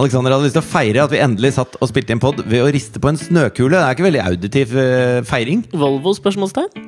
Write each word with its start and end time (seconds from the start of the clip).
Alexander 0.00 0.32
hadde 0.32 0.46
lyst 0.48 0.56
til 0.56 0.62
å 0.62 0.70
feire 0.70 1.02
at 1.04 1.12
vi 1.12 1.18
endelig 1.20 1.52
satt 1.58 1.74
og 1.76 1.90
spilte 1.90 2.14
inn 2.14 2.22
pod 2.22 2.40
ved 2.48 2.62
å 2.64 2.70
riste 2.72 3.00
på 3.02 3.10
en 3.10 3.18
snøkule. 3.20 3.74
Det 3.76 3.82
er 3.84 3.96
ikke 3.96 4.06
veldig 4.06 4.22
auditiv 4.24 4.72
eh, 4.80 5.18
feiring. 5.28 5.64
Volvo? 5.76 6.14
spørsmålstegn? 6.16 6.86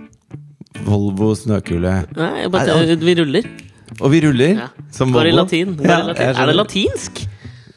Volvo 0.86 1.32
snøkule. 1.36 1.92
Nei, 2.16 2.46
bare, 2.52 2.78
vi 3.02 3.14
ruller. 3.20 3.48
Og 4.00 4.08
vi 4.14 4.22
ruller 4.24 4.54
Ja. 4.62 4.68
som 4.90 5.12
Bare 5.12 5.28
i 5.28 5.34
Volvo. 5.34 5.42
latin. 5.44 5.74
Ja, 5.82 5.88
Bare 5.98 6.06
latin. 6.14 6.36
er 6.40 6.46
det 6.48 6.56
latinsk? 6.56 7.24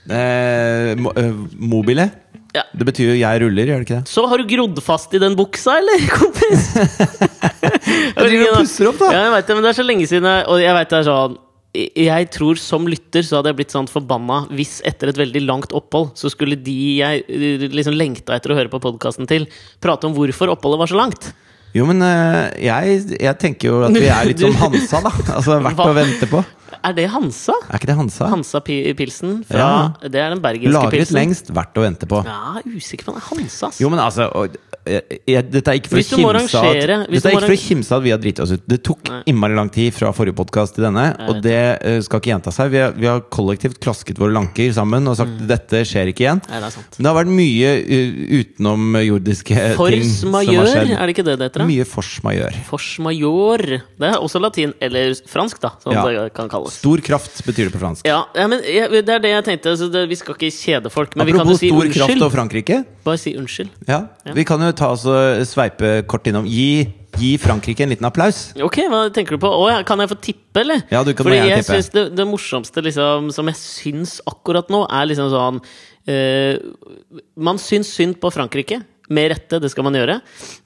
Eh, 0.05 0.91
eh, 0.95 1.33
mobile. 1.59 2.11
Ja. 2.55 2.61
Det 2.71 2.85
betyr 2.87 3.09
jo 3.11 3.15
'jeg 3.19 3.41
ruller', 3.41 3.67
gjør 3.67 3.79
det 3.83 3.85
ikke 3.89 3.99
det? 3.99 4.07
Så 4.07 4.27
har 4.29 4.37
du 4.37 4.45
grodd 4.47 4.79
fast 4.81 5.13
i 5.13 5.19
den 5.19 5.35
buksa, 5.35 5.75
eller, 5.75 5.99
kompis? 6.19 6.71
Jeg 6.71 8.15
driver 8.15 8.51
og 8.51 8.57
pusser 8.63 8.87
opp, 8.87 8.99
da. 8.99 9.11
Ja, 9.11 9.23
jeg 9.25 9.31
vet 9.35 9.47
det, 9.47 9.55
men 9.55 9.63
det 9.65 9.69
er 9.73 9.83
så 9.83 9.85
lenge 9.85 10.07
siden 10.07 10.23
jeg, 10.23 10.45
Og 10.47 10.61
jeg 10.61 10.73
vet 10.73 10.89
det 10.89 10.99
er 10.99 11.03
sånn 11.03 11.37
jeg 11.75 12.29
tror 12.33 12.59
som 12.59 12.87
lytter 12.89 13.25
så 13.25 13.39
hadde 13.39 13.51
jeg 13.51 13.59
blitt 13.61 13.73
sånn 13.75 13.89
forbanna 13.91 14.43
hvis 14.55 14.77
etter 14.87 15.11
et 15.11 15.19
veldig 15.19 15.41
langt 15.45 15.75
opphold 15.75 16.13
så 16.19 16.31
skulle 16.31 16.57
de 16.59 16.75
jeg 17.01 17.23
eh, 17.27 17.65
liksom 17.71 17.97
lengta 17.97 18.35
etter 18.37 18.53
å 18.53 18.57
høre 18.59 18.71
på 18.71 18.81
podkasten 18.83 19.27
til, 19.29 19.47
prate 19.83 20.07
om 20.09 20.15
hvorfor 20.17 20.53
oppholdet 20.55 20.81
var 20.83 20.91
så 20.91 20.99
langt. 20.99 21.31
Jo, 21.75 21.83
men 21.89 21.99
eh, 22.07 22.53
jeg, 22.69 23.01
jeg 23.19 23.35
tenker 23.41 23.67
jo 23.67 23.79
at 23.83 23.95
vi 23.95 24.07
er 24.07 24.29
litt 24.29 24.39
som 24.45 24.55
Hansa, 24.61 25.01
da. 25.03 25.11
Altså 25.35 25.57
verdt 25.59 25.81
Hva? 25.81 25.89
å 25.91 25.97
vente 25.97 26.29
på. 26.31 26.43
Er 26.85 26.93
det 26.95 27.07
Hansa? 27.11 27.55
Er 27.67 27.79
ikke 27.81 27.89
det 27.89 27.97
Hansa? 27.99 28.29
Hansa 28.31 28.61
Pilsen. 28.63 29.41
Fra, 29.49 29.67
Det 30.05 30.21
er 30.21 30.31
den 30.31 30.43
bergenske 30.43 30.71
Lagret 30.75 31.01
pilsen. 31.03 31.17
lengst, 31.19 31.51
verdt 31.55 31.81
å 31.81 31.83
vente 31.83 32.07
på. 32.07 32.21
Ja, 32.27 32.61
er 32.61 32.69
usikker 32.77 33.09
på 33.09 33.15
er 33.17 33.25
Hansa. 33.27 33.73
Jo, 33.81 33.91
men 33.91 33.99
altså 34.03 34.29
og, 34.31 34.55
jeg, 34.85 35.19
jeg, 35.27 35.43
Dette 35.51 35.71
er 35.73 35.79
ikke 35.79 35.89
for 35.91 35.99
Hvis 35.99 36.11
å 36.13 36.17
du 36.17 36.21
må 36.23 36.31
kimse 36.35 36.59
at, 36.61 36.75
Dette 36.75 36.93
er 36.95 37.35
ikke 37.35 37.41
for 37.45 37.55
å 37.55 37.59
kimse 37.61 37.95
at 37.97 38.03
vi 38.05 38.11
har 38.13 38.19
driti 38.21 38.41
oss 38.43 38.51
ut. 38.55 38.63
Det 38.69 38.79
tok 38.85 39.09
Nei. 39.09 39.21
innmari 39.31 39.55
lang 39.57 39.69
tid 39.73 39.93
fra 39.95 40.11
forrige 40.15 40.35
podkast 40.37 40.75
til 40.77 40.85
denne, 40.87 41.05
og 41.29 41.41
det 41.45 41.57
uh, 41.81 41.99
skal 42.05 42.21
ikke 42.21 42.31
gjenta 42.33 42.53
seg. 42.55 42.69
Vi 42.73 42.81
har, 42.83 42.93
vi 42.97 43.09
har 43.09 43.23
kollektivt 43.33 43.79
klasket 43.83 44.19
våre 44.21 44.35
lanker 44.35 44.71
sammen 44.75 45.07
og 45.11 45.17
sagt 45.19 45.33
Mm. 45.35 45.47
dette 45.49 45.79
skjer 45.89 46.11
ikke 46.11 46.21
igjen. 46.25 46.39
Nei, 46.51 46.59
det 46.61 46.67
er 46.69 46.73
sant. 46.75 46.95
Men 46.99 47.03
det 47.07 47.09
har 47.11 47.17
vært 47.17 47.31
mye 47.33 47.71
uh, 47.81 48.19
utenomjordiske 48.39 49.55
ting 49.79 50.05
som 50.11 50.35
har 50.37 50.45
skjedd. 50.69 50.91
er 50.95 51.01
det 51.09 51.15
ikke 51.15 51.25
det 51.27 51.35
det 51.39 51.47
heter? 51.49 51.63
da? 51.63 51.67
Mye 51.69 51.85
force 51.89 52.21
majeure. 52.25 52.61
Force 52.69 53.01
majeure. 53.03 53.81
Det 53.99 54.09
er 54.11 54.17
også 54.21 54.41
latin, 54.43 54.73
eller 54.83 55.15
fransk, 55.29 55.59
da, 55.63 55.73
som 55.83 55.93
Ja. 55.95 56.03
det 56.05 56.33
kan 56.37 56.49
kalles. 56.49 56.77
Stor 56.79 57.01
kraft 57.05 57.41
betyr 57.45 57.69
det 57.69 57.73
på 57.73 57.81
fransk. 57.81 58.05
Ja, 58.07 58.25
ja 58.35 58.47
men 58.47 58.61
Det 58.61 59.09
er 59.09 59.19
det 59.19 59.31
jeg 59.33 59.43
tenkte. 59.45 59.75
Så 59.77 59.89
det, 59.91 60.05
vi 60.09 60.15
skal 60.15 60.35
ikke 60.35 60.51
kjede 60.53 60.91
folk. 60.91 61.15
Men 61.15 61.25
vi 61.27 61.31
kan 61.33 61.41
jo 61.45 61.53
Apropos 61.55 61.59
si 61.59 61.69
stor 61.69 61.81
kraft 61.89 62.09
unnskyld. 62.11 62.23
og 62.25 62.31
Frankrike. 62.31 62.85
Bare 63.05 63.17
si 63.21 63.35
unnskyld. 63.37 63.69
Ja, 63.87 64.07
Ja. 64.25 64.33
Vi 64.33 64.43
kan 64.43 64.59
jo 64.59 64.71
ta 64.77 64.91
oss 64.93 65.05
og 65.09 65.43
sveipe 65.47 65.97
kort 66.09 66.27
innom. 66.29 66.47
Gi, 66.49 66.85
gi 67.19 67.31
Frankrike 67.41 67.85
en 67.85 67.93
liten 67.93 68.07
applaus. 68.07 68.49
Ok, 68.63 68.81
hva 68.91 69.05
tenker 69.15 69.37
du 69.37 69.43
på? 69.43 69.51
Å, 69.51 69.69
kan 69.87 70.03
jeg 70.03 70.11
få 70.11 70.17
tippe, 70.29 70.63
eller? 70.63 70.83
Ja, 70.93 71.03
du 71.07 71.13
kan 71.13 71.27
Fordi 71.27 71.39
jeg 71.39 71.63
tippe. 71.63 71.71
synes 71.71 71.91
det, 71.95 72.03
det 72.17 72.27
morsomste 72.29 72.83
liksom, 72.85 73.31
som 73.35 73.51
jeg 73.51 73.59
syns 73.61 74.17
akkurat 74.29 74.71
nå, 74.73 74.83
er 74.87 75.07
liksom 75.11 75.31
sånn 75.33 75.61
uh, 75.61 77.21
Man 77.49 77.61
syns 77.61 77.93
synd 77.95 78.19
på 78.21 78.33
Frankrike. 78.35 78.81
Med 79.05 79.29
rette, 79.35 79.59
det 79.61 79.69
skal 79.69 79.85
man 79.85 79.93
gjøre. 79.93 80.17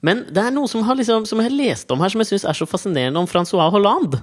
Men 0.06 0.22
det 0.32 0.40
er 0.40 0.52
noe 0.54 0.68
som, 0.70 0.80
har 0.86 0.96
liksom, 0.96 1.26
som 1.28 1.42
jeg 1.42 1.50
har 1.50 1.56
lest 1.58 1.90
om 1.92 2.00
her, 2.00 2.12
som 2.12 2.22
jeg 2.22 2.30
syns 2.32 2.46
er 2.48 2.56
så 2.56 2.68
fascinerende 2.68 3.20
om 3.20 3.28
Francois 3.28 3.68
Hollande. 3.74 4.22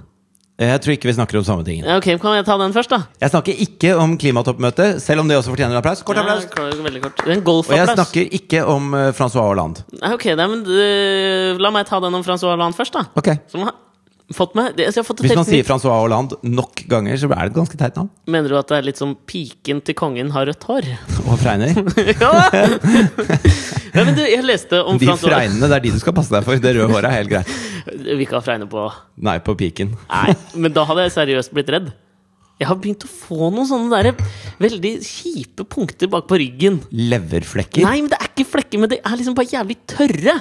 Jeg 0.58 0.80
tror 0.82 0.94
ikke 0.96 1.06
vi 1.06 1.14
snakker 1.14 1.38
om 1.38 1.44
samme 1.46 1.62
ting 1.62 1.84
Ok, 1.86 2.08
Kan 2.18 2.34
jeg 2.34 2.46
ta 2.48 2.56
den 2.58 2.72
først, 2.74 2.90
da? 2.90 3.04
Jeg 3.22 3.30
snakker 3.30 3.60
ikke 3.62 3.92
om 3.94 4.16
klimatoppmøtet, 4.18 4.98
selv 5.02 5.22
om 5.22 5.28
det 5.30 5.38
også 5.38 5.52
fortjener 5.52 5.76
en 5.76 5.78
applaus. 5.78 6.02
Kort 6.02 6.18
applaus. 6.18 6.48
Ja, 6.50 6.70
veldig 6.82 7.02
kort. 7.04 7.22
Det 7.22 7.36
er 7.36 7.42
Og 7.46 7.74
jeg 7.76 7.90
snakker 7.94 8.32
ikke 8.40 8.64
om 8.66 8.94
eh, 8.98 9.12
Francois 9.14 9.46
Hollande. 9.46 9.84
Ok, 10.10 10.26
da, 10.34 10.48
men 10.50 10.64
uh, 10.66 11.60
La 11.62 11.70
meg 11.74 11.86
ta 11.86 12.00
den 12.02 12.14
om 12.18 12.26
Francois 12.26 12.50
Hollande 12.50 12.74
først, 12.74 12.98
da. 12.98 13.06
Ok. 13.14 13.36
Som 13.52 13.68
fått 14.34 14.54
meg 14.58 14.74
det, 14.76 14.88
altså, 14.90 15.02
Hvis 15.22 15.34
man 15.36 15.46
sier 15.48 15.64
Francois 15.64 15.94
Hollande 16.02 16.36
nok 16.44 16.82
ganger, 16.90 17.16
så 17.20 17.30
er 17.30 17.48
det 17.48 17.52
et 17.52 17.56
ganske 17.56 17.78
teit 17.80 17.96
navn. 17.96 18.10
Mener 18.28 18.52
du 18.52 18.58
at 18.58 18.68
det 18.68 18.78
er 18.78 18.88
litt 18.90 19.00
som 19.00 19.14
piken 19.28 19.80
til 19.84 19.96
kongen 19.98 20.32
har 20.34 20.48
rødt 20.48 20.66
hår? 20.68 20.88
Og 21.28 21.38
fregner. 21.40 21.72
ja! 22.24 22.32
ja, 22.52 24.02
men 24.04 24.12
du, 24.18 24.24
jeg 24.26 24.44
leste 24.44 24.82
om 24.84 25.00
De 25.00 25.08
Francois 25.08 25.32
fregnene, 25.32 25.70
det 25.70 25.78
er 25.78 25.86
de 25.86 25.94
du 25.96 26.02
skal 26.02 26.16
passe 26.18 26.34
deg 26.34 26.44
for. 26.44 26.60
Det 26.60 26.74
røde 26.76 26.90
håret 26.92 27.08
er 27.08 27.16
helt 27.22 27.32
greit. 27.32 27.56
Vi 28.18 28.28
kan 28.28 28.44
fregne 28.44 28.68
på 28.68 28.84
Nei, 29.24 29.38
på 29.44 29.56
piken. 29.58 29.96
Nei, 30.10 30.36
men 30.60 30.76
da 30.76 30.84
hadde 30.88 31.08
jeg 31.08 31.16
seriøst 31.16 31.56
blitt 31.56 31.72
redd. 31.72 31.88
Jeg 32.58 32.66
har 32.66 32.78
begynt 32.82 33.04
å 33.06 33.08
få 33.08 33.52
noen 33.54 33.68
sånne 33.70 34.00
der 34.02 34.22
veldig 34.58 34.96
kjipe 35.06 35.64
punkter 35.70 36.10
bak 36.10 36.26
på 36.28 36.40
ryggen. 36.42 36.80
Leverflekker. 36.90 37.86
Nei, 37.86 38.00
men 38.02 38.10
det 38.10 38.18
er 38.18 38.32
ikke 38.32 38.48
flekker, 38.56 38.82
men 38.82 38.90
det 38.90 38.98
er 38.98 39.14
liksom 39.20 39.36
bare 39.38 39.52
jævlig 39.52 39.78
tørre. 39.88 40.40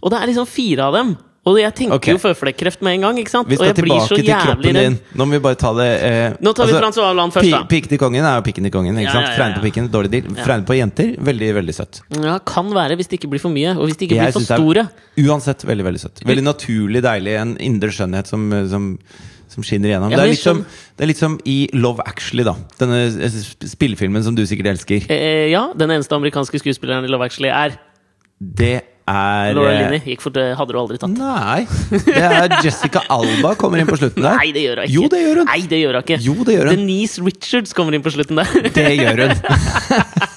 Og 0.00 0.12
det 0.12 0.18
er 0.18 0.30
liksom 0.32 0.48
fire 0.48 0.86
av 0.88 0.96
dem. 0.96 1.18
Og 1.48 1.56
jeg 1.56 1.72
tenker 1.72 1.96
okay. 1.96 2.12
jo 2.12 2.20
føflekkreft 2.20 2.82
med 2.84 2.98
en 2.98 3.04
gang. 3.06 3.18
ikke 3.22 3.32
sant? 3.32 3.48
Vi 3.48 3.56
skal 3.56 3.70
jeg 3.70 3.76
blir 3.80 4.02
så 4.04 4.18
tilbake 4.18 4.26
til 4.28 4.42
kroppen 4.44 4.76
din. 4.76 4.96
Nå 5.16 5.24
må 5.24 5.38
vi 5.38 5.40
bare 5.46 5.56
ta 5.56 5.70
det 5.78 5.86
eh, 6.04 6.34
Nå 6.44 6.52
tar 6.56 6.68
vi 6.68 6.74
Francois 6.76 7.06
Hollande 7.06 7.32
først, 7.32 7.48
da. 7.54 7.60
Pikken 7.70 7.94
til 7.94 8.00
kongen 8.02 8.26
er 8.28 8.36
jo 8.36 8.44
pikken 8.44 8.66
til 8.68 8.74
kongen. 8.74 8.98
ikke 9.00 9.08
Ja, 9.08 9.14
sant? 9.14 9.24
ja, 9.24 9.30
ja, 9.32 9.38
Fregne 9.38 9.56
på 9.56 9.64
pikken, 9.64 9.88
dårlig 9.94 10.10
deal. 10.12 10.28
Fregne 10.36 10.68
på 10.68 10.76
jenter, 10.76 11.14
veldig 11.30 11.48
veldig 11.56 11.76
søtt. 11.78 12.02
Ja, 12.20 12.36
Kan 12.44 12.68
være 12.76 12.98
hvis 13.00 13.08
det 13.08 13.22
ikke 13.22 13.30
blir 13.32 13.40
for 13.40 13.54
mye, 13.56 13.72
og 13.72 13.88
hvis 13.88 13.96
det 13.96 14.10
ikke 14.10 14.20
Jeg 14.20 14.34
blir 14.34 14.36
for 14.36 14.48
store. 14.50 14.84
er-. 14.84 15.24
Uansett 15.24 15.64
veldig 15.64 15.88
veldig 15.88 16.04
søtt. 16.04 16.22
Veldig 16.28 16.44
naturlig, 16.44 17.02
deilig. 17.08 17.34
En 17.40 17.56
indre 17.70 17.88
skjønnhet 17.96 18.28
som, 18.28 18.44
som, 18.68 18.92
som 19.48 19.64
skinner 19.64 19.94
igjennom. 19.94 20.12
Ja, 20.12 20.20
det, 20.20 20.28
er 20.28 20.34
litt 20.34 20.44
som, 20.44 20.60
det 20.92 21.08
er 21.08 21.12
litt 21.14 21.24
som 21.24 21.40
i 21.48 21.58
Love 21.72 22.04
Actually, 22.04 22.44
da. 22.44 22.58
Denne 22.84 23.00
eh, 23.08 23.40
spillefilmen 23.72 24.28
som 24.28 24.36
du 24.36 24.44
sikkert 24.44 24.74
elsker. 24.76 25.08
Eh, 25.08 25.48
ja, 25.56 25.70
den 25.72 25.96
eneste 25.96 26.20
amerikanske 26.20 26.60
skuespilleren 26.60 27.08
i 27.08 27.10
Love 27.16 27.32
Actually 27.32 27.48
er 27.48 27.80
Det 28.36 28.76
er 29.10 29.54
Laura 29.56 29.70
eh, 29.74 29.78
Linney. 29.82 30.00
Gikk 30.12 30.22
for 30.24 30.34
det 30.34 30.46
hadde 30.58 30.74
du 30.74 30.78
aldri 30.80 30.98
tatt. 31.02 31.14
Nei. 31.18 31.66
Det 31.90 32.14
er 32.16 32.54
Jessica 32.64 33.02
Alba 33.12 33.54
kommer 33.60 33.82
inn 33.82 33.88
på 33.90 33.98
slutten 34.00 34.22
der. 34.24 34.36
Nei, 34.40 34.50
det 34.56 34.62
gjør 34.66 34.80
hun 34.82 34.86
ikke. 34.88 34.94
Jo, 34.96 35.08
det 35.12 35.20
gjør 35.24 35.40
hun. 35.42 35.50
Nei, 35.50 35.60
det 35.72 35.80
gjør 35.82 35.98
hun 35.98 36.04
ikke. 36.06 36.18
Jo, 36.26 36.34
det 36.48 36.56
gjør 36.56 36.70
hun. 36.70 36.80
Denise 36.80 37.24
Richards 37.26 37.76
kommer 37.76 37.96
inn 37.98 38.04
på 38.06 38.12
slutten 38.14 38.40
der. 38.40 38.48
Det 38.80 38.86
gjør 38.96 39.24
hun. 39.24 39.34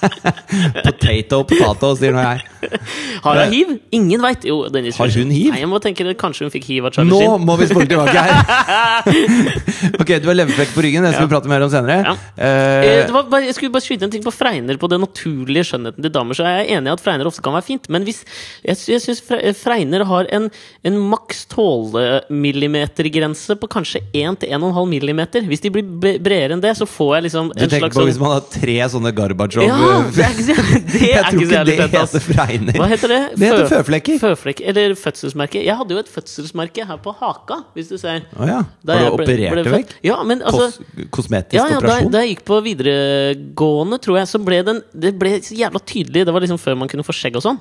potato, 0.84 1.38
potato, 1.48 1.90
sier 1.98 2.14
nå 2.14 2.22
jeg. 2.24 2.78
Har 3.24 3.40
hun 3.44 3.52
hiv? 3.54 3.72
Ingen 3.94 4.22
veit. 4.24 4.44
Jo, 4.48 4.64
Denise 4.72 4.98
Har 5.00 5.10
hun 5.14 5.30
hiv? 5.34 5.50
Nei, 5.54 5.60
jeg 5.62 5.70
må 5.70 5.80
tenke 5.84 6.06
det. 6.06 6.16
Kanskje 6.20 6.46
hun 6.46 6.52
fikk 6.54 6.66
hiv 6.70 6.88
av 6.88 6.94
Charlie 6.96 7.12
Nå 7.14 7.38
må 7.42 7.56
vi 7.60 7.68
spole 7.70 7.88
tilbake 7.90 8.14
her! 8.14 8.32
Ok, 10.04 10.10
du 10.22 10.26
har 10.30 10.36
leverflekk 10.36 10.72
på 10.74 10.82
ryggen. 10.84 11.04
Det 11.04 11.12
skal 11.14 11.24
Ja. 11.24 11.28
vi 11.28 11.32
prate 11.34 11.50
mer 11.50 11.64
om 11.66 11.70
senere. 11.72 11.96
Ja. 12.04 12.14
Eh, 12.36 12.84
Eh, 13.04 13.10
var 13.12 13.26
bare, 13.30 13.44
jeg 13.46 13.54
skulle 13.56 13.72
bare 13.72 13.84
skyte 13.84 14.06
en 14.06 14.12
ting 14.12 14.22
på 14.24 14.32
fregner 14.34 14.76
på 14.80 14.88
den 14.90 15.00
naturlige 15.04 15.64
skjønnheten 15.68 16.02
til 16.04 16.12
damer. 16.12 16.36
Så 16.36 16.44
er 16.46 16.62
jeg 16.64 16.76
enig 16.78 16.90
i 16.90 16.94
at 16.94 17.02
fregner 17.04 17.28
ofte 17.28 17.42
kan 17.44 17.54
være 17.56 17.66
fint, 17.66 17.88
men 17.92 18.04
hvis, 18.06 18.22
jeg, 18.64 18.78
jeg 18.94 19.00
syns 19.04 19.20
fregner 19.60 20.00
har 20.08 20.24
en, 20.32 20.46
en 20.88 20.96
maks 21.10 21.44
tålemillimetergrense 21.52 23.52
på 23.60 23.66
kanskje 23.74 24.00
1-1,5 24.16 24.88
millimeter. 24.88 25.40
Hvis 25.48 25.62
de 25.64 25.68
blir 25.74 25.86
bredere 26.00 26.52
enn 26.56 26.62
det, 26.64 26.72
så 26.78 26.86
får 26.88 27.10
jeg 27.16 27.22
liksom 27.28 27.44
du 27.52 27.66
tenker 27.66 27.90
på 27.92 27.98
sånn 27.98 28.08
hvis 28.08 28.22
man 28.22 28.32
har 28.36 28.42
tre 28.52 28.78
sånne 28.94 29.10
Gorbatsjov 29.16 29.62
Ja! 29.68 29.74
Det 30.14 30.22
er 30.24 30.30
ikke 30.32 30.56
det 30.94 31.02
Jeg 31.10 31.18
er 31.18 31.22
tror 31.28 31.40
ikke 31.44 31.64
det 31.68 31.76
fett, 31.82 31.94
heter 31.98 32.22
fregner. 32.24 32.74
Hva 32.80 32.86
heter 32.94 33.08
det? 33.12 33.22
Det 33.34 33.44
heter 33.50 33.66
føflekker. 33.74 34.16
Føflekker, 34.22 34.64
Eller 34.72 34.88
fødselsmerke. 34.98 35.58
Jeg 35.64 35.74
hadde 35.82 35.92
jo 35.96 36.00
et 36.00 36.12
fødselsmerke 36.14 36.82
her 36.88 36.98
på 37.04 37.10
haka, 37.20 37.56
hvis 37.76 37.88
du 37.92 37.96
ser. 38.00 38.18
Oh, 38.38 38.46
ja. 38.48 38.60
Da 38.84 38.90
Har 38.98 39.04
du 39.12 39.14
operert 39.18 39.54
det 39.60 39.72
vekk? 39.76 39.90
Ja, 40.06 40.16
men 40.26 40.38
altså 40.44 40.64
Kos 41.12 41.24
kosmetisk 41.24 41.56
ja, 41.56 41.66
ja, 41.68 41.78
da, 41.78 41.80
operasjon? 41.80 42.12
da 42.12 42.24
jeg 42.24 42.34
gikk 42.34 42.44
på 42.48 42.58
videregående, 42.64 44.00
tror 44.02 44.20
jeg, 44.20 44.30
så 44.30 44.40
ble 44.44 44.60
den, 44.66 44.82
det 44.92 45.14
ble 45.20 45.36
så 45.44 45.56
jævla 45.56 45.80
tydelig. 45.84 46.26
Det 46.26 46.34
var 46.34 46.44
liksom 46.44 46.60
før 46.60 46.78
man 46.80 46.90
kunne 46.90 47.06
få 47.06 47.16
skjegg 47.16 47.38
og 47.40 47.46
sånn. 47.46 47.60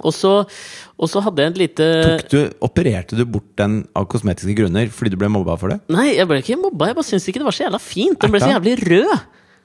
Og 0.00 0.14
så, 0.16 1.20
hadde 1.20 1.44
jeg 1.44 1.52
et 1.52 1.58
lite 1.60 1.86
du, 2.32 2.38
opererte 2.64 3.18
du 3.18 3.26
bort 3.28 3.50
den 3.60 3.82
av 3.98 4.06
kosmetiske 4.08 4.56
grunner 4.56 4.88
fordi 4.94 5.12
du 5.12 5.18
ble 5.20 5.28
mobba 5.32 5.58
for 5.60 5.74
det? 5.74 5.82
Nei, 5.92 6.14
jeg 6.16 6.28
ble 6.30 6.40
ikke 6.40 6.56
mobba. 6.60 6.88
Jeg 6.88 6.96
bare 6.96 7.08
syntes 7.10 7.28
ikke 7.28 7.42
det 7.42 7.48
var 7.50 7.58
så 7.58 7.66
jævla 7.66 7.82
fint. 7.82 8.20
Den 8.22 8.32
ble 8.32 8.40
så 8.40 8.54
jævlig 8.54 8.78
rød. 8.88 9.12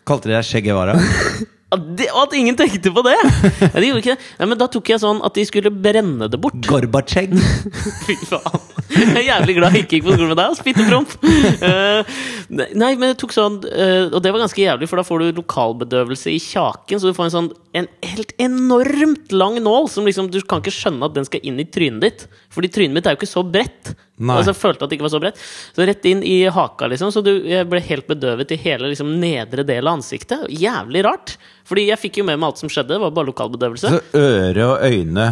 Kalte 0.08 0.32
de 0.32 0.36
deg 0.36 0.50
Che 0.50 0.64
Guevara? 0.66 0.98
At, 1.68 1.84
de, 2.00 2.06
at 2.08 2.32
ingen 2.38 2.56
tenkte 2.56 2.94
på 2.96 3.04
det! 3.04 3.18
Ja, 3.68 3.82
de 3.82 3.90
gjorde 3.90 4.00
ikke 4.00 4.14
det. 4.14 4.28
Nei, 4.40 4.48
men 4.48 4.60
da 4.60 4.70
tok 4.72 4.88
jeg 4.88 5.02
sånn 5.02 5.20
at 5.26 5.36
de 5.36 5.44
skulle 5.48 5.72
brenne 5.74 6.30
det 6.32 6.40
bort. 6.40 6.56
Gorbatsjeg? 6.64 7.34
Fy 8.06 8.16
faen. 8.30 8.64
Jeg 8.94 9.10
er 9.20 9.26
jævlig 9.26 9.56
glad 9.58 9.76
jeg 9.76 9.84
ikke 9.84 9.98
gikk 9.98 10.06
på 10.06 10.16
skolen 10.16 10.32
med 10.32 10.40
deg. 10.40 10.56
Spittepromp! 10.62 11.16
Uh, 11.60 12.16
nei, 12.56 12.94
men 12.96 13.12
jeg 13.12 13.18
tok 13.20 13.36
sånn 13.36 13.60
uh, 13.66 14.08
Og 14.16 14.22
det 14.24 14.32
var 14.32 14.46
ganske 14.46 14.64
jævlig, 14.64 14.88
for 14.88 15.02
da 15.02 15.06
får 15.08 15.26
du 15.26 15.42
lokalbedøvelse 15.42 16.32
i 16.32 16.40
kjaken. 16.42 17.02
Så 17.02 17.12
du 17.12 17.18
får 17.18 17.28
en 17.28 17.36
sånn 17.36 17.52
en 17.78 17.90
helt 18.16 18.32
enormt 18.42 19.36
lang 19.36 19.60
nål 19.62 19.92
som 19.92 20.08
liksom 20.08 20.32
Du 20.32 20.40
kan 20.48 20.64
ikke 20.64 20.74
skjønne 20.74 21.12
at 21.12 21.18
den 21.20 21.28
skal 21.28 21.44
inn 21.44 21.60
i 21.60 21.68
trynet 21.68 22.06
ditt. 22.06 22.28
Fordi 22.54 22.72
trynet 22.72 22.96
mitt 22.96 23.10
er 23.10 23.18
jo 23.18 23.22
ikke 23.22 23.34
så 23.34 23.44
bredt. 23.44 23.92
Nei. 24.18 24.40
Altså, 24.40 24.54
jeg 24.56 24.58
følte 24.58 24.86
at 24.86 24.90
det 24.90 24.98
ikke 24.98 25.06
var 25.06 25.14
så 25.14 25.22
bredt. 25.22 25.42
Så 25.78 25.86
rett 25.86 26.08
inn 26.10 26.24
i 26.26 26.38
haka, 26.50 26.88
liksom. 26.90 27.12
Så 27.14 27.22
du, 27.26 27.32
jeg 27.46 27.68
ble 27.70 27.82
helt 27.86 28.08
bedøvet 28.10 28.54
i 28.56 28.58
hele 28.64 28.90
liksom, 28.90 29.12
nedre 29.22 29.66
del 29.68 29.86
av 29.86 30.00
ansiktet. 30.00 30.48
Jævlig 30.50 31.04
rart. 31.06 31.36
Fordi 31.70 31.86
jeg 31.92 32.02
fikk 32.02 32.22
jo 32.22 32.26
med 32.26 32.40
meg 32.40 32.50
alt 32.50 32.64
som 32.64 32.72
skjedde. 32.72 32.96
Det 32.96 33.04
var 33.04 33.14
bare 33.14 33.30
lokalbedøvelse. 33.30 33.94
Så 33.94 34.24
øre 34.24 34.72
og 34.72 34.82
øyne 34.88 35.28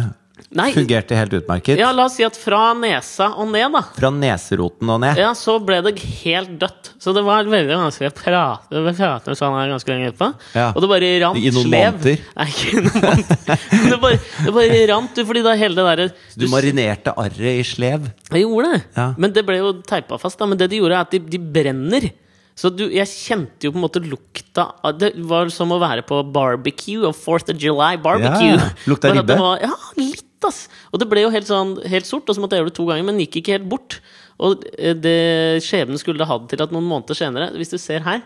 Nei, 0.54 0.68
fungerte 0.72 1.16
helt 1.18 1.32
utmerket? 1.34 1.74
ja, 1.80 1.88
la 1.92 2.04
oss 2.06 2.14
si 2.20 2.22
at 2.24 2.36
fra 2.38 2.68
nesa 2.78 3.32
og 3.34 3.48
ned, 3.50 3.72
da. 3.74 3.80
Fra 3.96 4.10
neseroten 4.14 4.92
og 4.94 5.00
ned? 5.02 5.18
Ja, 5.18 5.32
så 5.34 5.56
ble 5.58 5.80
det 5.82 5.96
helt 6.22 6.52
dødt. 6.60 6.92
Så 7.02 7.12
det 7.16 7.24
var 7.26 7.48
veldig 7.50 7.74
vanskelig 7.80 8.12
å 8.12 8.14
prate, 8.14 8.82
med 8.84 8.94
sånn 9.40 9.56
her 9.58 9.72
ganske 9.74 9.90
lenge 9.90 10.12
etterpå. 10.12 10.28
Ja. 10.54 10.68
Og 10.70 10.84
det 10.84 10.90
bare 10.92 11.10
rant 11.24 11.40
I 11.42 11.50
noen 11.50 11.66
slev. 11.66 11.98
måneder? 11.98 12.22
Nei, 12.38 12.46
ikke 12.52 12.84
noen 12.86 13.06
måneder. 13.08 13.64
Det 13.90 13.98
bare, 14.02 14.18
det 14.46 14.52
bare 14.54 14.78
rant, 14.90 15.14
du, 15.16 15.24
fordi 15.28 15.42
da 15.46 15.52
hele 15.58 15.76
det 15.78 15.84
derre 15.86 16.06
Du 16.38 16.46
marinerte 16.50 17.12
arret 17.18 17.58
i 17.58 17.64
slev? 17.66 18.06
Jeg 18.32 18.42
gjorde 18.46 18.72
det. 18.76 18.80
Ja. 18.96 19.08
Men 19.18 19.34
det 19.34 19.44
ble 19.46 19.58
jo 19.60 19.72
teipa 19.86 20.18
fast. 20.20 20.38
da 20.40 20.46
Men 20.50 20.58
det 20.60 20.70
de 20.72 20.78
gjorde, 20.80 20.94
er 20.98 21.06
at 21.06 21.14
de, 21.14 21.20
de 21.36 21.38
brenner. 21.42 22.08
Så 22.56 22.70
du, 22.72 22.86
jeg 22.88 23.04
kjente 23.10 23.66
jo 23.68 23.72
på 23.74 23.76
en 23.76 23.82
måte 23.84 24.00
lukta 24.00 24.62
Det 24.96 25.10
var 25.28 25.50
som 25.52 25.74
å 25.74 25.76
være 25.82 26.00
på 26.08 26.22
barbecue 26.32 27.02
og 27.04 27.12
Fourth 27.18 27.52
of 27.52 27.58
July 27.60 27.98
barbecue. 28.00 28.54
Ja, 28.56 28.70
lukta 28.88 29.10
ribbe. 29.18 29.36
var- 29.42 29.60
Ja, 29.66 29.74
litt, 30.00 30.24
ass! 30.44 30.66
Og 30.92 31.00
det 31.00 31.08
ble 31.08 31.24
jo 31.24 31.32
helt 31.32 31.48
sånn 31.48 31.76
helt 31.88 32.08
sort, 32.08 32.28
og 32.28 32.36
så 32.36 32.42
måtte 32.42 32.56
jeg 32.56 32.64
gjøre 32.64 32.72
det 32.72 32.78
to 32.78 32.86
ganger, 32.88 33.06
men 33.08 33.20
gikk 33.24 33.40
ikke 33.40 33.56
helt 33.56 33.68
bort. 33.70 34.00
Og 34.42 34.66
eh, 34.76 34.92
det 34.92 35.62
skjebnen 35.64 36.00
skulle 36.00 36.20
det 36.20 36.28
hatt 36.28 36.48
til 36.52 36.64
at 36.64 36.74
noen 36.74 36.88
måneder 36.88 37.16
senere, 37.16 37.52
hvis 37.56 37.72
du 37.72 37.78
ser 37.80 38.04
her 38.06 38.24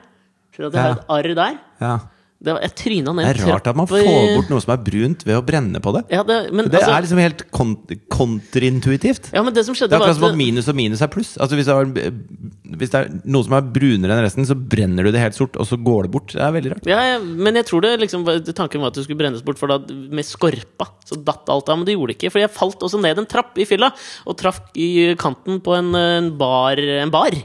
Ser 0.51 0.65
du 0.65 0.67
at 0.67 0.75
jeg 0.75 0.83
har 0.83 0.97
et 0.97 1.13
arr 1.15 1.35
der? 1.39 1.59
Ja. 1.79 1.93
Det 2.41 2.55
var, 2.55 2.63
jeg 2.65 2.73
tryna 2.81 3.13
ned 3.13 3.27
Det 3.27 3.43
er 3.45 3.51
rart 3.53 3.67
at 3.69 3.77
man 3.77 3.89
får 3.89 4.01
bort 4.01 4.49
noe 4.49 4.63
som 4.65 4.71
er 4.73 4.79
brunt 4.81 5.25
ved 5.29 5.37
å 5.37 5.43
brenne 5.45 5.81
på 5.85 5.93
det. 5.93 6.01
ja, 6.09 6.23
det, 6.25 6.39
men, 6.57 6.71
Det 6.73 6.79
altså, 6.79 6.95
er 6.97 7.05
liksom 7.05 7.21
helt 7.21 7.43
kont 7.53 7.93
kontrintuitivt. 8.09 9.29
ja, 9.35 9.43
det 9.45 9.61
Det 9.61 9.69
er 9.69 9.97
akkurat 9.99 10.17
som 10.17 10.29
at 10.31 10.39
minus 10.39 10.71
og 10.73 10.79
minus 10.79 11.05
er 11.05 11.11
pluss. 11.13 11.35
Altså 11.37 11.59
hvis, 11.59 11.69
det 11.69 11.77
er, 11.77 12.17
hvis 12.81 12.95
det 12.95 13.03
er 13.03 13.13
noe 13.29 13.45
som 13.45 13.59
er 13.59 13.69
brunere 13.77 14.17
enn 14.17 14.25
resten, 14.25 14.49
så 14.49 14.57
brenner 14.57 15.05
du 15.05 15.13
det 15.13 15.21
helt 15.21 15.37
sort, 15.37 15.61
og 15.61 15.69
så 15.69 15.77
går 15.77 16.09
det 16.09 16.15
bort. 16.17 16.33
Det 16.33 16.41
er 16.41 16.57
veldig 16.57 16.75
rart. 16.75 16.89
Ja, 16.89 17.05
ja, 17.13 17.21
men 17.21 17.61
jeg 17.61 17.69
tror 17.69 17.85
det 17.85 17.95
liksom 18.07 18.25
Tanken 18.57 18.81
var 18.81 18.95
at 18.95 18.97
det 18.97 19.05
skulle 19.05 19.21
brennes 19.21 19.45
bort, 19.45 19.61
for 19.61 19.69
da 19.69 19.77
med 19.91 20.25
skorpa 20.25 20.89
så 21.05 21.21
datt 21.21 21.45
alt 21.53 21.69
av. 21.69 21.83
Men 21.83 21.89
det 21.89 21.99
gjorde 21.99 22.15
det 22.15 22.23
ikke, 22.23 22.33
for 22.33 22.41
jeg 22.47 22.57
falt 22.57 22.89
også 22.89 23.03
ned 23.05 23.21
en 23.21 23.29
trapp 23.29 23.61
i 23.61 23.69
fylla 23.69 23.93
og 24.25 24.41
traff 24.41 24.63
i 24.81 25.13
kanten 25.21 25.61
på 25.61 25.77
en, 25.77 25.93
en 25.93 26.33
bar. 26.41 26.81
En 27.05 27.13
bar. 27.13 27.37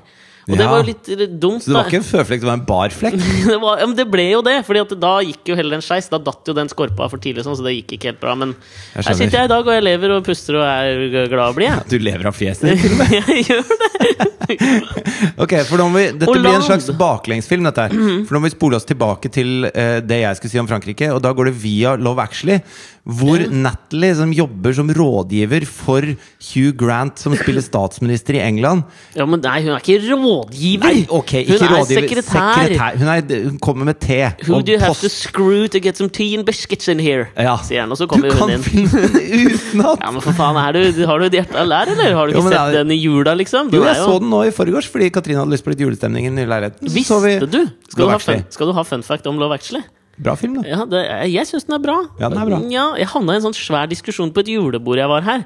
Og 0.46 0.60
det 0.60 0.66
var 0.70 0.82
jo 0.84 0.86
litt 0.92 1.08
dumt. 1.42 1.64
Så 1.64 1.72
det 1.72 1.76
var 1.76 1.88
da. 1.88 1.90
ikke 1.90 2.00
en 2.02 2.06
føflekk, 2.06 2.44
det 2.44 2.50
var 2.50 2.60
en 2.60 2.66
barflekk. 2.68 3.16
det, 3.50 3.58
var, 3.64 3.80
ja, 3.82 3.88
men 3.90 3.96
det 3.98 4.06
ble 4.14 4.28
jo 4.30 4.44
det, 4.46 4.60
Fordi 4.68 4.84
da 5.02 5.14
gikk 5.26 5.52
jo 5.52 5.58
heller 5.58 5.78
den 5.78 5.86
skeis. 5.86 6.12
Da 6.12 6.20
datt 6.22 6.52
jo 6.52 6.56
den 6.58 6.70
skorpa 6.70 7.10
for 7.10 7.22
tidlig, 7.22 7.48
sånn, 7.48 7.58
så 7.58 7.66
det 7.66 7.74
gikk 7.80 7.98
ikke 7.98 8.12
helt 8.12 8.22
bra. 8.22 8.38
Men 8.38 8.54
her 8.94 9.10
sitter 9.10 9.40
jeg 9.42 9.50
i 9.50 9.54
dag, 9.56 9.66
og 9.66 9.74
jeg 9.74 9.88
lever 9.88 10.18
og 10.20 10.24
puster 10.28 10.60
og 10.62 10.68
er 10.70 11.28
glad 11.34 11.48
og 11.50 11.58
blid. 11.58 11.72
Ja, 11.72 11.82
Du 11.90 11.98
lever 11.98 12.30
av 12.30 12.38
fjeset 12.38 12.70
ditt. 12.76 12.86
jeg 13.20 13.48
gjør 13.50 13.70
det! 13.74 14.35
Ok, 15.44 15.54
for 15.68 15.80
nå 15.82 15.88
må 15.92 16.00
vi, 16.02 16.06
Dette 16.14 16.28
Hollande. 16.30 16.50
blir 16.50 16.60
en 16.60 16.68
slags 16.68 16.90
baklengsfilm. 17.00 17.64
dette 17.68 17.86
her 17.88 17.96
For 18.28 18.36
nå 18.38 18.42
må 18.44 18.50
vi 18.50 18.56
spole 18.56 18.80
oss 18.80 18.88
tilbake 18.88 19.32
til 19.34 19.68
eh, 19.72 20.00
det 20.06 20.22
jeg 20.24 20.40
skulle 20.40 20.54
si 20.56 20.62
om 20.62 20.70
Frankrike. 20.70 21.10
Og 21.16 21.22
da 21.26 21.32
går 21.36 21.52
det 21.52 21.56
via 21.64 21.96
Love 22.00 22.24
Actually. 22.24 22.60
Hvor 23.06 23.38
Natalie, 23.54 24.16
som 24.18 24.32
jobber 24.34 24.74
som 24.74 24.88
rådgiver 24.90 25.62
for 25.70 26.02
Hugh 26.48 26.72
Grant, 26.80 27.20
som 27.22 27.36
spiller 27.38 27.62
statsminister 27.72 28.40
i 28.40 28.42
England 28.42 28.82
Ja, 29.14 29.28
men 29.30 29.44
nei, 29.46 29.60
hun 29.62 29.76
er 29.76 29.84
ikke 29.84 30.00
rådgiver! 30.08 30.88
Nei, 30.88 31.04
ok, 31.14 31.34
ikke 31.44 31.60
hun 31.60 31.68
er 31.68 31.76
rådgiver. 31.76 32.08
sekretær. 32.10 32.98
Hun, 32.98 33.12
er, 33.14 33.44
hun 33.52 33.60
kommer 33.62 33.86
med 33.92 34.00
te. 34.02 34.18
Who 34.48 34.58
og 34.58 34.66
do 34.66 34.74
you 34.74 34.80
have 34.82 34.90
post. 34.96 35.06
to 35.06 35.12
screw 35.14 35.68
to 35.70 35.78
get 35.86 36.02
some 36.02 36.10
tea 36.10 36.34
and 36.40 36.48
biscuits 36.50 36.90
in 36.90 36.98
here? 37.04 37.28
Ja. 37.38 37.54
Sier 37.68 37.86
han, 37.86 37.94
og 37.94 38.00
så 38.02 38.08
Du 38.10 38.16
kommer 38.16 38.34
hun 38.34 38.42
kan 38.42 38.56
inn. 38.58 38.66
filmen 38.66 39.22
utenat! 39.54 40.02
Ja, 40.02 40.10
men 40.16 40.26
for 40.26 40.34
faen, 40.42 40.58
er 40.66 40.74
du, 40.80 41.06
Har 41.06 41.22
du 41.22 41.28
et 41.30 41.38
hjerte 41.38 41.62
av 41.62 41.70
lær, 41.70 41.94
eller? 41.94 42.18
Har 42.18 42.26
du 42.26 42.34
Jo, 42.34 42.42
ikke 42.42 42.48
men 42.50 42.58
sett 42.58 42.74
er- 42.74 42.80
den 42.82 42.96
i 42.96 43.00
jula, 43.04 43.38
liksom? 43.38 43.70
Jo, 43.70 43.84
jeg 43.86 43.94
er 43.94 44.02
så 44.02 44.18
den 44.26 44.34
nå 44.36 44.46
i 44.46 44.54
forgårs 44.56 44.92
fordi 44.92 45.10
Katrine 45.16 45.42
hadde 45.42 45.56
lyst 45.56 45.66
på 45.66 45.74
litt 45.74 45.84
julestemning 45.88 46.28
i 46.30 46.34
leiligheten. 46.46 46.92
Så 46.92 47.08
så 47.08 47.22
vi 47.24 47.38
Visste 47.40 47.52
du? 47.52 47.62
Skal 47.90 48.04
du, 48.06 48.10
ha 48.12 48.20
fun, 48.22 48.50
skal 48.54 48.70
du 48.70 48.76
ha 48.78 48.84
fun 48.88 49.06
fact 49.08 49.32
om 49.32 49.40
Love 49.42 49.58
Actually? 49.58 49.86
Bra 50.16 50.36
film, 50.40 50.62
da. 50.62 50.64
Ja, 50.70 50.84
det, 50.88 51.02
jeg 51.28 51.48
syns 51.50 51.66
den 51.68 51.76
er 51.76 51.82
bra. 51.84 51.96
Ja, 52.22 52.30
den 52.32 52.40
er 52.40 52.48
bra. 52.48 52.60
Ja, 52.72 52.86
jeg 52.96 53.10
havna 53.12 53.36
i 53.36 53.40
en 53.42 53.44
sånn 53.50 53.58
svær 53.58 53.90
diskusjon 53.92 54.32
på 54.32 54.46
et 54.46 54.52
julebord 54.54 55.02
jeg 55.02 55.12
var 55.12 55.26
her, 55.26 55.44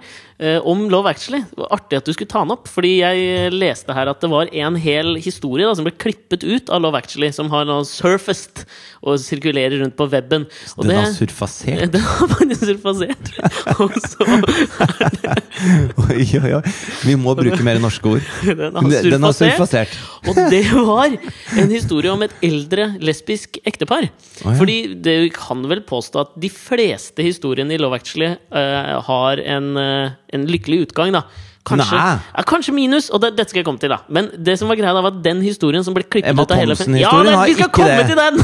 om 0.63 0.86
Love 0.91 1.09
Actually. 1.12 1.41
Det 1.51 1.59
var 1.59 1.74
artig 1.75 1.97
at 2.00 2.06
du 2.07 2.13
skulle 2.15 2.30
ta 2.31 2.45
den 2.45 2.53
opp, 2.56 2.69
fordi 2.71 2.94
jeg 3.01 3.51
leste 3.51 3.91
her 3.95 4.07
at 4.07 4.21
det 4.24 4.30
var 4.31 4.47
en 4.56 4.77
hel 4.80 5.18
historie 5.19 5.68
da, 5.68 5.74
som 5.75 5.83
ble 5.88 5.91
klippet 6.00 6.45
ut 6.47 6.69
av 6.71 6.80
Love 6.86 7.01
Actually, 7.01 7.31
som 7.36 7.50
har 7.51 7.65
nå 7.68 7.81
surfaced 7.89 8.63
og 9.03 9.19
sirkulerer 9.19 9.77
rundt 9.81 9.95
på 10.00 10.07
weben. 10.12 10.45
Og 10.77 10.86
Den 10.86 10.94
det- 10.94 11.00
har 11.01 11.12
surfasert. 11.18 11.91
Den 11.95 12.01
har 12.07 12.31
faktisk 12.31 12.65
surfasert. 12.69 13.33
Og 13.83 13.95
så 14.00 14.27
Oi, 16.09 16.24
oi, 16.39 16.51
oi. 16.57 16.62
Vi 17.06 17.15
må 17.19 17.33
bruke 17.38 17.59
mer 17.65 17.80
norske 17.83 18.13
ord. 18.15 18.25
Den 18.45 18.75
har 18.75 18.83
surfasert, 18.83 19.12
den 19.12 19.25
har 19.27 19.36
surfasert. 19.36 19.95
Og 20.30 20.39
det 20.51 20.63
var 20.74 21.15
en 21.59 21.71
historie 21.74 22.12
om 22.13 22.24
et 22.25 22.33
eldre 22.45 22.89
lesbisk 23.03 23.59
ektepar. 23.68 24.07
Oh, 24.44 24.51
ja. 24.51 24.56
Fordi 24.59 24.77
det 25.03 25.15
kan 25.36 25.63
vel 25.69 25.83
påstå 25.88 26.24
at 26.24 26.33
de 26.39 26.51
fleste 26.53 27.24
historiene 27.25 27.75
i 27.75 27.80
Love 27.81 28.00
Actually 28.00 28.31
uh, 28.51 29.00
har 29.07 29.41
en, 29.44 29.69
eh, 29.80 30.12
en 30.34 30.48
lykkelig 30.50 30.88
utgang, 30.88 31.14
da. 31.16 31.26
Kanskje, 31.69 31.98
ja, 32.01 32.44
kanskje 32.50 32.74
minus, 32.75 33.06
og 33.13 33.18
det, 33.24 33.30
dette 33.38 33.50
skal 33.54 33.62
jeg 33.62 33.68
komme 33.69 33.80
til, 33.81 33.89
da. 33.94 34.00
Men 34.10 34.24
det 34.38 34.56
som 34.60 34.68
var 34.71 34.77
greia 34.80 34.94
da, 34.95 35.01
var 35.06 35.12
at 35.16 35.21
den 35.25 35.39
historien 35.45 35.83
som 35.86 35.94
ble 35.98 36.04
klippet 36.06 36.30
Emma 36.33 36.42
ut 36.45 36.51
av 36.51 36.57
hele 36.62 36.74
Thompson-historien 36.75 37.33
Ja, 37.33 37.38
det, 37.45 37.50
vi 37.50 37.56
skal 37.60 37.69
komme 37.74 37.95
det. 38.00 38.06
til 38.10 38.18
den! 38.19 38.36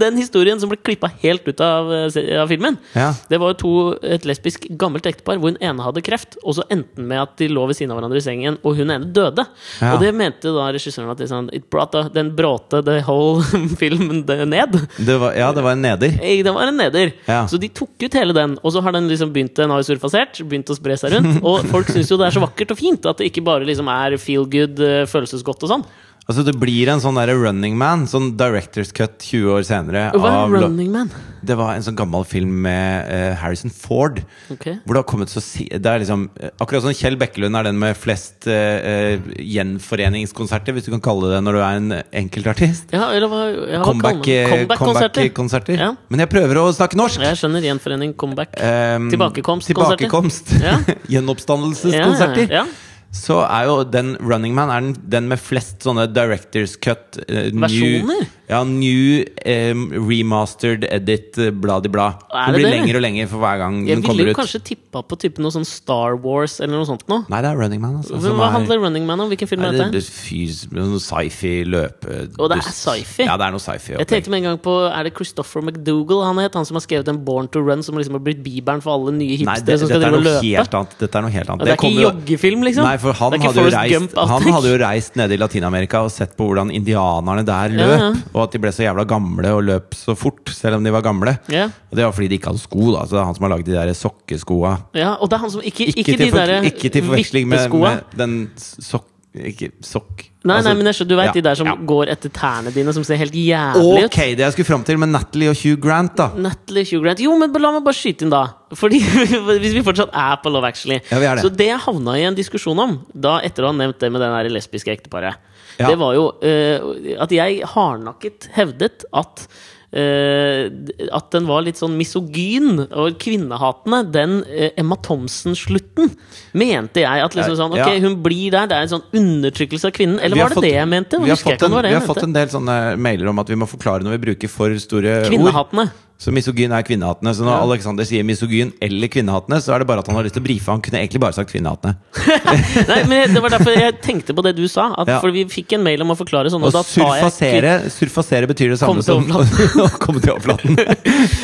Den 0.00 0.16
historien 0.20 0.60
som 0.60 0.68
ble 0.70 0.76
klippa 0.84 1.08
helt 1.22 1.46
ut 1.48 1.60
av, 1.64 1.88
eh, 1.92 2.40
av 2.42 2.48
filmen, 2.50 2.76
Ja. 2.94 3.12
det 3.30 3.38
var 3.40 3.54
to, 3.54 3.94
et 4.04 4.24
lesbisk 4.28 4.66
gammelt 4.76 5.06
ektepar 5.08 5.38
hvor 5.40 5.48
hun 5.50 5.56
ene 5.60 5.80
hadde 5.82 6.02
kreft, 6.04 6.36
og 6.44 6.54
så 6.58 6.62
endte 6.70 6.96
den 6.96 7.06
med 7.08 7.18
at 7.22 7.36
de 7.40 7.48
lå 7.48 7.64
ved 7.66 7.76
siden 7.78 7.90
av 7.94 7.98
hverandre 7.98 8.18
i 8.20 8.24
sengen, 8.24 8.58
og 8.62 8.76
hun 8.76 8.90
ene 8.92 9.08
døde. 9.12 9.44
Ja. 9.80 9.94
Og 9.94 10.00
det 10.04 10.12
mente 10.14 10.48
da 10.52 10.68
regissøren 10.74 11.10
at 11.10 11.18
sånn, 11.30 11.48
it 11.56 11.64
brought 11.72 11.92
the, 11.92 12.02
den 12.12 12.30
bråte 12.36 12.82
the 12.84 12.98
whole 13.06 13.42
film 13.80 14.20
ned. 14.26 14.72
Det 14.98 15.16
var, 15.20 15.32
ja, 15.38 15.48
det 15.56 15.62
var 15.64 15.72
en 15.72 15.82
neder. 15.82 16.10
Det 16.20 16.52
var 16.54 16.62
en 16.68 16.76
neder. 16.76 17.12
Så 17.48 17.56
de 17.60 17.68
tok 17.72 17.90
ut 18.04 18.14
hele 18.20 18.32
den, 18.36 18.58
og 18.62 18.72
så 18.74 18.80
har 18.84 18.92
den 18.92 19.08
liksom 19.10 19.32
begynt 19.32 19.56
Den 19.56 19.70
har 19.72 19.82
surfasert, 19.86 20.42
begynt 20.44 20.69
å 20.72 20.78
spre 20.78 20.96
seg 21.00 21.14
rundt. 21.16 21.40
Og 21.46 21.66
folk 21.72 21.90
syns 21.92 22.10
jo 22.10 22.18
det 22.20 22.28
er 22.28 22.36
så 22.36 22.42
vakkert 22.44 22.74
og 22.74 22.80
fint 22.80 23.08
at 23.10 23.20
det 23.20 23.30
ikke 23.30 23.44
bare 23.46 23.66
liksom 23.68 23.90
er 23.92 24.16
feel 24.22 24.46
good, 24.50 24.80
eh, 24.84 25.06
følelsesgodt 25.10 25.66
og 25.66 25.74
sånn. 25.74 25.84
Altså 26.30 26.44
Det 26.46 26.52
blir 26.62 26.86
en 26.92 27.00
sånn 27.02 27.16
der 27.18 27.32
Running 27.34 27.74
Man, 27.78 28.04
sånn 28.06 28.36
Directors 28.38 28.92
Cut 28.94 29.16
20 29.18 29.50
år 29.50 29.64
senere. 29.66 30.02
Hva 30.14 30.44
er 30.44 30.52
Running 30.62 30.92
Man? 30.94 31.08
Det 31.42 31.56
var 31.58 31.72
en 31.74 31.82
sånn 31.82 31.96
gammel 31.98 32.22
film 32.28 32.52
med 32.62 33.08
uh, 33.08 33.32
Harrison 33.40 33.72
Ford. 33.74 34.20
Ok. 34.52 34.68
Hvor 34.84 34.94
det 34.94 35.00
har 35.00 35.06
kommet 35.10 35.32
så 35.32 35.40
Det 35.40 35.88
er 35.88 36.02
liksom 36.02 36.26
eh, 36.36 36.52
Akkurat 36.60 36.84
som 36.84 36.92
Kjell 36.94 37.16
Bekkelund 37.18 37.58
er 37.58 37.66
den 37.66 37.80
med 37.80 37.98
flest 37.98 38.46
uh, 38.46 39.16
gjenforeningskonserter, 39.40 40.76
hvis 40.76 40.86
du 40.86 40.92
kan 40.92 41.02
kalle 41.08 41.32
det 41.32 41.40
når 41.42 41.58
du 41.58 41.62
er 41.64 41.80
en 41.80 41.96
enkeltartist. 42.22 42.94
Ja, 42.94 43.08
eller 43.16 43.32
hva 43.32 43.40
ja, 43.48 43.80
hva 43.80 43.88
Comeback-? 43.88 44.22
Comeback-konserter. 44.52 45.24
Comeback-konserter. 45.24 45.82
Ja. 45.82 45.90
Men 46.12 46.22
jeg 46.22 46.30
prøver 46.36 46.62
å 46.62 46.68
snakke 46.76 47.00
norsk! 47.00 47.24
Jeg 47.26 47.40
skjønner 47.40 47.66
gjenforening, 47.66 48.14
comeback. 48.20 48.54
Um, 48.60 49.10
Tilbakekomst-konserter. 49.16 50.06
Tilbakekomst. 50.06 50.54
Ja. 50.62 50.78
Gjenoppstandelseskonserter. 51.16 52.46
Ja, 52.46 52.62
ja. 52.62 52.89
Så 53.10 53.40
er 53.42 53.66
jo 53.66 53.80
den 53.90 54.14
Running 54.22 54.54
Man 54.54 54.70
er 54.70 54.84
den, 54.84 54.92
den 55.12 55.30
med 55.30 55.40
flest 55.42 55.82
sånne 55.82 56.06
Directors 56.10 56.76
Cut 56.78 57.18
uh, 57.24 57.48
Versjoner? 57.50 58.20
New, 58.22 58.28
ja, 58.50 58.60
new 58.66 59.22
em, 59.46 59.84
remastered 60.08 60.84
edit, 60.90 61.38
eh, 61.38 61.50
blad-i-bla. 61.54 62.06
Er 62.34 62.50
det 62.50 62.58
blir 62.58 62.66
det? 62.66 62.72
lenger 62.74 62.96
og 62.98 63.02
lenger 63.04 63.28
for 63.30 63.38
hver 63.44 63.58
gang 63.62 63.76
Jeg 63.86 63.96
den 64.00 64.02
ville 64.02 64.10
ut. 64.10 64.18
jo 64.18 64.24
ville 64.24 64.34
kanskje 64.40 64.60
tippa 64.66 65.02
på 65.06 65.18
type 65.22 65.38
noe 65.44 65.54
sånn 65.54 65.64
Star 65.68 66.16
Wars 66.18 66.58
eller 66.60 66.74
noe 66.80 66.88
sånt 66.88 67.04
noe. 67.08 67.22
Nei, 67.30 67.40
det 67.44 67.50
er 67.52 67.56
Running 67.60 67.80
Man. 67.80 67.96
Altså, 68.00 68.18
Hva 68.18 68.48
er- 68.48 68.54
handler 68.58 68.80
Running 68.82 69.06
Man 69.06 69.20
om? 69.20 69.28
Hvilken 69.30 69.48
film 69.48 69.62
er 69.68 69.72
dette? 69.78 69.92
det 69.92 70.02
fys, 70.04 70.64
noe 70.72 70.98
sci-fi 70.98 71.52
løpe... 71.64 72.16
Å, 72.36 72.48
det 72.50 72.58
er 72.58 72.66
sci-fi? 72.74 73.24
Ja, 73.30 73.36
det 73.38 73.46
er 73.46 73.54
noe 73.54 73.62
sci-fi. 73.62 73.94
Jeg 74.00 74.08
tenkte 74.10 74.30
med 74.34 74.42
en 74.42 74.48
gang 74.50 74.58
på 74.58 74.74
Er 74.90 75.04
det 75.06 75.14
Christopher 75.14 75.62
McDougall 75.62 76.24
han 76.26 76.36
het? 76.42 76.54
Han 76.58 76.66
som 76.66 76.74
har 76.74 76.82
skrevet 76.82 77.08
en 77.08 77.22
Born 77.24 77.46
to 77.48 77.60
Run, 77.62 77.82
som 77.86 77.94
liksom 77.96 78.18
har 78.18 78.24
blitt 78.26 78.42
bibelen 78.42 78.82
for 78.82 78.96
alle 78.98 79.12
nye 79.14 79.38
Nei, 79.38 79.44
hipstere 79.44 79.64
det, 79.70 79.78
som 79.78 79.88
skal 79.88 80.02
er 80.02 80.10
drive 80.10 80.18
og 80.18 80.26
løpe? 80.26 80.96
Dette 81.00 81.14
er 81.16 81.22
noe 81.22 81.30
helt 81.30 81.48
annet. 81.54 81.64
Det 81.64 81.72
er 81.72 81.78
ikke 81.78 81.92
jo- 81.94 82.10
joggefilm, 82.10 82.62
liksom? 82.66 82.82
Nei, 82.84 82.96
for 82.98 83.12
han 83.12 83.30
Det 83.30 83.40
er 83.40 83.46
hadde, 83.46 83.62
jo 83.62 83.76
reist, 83.76 84.16
han 84.16 84.42
hadde 84.58 84.70
jo 84.74 84.78
reist 84.84 85.16
nede 85.16 85.32
i 85.32 85.40
Latin-Amerika 85.40 86.02
og 86.02 86.10
sett 86.10 86.36
på 86.36 86.50
hvordan 86.50 86.70
indianerne 86.74 87.44
der 87.46 87.68
løp. 87.78 88.18
Og 88.40 88.46
at 88.48 88.56
de 88.56 88.62
ble 88.62 88.72
så 88.72 88.86
jævla 88.86 89.04
gamle 89.08 89.52
og 89.52 89.62
løp 89.68 89.98
så 89.98 90.16
fort, 90.16 90.48
selv 90.56 90.78
om 90.80 90.86
de 90.86 90.94
var 90.94 91.04
gamle. 91.04 91.36
Yeah. 91.52 91.74
Og 91.90 92.00
det 92.00 92.06
var 92.06 92.16
fordi 92.16 92.30
de 92.32 92.40
ikke 92.40 92.54
hadde 92.54 92.64
sko. 92.64 92.88
da 92.96 93.04
Så 93.04 93.18
det 93.18 93.20
er 93.20 93.28
han 93.28 93.36
som 93.36 93.46
har 93.46 93.54
lagd 93.54 93.68
de 93.68 93.76
der 93.76 93.92
sokkeskoa. 94.00 94.74
ja, 94.96 95.12
og 95.20 95.28
det 95.28 95.36
er 95.38 95.44
han 95.44 95.54
som 95.54 95.60
Ikke, 95.60 95.86
ikke, 95.92 96.00
Ikke, 96.00 96.18
de 96.18 96.30
der 96.30 96.46
derre 96.46 96.64
ikke 96.72 96.88
til 96.88 97.04
forveksling 97.04 97.48
med, 97.48 97.70
med 97.70 98.18
den 98.18 98.36
sokk... 98.56 99.06
Ikke 99.30 99.68
sokk 99.86 100.30
Nei, 100.40 100.56
altså- 100.56 100.72
nei, 100.72 100.82
men 100.82 100.88
skjønner, 100.94 101.08
du 101.10 101.16
vet 101.18 101.28
Ja, 101.28 101.32
de 101.36 101.42
der 101.44 101.54
som 101.58 101.68
ja. 101.68 101.74
går 101.76 102.08
etter 102.14 102.30
tærne 102.32 102.72
dine, 102.72 102.92
som 102.96 103.04
ser 103.04 103.18
helt 103.20 103.34
jævlig 103.36 104.06
ut? 104.06 104.08
Ok, 104.08 104.16
det 104.34 104.40
jeg 104.40 104.52
skulle 104.54 104.66
fram 104.66 104.82
til 104.88 104.96
med 104.98 105.12
Natalie 105.12 105.50
og 105.52 105.56
Hugh 105.60 105.76
Grant, 105.76 106.16
da. 106.16 106.30
Natalie 106.32 106.80
Natalie 106.80 106.84
Hugh 106.88 107.04
Grant. 107.04 107.20
Jo, 107.20 107.36
men 107.38 107.52
la 107.52 107.72
meg 107.74 107.84
bare 107.84 107.98
skyte 107.98 108.24
inn, 108.24 108.32
da. 108.32 108.46
Fordi 108.74 109.00
Hvis 109.60 109.74
vi 109.76 109.82
fortsatt 109.84 110.10
er 110.16 110.40
på 110.42 110.50
Love 110.50 110.66
Actually. 110.70 111.00
Ja, 111.10 111.18
vi 111.20 111.28
er 111.28 111.36
det. 111.36 111.44
Så 111.44 111.52
det 111.52 111.68
jeg 111.68 111.78
havna 111.84 112.16
i 112.18 112.24
en 112.24 112.34
diskusjon 112.38 112.78
om, 112.78 112.96
da 113.12 113.38
etter 113.44 113.66
å 113.66 113.72
ha 113.72 113.76
nevnt 113.76 114.00
det 114.00 114.10
med 114.10 114.24
det 114.24 114.30
der 114.32 114.50
lesbiske 114.56 114.92
ekteparet, 114.94 115.36
Ja. 115.80 115.90
det 115.90 115.98
var 116.00 116.14
jo 116.14 116.24
eh, 116.44 117.16
at 117.24 117.32
jeg 117.34 117.62
hardnakket 117.74 118.50
hevdet 118.56 119.04
at 119.12 119.46
Uh, 119.90 120.70
at 121.10 121.32
den 121.34 121.48
var 121.48 121.64
litt 121.66 121.74
sånn 121.80 121.96
misogyn 121.98 122.76
og 122.94 123.16
kvinnehatende, 123.18 123.98
den 124.14 124.36
uh, 124.46 124.68
Emma 124.78 124.94
Thomsen-slutten, 125.02 126.12
mente 126.54 127.02
jeg 127.02 127.24
at 127.24 127.34
liksom 127.34 127.56
sånn 127.58 127.74
Ok, 127.74 127.80
Ja. 127.96 127.96
hun 128.04 128.14
blir 128.22 128.52
der, 128.54 128.68
det 128.70 128.76
er 128.76 128.86
en 128.86 128.92
sånn 128.92 129.02
undertrykkelse 129.18 129.90
av 129.90 129.96
kvinnen. 129.96 130.20
Eller 130.22 130.38
var 130.38 130.54
det 130.54 130.60
fått- 130.60 130.68
det 130.68 130.72
jeg 130.76 130.90
mente? 130.92 131.18
Vi 131.18 131.32
har, 131.34 131.42
fått 131.42 131.66
en, 131.66 131.74
vi 131.82 131.96
har 131.96 132.06
fått 132.06 132.22
en 132.22 132.36
del 132.38 132.52
sånne 132.54 132.76
mailer 133.02 133.32
om 133.32 133.42
at 133.42 133.50
vi 133.50 133.58
må 133.58 133.66
forklare 133.66 134.06
når 134.06 134.14
vi 134.14 134.22
bruker 134.28 134.52
for 134.52 134.70
store 134.78 135.24
ord. 135.24 135.32
Kvinnehatende. 135.32 135.88
Så 136.20 136.28
misogyn 136.36 136.68
er 136.76 136.82
kvinnehatende. 136.84 137.32
Så 137.32 137.46
når 137.46 137.54
Ja. 137.56 137.60
Alexander 137.64 138.04
sier 138.04 138.22
misogyn 138.28 138.74
eller 138.84 139.08
kvinnehatende, 139.08 139.56
så 139.64 139.72
er 139.72 139.78
det 139.80 139.86
bare 139.88 140.02
at 140.02 140.06
han 140.10 140.16
har 140.18 140.24
lyst 140.26 140.34
til 140.36 140.42
å 140.42 140.44
brife. 140.44 140.68
Han 140.68 140.82
kunne 140.84 141.00
egentlig 141.00 141.20
bare 141.22 141.32
sagt 141.32 141.48
kvinnehatende. 141.48 141.94
Nei, 142.90 142.98
men 143.08 143.32
Det 143.32 143.40
var 143.40 143.54
derfor 143.54 143.72
jeg 143.72 143.94
tenkte 144.04 144.34
på 144.36 144.44
det 144.44 144.52
du 144.58 144.66
sa. 144.68 144.90
At, 145.00 145.08
Ja. 145.08 145.16
For 145.24 145.32
vi 145.32 145.46
fikk 145.48 145.72
en 145.78 145.82
mail 145.82 146.02
om 146.04 146.12
å 146.12 146.16
forklare 146.18 146.52
sånn, 146.52 146.60
Og 146.60 146.68
og 146.68 146.76
da 146.76 146.82
jeg 146.84 146.92
surfasere, 147.00 147.72
surfasere 147.90 148.46
betyr 148.52 148.74
det 148.74 148.78
samme 148.82 149.02
som 149.02 149.24
å 149.32 149.88
komme 149.98 150.20
til 150.20 150.34
overflaten. 150.36 150.76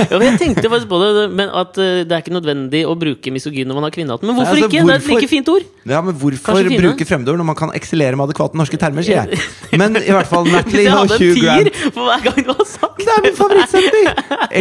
Ja, 0.06 0.18
men 0.18 0.26
jeg 0.28 0.38
tenkte 0.40 0.68
faktisk 0.68 0.88
på 0.88 0.98
det, 1.00 1.24
men 1.36 1.48
at 1.56 1.76
eh, 1.80 2.04
det 2.04 2.12
er 2.12 2.20
ikke 2.22 2.34
nødvendig 2.36 2.82
å 2.88 2.92
bruke 2.98 3.32
misogyn 3.32 3.66
når 3.68 3.78
man 3.80 3.86
har 3.88 3.94
kvinnehatten. 3.96 4.28
Men 4.28 4.36
hvorfor 4.36 4.56
Nei, 4.56 4.62
altså, 4.62 4.68
ikke? 4.68 4.84
Det 4.86 4.92
er 4.92 5.00
et 5.00 5.06
hvorfor- 5.06 5.20
like 5.20 5.30
fint 5.32 5.48
ord. 5.52 5.64
Ja, 5.86 6.00
men 6.04 6.14
hvorfor 6.20 6.68
bruke 6.76 7.06
fremmedord 7.08 7.40
når 7.40 7.48
man 7.48 7.56
kan 7.58 7.72
eksellere 7.76 8.16
med 8.18 8.28
adekvate 8.28 8.58
norske 8.60 8.78
termer, 8.80 9.02
sier 9.06 9.24
jeg. 9.24 9.40
Men 9.78 9.96
i 9.96 10.12
hvert 10.12 10.28
fall 10.30 10.44
Hvis 10.46 10.52
Natalie 10.56 10.84
jeg 10.84 10.92
og 10.92 10.98
hadde 11.00 11.16
en 11.16 11.34
tier 11.40 11.92
for 11.94 12.08
hver 12.10 12.24
gang 12.26 12.38
du 12.44 12.52
har 12.52 12.66
sagt 12.68 12.98
Det 13.02 13.12
er 13.16 13.22
min 13.26 13.36
favorittsetning! 13.40 14.08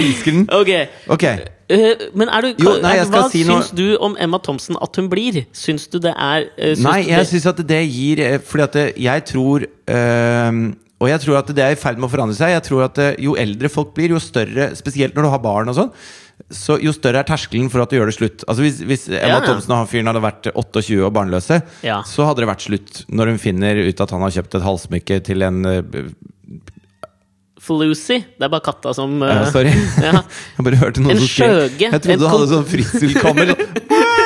Elsker 0.05 0.31
den. 0.37 0.45
Ok, 0.53 0.71
okay. 1.17 1.45
Uh, 1.65 2.07
men 2.13 2.29
er 2.29 2.45
du, 2.45 2.61
Jo, 2.61 2.75
nei, 2.83 2.93
hva 3.09 3.23
si 3.33 3.39
noe- 3.47 3.65
du 3.73 3.95
om 4.05 4.13
Emma 4.21 4.37
Thompson 4.37 4.77
at 4.85 4.99
hun 5.01 5.07
blir? 5.09 5.39
Syns 5.57 5.87
du 5.89 5.97
det 5.97 6.11
er 6.13 6.43
uh, 6.51 6.75
syns 6.75 6.83
Nei, 6.85 6.99
jeg 7.07 7.17
det, 7.23 7.29
syns 7.31 7.47
at 7.49 7.61
det 7.71 7.79
gir 7.89 8.21
eh, 8.21 8.35
Fordi 8.37 8.65
at 8.67 8.77
jeg 9.01 9.23
tror 9.31 9.65
uh, 9.65 10.59
Og 11.01 11.09
jeg 11.09 11.23
tror 11.23 11.39
at 11.39 11.49
det 11.57 11.63
er 11.65 11.73
i 11.73 11.79
ferd 11.81 11.97
med 11.97 12.05
å 12.05 12.11
forandre 12.13 12.37
seg. 12.37 12.53
Jeg 12.53 12.65
tror 12.69 12.85
at 12.85 13.01
Jo 13.17 13.33
eldre 13.41 13.71
folk 13.73 13.95
blir, 13.97 14.13
jo 14.13 14.21
større 14.21 14.69
Spesielt 14.77 15.17
når 15.17 15.25
du 15.25 15.31
har 15.33 15.41
barn 15.41 15.73
og 15.73 15.79
sånn. 15.79 15.89
Så 16.53 16.75
jo 16.83 16.91
større 16.93 17.23
er 17.23 17.27
terskelen 17.27 17.69
for 17.73 17.81
at 17.81 17.89
du 17.89 17.95
gjør 17.97 18.09
det 18.11 18.17
slutt. 18.19 18.41
Altså 18.45 18.61
Hvis, 18.61 18.81
hvis 18.85 19.05
Emma 19.09 19.39
Ja. 19.39 19.43
Thomsen 19.47 19.71
og 19.71 19.81
han 19.81 19.89
fyren 19.89 20.09
hadde 20.11 20.21
vært 20.21 20.49
28 20.53 21.01
og 21.07 21.13
barnløse, 21.15 21.61
Ja. 21.81 22.01
så 22.05 22.27
hadde 22.27 22.43
det 22.43 22.49
vært 22.51 22.65
slutt 22.67 23.05
når 23.09 23.31
hun 23.33 23.39
finner 23.41 23.79
ut 23.87 24.01
at 24.03 24.11
han 24.13 24.21
har 24.21 24.33
kjøpt 24.37 24.57
et 24.59 24.65
halssmykke 24.67 25.19
til 25.25 25.45
en 25.47 25.61
Flucy? 27.65 28.21
Det 28.37 28.47
er 28.47 28.51
bare 28.53 28.65
katta 28.65 28.93
som 28.97 29.17
uh, 29.21 29.29
ja, 29.31 29.45
Sorry. 29.53 29.73
ja. 30.07 30.21
Jeg 30.57 30.67
bare 30.69 30.81
hørte 30.83 31.03
noen 31.03 31.17
En 31.17 31.23
som 31.23 31.31
skjøge. 31.31 31.89
Jeg 31.89 32.05
trodde 32.05 32.21
du 32.21 32.29
hadde 32.31 32.51
sånn 32.53 32.69
fritzelkammer. 32.69 33.55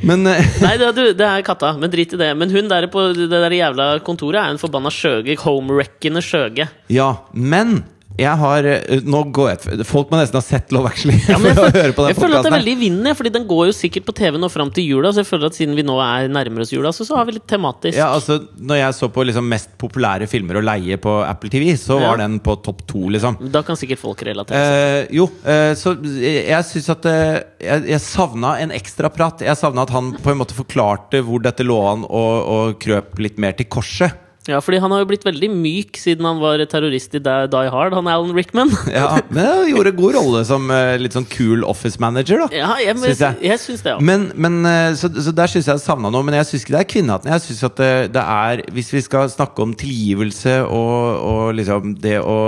Men 0.00 0.26
eh, 0.26 0.46
Nei, 0.64 0.74
det 0.80 0.86
er, 0.88 0.94
du, 0.96 1.02
det 1.16 1.26
er 1.26 1.44
katta, 1.46 1.74
men 1.78 1.92
drit 1.92 2.14
i 2.16 2.20
det. 2.20 2.30
Men 2.38 2.52
hun 2.54 2.70
der 2.70 2.88
på 2.92 3.10
det 3.16 3.28
der 3.32 3.56
jævla 3.56 3.92
kontoret 4.06 4.40
er 4.42 4.54
en 4.54 4.60
forbanna 4.60 4.92
skjøge. 4.94 5.36
Homewreckende 5.44 6.22
skjøge. 6.24 6.70
Ja, 6.92 7.10
men 7.32 7.82
jeg 8.18 8.36
har 8.40 8.66
eh, 8.66 9.00
Nå 9.06 9.20
går 9.34 9.50
jeg 9.52 9.86
Folk 9.88 10.10
må 10.10 10.18
nesten 10.18 10.38
ha 10.38 10.42
sett 10.44 10.72
Love 10.74 10.90
Actually 10.90 11.16
Ja, 11.28 11.38
for 11.40 11.68
å 11.68 11.70
høre 11.72 11.94
på 11.94 12.04
den 12.04 12.10
jeg 12.10 12.18
føler 12.18 12.40
at 12.40 12.46
det 12.46 12.50
er 12.50 12.56
veldig 12.56 12.72
i 12.74 12.80
vinden, 12.80 13.08
fordi 13.16 13.32
den 13.36 13.46
går 13.48 13.68
jo 13.70 13.74
sikkert 13.76 14.06
på 14.08 14.14
TV 14.18 14.38
nå 14.40 14.48
fram 14.52 14.70
til 14.74 14.86
jula. 14.88 15.12
Så 15.14 15.22
jeg 15.22 15.28
føler 15.28 15.50
at 15.50 15.56
siden 15.56 15.76
vi 15.78 15.84
nå 15.86 15.94
er 16.02 16.26
nærmere 16.32 16.64
oss 16.66 16.72
jula, 16.74 16.90
så, 16.96 17.06
så 17.06 17.16
har 17.18 17.28
vi 17.28 17.36
litt 17.36 17.46
tematisk. 17.50 17.96
Ja, 17.98 18.10
altså 18.16 18.40
Når 18.58 18.80
jeg 18.80 18.96
så 18.98 19.08
på 19.14 19.24
liksom 19.28 19.46
mest 19.50 19.72
populære 19.80 20.28
filmer 20.30 20.58
å 20.60 20.64
leie 20.64 20.98
på 21.00 21.14
Apple 21.24 21.52
TV, 21.52 21.70
så 21.80 22.00
Ja. 22.00 22.10
var 22.10 22.20
den 22.22 22.38
på 22.42 22.56
topp 22.64 22.82
to, 22.90 23.04
liksom. 23.14 23.38
Da 23.52 23.62
kan 23.66 23.78
sikkert 23.78 24.02
folk 24.02 24.24
relatere. 24.26 24.60
Eh, 24.60 25.14
jo, 25.16 25.28
eh, 25.44 25.72
så 25.78 25.94
jeg, 26.02 26.46
jeg 26.50 26.68
syns 26.72 26.90
at 26.96 27.08
eh, 27.10 27.36
Jeg, 27.60 27.86
jeg 27.92 28.02
savna 28.04 28.56
en 28.62 28.74
ekstra 28.74 29.10
prat. 29.12 29.44
Jeg 29.44 29.58
savna 29.60 29.86
at 29.86 29.94
han 29.94 30.14
på 30.20 30.32
en 30.32 30.40
måte 30.40 30.56
forklarte 30.56 31.22
hvor 31.26 31.42
dette 31.44 31.66
lå 31.66 31.78
an, 31.92 32.04
og, 32.08 32.34
og 32.56 32.80
krøp 32.82 33.20
litt 33.22 33.38
mer 33.40 33.56
til 33.58 33.68
korset. 33.70 34.26
Ja, 34.50 34.60
fordi 34.64 34.80
han 34.82 34.92
har 34.94 35.02
jo 35.04 35.08
blitt 35.10 35.24
veldig 35.26 35.48
myk 35.54 35.96
siden 36.00 36.26
han 36.28 36.40
var 36.42 36.60
terrorist 36.70 37.14
i 37.16 37.22
Die 37.24 37.70
Hard, 37.72 37.94
han 37.96 38.10
Alan 38.10 38.34
Rickman. 38.36 38.70
Ja, 38.92 39.20
Men 39.30 39.46
han 39.46 39.68
gjorde 39.70 39.94
god 39.96 40.16
rolle 40.18 40.44
som 40.48 40.68
eh, 40.74 40.96
litt 41.00 41.14
sånn 41.16 41.28
cool 41.32 41.64
office 41.68 42.00
manager, 42.02 42.44
da. 42.44 42.48
Ja, 42.60 42.70
jeg, 42.82 42.96
men, 42.98 43.08
Syns 43.10 43.22
jeg. 43.24 43.38
jeg 43.48 43.62
syns 43.64 43.84
det, 43.86 43.94
ja. 43.94 43.98
Men, 44.10 44.28
men 44.34 44.60
eh, 44.68 44.92
så, 45.00 45.08
så 45.14 45.32
der 45.36 45.48
syns 45.52 45.68
jeg 45.70 45.70
jeg 45.70 45.84
savna 45.84 46.10
noe. 46.12 46.24
Men 46.26 46.34
jeg 46.40 46.48
syns 46.50 46.64
ikke 46.66 46.74
det 46.74 46.80
er 46.82 46.88
kvinnehatten. 46.90 47.30
Jeg 47.32 47.44
synes 47.46 47.62
at 47.70 47.76
det, 47.80 47.90
det 48.16 48.22
er 48.36 48.62
Hvis 48.74 48.88
vi 48.92 49.00
skal 49.06 49.30
snakke 49.32 49.62
om 49.64 49.74
tilgivelse 49.78 50.56
og, 50.66 51.20
og 51.30 51.54
liksom 51.58 51.94
det 52.02 52.16
å 52.20 52.38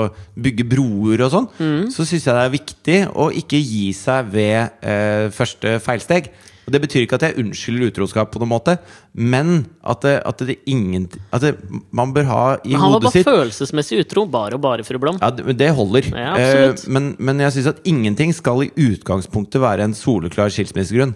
bygge 0.43 0.67
broer 0.75 1.23
og 1.29 1.33
sånn, 1.37 1.49
Mm. 1.63 1.91
så 1.95 2.05
syns 2.09 2.25
jeg 2.27 2.35
det 2.35 2.43
er 2.43 2.53
viktig 2.57 2.97
å 3.23 3.27
ikke 3.39 3.59
gi 3.63 3.93
seg 3.95 4.31
ved 4.33 4.83
eh, 4.83 5.29
første 5.35 5.77
feilsteg. 5.85 6.31
Og 6.63 6.75
Det 6.75 6.81
betyr 6.85 7.05
ikke 7.05 7.19
at 7.19 7.25
jeg 7.27 7.43
unnskylder 7.43 7.91
utroskap, 7.91 8.31
på 8.31 8.39
noen 8.43 8.53
måte 8.53 8.77
men 9.13 9.67
at 9.85 10.05
det, 10.07 10.15
at 10.25 10.45
det 10.47 10.55
ingen 10.65 11.09
At 11.35 11.43
det, 11.45 11.57
man 11.93 12.15
bør 12.15 12.29
ha 12.31 12.45
i 12.65 12.73
hodet 12.73 12.79
Men 12.79 12.81
han 12.81 12.95
var 12.95 13.03
bare 13.05 13.13
sitt 13.13 13.29
følelsesmessig 13.29 13.99
utro. 14.07 14.25
Bare 14.33 14.57
og 14.57 14.63
bare, 14.65 14.87
fru 14.87 14.99
Blom. 15.03 15.19
ja, 15.21 15.29
det, 15.31 15.69
holder. 15.77 16.09
Ja. 16.17 16.33
Eh, 16.39 16.87
men, 16.89 17.13
men 17.19 17.43
jeg 17.45 17.57
syns 17.59 17.73
at 17.75 17.83
ingenting 17.89 18.33
skal 18.33 18.65
i 18.65 18.71
utgangspunktet 18.73 19.61
være 19.61 19.85
en 19.85 19.97
soleklar 19.97 20.53
skilsmissegrunn. 20.55 21.13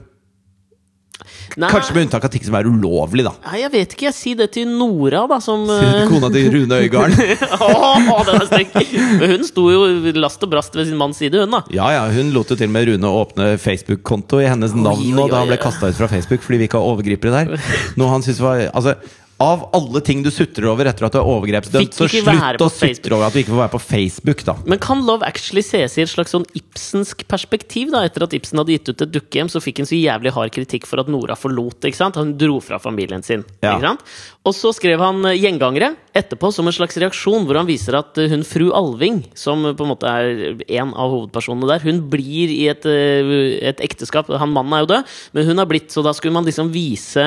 Nei, 1.57 1.71
Kanskje 1.73 1.95
med 1.97 2.07
unntak 2.07 2.25
av 2.27 2.33
ting 2.35 2.43
som 2.45 2.57
er 2.59 2.67
ulovlig, 2.69 3.25
da. 3.27 3.33
Nei, 3.47 3.61
jeg 3.63 3.73
vet 3.73 3.95
ikke. 3.95 4.07
Jeg 4.09 4.17
sier 4.17 4.41
det 4.43 4.49
til 4.57 4.69
Nora, 4.69 5.23
da, 5.31 5.39
som 5.43 5.63
eh, 5.73 6.03
Kona 6.11 6.29
til 6.35 6.51
Rune 6.53 6.81
Øygarden. 6.85 7.17
Åh, 7.67 8.11
den 8.29 8.41
er 8.41 8.47
stygg! 8.51 8.75
Hun 9.23 9.47
sto 9.49 9.67
jo 9.73 9.85
last 10.21 10.45
og 10.45 10.53
brast 10.53 10.77
ved 10.77 10.91
sin 10.91 10.99
manns 11.01 11.21
side, 11.23 11.41
hun, 11.45 11.57
da. 11.57 11.63
Ja, 11.73 11.89
ja, 11.95 12.05
Hun 12.13 12.33
lot 12.35 12.51
jo 12.53 12.59
til 12.59 12.69
og 12.69 12.75
med 12.77 12.91
Rune 12.91 13.13
åpne 13.23 13.53
Facebook-konto 13.63 14.43
i 14.43 14.51
hennes 14.51 14.75
navn 14.77 15.05
oi, 15.07 15.13
nå 15.17 15.29
da 15.33 15.45
han 15.45 15.53
ble 15.53 15.61
kasta 15.63 15.93
ut 15.93 15.99
fra 15.99 16.11
Facebook 16.11 16.45
fordi 16.45 16.61
vi 16.61 16.69
ikke 16.69 16.81
har 16.81 16.91
overgripere 16.95 17.45
der. 17.47 17.71
Noe 18.01 18.13
han 18.13 18.27
synes 18.27 18.43
var 18.45 18.67
Altså 18.73 18.97
av 19.43 19.67
alle 19.77 20.01
ting 20.01 20.23
du 20.25 20.31
sutrer 20.33 20.65
over 20.71 20.89
etter 20.89 21.07
at 21.07 21.13
du 21.13 21.19
er 21.21 21.29
overgrepsdømt, 21.29 21.93
så 21.93 22.07
slutt 22.09 22.63
å 22.65 22.69
sutre 22.73 23.17
over 23.17 23.27
at 23.27 23.35
du 23.35 23.43
ikke 23.43 23.53
får 23.53 23.61
være 23.61 23.73
på 23.75 23.81
Facebook, 23.85 24.45
da. 24.49 24.55
Men 24.65 24.81
kan 24.81 25.03
Love 25.05 25.27
Actually 25.29 25.65
ses 25.67 25.99
i 25.99 26.05
et 26.07 26.13
slags 26.13 26.33
sånn 26.33 26.47
Ibsensk 26.57 27.27
perspektiv? 27.29 27.91
da 27.93 28.07
Etter 28.09 28.25
at 28.25 28.37
Ibsen 28.37 28.63
hadde 28.63 28.73
gitt 28.79 28.89
ut 28.89 29.05
et 29.05 29.13
dukkehjem, 29.13 29.51
så 29.53 29.61
fikk 29.61 29.83
han 29.83 29.91
så 29.91 29.99
jævlig 29.99 30.33
hard 30.33 30.55
kritikk 30.57 30.89
for 30.89 31.03
at 31.03 31.11
Nora 31.13 31.37
forlot. 31.37 31.85
ikke 31.85 32.01
sant? 32.01 32.17
Han 32.17 32.33
dro 32.41 32.57
fra 32.65 32.81
familien 32.81 33.25
sin. 33.27 33.45
Ja. 33.61 33.77
ikke 33.77 33.91
sant? 33.91 34.07
Og 34.47 34.55
så 34.55 34.71
skrev 34.75 35.03
han 35.03 35.25
eh, 35.27 35.39
Gjengangere 35.43 35.95
etterpå 36.17 36.49
som 36.55 36.65
en 36.69 36.73
slags 36.73 36.97
reaksjon, 36.97 37.45
hvor 37.45 37.59
han 37.59 37.67
viser 37.69 37.99
at 37.99 38.17
eh, 38.23 38.31
hun 38.31 38.45
fru 38.47 38.69
Alving, 38.77 39.21
som 39.37 39.65
på 39.77 39.85
en 39.85 39.91
måte 39.91 40.09
er 40.09 40.61
en 40.79 40.93
av 40.95 41.13
hovedpersonene 41.13 41.69
der, 41.69 41.83
hun 41.85 41.99
blir 42.13 42.53
i 42.55 42.69
et, 42.71 42.87
eh, 42.89 43.59
et 43.73 43.83
ekteskap. 43.85 44.31
Han 44.31 44.55
mannen 44.55 44.77
er 44.77 44.85
jo 44.85 44.91
død, 44.95 45.13
men 45.37 45.49
hun 45.51 45.61
har 45.63 45.69
blitt, 45.69 45.91
så 45.93 46.05
da 46.07 46.15
skulle 46.17 46.37
man 46.37 46.47
liksom 46.47 46.71
vise 46.73 47.25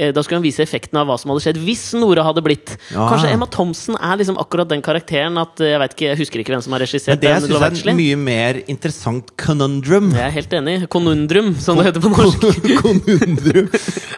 Da 0.00 0.22
skulle 0.22 0.38
han 0.38 0.44
vise 0.44 0.62
effekten 0.62 0.96
av 1.00 1.08
hva 1.08 1.16
som 1.20 1.30
hadde 1.32 1.42
skjedd 1.44 1.58
hvis 1.60 1.82
Nora 1.98 2.22
hadde 2.24 2.42
blitt. 2.44 2.72
Ja. 2.92 3.08
Kanskje 3.10 3.32
Emma 3.34 3.48
Thompson 3.50 3.98
er 3.98 4.18
liksom 4.20 4.38
akkurat 4.40 4.70
den 4.70 4.82
karakteren 4.84 5.36
at 5.40 5.60
Jeg 5.60 5.80
vet 5.82 5.94
ikke, 5.94 6.06
jeg 6.08 6.20
husker 6.20 6.42
ikke 6.42 6.54
hvem 6.54 6.62
som 6.64 6.74
har 6.76 6.82
regissert 6.84 7.12
Men 7.12 7.20
det 7.22 7.28
jeg 7.28 7.42
Det 7.42 7.48
syns 7.48 7.54
Love 7.54 7.68
er 7.68 7.92
en 7.92 7.98
mye 7.98 8.18
mer 8.20 8.60
interessant 8.72 9.32
conundrum 9.40 10.10
Jeg 10.14 10.24
er 10.24 10.34
helt 10.38 10.56
enig. 10.60 10.76
Konundrum, 10.92 11.52
som 11.60 11.80
det 11.80 11.90
heter 11.90 12.04
på 12.04 12.12
norsk. 12.14 12.46
Konundrum. 12.80 13.70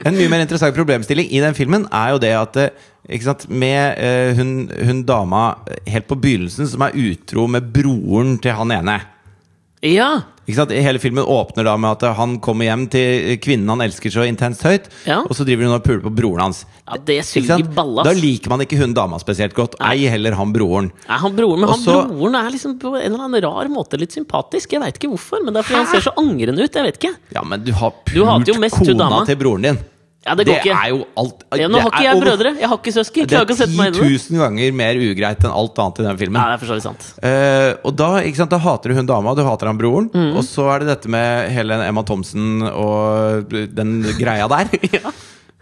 En 0.07 0.19
mye 0.19 0.31
mer 0.31 0.45
interessant 0.45 0.77
problemstilling 0.77 1.31
i 1.33 1.43
den 1.43 1.57
filmen 1.59 1.89
er 1.91 2.15
jo 2.15 2.23
det 2.23 2.33
at 2.42 2.42
eh, 2.57 2.71
ikke 3.09 3.25
sant, 3.27 3.49
Med 3.49 3.99
eh, 3.99 4.35
hun, 4.39 4.53
hun 4.71 5.03
dama 5.09 5.57
eh, 5.71 5.81
helt 5.95 6.07
på 6.11 6.19
begynnelsen 6.23 6.69
som 6.71 6.85
er 6.87 6.95
utro 6.95 7.49
med 7.51 7.73
broren 7.75 8.37
til 8.43 8.55
han 8.59 8.75
ene. 8.75 9.01
Ja! 9.83 10.21
Hele 10.47 10.99
filmen 10.99 11.25
åpner 11.25 11.65
da 11.65 11.77
med 11.79 12.03
at 12.03 12.17
han 12.19 12.37
kommer 12.43 12.67
hjem 12.67 12.89
til 12.91 13.37
kvinnen 13.43 13.71
han 13.71 13.83
elsker 13.85 14.11
så 14.11 14.25
intenst 14.27 14.65
høyt, 14.67 14.89
Ja. 15.07 15.21
og 15.23 15.37
så 15.39 15.47
driver 15.47 15.69
hun 15.69 15.75
og 15.77 15.85
puler 15.85 16.03
på 16.03 16.11
broren 16.11 16.43
hans. 16.43 16.65
ja 16.87 16.99
det 16.99 17.21
suger? 17.25 17.63
Da 18.03 18.13
liker 18.13 18.51
man 18.51 18.61
ikke 18.61 18.79
hun 18.81 18.93
dama 18.93 19.19
spesielt 19.23 19.55
godt. 19.55 19.77
Ei 19.81 20.09
heller 20.11 20.35
han 20.35 20.53
broren. 20.53 20.91
Nei, 21.09 21.19
han 21.19 21.37
broren, 21.37 21.61
men 21.63 21.71
han 21.71 21.85
broren 21.87 22.35
er 22.35 22.51
liksom 22.51 22.79
på 22.83 22.97
en 22.99 23.13
eller 23.13 23.25
annen 23.29 23.43
rar 23.47 23.71
måte 23.71 23.99
litt 23.99 24.13
sympatisk. 24.13 24.73
Jeg 24.73 24.83
veit 24.83 24.99
ikke 24.99 25.13
hvorfor, 25.15 25.45
men 25.45 25.55
det 25.55 25.63
er 25.63 25.69
fordi 25.71 25.79
han 25.85 25.91
ser 25.95 26.07
så 26.11 26.15
angrende 26.19 26.63
ut. 26.67 26.75
Jeg 26.75 26.91
vet 26.91 26.99
ikke. 27.01 27.15
Ja, 27.39 27.43
men 27.47 27.63
du 27.63 27.73
har 27.73 27.95
Du 28.05 28.21
pult 28.23 28.71
kona 28.83 29.25
til 29.27 29.37
broren 29.39 29.63
din. 29.63 29.79
Ja, 30.23 30.37
det 30.39 30.45
går 30.47 30.61
ikke. 30.61 30.75
er 30.79 30.91
jo 30.93 30.99
alt 31.19 31.41
Ja, 31.59 31.67
nå 31.67 31.81
har 31.83 31.91
ikke 31.91 32.03
jeg 32.05 32.15
over- 32.15 32.27
brødre. 32.29 32.51
Jeg 32.61 32.69
har 32.71 32.79
ikke 32.79 32.93
søsken. 32.95 33.27
Det 33.27 33.39
er 33.39 33.43
ikke 33.43 33.57
å 33.57 33.59
sette 33.59 33.75
meg 33.77 33.89
inn 33.91 33.97
i 33.97 33.99
det. 33.99 34.21
10 34.23 34.35
000 34.37 34.43
ganger 34.45 34.77
mer 34.79 35.01
ugreit 35.03 35.43
enn 35.43 35.51
alt 35.51 35.81
annet 35.83 35.99
i 35.99 36.07
den 36.07 36.21
filmen. 36.21 36.39
Ja, 36.39 36.47
det 36.53 36.63
er 36.63 36.67
for 36.67 36.85
sant. 36.85 37.09
uh, 37.19 37.89
og 37.89 37.97
da, 37.99 38.11
sant, 38.39 38.51
da 38.55 38.59
hater 38.63 38.93
du 38.93 38.95
hun 39.01 39.07
dama, 39.11 39.35
du 39.35 39.43
hater 39.43 39.67
han 39.67 39.79
broren. 39.81 40.09
Mm. 40.15 40.37
Og 40.39 40.45
så 40.47 40.69
er 40.71 40.85
det 40.85 40.93
dette 40.93 41.11
med 41.11 41.51
hele 41.51 41.81
Emma 41.89 42.05
Thomsen 42.07 42.63
og 42.71 43.51
den 43.51 44.03
greia 44.19 44.47
der. 44.49 44.71
Ja. 44.93 45.11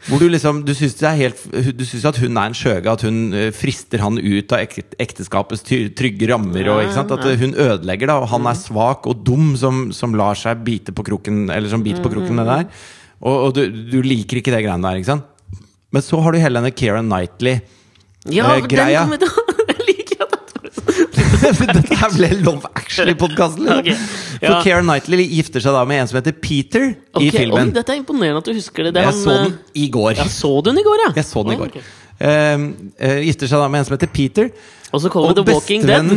Hvor 0.08 0.18
du 0.18 0.30
liksom 0.32 0.62
Du 0.64 0.72
syns 0.72 0.94
det 0.96 1.10
helt 1.18 1.40
Du 1.76 1.84
synes 1.84 2.06
at 2.08 2.16
hun 2.22 2.38
er 2.40 2.48
en 2.48 2.56
skjøge, 2.56 2.88
at 2.88 3.02
hun 3.04 3.34
eh, 3.36 3.50
frister 3.52 4.00
han 4.00 4.16
ut 4.16 4.52
av 4.56 4.62
ek 4.64 4.78
ekteskapets 4.98 5.60
trygge 5.68 6.30
rammer. 6.30 6.70
Og? 6.72 6.88
At 6.88 7.12
eh, 7.18 7.36
hun 7.40 7.52
ødelegger, 7.52 8.08
da. 8.08 8.16
Og 8.24 8.30
han 8.32 8.48
er 8.48 8.56
svak 8.56 9.06
og 9.10 9.20
dum 9.26 9.52
som, 9.60 9.90
som 9.92 10.16
lar 10.16 10.38
seg 10.40 10.64
bite 10.64 10.94
på 10.96 11.04
kroken 11.04 11.50
Eller 11.52 11.68
som 11.68 11.84
biter 11.84 12.00
på 12.04 12.12
kroken 12.14 12.36
med 12.40 12.48
det 12.48 12.56
der. 12.62 12.88
Og, 13.20 13.34
og 13.46 13.54
du, 13.56 13.62
du 13.92 14.00
liker 14.04 14.40
ikke 14.40 14.54
det 14.54 14.62
greiene 14.64 14.86
der, 14.86 15.00
ikke 15.00 15.12
sant? 15.12 15.56
Men 15.90 16.04
så 16.06 16.20
har 16.22 16.32
du 16.32 16.40
hele 16.40 16.60
denne 16.60 16.72
Keira 16.72 17.02
Knightley-greia. 17.04 17.60
Ja, 18.30 19.10
Eh, 21.40 21.46
Jeg 21.50 21.56
det 21.56 21.74
Dette 21.80 21.96
her 21.96 22.12
ble 22.14 22.28
Love 22.44 22.68
Actually-podkasten! 22.76 23.68
Ok, 23.80 23.88
For 24.40 24.54
ja. 24.54 24.60
Keira 24.64 24.80
Knightley 24.84 25.26
gifter 25.28 25.62
seg 25.64 25.74
da 25.76 25.82
med 25.88 26.02
en 26.02 26.10
som 26.10 26.16
heter 26.20 26.36
Peter 26.40 26.86
i 27.20 27.30
filmen. 27.34 27.70
Oi, 27.70 27.76
dette 27.76 27.92
er 27.92 28.00
imponerende 28.00 28.40
at 28.40 28.48
du 28.48 28.54
husker 28.56 28.88
det. 28.88 28.94
det 28.96 29.04
jeg 29.04 29.10
han, 29.10 29.18
så 29.20 29.34
den 29.36 29.50
eh, 29.52 29.72
i 29.82 29.88
går. 29.92 30.14
Ja, 30.20 30.26
så 30.32 30.52
du 30.60 30.70
den 30.70 30.80
i 30.80 30.86
går, 30.86 31.02
ja? 31.04 31.10
Jeg 31.18 31.28
så 31.28 31.44
den 31.44 31.54
i 31.54 31.58
går. 31.60 31.74
Okay. 31.74 31.84
Eh, 32.20 33.18
gifter 33.28 33.50
seg 33.50 33.60
da 33.62 33.68
med 33.72 33.82
en 33.82 33.88
som 33.90 33.96
heter 33.96 34.12
Peter. 34.14 34.48
Og 34.90 35.04
så 35.04 35.12
kommer 35.12 35.36
The 35.36 35.44
Walking 35.48 35.84
Dead. 35.88 36.14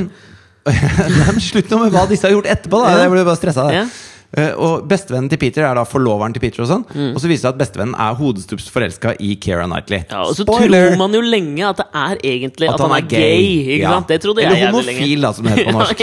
Slutt 1.43 1.71
nå 1.73 1.81
med 1.83 1.93
hva 1.95 2.05
disse 2.09 2.27
har 2.27 2.35
gjort 2.35 2.49
etterpå, 2.55 2.79
da! 2.83 2.95
Jeg 3.03 3.11
ble 3.11 3.25
bare 3.27 3.39
stressa. 3.39 3.67
Ja. 3.75 3.85
Eh, 4.35 4.49
og 4.57 4.87
bestevennen 4.89 5.29
til 5.29 5.37
Peter 5.37 5.61
er 5.67 5.75
da 5.77 5.83
forloveren 5.85 6.33
til 6.33 6.41
Peter, 6.41 6.63
og 6.63 6.69
sånn 6.71 6.85
Mm. 6.93 7.11
Og 7.13 7.21
så 7.21 7.27
viser 7.29 7.37
det 7.37 7.43
seg 7.43 7.53
at 7.53 7.59
bestevennen 7.61 7.95
er 8.01 8.15
hodestups 8.17 8.69
forelska 8.73 9.13
i 9.21 9.35
Keira 9.35 9.67
Knightley. 9.67 10.03
Ja, 10.09 10.23
og 10.25 10.33
så 10.35 10.41
Spoiler! 10.47 10.89
tror 10.89 10.97
man 10.97 11.13
jo 11.13 11.21
lenge 11.21 11.67
at 11.69 11.77
det 11.77 11.85
er 11.93 12.15
egentlig 12.23 12.69
at, 12.73 12.79
han 12.81 12.91
er 12.97 13.01
gay. 13.01 13.43
Ikke 13.77 13.81
Ja. 13.83 13.99
Det 14.07 14.21
trodde 14.21 14.41
jeg 14.41 14.51
Eller 14.51 14.71
homofil, 14.71 15.21
da, 15.21 15.31
som 15.33 15.45
det 15.45 15.53
heter 15.53 15.71
på 15.71 15.77
norsk. 15.79 15.99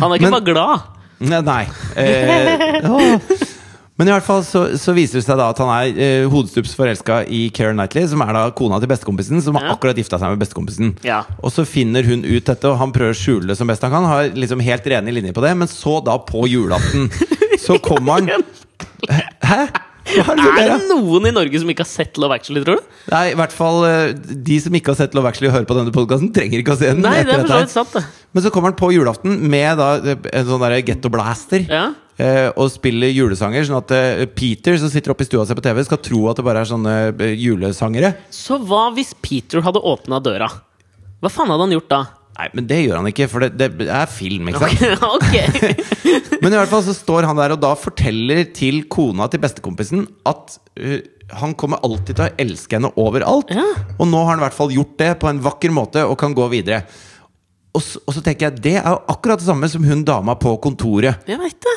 Han 0.00 0.10
er 0.10 0.14
ikke 0.14 0.30
Men- 0.30 0.32
bare 0.32 0.44
glad. 0.52 0.80
Nei. 1.18 1.40
nei. 1.40 1.66
Eh. 1.96 3.20
Men 3.96 4.10
i 4.10 4.12
hvert 4.12 4.26
fall 4.26 4.42
så, 4.44 4.62
så 4.76 4.92
viser 4.92 5.16
det 5.18 5.24
seg 5.24 5.38
da 5.40 5.46
at 5.54 5.60
han 5.62 5.70
er 5.72 5.98
eh, 6.04 6.26
hodestups 6.28 6.74
forelska 6.76 7.22
i 7.32 7.46
Keira 7.56 7.72
Knightley, 7.72 8.04
som 8.10 8.20
er 8.20 8.32
da 8.36 8.42
kona 8.52 8.76
til 8.82 8.90
bestekompisen, 8.90 9.40
som 9.40 9.56
har 9.56 9.64
Ja. 9.70 9.76
akkurat 9.76 9.96
gifta 9.96 10.18
seg 10.20 10.34
med 10.34 10.42
bestekompisen. 10.42 10.90
Ja. 11.06 11.22
Og 11.40 11.48
så 11.54 11.64
finner 11.64 12.04
hun 12.04 12.20
ut 12.28 12.44
dette, 12.44 12.68
og 12.68 12.76
han 12.82 12.92
prøver 12.92 13.16
å 13.16 13.16
skjule 13.16 13.48
det 13.48 13.56
som 13.56 13.66
best 13.72 13.80
han 13.86 13.94
kan. 13.94 14.04
Har 14.04 14.28
liksom 14.36 14.60
helt 14.60 14.84
rene 14.92 15.14
linjer 15.16 15.32
på 15.32 15.40
det, 15.46 15.54
men 15.56 15.70
så 15.72 15.96
da 16.04 16.18
på 16.28 16.44
julaften 16.52 17.08
så 17.62 17.78
kommer 17.80 18.20
han 18.20 18.44
Hæ? 19.46 19.62
Er 20.06 20.70
det 20.70 20.86
noen 20.88 21.26
i 21.28 21.32
Norge 21.34 21.58
som 21.60 21.70
ikke 21.72 21.82
har 21.82 21.90
sett 21.90 22.18
Love 22.22 22.36
Actually, 22.38 22.62
tror 22.64 22.78
du? 22.78 22.94
Nei, 23.12 23.24
i 23.32 23.36
hvert 23.38 23.54
fall 23.54 23.82
eh, 23.88 24.12
de 24.46 24.58
som 24.62 24.74
ikke 24.78 24.92
har 24.94 24.98
sett 25.00 25.16
Love 25.18 25.30
Actually 25.32 25.50
og 25.50 25.56
hører 25.58 25.68
på 25.68 25.76
denne 25.78 25.92
podkasten, 25.94 26.30
trenger 26.36 26.62
ikke 26.62 26.76
å 26.76 26.78
se 26.80 26.92
den. 26.92 27.02
Nei, 27.04 27.18
det 27.26 27.34
er 27.34 27.42
for 27.46 27.70
sant, 27.72 27.94
det. 27.96 28.04
Men 28.36 28.44
så 28.44 28.52
kommer 28.54 28.70
han 28.72 28.78
på 28.78 28.92
julaften 28.94 29.38
med 29.50 29.80
da 29.80 29.88
en 30.06 30.46
sånn 30.50 30.62
derre 30.62 30.82
getto 30.86 31.10
blaster. 31.12 31.64
Ja. 31.66 31.86
eh, 32.22 32.48
og 32.54 32.70
spiller 32.72 33.10
julesanger, 33.12 33.66
sånn 33.68 33.80
at 33.80 33.94
eh, 33.96 34.22
Peter, 34.30 34.76
som 34.80 34.92
sitter 34.92 35.12
oppe 35.14 35.26
i 35.26 35.28
stua 35.28 35.42
og 35.42 35.50
ser 35.50 35.58
på 35.58 35.64
TV, 35.66 35.82
skal 35.88 36.00
tro 36.04 36.22
at 36.30 36.38
det 36.40 36.46
bare 36.46 36.62
er 36.62 36.70
sånne 36.70 36.94
eh, 37.10 37.34
julesangere. 37.42 38.14
Så 38.32 38.60
hva 38.62 38.86
hvis 38.96 39.10
Peter 39.24 39.64
hadde 39.66 39.82
åpna 39.82 40.22
døra? 40.24 40.48
Hva 41.24 41.32
faen 41.32 41.50
hadde 41.50 41.66
han 41.66 41.74
gjort 41.78 41.90
da? 41.92 42.02
Nei, 42.36 42.46
men 42.52 42.66
det 42.68 42.82
gjør 42.82 42.98
han 43.00 43.08
ikke, 43.08 43.26
for 43.32 43.44
det, 43.46 43.70
det 43.78 43.88
er 43.88 44.08
film, 44.12 44.50
ikke 44.50 44.66
sant? 44.66 44.82
Okay. 45.16 45.72
Men 46.42 46.52
i 46.52 46.58
hvert 46.58 46.68
fall 46.68 46.84
så 46.84 46.92
står 46.96 47.28
han 47.28 47.38
der 47.38 47.54
og 47.54 47.62
da 47.62 47.72
forteller 47.78 48.42
til 48.56 48.82
kona 48.92 49.28
til 49.32 49.40
bestekompisen 49.40 50.04
at 50.28 50.58
uh, 50.76 50.98
han 51.40 51.56
kommer 51.58 51.80
alltid 51.86 52.18
til 52.18 52.26
å 52.26 52.34
elske 52.44 52.76
henne 52.76 52.92
overalt. 53.00 53.50
Ja. 53.56 53.64
Og 53.96 54.10
nå 54.10 54.20
har 54.20 54.34
han 54.34 54.42
i 54.42 54.46
hvert 54.46 54.58
fall 54.58 54.74
gjort 54.74 54.94
det 55.00 55.10
på 55.22 55.30
en 55.30 55.40
vakker 55.42 55.72
måte 55.74 56.04
og 56.06 56.18
kan 56.20 56.36
gå 56.36 56.46
videre. 56.52 56.84
Og 57.76 57.82
så, 57.82 58.00
og 58.04 58.14
så 58.16 58.22
tenker 58.24 58.50
jeg, 58.50 58.62
det 58.68 58.76
er 58.78 58.88
jo 58.92 59.00
akkurat 59.12 59.40
det 59.40 59.48
samme 59.48 59.68
som 59.72 59.84
hun 59.84 60.04
dama 60.06 60.36
på 60.40 60.54
kontoret. 60.64 61.24
Jeg 61.28 61.40
vet 61.40 61.58
det. 61.66 61.76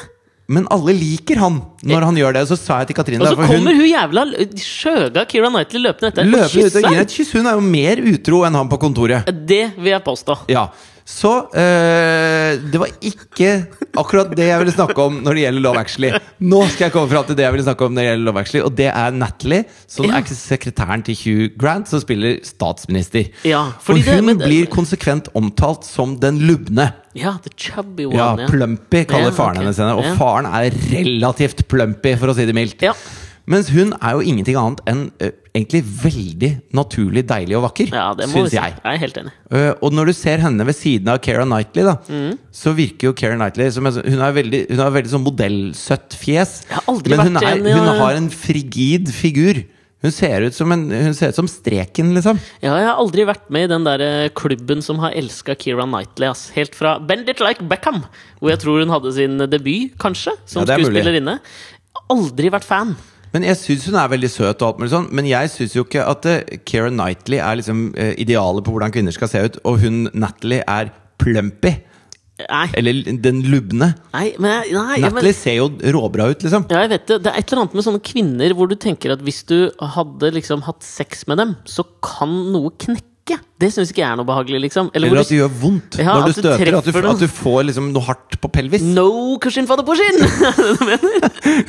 Men 0.50 0.66
alle 0.74 0.96
liker 0.98 1.38
han 1.38 1.60
når 1.86 2.06
han 2.08 2.18
gjør 2.18 2.38
det. 2.40 2.44
Så 2.50 2.58
sa 2.58 2.80
jeg 2.82 2.90
til 2.90 2.98
Katrine 2.98 3.26
Og 3.26 3.36
så 3.36 3.38
kommer 3.38 3.76
hun 3.78 3.86
jævla 3.86 4.26
skjøga 4.58 5.26
Keira 5.30 5.52
Knightley 5.54 5.84
løpende 5.86 6.10
etter 6.10 6.26
og 6.26 6.56
ut 6.58 6.80
og 6.80 6.88
gir 6.90 7.02
et 7.04 7.14
kyss. 7.14 7.34
Hun 7.38 7.50
er 7.52 7.60
jo 7.60 7.66
mer 7.66 8.02
utro 8.14 8.42
enn 8.48 8.58
han 8.58 8.72
på 8.72 8.80
kontoret. 8.82 9.30
Det 9.30 9.66
vil 9.78 9.94
jeg 9.94 10.04
påstå. 10.06 10.40
Ja, 10.50 10.66
Så 11.10 11.30
eh, 11.58 12.60
det 12.70 12.78
var 12.80 12.92
ikke 13.02 13.48
akkurat 13.98 14.30
det 14.38 14.46
jeg 14.46 14.62
ville 14.62 14.74
snakke 14.76 15.02
om 15.02 15.16
når 15.26 15.36
det 15.40 15.42
gjelder 15.44 15.64
Love 15.66 15.82
Actually. 15.82 16.12
Nå 16.46 16.60
skal 16.70 16.86
jeg 16.86 16.94
komme 16.94 17.10
fram 17.12 17.26
til 17.26 17.38
det 17.40 17.46
jeg 17.48 17.56
ville 17.56 17.66
snakke 17.66 17.88
om 17.88 17.96
når 17.96 18.04
det 18.04 18.10
gjelder 18.12 18.28
Love 18.28 18.44
Actually, 18.44 18.62
og 18.68 18.76
det 18.78 18.88
er 18.92 19.16
Natalie, 19.18 19.64
som 19.90 20.06
er 20.14 20.30
sekretæren 20.30 21.04
til 21.08 21.18
Hugh 21.24 21.48
Grant, 21.60 21.90
som 21.90 22.04
spiller 22.04 22.38
statsminister. 22.46 23.32
Ja, 23.50 23.64
For 23.82 23.96
fordi 23.96 24.06
det- 24.06 24.20
hun 24.20 24.26
men- 24.30 24.44
blir 24.44 24.70
konsekvent 24.72 25.32
omtalt 25.36 25.84
som 25.90 26.16
den 26.22 26.40
lubne. 26.46 26.92
Ja, 27.18 27.34
the 27.44 27.50
chubby 27.58 28.06
one. 28.06 28.16
Ja, 28.16 28.48
Plumpy 28.48 29.04
kaller 29.10 29.32
Ja, 29.34 29.36
faren 29.36 29.58
okay. 29.58 29.64
hennes 29.66 29.78
henne, 29.82 29.98
og 29.98 30.18
faren 30.22 30.46
er 30.46 30.70
relativt 30.94 31.66
plumpy, 31.68 32.16
for 32.22 32.28
å 32.30 32.36
si 32.38 32.46
det 32.46 32.54
mildt. 32.56 32.82
Ja. 32.86 32.94
Mens 33.50 33.70
hun 33.74 33.96
er 33.98 34.12
jo 34.14 34.20
ingenting 34.22 34.56
annet 34.62 34.80
enn 34.86 35.08
eh, 35.20 35.32
egentlig 35.60 35.82
veldig 36.02 36.52
naturlig 36.80 37.24
deilig 37.30 37.58
og 37.60 37.66
vakker, 37.70 37.92
ja, 37.94 38.08
syns 38.32 38.56
jeg. 38.56 38.76
Jeg 38.80 38.94
er 38.96 39.02
helt 39.04 39.18
enig. 39.22 39.34
Uh, 39.54 39.72
og 39.86 39.94
når 39.96 40.12
du 40.12 40.14
ser 40.18 40.42
henne 40.44 40.66
ved 40.68 40.78
siden 40.80 41.12
av 41.14 41.20
Keira 41.26 41.46
Knightley, 41.46 41.86
da, 41.86 41.98
Mm. 42.10 42.38
så 42.52 42.74
virker 42.78 43.10
jo 43.12 43.14
Keira 43.14 43.36
Knightley 43.38 43.70
som 43.76 43.86
en, 43.86 44.00
Hun 44.06 44.20
har 44.24 44.34
veldig, 44.34 44.66
hun 44.72 44.80
har 44.86 44.92
veldig 44.96 45.12
sånn 45.14 45.26
modellsøtt 45.28 46.16
fjes. 46.20 46.64
Jeg 46.70 46.78
har 46.80 46.88
aldri 46.90 47.10
Men 47.16 47.28
hun, 47.28 47.38
er, 47.44 47.52
en, 47.58 47.68
ja. 47.70 47.76
hun 47.78 48.00
har 48.02 48.16
en 48.18 48.30
frigid 48.34 49.12
figur. 49.14 49.62
Hun 50.00 50.14
ser 50.16 50.46
ut 50.48 50.56
som, 50.56 50.72
en, 50.72 50.86
hun 50.90 51.14
ser 51.14 51.34
ut 51.34 51.36
som 51.36 51.48
streken, 51.52 52.14
liksom. 52.16 52.38
Ja, 52.64 52.72
jeg 52.80 52.88
har 52.88 52.96
aldri 53.02 53.26
vært 53.28 53.50
med 53.52 53.66
i 53.66 53.72
den 53.74 53.84
der 53.84 54.00
eh, 54.00 54.30
klubben 54.32 54.80
som 54.86 55.02
har 55.04 55.12
elska 55.12 55.58
Keira 55.60 55.84
Knightley. 55.84 56.30
Ass. 56.32 56.46
Helt 56.56 56.72
fra 56.78 56.94
Bend 57.04 57.28
It 57.28 57.42
Like 57.44 57.68
Beckham, 57.68 58.06
hvor 58.40 58.54
jeg 58.54 58.62
tror 58.64 58.80
hun 58.80 58.94
hadde 58.96 59.12
sin 59.18 59.36
debut, 59.52 59.92
kanskje, 60.00 60.38
som 60.48 60.64
Ja, 60.64 60.78
er 60.78 60.80
skuespillerinne. 60.86 61.36
Aldri 62.10 62.50
vært 62.54 62.64
fan. 62.70 62.96
Men 63.34 63.44
jeg 63.46 63.60
syns 63.60 63.86
hun 63.90 63.98
er 64.02 64.10
veldig 64.10 64.30
søt, 64.34 64.62
og 64.62 64.68
alt 64.72 64.80
mulig 64.82 64.90
sånn 64.94 65.10
Men 65.14 65.28
jeg 65.30 65.52
syns 65.54 65.76
jo 65.78 65.84
ikke 65.86 66.02
at 66.10 66.26
uh, 66.26 66.40
Keira 66.66 66.90
Knightley 66.90 67.38
er 67.38 67.60
liksom 67.60 67.84
uh, 67.94 68.14
idealet 68.18 68.66
på 68.66 68.74
hvordan 68.74 68.94
kvinner 68.96 69.14
skal 69.14 69.30
se 69.32 69.44
ut, 69.46 69.60
og 69.70 69.80
hun 69.84 70.08
Natalie 70.14 70.64
er 70.66 70.90
plumpy. 71.22 71.76
Nei, 72.40 72.70
Eller 72.80 73.02
den 73.20 73.42
lubne. 73.52 73.90
nei, 74.14 74.30
jeg- 74.32 74.40
nei 74.40 74.62
men, 74.72 75.02
Natalie 75.12 75.34
ser 75.36 75.58
jo 75.58 75.66
råbra 75.92 76.30
ut, 76.32 76.40
liksom. 76.46 76.66
ja, 76.72 76.86
jeg 76.86 76.90
vet 76.94 77.06
det. 77.12 77.18
Det 77.26 77.34
er 77.34 77.38
et 77.42 77.52
eller 77.52 77.66
annet 77.66 77.74
med 77.76 77.84
sånne 77.84 78.02
kvinner 78.02 78.54
hvor 78.56 78.70
du 78.72 78.76
tenker 78.80 79.12
at 79.12 79.20
hvis 79.28 79.42
du 79.50 79.58
hadde 79.82 80.32
liksom 80.38 80.64
hatt 80.64 80.82
sex 80.88 81.28
med 81.28 81.38
dem, 81.42 81.58
så 81.68 81.84
kan 82.02 82.32
noe 82.54 82.72
knekke. 82.80 83.04
Det 83.60 83.70
syns 83.76 83.92
ikke 83.92 84.02
jeg 84.02 84.10
er 84.10 84.18
noe 84.20 84.28
behagelig, 84.28 84.62
liksom. 84.68 84.90
Eller, 84.96 85.12
Eller 85.12 85.22
at 85.22 85.32
det 85.32 85.38
gjør 85.40 85.54
vondt 85.62 85.98
Ja, 86.00 86.14
når 86.16 86.22
du 86.22 86.32
du 86.32 86.40
støter. 86.40 86.74
At 86.80 86.90
du, 86.90 87.00
at 87.12 87.24
du 87.24 87.28
får 87.28 87.60
liksom 87.70 87.92
noe 87.94 88.06
hardt 88.08 88.38
på 88.42 88.52
pelvis. 88.56 88.86
No 88.96 89.38
cushion 89.44 89.68
for 89.70 89.80
the 89.80 89.86
push-in! 89.86 90.20
Er 90.50 90.58
det 90.58 90.76
du 90.80 90.86
mener? 90.88 91.12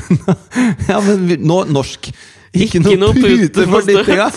Ja, 0.91 1.01
men 1.05 1.27
nå 1.45 1.61
norsk. 1.71 2.11
Ikke, 2.51 2.81
Ikke 2.81 2.83
noe, 2.83 2.99
noe 2.99 3.15
pute 3.15 3.67
for 3.71 3.87
dyttinga. 3.87 4.31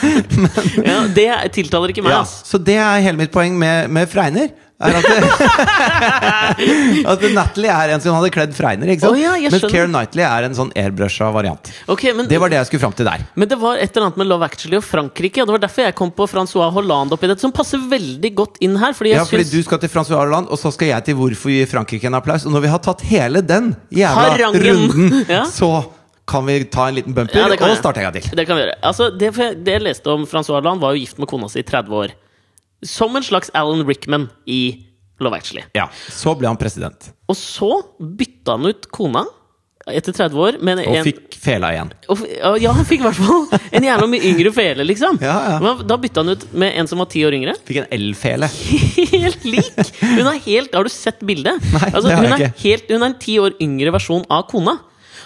ja, 0.90 0.98
det 1.12 1.28
tiltaler 1.56 1.92
ikke 1.92 2.04
meg, 2.04 2.14
Ja, 2.14 2.22
så 2.24 2.60
det 2.62 2.78
er 2.80 3.02
hele 3.04 3.20
mitt 3.20 3.32
poeng 3.34 3.58
med, 3.60 3.90
med 3.92 4.08
Freiner. 4.08 4.52
Er 4.80 4.96
at, 4.96 5.04
at 7.12 7.24
Natalie 7.36 7.68
er 7.72 7.92
en 7.94 8.00
som 8.02 8.14
hadde 8.16 8.30
kledd 8.32 8.54
Freiner. 8.56 8.88
Ikke 8.94 9.04
sant? 9.04 9.18
Å 9.18 9.20
ja, 9.20 9.32
Mens. 9.52 9.64
Keira 9.68 9.88
Knightley 9.90 10.24
er 10.24 10.46
en 10.48 10.54
sånn 10.56 10.70
airbrusha 10.78 11.28
variant. 11.34 11.64
Okay, 11.90 12.14
men, 12.16 12.24
Det 12.30 12.38
var 12.40 12.48
det 12.52 12.58
jeg 12.60 12.66
skulle 12.70 12.84
fram 12.86 12.94
til 12.96 13.06
der. 13.08 13.20
men 13.34 13.46
det 13.50 13.58
var 13.60 13.74
et 13.76 13.90
eller 13.92 14.04
annet 14.08 14.18
med 14.22 14.26
Love 14.30 14.44
Actually 14.48 14.76
og 14.80 14.84
Frankrike. 14.86 15.38
Og 15.42 15.46
det 15.50 15.54
var 15.58 15.64
derfor 15.66 15.80
jeg 15.88 15.94
kom 16.00 16.10
på 16.16 16.24
Francois 16.30 16.70
Hollande 16.74 17.10
oppi 17.16 17.26
dette, 17.30 17.44
som 17.44 17.52
passer 17.52 17.78
veldig 17.92 18.30
godt 18.40 18.54
inn 18.64 18.74
her. 18.80 18.92
Fordi 18.96 19.08
Ja, 19.14 19.24
fordi 19.28 19.44
syns 19.44 19.54
Du 19.60 19.62
skal 19.68 19.78
til 19.84 19.90
Francois 19.92 20.16
Hollande, 20.20 20.48
og 20.50 20.58
så 20.60 20.68
skal 20.74 20.86
jeg 20.94 21.00
til 21.10 21.14
Hvorfor 21.20 21.48
gi 21.52 21.60
Frankrike 21.68 22.06
en 22.08 22.16
applaus. 22.16 22.42
Og 22.48 22.52
når 22.56 22.62
vi 22.64 22.70
har 22.72 22.80
tatt 22.84 23.00
hele 23.10 23.38
den 23.44 23.74
jævla 23.92 24.28
Harangen. 24.32 24.60
runden, 24.64 25.24
Ja. 25.36 25.44
så 25.44 25.70
kan 26.30 26.46
vi 26.46 26.62
ta 26.70 26.86
en 26.88 26.94
liten 26.94 27.12
bumper 27.14 27.34
Ja, 27.36 27.48
det 27.50 27.58
og 27.60 27.74
starte 27.76 27.98
en 28.00 28.04
gang 28.06 28.14
til. 28.16 28.30
Det 28.38 28.44
kan 28.46 28.54
vi 28.56 28.62
gjøre. 28.62 28.76
Altså, 28.86 29.08
det, 29.10 29.32
det 29.66 29.72
jeg 29.76 29.82
leste 29.82 30.06
om 30.12 30.22
Francois 30.30 30.56
Hollande, 30.60 30.80
var 30.80 30.94
jo 30.94 31.00
gift 31.02 31.18
med 31.18 31.26
kona 31.28 31.48
si 31.50 31.58
i 31.58 31.62
30 31.66 31.90
år. 32.04 32.08
Som 32.86 33.16
en 33.16 33.22
slags 33.26 33.50
Alan 33.54 33.84
Rickman 33.86 34.28
i 34.46 34.86
Love 35.20 35.36
Actually. 35.36 35.64
Ja, 35.76 35.88
Så 36.08 36.32
ble 36.38 36.48
han 36.48 36.56
president, 36.60 37.10
Og 37.28 37.36
så 37.36 37.82
bytta 38.00 38.56
han 38.56 38.70
ut 38.70 38.88
kona 38.90 39.26
etter 39.90 40.12
30 40.14 40.36
år 40.38 40.56
og 40.60 40.68
en 40.70 41.04
fikk 41.06 41.34
fela 41.40 41.70
igjen. 41.72 41.88
og 42.12 42.20
ja, 42.62 42.70
han 42.76 42.84
fikk 42.86 43.00
i 43.00 43.06
hvert 43.08 43.16
fall 43.16 43.46
en 43.74 43.86
jævla 43.86 44.06
mye 44.12 44.28
yngre 44.28 44.52
fele, 44.54 44.84
liksom. 44.86 45.16
Ja, 45.24 45.34
ja. 45.48 45.56
Men 45.64 45.80
Da 45.88 45.96
bytta 45.98 46.22
han 46.22 46.34
ut 46.36 46.44
med 46.52 46.76
en 46.78 46.86
som 46.86 47.00
var 47.00 47.08
ti 47.10 47.24
år 47.26 47.34
yngre. 47.34 47.56
Fikk 47.66 47.80
en 47.82 47.88
L-fele. 47.96 48.46
Helt 49.16 49.44
lik! 49.48 49.80
Hun 50.04 50.28
er 50.30 50.38
helt, 50.44 50.76
Har 50.76 50.86
du 50.86 50.92
sett 50.92 51.24
bildet? 51.26 51.58
Nei, 51.72 51.88
altså, 51.90 52.06
det 52.06 52.16
har 52.18 52.28
hun, 52.28 52.36
jeg 52.38 52.52
er 52.52 52.62
helt, 52.62 52.92
hun 52.92 53.02
er 53.02 53.10
en 53.10 53.18
ti 53.24 53.38
år 53.42 53.56
yngre 53.60 53.96
versjon 53.96 54.24
av 54.30 54.46
kona. 54.52 54.76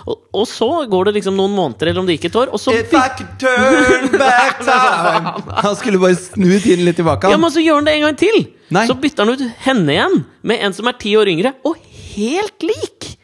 Og, 0.05 0.19
og 0.37 0.45
så 0.49 0.69
går 0.91 1.09
det 1.09 1.15
liksom 1.19 1.37
noen 1.39 1.55
måneder, 1.57 1.89
eller 1.91 2.03
om 2.03 2.09
det 2.09 2.19
gikk 2.19 2.27
et 2.29 2.39
år, 2.43 2.51
og 2.53 2.61
så 2.61 2.75
If 2.77 2.93
I 2.93 3.07
could 3.17 3.31
turn 3.41 4.11
back 4.21 4.61
time 4.67 5.61
Han 5.65 5.77
skulle 5.81 6.01
bare 6.03 6.19
snu 6.21 6.51
tiden 6.61 6.85
litt 6.85 6.99
tilbake. 7.01 7.33
Ja, 7.33 7.41
men 7.41 7.53
så 7.55 7.65
gjør 7.65 7.81
han 7.81 7.89
det 7.89 7.97
en 7.97 8.07
gang 8.11 8.19
til! 8.21 8.41
Nei. 8.75 8.85
Så 8.91 8.97
bytter 9.01 9.25
han 9.25 9.33
ut 9.37 9.45
henne 9.65 9.97
igjen 9.97 10.19
med 10.45 10.65
en 10.67 10.77
som 10.77 10.89
er 10.91 10.99
ti 11.01 11.15
år 11.17 11.31
yngre, 11.33 11.55
og 11.65 11.81
helt 12.15 12.69
lik! 12.69 13.15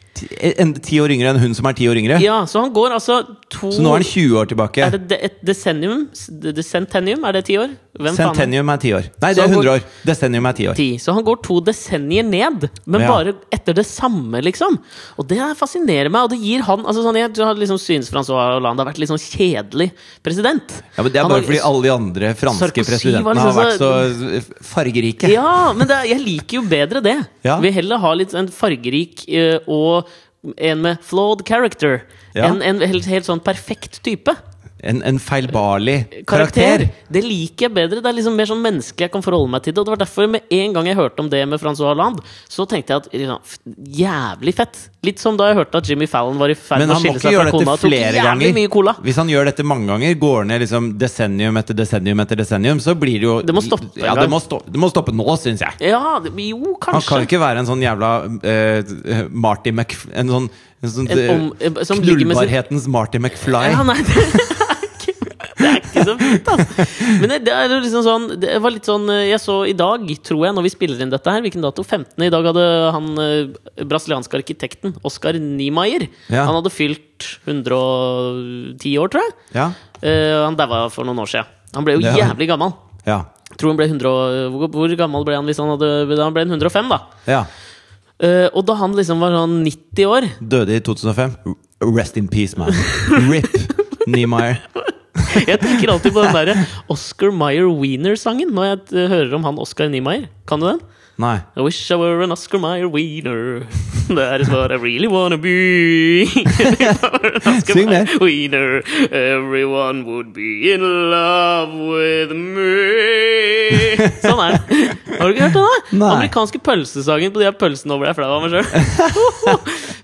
En, 0.61 0.73
ti 0.73 0.99
år 1.01 1.11
yngre 1.15 1.29
enn 1.33 1.39
hun 1.41 1.53
som 1.57 1.65
er 1.65 1.73
ti 1.77 1.87
år 1.89 1.97
yngre. 2.01 2.19
Ja, 2.21 2.43
Så 2.45 2.61
han 2.61 2.73
går 2.73 2.91
altså 2.97 3.21
to 3.49 3.71
Så 3.71 3.81
nå 3.81 3.89
er 3.95 4.01
han 4.01 4.07
20 4.07 4.37
år 4.41 4.49
tilbake. 4.51 4.83
Er 4.85 4.91
det 4.97 5.07
de, 5.09 5.17
et 5.25 5.39
desennium? 5.45 6.07
De, 6.41 6.53
decentennium? 6.53 7.23
Er 7.25 7.33
det 7.39 7.45
ti 7.45 7.57
år? 7.57 7.73
Hvem? 7.99 8.15
Centennium 8.15 8.69
er 8.71 8.77
ti 8.79 8.91
år. 8.95 9.09
Nei, 9.21 9.33
det 9.35 9.41
er 9.43 9.47
han 9.47 9.55
går- 9.57 9.65
100 9.65 9.73
år. 9.75 9.81
Decennium 10.07 10.45
er 10.47 10.53
ti 10.57 10.67
år. 10.71 10.75
10. 10.79 10.99
Så 11.03 11.13
han 11.13 11.23
går 11.27 11.41
to 11.43 11.59
desennier 11.61 12.23
ned, 12.23 12.69
men 12.85 13.01
Ja. 13.01 13.07
bare 13.11 13.33
etter 13.51 13.73
det 13.75 13.85
samme, 13.85 14.41
liksom. 14.41 14.77
Og 15.19 15.27
det 15.27 15.39
fascinerer 15.59 16.09
meg, 16.09 16.23
og 16.23 16.29
det 16.31 16.39
gir 16.39 16.61
han 16.63 16.85
altså 16.85 17.03
sånn, 17.03 17.17
Jeg 17.21 17.33
liksom 17.35 17.77
synes 17.79 18.09
Francois 18.09 18.55
Hollande 18.55 18.79
har 18.83 18.91
vært 18.93 18.97
litt 18.99 19.09
sånn 19.09 19.19
kjedelig 19.19 19.91
president. 20.23 20.81
Ja, 20.97 21.03
men 21.03 21.11
Det 21.11 21.19
er 21.19 21.27
bare 21.27 21.41
har- 21.41 21.47
fordi 21.47 21.59
alle 21.63 21.81
de 21.83 21.89
andre 21.89 22.33
franske 22.33 22.71
Sarkozy 22.71 22.87
presidentene 22.87 23.23
presidentene 23.23 23.39
har 23.39 23.53
vært 23.53 23.79
liksom 23.79 24.41
så 24.41 24.63
fargerike. 24.63 25.27
Ja, 25.31 25.73
men 25.73 25.87
det, 25.87 25.95
er- 25.95 26.07
jeg 26.15 26.21
liker 26.25 26.55
jo 26.59 26.61
bedre 26.63 27.01
det. 27.03 27.27
Ja. 27.43 27.59
Vil 27.59 27.73
heller 27.73 27.97
ha 27.97 28.13
litt 28.13 28.33
en 28.33 28.47
fargerik 28.47 29.25
eh, 29.27 29.59
og 29.67 30.07
en 30.57 30.81
med 30.81 30.97
flawed 31.05 31.45
character 31.47 32.01
Ja. 32.33 32.45
En, 32.47 32.61
en 32.61 32.79
helt, 32.81 33.05
helt 33.05 33.27
sånn 33.27 33.41
perfekt 33.43 33.99
type. 34.05 34.33
En, 34.83 35.01
en 35.05 35.19
feilbarlig 35.21 35.97
karakter. 36.25 36.85
karakter. 36.85 36.89
Det 37.11 37.21
liker 37.25 37.67
jeg 37.67 37.73
bedre. 37.75 38.01
Det 38.01 38.09
er 38.09 38.15
liksom 38.17 38.35
mer 38.39 38.49
sånn 38.49 38.61
menneskelig 38.63 39.05
jeg 39.07 39.11
kan 39.13 39.23
forholde 39.25 39.51
meg 39.53 39.63
til 39.65 39.73
det. 39.75 39.81
Og 39.81 39.85
det 39.87 39.93
var 39.95 40.01
derfor 40.03 40.29
med 40.31 40.41
en 40.57 40.73
gang 40.77 40.89
jeg 40.89 40.97
hørte 40.97 41.21
om 41.21 41.29
det 41.29 41.41
med 41.51 41.61
Francois 41.61 41.91
Hollande, 41.91 42.23
så 42.49 42.65
tenkte 42.69 42.95
jeg 42.95 43.03
at 43.03 43.11
liksom, 43.13 43.75
jævlig 44.01 44.55
fett. 44.57 44.79
Litt 45.05 45.21
som 45.21 45.37
da 45.37 45.47
jeg 45.51 45.57
hørte 45.61 45.81
at 45.81 45.89
Jimmy 45.89 46.07
Fallon 46.09 46.37
var 46.41 46.53
i 46.53 46.55
ferd 46.57 46.83
med 46.85 46.93
å 46.95 46.99
skille 47.01 47.21
seg 47.21 47.37
fra 47.37 47.53
kona 47.53 47.75
flere 47.81 48.25
ganger. 48.25 48.97
Hvis 49.05 49.21
han 49.21 49.29
gjør 49.31 49.49
dette 49.51 49.65
mange 49.65 49.89
ganger, 49.89 50.17
går 50.21 50.49
ned 50.49 50.63
liksom 50.65 50.91
desennium 51.01 51.57
etter 51.61 51.77
desennium 51.77 52.21
etter 52.25 52.41
desennium, 52.41 52.81
så 52.83 52.95
blir 52.97 53.17
det 53.21 53.27
jo 53.29 53.37
Det 53.45 53.55
må 53.55 53.63
stoppe 53.65 54.01
Ja, 54.01 54.13
det 54.17 54.27
må, 54.29 54.39
stå, 54.41 54.61
det 54.67 54.81
må 54.81 54.89
stoppe 54.91 55.13
nå, 55.15 55.25
syns 55.41 55.61
jeg. 55.65 55.91
Ja, 55.93 56.19
det- 56.23 56.33
jo, 56.37 56.75
Han 56.87 57.01
kan 57.01 57.25
ikke 57.25 57.39
være 57.41 57.61
en 57.63 57.69
sånn 57.69 57.81
jævla 57.85 58.11
uh, 58.25 59.27
Marty 59.29 59.71
McF... 59.71 60.07
En 60.13 60.27
sånn, 60.29 60.49
en 60.81 60.89
sånn 60.89 61.09
En 61.13 61.29
om- 61.33 61.53
eh, 61.59 61.83
som 61.85 61.99
Knullbarhetens 62.01 62.83
sin- 62.85 62.91
Marty 62.91 63.19
McFly. 63.21 63.71
Ja, 63.73 63.83
nei, 63.83 63.97
det 64.01 64.47
det 65.61 65.69
er 65.71 65.79
ikke 65.81 66.03
så 66.07 66.15
fint, 66.19 66.49
altså. 66.53 66.85
Men 67.21 67.29
det, 67.31 67.37
det 67.47 67.53
er 67.55 67.67
jo 67.71 67.79
liksom 67.83 68.03
sånn 68.05 68.25
Det 68.41 68.57
var 68.63 68.73
litt 68.75 68.87
sånn 68.89 69.05
eh, 69.13 69.27
Jeg 69.29 69.39
så 69.43 69.55
i 69.69 69.73
dag, 69.77 70.03
tror 70.25 70.45
jeg, 70.47 70.55
når 70.57 70.65
vi 70.67 70.71
spiller 70.73 71.01
inn 71.05 71.11
dette 71.13 71.33
her 71.33 71.43
Hvilken 71.45 71.63
dato? 71.65 71.83
15. 71.85 72.15
I 72.25 72.31
dag 72.33 72.47
hadde 72.51 72.65
han 72.95 73.09
eh, 73.23 73.83
brasilianske 73.87 74.39
arkitekten 74.41 74.95
Oscar 75.07 75.37
Niemeyer 75.39 76.07
Ja. 76.31 76.45
Han 76.49 76.57
hadde 76.59 76.73
fylt 76.73 77.27
110 77.45 78.97
år, 79.01 79.11
tror 79.13 79.25
jeg. 79.27 79.33
Ja. 79.55 79.67
Eh, 80.01 80.37
han 80.45 80.57
daua 80.59 80.87
for 80.93 81.05
noen 81.07 81.21
år 81.21 81.29
siden. 81.31 81.49
Han 81.75 81.85
ble 81.87 81.97
jo 81.99 82.05
Ja. 82.05 82.15
jævlig 82.25 82.47
gammel. 82.49 82.73
Ja. 83.05 83.19
Tror 83.57 83.73
han 83.73 83.77
ble 83.79 83.87
100, 83.91 84.07
og- 84.07 84.51
hvor, 84.55 84.69
hvor 84.73 84.95
gammel 84.97 85.25
ble 85.27 85.35
han 85.35 85.45
hvis 85.45 85.59
han 85.59 85.69
hadde 85.73 86.17
Han 86.23 86.33
ble 86.33 86.45
105, 86.47 86.89
da. 86.89 86.99
ja. 87.27 87.45
Eh, 88.21 88.47
og 88.53 88.65
da 88.67 88.75
han 88.77 88.93
liksom 88.93 89.17
var 89.19 89.31
sånn 89.33 89.63
90 89.65 90.05
år 90.05 90.27
Døde 90.39 90.75
i 90.77 90.79
2005. 90.85 91.31
Rest 91.81 92.17
in 92.17 92.27
peace, 92.29 92.53
man. 92.55 92.69
RIP 93.31 94.05
Niemeyer. 94.07 94.59
Jeg 95.51 95.59
tenker 95.61 95.91
alltid 95.93 96.13
på 96.15 96.23
den 96.25 96.35
derre 96.35 96.55
Oscar 96.91 97.31
Meyer 97.35 97.69
Wiener-sangen 97.71 98.51
når 98.55 98.67
jeg 98.67 98.79
eh, 98.95 99.11
hører 99.11 99.37
om 99.37 99.45
han 99.47 99.59
Oscar 99.61 99.87
Niemeyer. 99.91 100.27
Kan 100.49 100.59
du 100.63 100.67
den? 100.71 100.81
Nei. 101.21 101.37
I 101.55 101.61
wish 101.61 101.91
I 101.91 101.95
were 101.99 102.23
an 102.23 102.31
Oscar 102.31 102.57
Meyer 102.59 102.87
Wiener. 102.89 103.67
That 104.09 104.41
is 104.41 104.49
what 104.49 104.71
I 104.71 104.75
really 104.75 105.07
wanna 105.07 105.37
be. 105.37 106.25
Syng 107.67 107.89
mer. 107.89 108.07
Wiener. 108.19 108.81
Everyone 109.11 110.05
would 110.05 110.33
be 110.33 110.71
in 110.73 110.81
love 111.11 111.71
with 111.73 112.31
me. 112.33 114.09
Sånn 114.25 114.41
er 114.41 114.57
det. 114.57 114.81
Har 115.19 115.29
du 115.29 115.35
ikke 115.35 115.45
hørt 115.45 115.53
den? 115.53 115.61
da? 115.61 115.77
Nei. 115.91 116.11
Amerikanske 116.17 116.59
pølsesangen 116.65 117.31
på 117.35 117.43
de 117.43 117.47
her 117.51 117.55
pølsene. 117.59 117.93
over 117.95 118.09
deg 118.09 118.17
flau 118.17 118.31
av 118.39 118.47
meg 118.47 118.57
sjøl. 118.57 118.67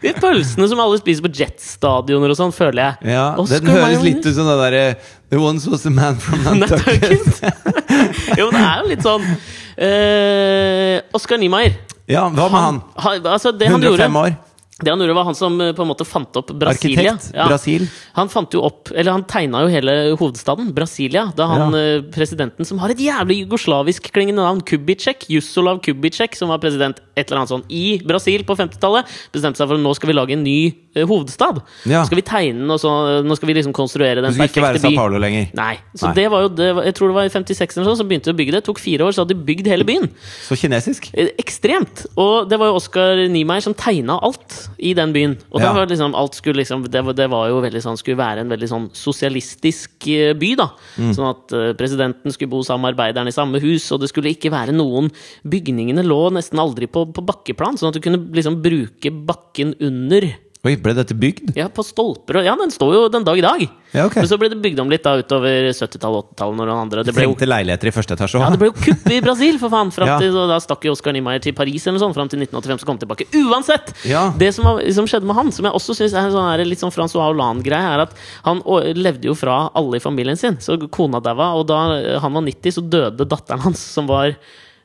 De 0.01 0.13
pølsene 0.13 0.67
som 0.69 0.81
alle 0.83 0.97
spiser 1.01 1.25
på 1.25 1.31
jetstadioner 1.39 2.33
og 2.33 2.37
sånn, 2.37 2.53
føler 2.55 2.81
jeg. 2.83 3.13
Ja, 3.15 3.27
Oscar 3.41 3.63
Den 3.63 3.71
høres 3.73 4.03
litt 4.05 4.25
ut 4.25 4.33
som 4.35 4.49
det 4.49 4.57
derre 4.61 4.83
The 5.31 5.39
once 5.41 5.69
was 5.71 5.85
a 5.89 5.91
man 5.91 6.19
from 6.21 6.43
Nantucket. 6.47 7.41
Jo, 8.39 8.49
men 8.51 8.59
det 8.59 8.65
er 8.67 8.81
jo 8.83 8.89
litt 8.91 9.05
sånn 9.05 9.23
uh, 9.27 11.15
Oscar 11.17 11.39
Niemeyer. 11.41 11.73
Ja, 12.07 12.27
hva 12.31 12.45
med 12.51 12.61
han? 12.61 12.77
han, 13.03 13.25
altså 13.33 13.51
det 13.51 13.67
han 13.71 13.81
gjorde, 13.83 14.05
105 14.07 14.19
år. 14.21 14.35
Det 14.77 14.91
han 14.93 14.99
gjorde, 15.01 15.13
var 15.17 15.25
han 15.25 15.35
som 15.37 15.55
eh, 15.61 15.71
på 15.73 15.81
en 15.81 15.89
måte 15.89 16.05
fant 16.05 16.37
opp 16.37 16.51
Brasilia. 16.53 17.15
Arkitekt. 17.15 17.31
Ja. 17.33 17.47
Brasil. 17.49 17.87
Han 18.13 18.29
fant 18.29 18.53
jo 18.53 18.61
opp, 18.61 18.91
eller 18.93 19.15
han 19.15 19.23
tegna 19.25 19.63
jo 19.65 19.71
hele 19.73 19.95
hovedstaden, 20.19 20.69
Brasilia, 20.75 21.31
da 21.35 21.47
han 21.49 21.73
Ja. 21.73 21.79
eh, 21.97 22.01
presidenten 22.13 22.65
som 22.65 22.77
har 22.83 22.93
et 22.93 23.01
jævlig 23.01 23.39
jugoslavisk 23.47 24.11
klingende 24.13 24.43
navn, 24.45 24.61
Kubicek, 24.61 25.25
Jusolav 25.33 25.81
Kubicek, 25.81 26.35
som 26.37 26.49
var 26.53 26.59
president 26.61 26.99
et 27.17 27.25
eller 27.31 27.39
annet 27.41 27.49
sånn 27.55 27.63
i 27.73 27.97
Brasil 28.05 28.43
på 28.45 28.53
50-tallet, 28.55 29.09
bestemte 29.33 29.57
seg 29.57 29.65
for 29.67 29.79
at 29.79 29.81
nå 29.81 29.95
skal 29.97 30.11
vi 30.11 30.13
lage 30.13 30.35
en 30.37 30.43
ny 30.45 30.59
eh, 30.93 31.07
hovedstad. 31.09 31.63
Ja. 31.89 32.03
Nå 32.03 32.05
skal 32.11 32.21
vi 32.21 32.27
tegne 32.29 32.61
den, 32.61 32.69
og 32.69 32.77
så 32.83 32.93
nå 33.25 33.35
skal 33.39 33.49
vi 33.49 33.57
liksom 33.57 33.73
konstruere 33.73 34.21
den 34.21 34.29
Du 34.29 34.37
skal 34.37 34.51
ikke 34.51 34.61
være 34.61 34.77
perfekte 34.77 34.93
Sao. 34.93 35.01
Paulo 35.01 35.17
lenger. 35.17 35.49
Nei. 35.57 35.73
Så 35.97 36.11
Nei. 36.11 36.13
det 36.21 36.27
var 36.29 36.45
jo 36.45 36.53
det, 36.53 36.69
Jeg 36.85 36.93
tror 37.01 37.07
det 37.09 37.17
var 37.17 37.25
i 37.25 37.33
56 37.33 37.77
eller 37.79 37.89
sånn, 37.89 37.97
så 38.03 38.05
begynte 38.05 38.29
å 38.29 38.37
bygge 38.37 38.53
det. 38.53 38.61
Det 38.61 38.69
tok 38.69 38.79
fire 38.85 39.09
år, 39.09 39.11
så 39.17 39.25
hadde 39.25 39.33
de 39.33 39.41
bygd 39.49 39.65
hele 39.73 39.83
byen. 39.89 40.05
Så 40.45 40.53
kinesisk. 40.61 41.09
Ekstremt! 41.41 42.05
Og 42.15 42.45
det 42.49 42.61
var 42.61 42.69
jo 42.69 42.77
Oskar 42.77 43.25
Niemeyer 43.33 43.65
som 43.65 43.73
tegna 43.73 44.19
alt 44.21 44.66
i 44.79 44.93
den 44.97 45.13
byen. 45.13 45.37
Og 45.51 45.61
Ja. 45.61 45.73
var 45.73 45.87
liksom, 45.89 46.15
alt 46.15 46.35
skulle 46.37 46.61
liksom 46.61 46.83
det, 46.89 47.03
var, 47.05 47.13
det 47.13 47.29
var 47.29 47.49
jo 47.49 47.61
veldig 47.61 47.81
sånn 47.81 47.97
skulle 47.97 48.17
være 48.17 48.43
en 48.43 48.49
veldig 48.49 48.69
sånn 48.69 48.89
sosialistisk 48.93 50.07
eh, 50.07 50.33
by, 50.37 50.55
da. 50.59 50.69
Mm. 50.97 51.13
Sånn 51.17 51.29
at 51.29 51.53
eh, 51.57 51.73
presidenten 51.77 52.33
skulle 52.33 52.51
bo 52.51 52.61
sammen 52.63 52.87
med 52.87 52.95
arbeiderne 52.95 53.33
i 53.33 53.35
samme 53.35 53.61
hus, 53.63 53.89
og 53.91 54.01
det 54.01 54.11
skulle 54.11 54.33
ikke 54.35 54.51
være 54.53 54.75
noen 54.75 55.09
Bygningene 55.47 56.03
lå 56.05 56.29
nesten 56.35 56.59
aldri 56.59 56.87
på, 56.91 57.05
på 57.13 57.23
bakkeplan, 57.25 57.77
sånn 57.79 57.89
at 57.89 57.97
du 57.97 58.03
kunne 58.03 58.21
liksom 58.35 58.61
bruke 58.63 59.11
bakken 59.11 59.75
under. 59.81 60.29
Oi, 60.65 60.73
ble 60.81 60.93
dette 60.97 61.13
bygd? 61.13 61.51
Ja, 61.57 61.67
på 61.69 61.83
stolper 61.85 62.39
Ja, 62.45 62.55
den 62.57 62.71
står 62.73 62.93
jo 62.95 63.01
den 63.13 63.25
dag 63.27 63.37
i 63.37 63.43
dag! 63.45 63.61
Ja, 63.93 64.07
ok. 64.07 64.17
Men 64.19 64.27
så 64.27 64.37
ble 64.41 64.49
det 64.51 64.57
bygd 64.59 64.79
om 64.81 64.89
litt 64.91 65.03
da 65.05 65.13
utover 65.19 65.69
70-tallet 65.69 66.31
80-tallet. 66.33 66.57
når 66.59 66.71
andre 66.73 67.03
det 67.07 67.13
ble 67.15 67.27
jo 67.27 67.35
Trengte 67.35 67.47
leiligheter 67.47 67.89
i 67.89 67.93
første 67.95 68.17
etasje 68.17 68.41
ja, 68.41 68.49
det 68.51 68.59
ble 68.59 68.69
jo 68.71 68.75
kupp 68.75 69.05
i 69.13 69.19
Brasil, 69.23 69.59
for 69.61 69.73
faen! 69.73 69.93
Frem 69.95 70.11
til, 70.23 70.35
da 70.49 70.57
stakk 70.63 70.87
jo 70.89 70.95
Oscar 70.97 71.15
Niemeyer 71.15 71.43
til 71.45 71.55
Paris 71.57 71.87
eller 71.87 72.01
sånt, 72.03 72.17
fram 72.17 72.31
til 72.31 72.41
1985, 72.43 72.81
så 72.81 72.89
kom 72.89 72.97
han 72.97 73.03
tilbake. 73.05 73.29
Uansett! 73.45 73.93
Ja. 74.09 74.25
Det 74.37 74.51
som, 74.57 74.67
var, 74.67 74.81
som 74.97 75.07
skjedde 75.09 75.29
med 75.29 75.39
han, 75.39 75.53
som 75.55 75.69
jeg 75.69 75.79
også 75.79 75.95
syns 76.01 76.17
er 76.17 76.27
en 76.27 76.35
sånn 76.35 76.65
litt 76.67 76.83
sånn 76.83 76.93
Francois 76.95 77.29
Hollande-greie, 77.29 77.93
er 77.95 78.05
at 78.07 78.17
han 78.49 78.63
levde 78.97 79.29
jo 79.29 79.37
fra 79.37 79.67
alle 79.77 80.01
i 80.01 80.03
familien 80.03 80.39
sin. 80.39 80.59
Så 80.63 80.79
kona 80.91 81.21
daua, 81.23 81.53
og 81.59 81.67
da 81.69 81.83
han 82.23 82.39
var 82.39 82.47
90, 82.49 82.79
så 82.79 82.83
døde 82.83 83.29
datteren 83.29 83.63
hans, 83.69 83.83
som 83.93 84.09
var 84.09 84.33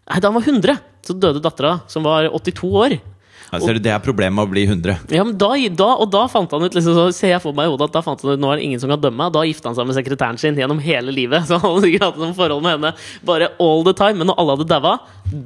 Nei, 0.03 0.19
da 0.19 0.29
han 0.29 0.35
var 0.35 0.47
100! 0.47 0.81
Så 1.07 1.15
døde 1.19 1.43
dattera, 1.43 1.81
som 1.91 2.05
var 2.07 2.29
82 2.31 2.71
år. 2.79 2.97
Altså, 3.53 3.75
det 3.85 3.91
er 3.93 4.01
problemet 4.01 4.33
med 4.33 4.47
å 4.47 4.51
bli 4.51 4.62
100. 4.65 4.95
Ja, 5.12 5.25
men 5.29 5.37
da, 5.37 5.51
da, 5.77 5.88
og 6.01 6.09
da 6.12 6.23
fant 6.33 6.55
han 6.57 6.65
ut 6.65 6.73
liksom, 6.77 6.95
så 6.97 7.07
ser 7.12 7.35
jeg 7.35 7.43
for 7.45 7.53
meg 7.57 7.69
i 7.69 7.73
hodet 7.75 7.91
at 7.91 7.99
da 7.99 8.03
fant 8.07 8.23
han 8.25 8.33
ut 8.33 8.41
nå 8.41 8.53
er 8.53 8.62
det 8.62 8.65
ingen 8.65 8.81
som 8.81 8.88
kan 8.88 9.03
dømme 9.03 9.21
meg. 9.21 9.35
Da 9.35 9.43
gifta 9.45 9.69
han 9.69 9.77
seg 9.77 9.91
med 9.91 9.99
sekretæren 9.99 10.41
sin 10.41 10.57
gjennom 10.57 10.81
hele 10.81 11.12
livet. 11.12 11.45
Så 11.51 11.59
han 11.61 11.67
hadde 11.67 11.85
sikkert 11.85 12.07
hatt 12.09 12.23
noen 12.23 12.37
forhold 12.38 12.65
med 12.65 12.79
henne 12.79 12.95
bare 13.29 13.51
all 13.61 13.85
the 13.85 13.93
time. 13.99 14.17
Men 14.23 14.33
når 14.33 14.41
alle 14.41 14.57
hadde 14.57 14.71
daua, 14.73 14.95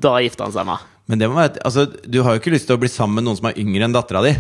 da 0.07 0.15
gifta 0.23 0.47
han 0.47 0.55
seg 0.55 0.71
med. 0.71 0.87
Men 1.11 1.23
det 1.23 1.31
må 1.31 1.39
være, 1.39 1.59
altså, 1.67 1.87
du 2.07 2.23
har 2.23 2.35
jo 2.37 2.43
ikke 2.43 2.55
lyst 2.55 2.71
til 2.71 2.79
å 2.79 2.83
bli 2.83 2.91
sammen 2.91 3.19
med 3.21 3.27
noen 3.27 3.39
som 3.39 3.51
er 3.51 3.59
yngre 3.63 3.87
enn 3.87 3.95
dattera 3.95 4.23
di. 4.27 4.37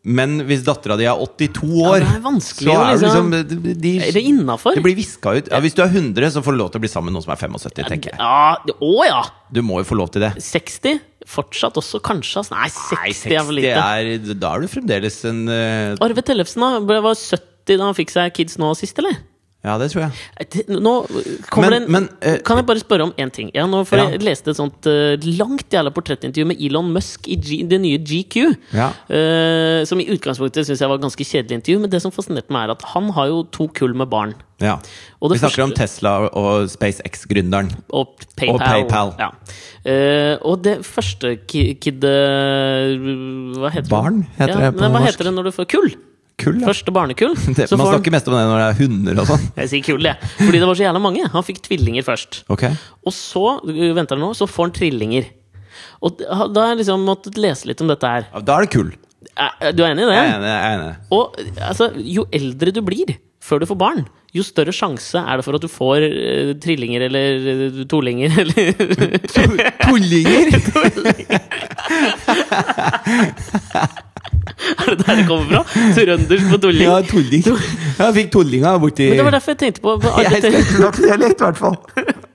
Men 0.00 0.38
hvis 0.48 0.62
dattera 0.64 0.96
di 0.96 1.04
er 1.04 1.18
82 1.20 1.66
år, 1.84 1.98
ja, 2.00 2.06
det 2.06 2.16
er 2.16 2.38
så 2.40 2.70
er 2.72 2.96
det 2.96 3.02
liksom- 3.02 3.30
liksom 3.34 3.64
de, 3.66 3.74
de, 3.74 3.92
Er 3.98 4.12
det 4.16 4.22
innafor? 4.24 4.74
det 4.74 4.82
blir 4.82 4.96
viska 4.96 5.34
ut. 5.36 5.48
Ja, 5.50 5.60
hvis 5.60 5.74
du 5.74 5.82
er 5.82 5.88
100, 5.92 6.30
så 6.30 6.42
får 6.42 6.52
du 6.52 6.58
lov 6.58 6.70
til 6.72 6.80
å 6.80 6.84
bli 6.86 6.88
sammen 6.88 7.12
med 7.12 7.18
noen 7.18 7.24
som 7.26 7.32
er 7.34 7.36
75, 7.36 7.84
tenker 7.84 8.10
jeg. 8.14 8.18
Ja, 8.18 8.56
å 8.80 9.04
ja! 9.04 9.22
Du 9.52 9.60
må 9.62 9.78
jo 9.78 9.84
få 9.84 9.98
lov 9.98 10.10
til 10.10 10.22
det. 10.22 10.32
60? 10.40 11.00
Fortsatt 11.30 11.78
også, 11.78 12.00
kanskje? 12.02 12.42
Nei, 12.50 12.68
60 12.74 12.96
Nei, 12.98 13.34
er 13.36 13.44
for 13.46 13.56
lite. 13.56 13.74
er, 13.78 14.34
da 14.34 14.54
er 14.56 14.64
du 14.64 14.72
fremdeles 14.72 15.20
en 15.30 15.44
uh... 15.46 16.00
Arve 16.02 16.24
Tellefsen 16.26 16.64
da, 16.64 17.00
var 17.06 17.14
70 17.14 17.78
da 17.78 17.86
han 17.86 17.98
fikk 17.98 18.14
seg 18.14 18.34
kids 18.34 18.58
nå 18.58 18.72
sist, 18.78 18.98
eller? 18.98 19.20
Ja, 19.60 19.74
det 19.76 19.90
tror 19.92 20.06
jeg. 20.06 20.12
Eh, 20.40 20.70
Nå 20.80 20.92
kommer 21.52 21.68
Men- 21.74 21.82
en 21.82 21.90
men, 21.92 22.04
uh, 22.24 22.38
Kan 22.48 22.56
jeg 22.56 22.64
bare 22.66 22.80
spørre 22.80 23.02
om 23.02 23.12
én 23.20 23.28
ting? 23.30 23.50
Ja, 23.54 23.66
nå, 23.68 23.82
for 23.86 23.98
Ja. 24.00 24.06
Jeg 24.14 24.22
leste 24.24 24.48
et 24.50 24.56
sånt 24.56 24.86
uh, 24.88 25.16
langt 25.36 25.68
jævla 25.68 25.90
portrettintervju 25.92 26.46
med 26.46 26.56
Elon 26.64 26.88
Musk 26.94 27.28
i 27.28 27.36
G, 27.36 27.58
det 27.68 27.78
nye 27.82 27.98
GQ. 27.98 28.56
Ja. 28.72 28.88
Uh, 29.10 29.84
som 29.84 30.00
i 30.00 30.06
utgangspunktet 30.08 30.64
syns 30.64 30.80
jeg 30.80 30.88
var 30.88 30.96
et 30.96 31.04
ganske 31.04 31.20
kjedelig 31.28 31.58
intervju, 31.60 31.78
men 31.84 31.90
det 31.92 32.00
som 32.00 32.10
fascinerte 32.10 32.48
meg, 32.50 32.70
er 32.70 32.72
at 32.72 32.82
han 32.94 33.10
har 33.12 33.26
jo 33.28 33.42
to 33.52 33.68
kull 33.68 33.92
med 33.92 34.08
barn. 34.08 34.32
ja. 34.60 34.78
Vi 35.20 35.28
snakker 35.36 35.38
snakker 35.50 35.62
om 35.64 35.72
Tesla 35.76 36.12
og 36.32 36.68
SpaceX-gründeren. 36.72 37.68
Og 37.92 38.16
PayPal. 38.36 38.54
Og 38.54 38.60
PayPal. 38.64 39.14
Ja. 39.20 39.30
Og 40.42 40.62
det 40.64 40.78
første 40.86 41.36
ki- 41.46 41.74
kid... 41.80 42.00
hva 42.00 43.70
heter 43.74 43.90
Barn, 43.92 44.22
det? 44.22 44.28
heter 44.38 44.56
ja, 44.56 44.70
det 44.70 44.78
på 44.78 44.80
men 44.80 44.92
Hva 44.96 45.04
heter 45.04 45.28
det 45.28 45.34
når 45.36 45.44
du 45.50 45.52
får 45.52 45.68
kull? 45.68 45.90
Kull, 46.40 46.56
ja. 46.62 46.66
Første 46.70 46.94
barnekull. 46.94 47.34
Det, 47.58 47.66
Så 47.68 47.76
man 47.76 47.84
får 47.84 47.90
han- 47.90 47.98
snakker 47.98 48.14
mest 48.16 48.30
om 48.30 48.36
det 48.38 48.44
når 48.48 48.58
det 48.62 48.68
er 48.68 48.78
hunder 48.80 49.20
og 49.22 49.28
sånn. 49.30 49.44
Jeg 49.60 49.72
sier 49.74 49.84
kull, 49.90 50.08
jeg. 50.08 50.30
Fordi 50.40 50.58
det 50.62 50.68
var 50.70 50.78
så 50.80 50.86
jævla 50.86 51.02
mange. 51.04 51.22
Han 51.34 51.46
fikk 51.46 51.60
tvillinger 51.68 52.06
først. 52.06 52.42
Okay. 52.52 52.72
Og 53.04 53.12
så 53.16 53.44
uh, 53.60 53.84
venter 53.98 54.20
nå, 54.20 54.32
så 54.38 54.48
får 54.50 54.70
han 54.70 54.74
trillinger. 54.80 55.24
Og 56.04 56.16
da 56.20 56.60
har 56.64 56.70
jeg 56.74 56.80
liksom 56.82 57.04
måttet 57.06 57.36
lese 57.40 57.68
litt 57.68 57.80
om 57.84 57.88
dette 57.92 58.08
her. 58.08 58.22
Da 58.44 58.56
er 58.56 58.66
det 58.66 58.72
kull. 58.74 58.90
Du 59.76 59.82
er 59.84 59.90
enig 59.92 60.04
i 60.04 60.08
det? 60.08 60.16
Jeg 60.16 60.24
er 60.24 60.36
enig. 60.38 60.48
Jeg 60.48 60.60
er 60.60 60.72
enig. 60.78 60.94
Og 61.12 61.24
altså, 61.68 61.90
jo 62.16 62.24
eldre 62.36 62.72
du 62.76 62.80
blir 62.84 63.12
før 63.40 63.62
du 63.62 63.66
får 63.70 63.78
barn, 63.80 64.02
jo 64.36 64.42
større 64.44 64.72
sjanse 64.76 65.16
er 65.18 65.40
det 65.40 65.44
for 65.46 65.56
at 65.56 65.64
du 65.64 65.68
får 65.72 66.04
uh, 66.04 66.50
trillinger 66.60 67.06
eller 67.08 67.26
uh, 67.40 67.80
tolinger 67.88 68.30
eller 68.44 68.68
Tullinger! 69.80 70.44
Er 74.80 74.94
det 74.94 75.06
der 75.06 75.20
det 75.20 75.26
kommer 75.28 75.46
fra? 75.50 75.62
Trøndersk 75.96 76.50
på 76.52 76.58
tulling? 76.64 76.82
Ja, 76.84 77.00
tulling. 77.10 77.44
Jeg 78.00 78.16
fikk 78.18 78.32
tullinga 78.32 78.74
borti 78.82 79.08
Men 79.10 79.20
det 79.22 79.28
var 79.28 79.36
derfor 79.38 79.54
jeg 79.56 79.62
tenkte 79.64 79.84
på 79.84 79.96
på 80.02 80.16
Jeg 80.24 80.42
spilte 80.44 80.82
nok 80.84 81.00
dialekt, 81.00 81.40
i 81.40 81.44
hvert 81.48 81.62
fall. 81.64 81.78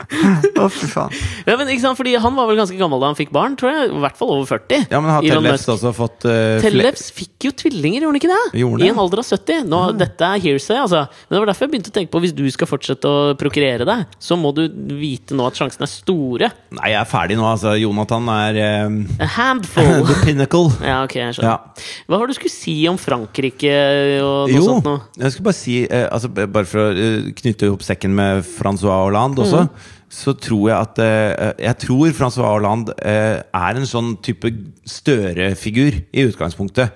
Å, 0.06 0.65
fy 0.72 0.88
faen. 0.91 1.13
Ja, 1.48 1.56
men 1.60 1.70
ikke 1.74 1.84
sant, 1.84 1.98
fordi 2.00 2.13
Han 2.22 2.36
var 2.38 2.48
vel 2.50 2.58
ganske 2.60 2.78
gammel 2.80 3.02
da 3.02 3.10
han 3.12 3.18
fikk 3.18 3.32
barn, 3.36 3.56
tror 3.60 3.72
jeg. 3.74 3.89
I 3.91 4.02
hvert 4.04 4.18
fall 4.20 4.32
over 4.36 4.46
40. 4.50 4.86
Ja, 4.91 5.00
men 5.04 5.12
har 5.13 5.26
Elon 5.26 5.46
Musk. 5.48 5.70
også 5.74 5.91
fått 5.96 6.28
uh, 6.30 6.58
Tellefs 6.63 7.10
fikk 7.15 7.48
jo 7.50 7.52
tvillinger, 7.63 8.06
gjorde 8.06 8.13
han 8.13 8.20
ikke 8.22 8.32
det? 8.34 8.62
Gjorde 8.62 8.86
I 8.86 8.91
en 8.94 9.02
alder 9.04 9.22
av 9.24 9.28
70. 9.30 9.65
Nå, 9.72 9.82
Dette 10.00 10.30
er 10.36 10.44
hearsay, 10.46 10.80
altså. 10.84 11.04
Men 11.28 11.36
det 11.38 11.41
var 11.44 11.52
derfor 11.52 11.68
jeg 11.68 11.74
begynte 11.76 11.91
å 11.94 11.96
tenke 12.00 12.13
på 12.15 12.22
Hvis 12.26 12.36
du 12.38 12.44
skal 12.54 12.70
fortsette 12.70 13.10
å 13.12 13.36
prokreere 13.39 13.88
deg, 13.88 14.06
så 14.22 14.38
må 14.39 14.54
du 14.58 14.63
vite 15.00 15.38
nå 15.38 15.46
at 15.50 15.58
sjansen 15.60 15.86
er 15.86 15.91
store. 15.91 16.52
Nei, 16.78 16.91
jeg 16.94 17.00
er 17.02 17.10
ferdig 17.10 17.38
nå, 17.39 17.46
altså. 17.50 17.76
Jonathan 17.80 18.30
er 18.36 18.62
eh, 18.63 19.00
A 19.26 19.30
handful. 19.38 20.06
the 20.10 20.18
pinnacle. 20.26 20.70
Ja, 20.86 21.02
ok, 21.08 21.18
jeg 21.22 21.38
skjønner. 21.39 21.52
Ja. 21.52 21.86
Hva 22.10 22.20
var 22.22 22.28
det 22.30 22.36
du 22.36 22.39
skulle 22.41 22.56
si 22.56 22.78
om 22.91 22.98
Frankrike 23.02 23.76
og 24.22 24.52
noe 24.54 24.63
sånt 24.65 24.88
noe? 24.88 25.02
jeg 25.20 25.34
skulle 25.36 25.48
bare 25.50 25.58
si 25.60 25.76
eh, 25.86 26.06
altså, 26.13 26.30
b- 26.34 26.48
Bare 26.56 26.68
for 26.70 26.82
å 26.84 26.94
eh, 26.94 27.30
knytte 27.38 27.70
opp 27.74 27.84
sekken 27.86 28.13
med 28.18 28.44
Francois 28.48 29.04
Hollande 29.06 29.44
også, 29.46 29.65
Mm. 29.65 29.91
Så 30.15 30.32
tror 30.39 30.69
jeg 30.69 30.78
at 30.78 31.01
eh, 31.04 31.51
Jeg 31.65 31.78
tror 31.84 32.13
Francois 32.15 32.47
Hollande 32.47 32.95
eh, 33.04 33.41
er 33.43 33.80
en 33.82 33.89
sånn 33.89 34.13
type 34.23 34.51
Støre-figur 34.88 35.97
i 36.15 36.23
utgangspunktet. 36.30 36.93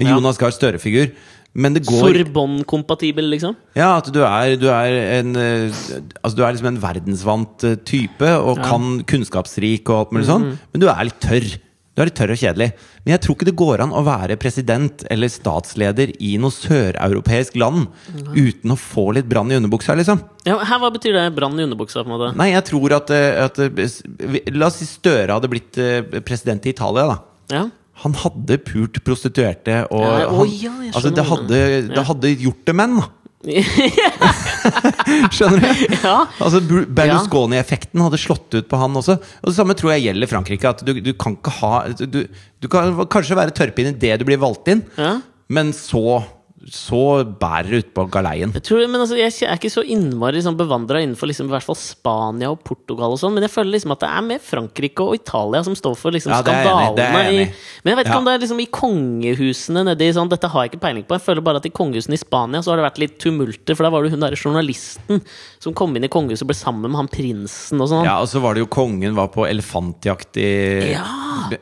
Ja. 0.00 0.14
Jonas 0.14 0.40
Gahr 0.40 0.54
Støre-figur. 0.54 1.10
Men 1.52 1.74
det 1.76 1.82
går 1.84 2.00
Sorbonne-kompatibel, 2.00 3.26
liksom? 3.34 3.58
Ja, 3.76 3.98
at 3.98 4.08
du 4.08 4.22
er, 4.24 4.54
du 4.56 4.70
er 4.72 4.94
en 5.18 5.34
eh, 5.36 5.82
Altså 6.22 6.38
du 6.38 6.40
er 6.46 6.54
liksom 6.54 6.70
en 6.70 6.80
verdensvant 6.80 7.66
type 7.84 8.30
og 8.38 8.56
Ja. 8.56 8.62
Mm. 8.62 8.70
kan 8.70 9.04
kunnskapsrik 9.12 9.90
og 9.92 9.98
alt 9.98 10.16
mulig 10.16 10.30
sånn, 10.30 10.48
men 10.72 10.80
du 10.80 10.88
er 10.88 11.04
litt 11.10 11.20
tørr. 11.20 11.50
Du 11.92 12.00
er 12.00 12.08
litt 12.08 12.16
tørr 12.16 12.32
og 12.32 12.40
kjedelig. 12.40 12.70
Men 13.04 13.12
jeg 13.12 13.20
tror 13.24 13.36
ikke 13.36 13.46
det 13.50 13.56
går 13.60 13.82
an 13.84 13.90
å 13.92 14.00
være 14.06 14.38
president 14.40 15.02
eller 15.12 15.28
statsleder 15.28 16.14
i 16.24 16.30
noe 16.40 16.54
søreuropeisk 16.54 17.58
land 17.60 17.90
uten 18.32 18.72
å 18.72 18.78
få 18.80 19.10
litt 19.18 19.28
brann 19.28 19.52
i 19.52 19.58
underbuksa, 19.58 19.96
liksom. 20.00 20.22
Ja, 20.48 20.56
her, 20.56 20.80
Hva 20.80 20.88
betyr 20.94 21.18
det? 21.18 21.26
Brann 21.36 21.60
i 21.60 21.66
underbuksa? 21.66 22.00
på 22.00 22.08
en 22.08 22.14
måte? 22.16 22.32
Nei, 22.40 22.48
jeg 22.54 22.64
tror 22.70 22.96
at, 22.96 23.12
eh, 23.12 23.44
at 23.44 23.60
eh, 23.60 24.40
La 24.56 24.70
oss 24.70 24.80
si 24.80 24.88
Støre 24.88 25.36
hadde 25.36 25.52
blitt 25.52 25.76
eh, 25.76 26.00
president 26.24 26.64
i 26.64 26.72
Italia, 26.72 27.04
da. 27.12 27.18
Ja. 27.52 27.66
Han 28.06 28.16
hadde 28.16 28.56
pult 28.64 29.02
prostituerte, 29.04 29.82
og 29.92 30.06
Ja, 30.08 30.30
å 30.30 30.38
han, 30.40 30.48
ja, 30.56 30.72
jeg 30.88 30.94
altså, 30.96 31.12
det, 31.12 31.26
hadde, 31.28 31.58
det 31.92 32.06
hadde 32.08 32.32
gjort 32.40 32.64
det 32.72 32.76
menn, 32.80 32.96
da. 33.02 33.10
Skjønner 35.34 35.58
du? 35.58 35.96
ja. 35.96 36.16
Altså 36.38 36.60
Berlusconi-effekten 36.62 38.04
hadde 38.04 38.20
slått 38.20 38.54
ut 38.54 38.68
på 38.70 38.78
han 38.78 38.98
også. 39.00 39.16
Og 39.42 39.50
Det 39.50 39.56
samme 39.56 39.76
tror 39.78 39.94
jeg 39.96 40.06
gjelder 40.06 40.30
Frankrike. 40.30 40.70
At 40.70 40.84
du, 40.86 40.94
du 41.02 41.12
kan 41.18 41.34
ikke 41.38 41.54
ha 41.58 41.72
du, 41.98 42.22
du 42.62 42.70
kan 42.70 42.94
kanskje 43.10 43.38
være 43.38 43.54
tørrpinn 43.56 43.90
idet 43.94 44.20
du 44.22 44.26
blir 44.28 44.40
valgt 44.42 44.70
inn, 44.70 44.84
ja. 44.94 45.16
men 45.52 45.74
så 45.76 46.22
så 46.70 47.24
bærer 47.26 47.70
det 47.72 47.78
utpå 47.82 48.04
galeien. 48.12 48.52
Jeg, 48.54 48.62
tror, 48.68 48.82
men 48.86 49.00
altså, 49.02 49.16
jeg 49.18 49.32
er 49.48 49.56
ikke 49.58 49.70
så 49.72 49.82
innmari 49.82 50.36
liksom, 50.38 50.54
bevandra 50.56 51.00
innenfor 51.02 51.26
liksom, 51.26 51.48
i 51.50 51.54
hvert 51.56 51.66
fall 51.66 51.78
Spania 51.80 52.50
og 52.52 52.60
Portugal. 52.62 53.10
og 53.10 53.18
sånn 53.18 53.34
Men 53.34 53.42
jeg 53.48 53.50
føler 53.50 53.72
liksom 53.74 53.94
at 53.96 54.00
det 54.04 54.10
er 54.12 54.22
mer 54.28 54.38
Frankrike 54.38 55.02
og 55.02 55.16
Italia 55.18 55.62
som 55.66 55.74
står 55.74 55.96
for 55.98 56.14
liksom, 56.14 56.30
Ja, 56.30 56.38
skandalene. 56.44 57.24
i, 57.32 57.46
men 57.82 57.90
jeg 57.92 57.98
vet 57.98 58.06
ikke 58.06 58.14
Ja. 58.14 58.18
om 58.20 58.24
det 58.28 58.34
er 58.36 58.44
liksom 58.44 58.60
i 58.62 58.68
kongehusene 58.70 59.84
nedi 59.90 60.10
sånn, 60.14 60.30
Dette 60.30 60.48
har 60.52 60.62
jeg 60.66 60.72
ikke 60.72 60.84
peiling 60.86 61.04
på. 61.08 61.16
Jeg 61.18 61.26
føler 61.26 61.42
bare 61.42 61.56
at 61.62 61.66
i 61.66 61.74
kongehusene 61.74 62.14
i 62.14 62.22
Spania 62.22 62.62
Så 62.62 62.70
har 62.70 62.78
det 62.80 62.86
vært 62.86 63.02
litt 63.02 63.18
tumulter. 63.18 63.74
For 63.74 63.82
da 63.82 63.90
var 63.90 64.02
det 64.06 64.12
hun 64.14 64.20
der 64.20 64.36
journalisten 64.38 65.22
som 65.62 65.74
kom 65.78 65.94
inn 65.94 66.02
i 66.02 66.10
kongehuset 66.10 66.42
og 66.42 66.48
ble 66.50 66.56
sammen 66.58 66.90
med 66.90 66.98
han 66.98 67.08
prinsen 67.12 67.78
og 67.78 67.86
sånn. 67.92 68.02
Ja, 68.06 68.16
og 68.18 68.26
så 68.30 68.40
var 68.42 68.56
det 68.56 68.64
jo 68.64 68.70
kongen 68.72 69.14
var 69.14 69.28
på 69.30 69.44
elefantjakt 69.46 70.40
i 70.42 70.48
Ja. 70.90 71.04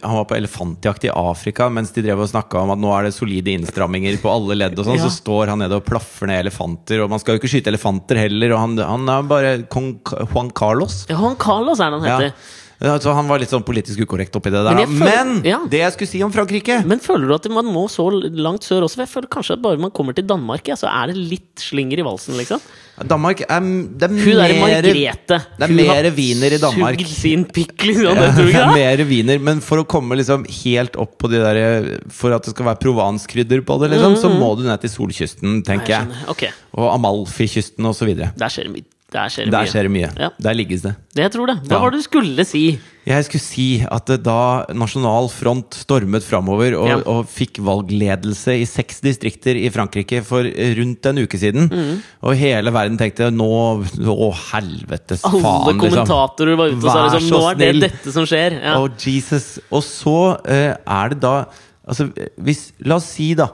Han 0.03 0.17
var 0.17 0.25
på 0.31 0.37
elefantjakt 0.39 1.05
i 1.05 1.11
Afrika 1.13 1.69
mens 1.73 1.93
de 1.93 2.03
drev 2.05 2.21
og 2.25 2.31
snakka 2.31 2.63
om 2.63 2.73
at 2.73 2.81
nå 2.81 2.91
er 2.97 3.09
det 3.09 3.13
solide 3.17 3.53
innstramminger 3.53 4.17
på 4.23 4.31
alle 4.33 4.57
ledd. 4.57 4.79
og 4.79 4.87
sånn 4.89 4.97
Ja. 4.97 5.05
Så 5.05 5.13
står 5.21 5.53
han 5.53 5.61
nede 5.61 5.77
og 5.77 5.85
plaffer 5.85 6.27
ned 6.31 6.41
elefanter, 6.47 7.03
og 7.05 7.11
man 7.13 7.21
skal 7.21 7.37
jo 7.37 7.43
ikke 7.43 7.53
skyte 7.53 7.69
elefanter 7.73 8.17
heller. 8.17 8.53
Og 8.57 8.59
han, 8.65 8.79
han 8.79 9.09
er 9.09 9.29
bare 9.29 9.53
kong 9.69 9.93
Juan 10.33 10.51
Carlos. 10.57 11.05
Ja, 11.11 11.19
Juan 11.21 11.37
Carlos 11.37 11.81
er 11.81 11.91
det 11.93 12.01
han 12.01 12.09
heter. 12.09 12.33
Ja, 12.33 12.33
Så 12.81 13.13
han 13.13 13.27
var 13.29 13.39
litt 13.43 13.51
sånn 13.53 13.65
politisk 13.67 14.01
ukorrekt 14.07 14.33
oppi 14.39 14.49
det 14.51 14.63
der. 14.65 14.75
Men 14.75 14.87
føler- 14.89 15.25
Men 15.27 15.43
ja. 15.45 15.59
det 15.69 15.81
jeg 15.83 15.93
skulle 15.93 16.09
si 16.09 16.23
om 16.25 16.33
Frankrike 16.33 16.79
Men 16.89 16.99
føler 16.99 17.29
du 17.29 17.35
at 17.35 17.49
man 17.53 17.67
må 17.67 17.83
så 17.93 18.07
langt 18.11 18.63
sør 18.65 18.87
også? 18.87 18.97
For 18.97 19.05
jeg 19.05 19.11
føler 19.13 19.29
kanskje 19.29 19.53
at 19.59 19.63
bare 19.63 19.77
man 19.79 19.91
kommer 19.91 20.15
til 20.17 20.25
Danmark, 20.25 20.65
ja, 20.67 20.75
så 20.81 20.89
er 20.89 21.09
det 21.13 21.17
litt 21.21 21.57
slinger 21.61 22.01
i 22.01 22.07
valsen, 22.07 22.39
liksom. 22.41 22.59
Danmark 23.07 23.41
er, 23.43 23.61
det 23.61 24.03
er 24.03 24.09
Hun 24.09 24.41
er 24.41 24.49
mer- 24.49 24.61
Margrethe. 24.61 25.39
Det 25.59 25.67
er 25.69 25.75
mer 25.77 26.11
wiener 26.17 26.53
i 26.57 26.59
Danmark. 26.61 26.99
Sugd 27.01 27.07
sin 27.09 27.45
pikk, 27.45 27.77
liksom. 27.85 28.17
Ja, 28.17 28.31
Det 28.33 28.55
er 28.55 28.73
mer 28.73 29.05
viner, 29.05 29.39
men 29.41 29.61
for 29.61 29.83
å 29.83 29.87
komme 29.87 30.17
liksom 30.17 30.47
helt 30.49 30.97
opp 30.97 31.19
på 31.19 31.29
de 31.31 31.37
der 31.41 32.01
For 32.09 32.33
at 32.33 32.45
det 32.45 32.55
skal 32.55 32.65
være 32.67 32.81
provanskrydder 32.81 33.61
på 33.65 33.79
det, 33.81 33.91
liksom, 33.93 34.17
så 34.17 34.29
må 34.33 34.57
du 34.57 34.65
ned 34.65 34.81
til 34.81 34.89
solkysten, 34.91 35.63
tenker 35.65 35.89
jeg. 35.99 36.09
jeg. 36.09 36.29
Okay. 36.29 36.51
Og 36.77 36.95
Amalfi-kysten 36.97 37.85
osv. 37.85 38.15
Der 38.17 38.49
skjer 38.49 38.65
det 38.69 38.73
mye. 38.73 38.85
Der 39.11 39.29
skjer 39.33 39.47
det 39.51 39.53
mye. 39.53 39.67
skjer 39.73 39.83
det 39.89 39.91
mye. 39.91 40.09
Ja. 40.19 40.29
Der 40.41 40.55
ligges 40.55 40.83
det. 40.83 40.95
Det 41.15 41.23
jeg 41.25 41.33
tror 41.35 41.47
det. 41.51 41.57
Hva 41.67 41.77
Ja. 41.77 41.79
var 41.83 41.91
det 41.91 41.99
du 41.99 42.03
skulle 42.07 42.45
si? 42.47 42.79
Jeg 43.07 43.25
skulle 43.25 43.41
si 43.43 43.83
at 43.91 44.07
da 44.23 44.67
Nasjonal 44.77 45.29
Front 45.33 45.71
stormet 45.75 46.23
framover 46.23 46.77
og, 46.79 46.87
Ja. 46.89 46.97
og 47.11 47.27
fikk 47.27 47.59
valgledelse 47.59 48.55
i 48.61 48.65
seks 48.69 49.01
distrikter 49.01 49.57
i 49.57 49.69
Frankrike 49.71 50.23
for 50.23 50.43
rundt 50.45 51.07
en 51.07 51.19
uke 51.19 51.39
siden, 51.41 51.69
Mm. 51.71 52.03
og 52.23 52.37
hele 52.37 52.71
verden 52.71 52.99
tenkte 52.99 53.31
nå 53.33 53.49
Å, 53.81 54.35
helvetes 54.53 55.25
Alle 55.25 55.41
faen, 55.43 55.79
liksom. 55.81 56.07
kommentatorer 56.07 56.57
var 56.57 56.69
ute 56.69 56.85
og 56.87 56.93
sa 56.93 57.09
liksom, 57.09 57.31
nå 57.31 57.51
er 57.51 57.55
det 57.55 57.71
snill. 57.75 57.81
dette 57.89 58.13
som 58.13 58.25
skjer. 58.27 58.63
Ja. 58.63 58.77
Oh, 58.79 58.89
Jesus. 58.99 59.59
Og 59.73 59.83
så 59.83 60.39
uh, 60.47 60.77
er 60.87 61.09
det 61.11 61.21
da 61.21 61.47
Altså, 61.89 62.13
hvis 62.39 62.73
La 62.85 62.97
oss 63.01 63.07
si, 63.17 63.33
da 63.35 63.49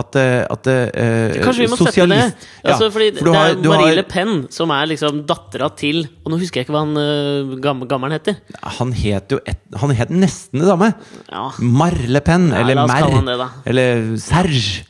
at, 0.00 0.16
eh, 0.18 0.42
at 0.50 0.68
eh, 0.72 1.38
Kanskje 1.44 1.64
vi 1.64 1.68
må 1.70 1.78
sette 1.80 2.06
ned 2.10 2.32
Ja, 2.64 2.72
altså, 2.72 2.90
Fordi 2.94 3.10
for 3.18 3.30
Det 3.30 3.34
er 3.34 3.54
har, 3.54 3.62
Marie 3.70 3.88
har- 3.90 3.98
Le 4.00 4.04
Pen 4.10 4.34
som 4.52 4.72
er 4.74 4.90
liksom 4.90 5.22
dattera 5.28 5.70
til 5.76 6.02
Og 6.24 6.32
nå 6.32 6.40
husker 6.42 6.60
jeg 6.60 6.68
ikke 6.68 6.76
hva 6.76 6.84
han 6.86 6.96
uh, 6.98 7.56
gam, 7.62 7.84
gammelen 7.90 8.16
heter. 8.18 8.38
Han 8.80 8.92
het 8.96 9.34
jo 9.36 9.40
et, 9.46 9.60
Han 9.80 9.94
het 9.96 10.12
nesten 10.12 10.60
det 10.62 10.68
samme. 10.68 10.92
Ja. 11.30 11.48
Mar 11.60 11.96
Le 12.08 12.20
Pen. 12.24 12.48
Ja, 12.50 12.62
eller 12.64 12.86
Mer. 12.86 13.20
det. 13.30 13.50
Eller 13.70 14.16
Serge. 14.20 14.86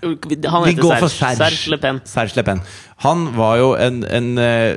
Han 0.00 0.16
Vi 0.26 0.72
heter 0.72 1.08
Serge. 1.08 1.10
Serge. 1.12 1.36
Serge 1.36 1.70
Le 1.74 1.78
Pen. 1.82 2.00
Serge 2.08 2.36
Le 2.38 2.44
Pen. 2.46 2.60
Han 3.04 3.26
var 3.36 3.56
jo 3.60 3.72
en, 3.76 3.98
en 4.08 4.28
eh, 4.40 4.76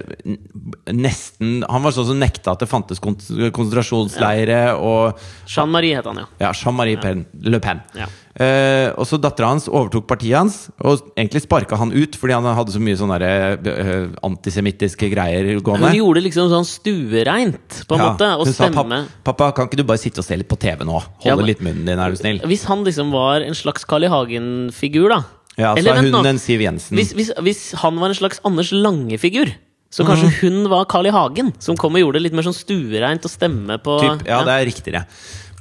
nesten 0.91 1.61
Han 1.69 1.85
var 1.85 1.93
sånn 1.95 2.09
som 2.09 2.19
nekta 2.19 2.51
at 2.55 2.63
det 2.65 2.67
fantes 2.67 2.99
konsentrasjonsleire 2.99 4.73
og 4.75 5.19
Jean-Marie 5.47 5.99
het 5.99 6.09
han, 6.09 6.19
ja. 6.23 6.27
Ja, 6.41 6.51
Jean-Marie 6.51 6.99
Pen, 6.99 7.23
Le 7.47 7.61
Pen. 7.63 7.79
Ja. 7.95 8.09
Eh, 8.39 8.87
og 8.95 9.03
så 9.03 9.17
dattera 9.19 9.49
hans 9.51 9.65
overtok 9.67 10.05
partiet 10.07 10.37
hans, 10.37 10.57
og 10.79 11.09
egentlig 11.11 11.41
sparka 11.43 11.75
han 11.75 11.89
ut 11.91 12.13
fordi 12.15 12.37
han 12.37 12.45
hadde 12.55 12.71
så 12.71 12.79
mye 12.79 12.95
sånne 12.95 13.17
eh, 13.19 14.05
antisemittiske 14.23 15.09
greier 15.11 15.49
gående. 15.59 15.89
Hun 15.91 15.97
gjorde 15.97 16.23
liksom 16.23 16.47
sånn 16.53 16.67
stuereint, 16.67 17.81
på 17.89 17.97
en 17.97 18.03
Ja, 18.05 18.13
måte, 18.13 18.29
og 18.39 18.47
hun 18.47 18.55
sa 18.55 18.69
pappa, 18.71 19.51
kan 19.57 19.67
ikke 19.67 19.81
du 19.81 19.83
bare 19.89 19.99
sitte 19.99 20.23
og 20.23 20.27
se 20.29 20.39
litt 20.39 20.47
på 20.47 20.59
TV 20.61 20.87
nå? 20.87 21.01
Holde 21.01 21.27
Ja, 21.27 21.35
men- 21.35 21.51
litt 21.51 21.59
munnen 21.59 21.83
din, 21.83 21.99
er 21.99 22.15
du 22.15 22.15
snill? 22.15 22.39
Hvis 22.47 22.63
han 22.71 22.85
liksom 22.87 23.11
var 23.11 23.43
en 23.43 23.57
slags 23.59 23.83
Carl 23.83 24.07
I. 24.07 24.09
Hagen-figur, 24.09 25.09
da. 25.09 25.23
Ja, 25.57 25.73
så 25.75 25.79
Eller 25.79 25.99
er 25.99 26.11
hun 26.11 26.25
en 26.25 26.39
Siv 26.39 26.61
Jensen. 26.63 26.95
Hvis, 26.95 27.11
hvis, 27.13 27.33
hvis 27.43 27.73
han 27.81 27.99
var 27.99 28.09
en 28.09 28.15
slags 28.15 28.39
Anders 28.47 28.71
Lange-figur, 28.71 29.51
så 29.91 30.05
kanskje 30.05 30.29
mm. 30.29 30.39
hun 30.39 30.69
var 30.69 30.85
Carl 30.85 31.09
I. 31.09 31.11
Hagen, 31.11 31.51
som 31.59 31.75
kom 31.75 31.97
og 31.97 32.03
gjorde 32.03 32.19
det 32.19 32.29
litt 32.29 32.37
mer 32.37 32.45
sånn 32.45 32.55
stuereint 32.55 33.25
og 33.25 33.31
stemme 33.33 33.79
på 33.81 33.99
Typ, 33.99 34.27
ja, 34.29 34.43
det 34.45 34.55
er 34.55 34.67
riktigere. 34.69 35.05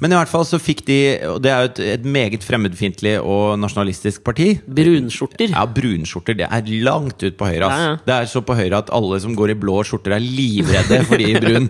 Men 0.01 0.13
i 0.15 0.19
hvert 0.19 0.31
fall 0.31 0.45
så 0.47 0.61
fikk 0.63 0.85
de 0.87 0.97
Og 1.33 1.41
det 1.43 1.51
er 1.51 1.65
jo 1.65 1.71
et, 1.73 1.79
et 1.99 2.05
meget 2.07 2.45
fremmedfiendtlig 2.47 3.17
og 3.19 3.57
nasjonalistisk 3.59 4.23
parti. 4.27 4.53
Brunskjorter. 4.67 5.51
Ja, 5.57 5.65
brunskjorter. 5.67 6.39
Det 6.39 6.47
er 6.47 6.71
langt 6.87 7.23
ut 7.27 7.37
på 7.41 7.49
høyre. 7.51 7.67
Ass. 7.67 7.83
Ja, 7.83 7.91
ja. 7.91 7.99
Det 8.07 8.15
er 8.21 8.31
så 8.31 8.45
på 8.47 8.55
høyre 8.59 8.79
at 8.85 8.93
alle 8.95 9.19
som 9.25 9.35
går 9.39 9.57
i 9.57 9.59
blå 9.59 9.81
skjorter, 9.89 10.15
er 10.19 10.23
livredde 10.23 11.03
for 11.09 11.19
de 11.19 11.33
i 11.33 11.41
brun. 11.43 11.67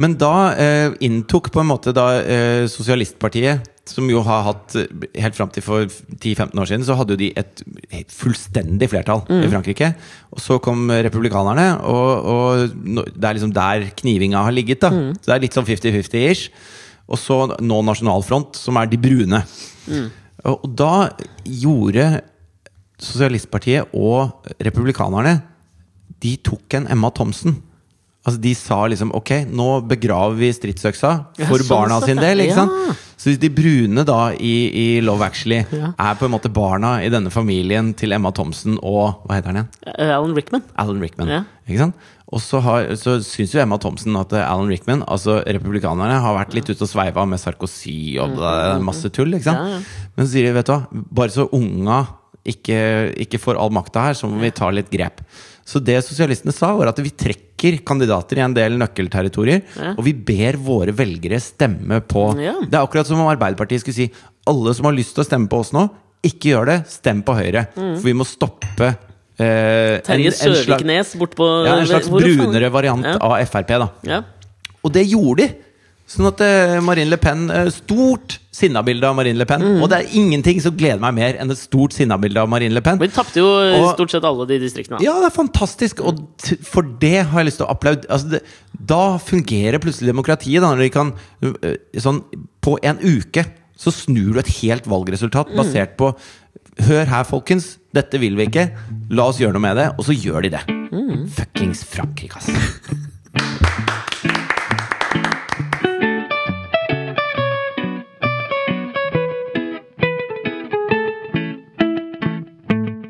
Men 0.00 0.16
da 0.18 0.32
eh, 0.58 0.88
inntok 1.06 1.52
på 1.54 1.60
en 1.62 1.68
måte 1.70 1.92
da 1.94 2.08
eh, 2.18 2.64
Sosialistpartiet, 2.66 3.68
som 3.86 4.08
jo 4.10 4.22
har 4.26 4.40
hatt 4.48 4.74
eh, 4.80 4.88
Helt 5.22 5.36
fram 5.36 5.52
til 5.54 5.62
for 5.62 5.84
10-15 5.86 6.50
år 6.58 6.66
siden, 6.70 6.86
så 6.88 6.96
hadde 6.98 7.14
jo 7.14 7.20
de 7.20 7.28
et 7.36 7.62
fullstendig 8.10 8.88
flertall 8.90 9.22
Mm. 9.28 9.44
i 9.46 9.50
Frankrike. 9.52 9.92
Og 10.34 10.40
så 10.42 10.56
kom 10.64 10.88
republikanerne, 10.90 11.68
og, 11.86 12.26
og 12.26 13.04
det 13.14 13.28
er 13.28 13.36
liksom 13.38 13.52
der 13.54 13.86
knivinga 14.00 14.42
har 14.48 14.56
ligget. 14.56 14.80
da 14.82 14.90
Mm. 14.90 15.12
Så 15.20 15.28
det 15.30 15.36
er 15.36 15.44
litt 15.44 15.54
sånn 15.60 15.68
50-50-ish. 15.68 16.48
Og 17.08 17.18
så 17.20 17.36
nå 17.60 17.80
Nasjonalfront, 17.84 18.56
som 18.56 18.78
er 18.80 18.88
de 18.88 18.96
brune. 19.00 19.42
Mm. 19.90 20.06
Og, 20.44 20.64
da 20.76 21.10
gjorde 21.44 22.20
Sosialistpartiet 23.04 23.90
og 23.96 24.46
republikanerne 24.62 25.38
De 26.22 26.36
tok 26.46 26.76
en 26.78 26.86
Emma 26.92 27.10
Thomsen. 27.12 27.56
Altså 28.24 28.40
De 28.40 28.52
sa 28.56 28.78
liksom 28.88 29.10
ok, 29.16 29.32
nå 29.52 29.66
begraver 29.90 30.38
vi 30.38 30.48
stridsøksa 30.56 31.10
Ja, 31.36 31.48
for 31.50 31.60
sånn 31.60 31.68
barna 31.74 31.98
sin 32.04 32.20
del. 32.22 32.40
ikke 32.46 32.56
sant? 32.56 32.72
Ja. 32.88 32.94
Så 33.20 33.34
de 33.40 33.50
brune 33.52 34.04
da 34.08 34.20
i, 34.32 34.54
i 34.72 34.86
Love 35.04 35.26
Actually 35.26 35.60
Ja. 35.74 35.90
er 35.98 36.16
på 36.20 36.24
en 36.28 36.32
måte 36.32 36.48
barna 36.52 36.96
i 37.04 37.10
denne 37.12 37.32
familien 37.34 37.92
til 37.96 38.12
Emma 38.16 38.32
Thomsen 38.32 38.78
og 38.80 39.26
Hva 39.26 39.36
heter 39.40 39.52
han 39.52 39.60
igjen? 39.60 39.68
Alan 40.08 40.34
Rickman. 40.38 40.64
Alan 40.80 41.00
Rickman. 41.04 41.28
Ja. 41.34 41.42
Ikke 41.68 41.82
sant? 41.84 42.08
Og 42.32 42.40
så, 42.40 42.58
har, 42.64 42.86
så 42.96 43.18
syns 43.22 43.52
jo 43.52 43.60
Emma 43.60 43.76
Thomsen 43.78 44.16
at 44.16 44.32
eh, 44.32 44.42
Alan 44.48 44.70
Rickman, 44.72 45.02
altså 45.04 45.42
republikanerne, 45.44 46.16
har 46.24 46.36
vært 46.38 46.54
litt 46.56 46.70
ute 46.72 46.80
og 46.86 46.88
sveiva 46.90 47.26
med 47.28 47.38
Sarkozy 47.42 48.16
og 48.22 48.38
det, 48.40 48.52
masse 48.86 49.10
tull. 49.12 49.36
ikke 49.36 49.50
sant? 49.50 49.88
Men 50.16 50.26
så 50.26 50.32
sier 50.32 50.48
de, 50.48 50.54
vet 50.56 50.70
du 50.70 50.72
hva, 50.72 51.04
bare 51.20 51.34
så 51.34 51.44
unga 51.54 52.02
ikke, 52.44 52.78
ikke 53.24 53.38
får 53.40 53.56
all 53.60 53.70
makta 53.72 54.02
her, 54.10 54.16
så 54.18 54.28
må 54.28 54.40
vi 54.42 54.50
ta 54.52 54.66
litt 54.72 54.90
grep. 54.92 55.22
Så 55.64 55.80
det 55.80 55.96
sosialistene 56.04 56.52
sa, 56.52 56.74
var 56.76 56.90
at 56.90 56.98
vi 57.00 57.08
trekker 57.12 57.78
kandidater 57.88 58.36
i 58.36 58.42
en 58.44 58.52
del 58.56 58.74
nøkkelterritorier, 58.80 59.62
og 59.94 60.02
vi 60.04 60.12
ber 60.12 60.58
våre 60.60 60.92
velgere 60.92 61.38
stemme 61.40 62.02
på 62.04 62.26
Det 62.68 62.76
er 62.76 62.82
akkurat 62.82 63.08
som 63.08 63.22
om 63.24 63.30
Arbeiderpartiet 63.32 63.80
skulle 63.80 63.96
si 63.96 64.10
alle 64.50 64.74
som 64.76 64.84
har 64.90 64.96
lyst 64.96 65.14
til 65.16 65.24
å 65.24 65.28
stemme 65.28 65.48
på 65.48 65.62
oss 65.64 65.72
nå, 65.72 65.86
ikke 66.24 66.50
gjør 66.52 66.68
det, 66.72 66.78
stem 66.92 67.22
på 67.24 67.36
Høyre. 67.36 67.66
For 67.76 68.04
vi 68.08 68.16
må 68.16 68.24
stoppe 68.28 68.90
eh, 69.38 69.98
Terje 70.06 70.30
Søviknes 70.36 71.14
bortpå 71.18 71.48
ja, 71.66 71.76
en 71.80 71.86
slags 71.90 72.08
brunere 72.12 72.70
variant 72.72 73.04
Ja. 73.04 73.16
av 73.20 73.36
Frp. 73.48 73.68
da 73.78 73.88
Ja. 74.06 74.22
og 74.84 74.92
det 74.92 75.06
gjorde 75.10 75.36
de! 75.42 75.54
Sånn 76.06 76.26
at 76.28 76.40
eh, 76.44 76.80
Marine 76.84 77.08
Le 77.08 77.16
Pen 77.16 77.46
eh, 77.50 77.70
Stort 77.72 78.34
sinnabilde 78.52 79.08
av 79.08 79.14
Marine 79.16 79.38
Le 79.40 79.46
Pen. 79.48 79.62
Mm. 79.64 79.78
Og 79.82 79.88
det 79.88 79.96
er 80.02 80.10
ingenting 80.20 80.60
som 80.60 80.74
gleder 80.76 81.00
meg 81.00 81.14
mer 81.16 81.38
enn 81.40 81.50
et 81.50 81.56
stort 81.58 81.94
sinnabilde 81.96 82.36
av 82.42 82.46
Marine 82.52 82.74
Le 82.76 82.82
Pen. 82.84 82.98
Men 83.00 83.08
de 83.08 83.14
tapte 83.16 83.40
jo 83.40 83.46
Og- 83.48 83.94
stort 83.96 84.10
sett 84.12 84.22
alle 84.28 84.44
de 84.46 84.58
distriktene. 84.60 85.00
Ja, 85.02 85.14
det 85.18 85.30
er 85.32 85.34
fantastisk! 85.34 86.02
Og 86.04 86.20
for 86.62 86.82
det 86.82 87.24
har 87.24 87.40
jeg 87.40 87.46
lyst 87.48 87.56
til 87.62 87.66
å 87.66 87.70
applaudere. 87.72 88.06
Altså 88.12 88.38
da 88.78 89.16
fungerer 89.18 89.80
plutselig 89.80 90.12
demokratiet. 90.12 90.60
Da, 90.60 90.74
når 90.76 90.84
de 90.84 90.90
kan 90.90 91.14
Sånn 92.04 92.20
på 92.62 92.76
en 92.84 92.98
uke 93.00 93.46
så 93.80 93.90
snur 93.90 94.34
du 94.34 94.38
et 94.44 94.52
helt 94.60 94.84
valgresultat 94.86 95.48
Mm. 95.50 95.56
basert 95.56 95.96
på 95.96 96.14
Hør 96.84 97.04
her, 97.06 97.24
folkens. 97.24 97.78
Dette 97.94 98.18
vil 98.18 98.34
vi 98.38 98.48
ikke. 98.48 98.68
La 99.14 99.28
oss 99.30 99.38
gjøre 99.42 99.54
noe 99.54 99.62
med 99.62 99.78
det. 99.78 99.88
Og 99.98 100.08
så 100.08 100.16
gjør 100.16 100.46
de 100.46 100.54
det. 100.56 100.64
Mm. 100.90 101.28
Fuckings 101.36 101.84
Frankrike, 101.94 102.40
ass. 102.40 102.50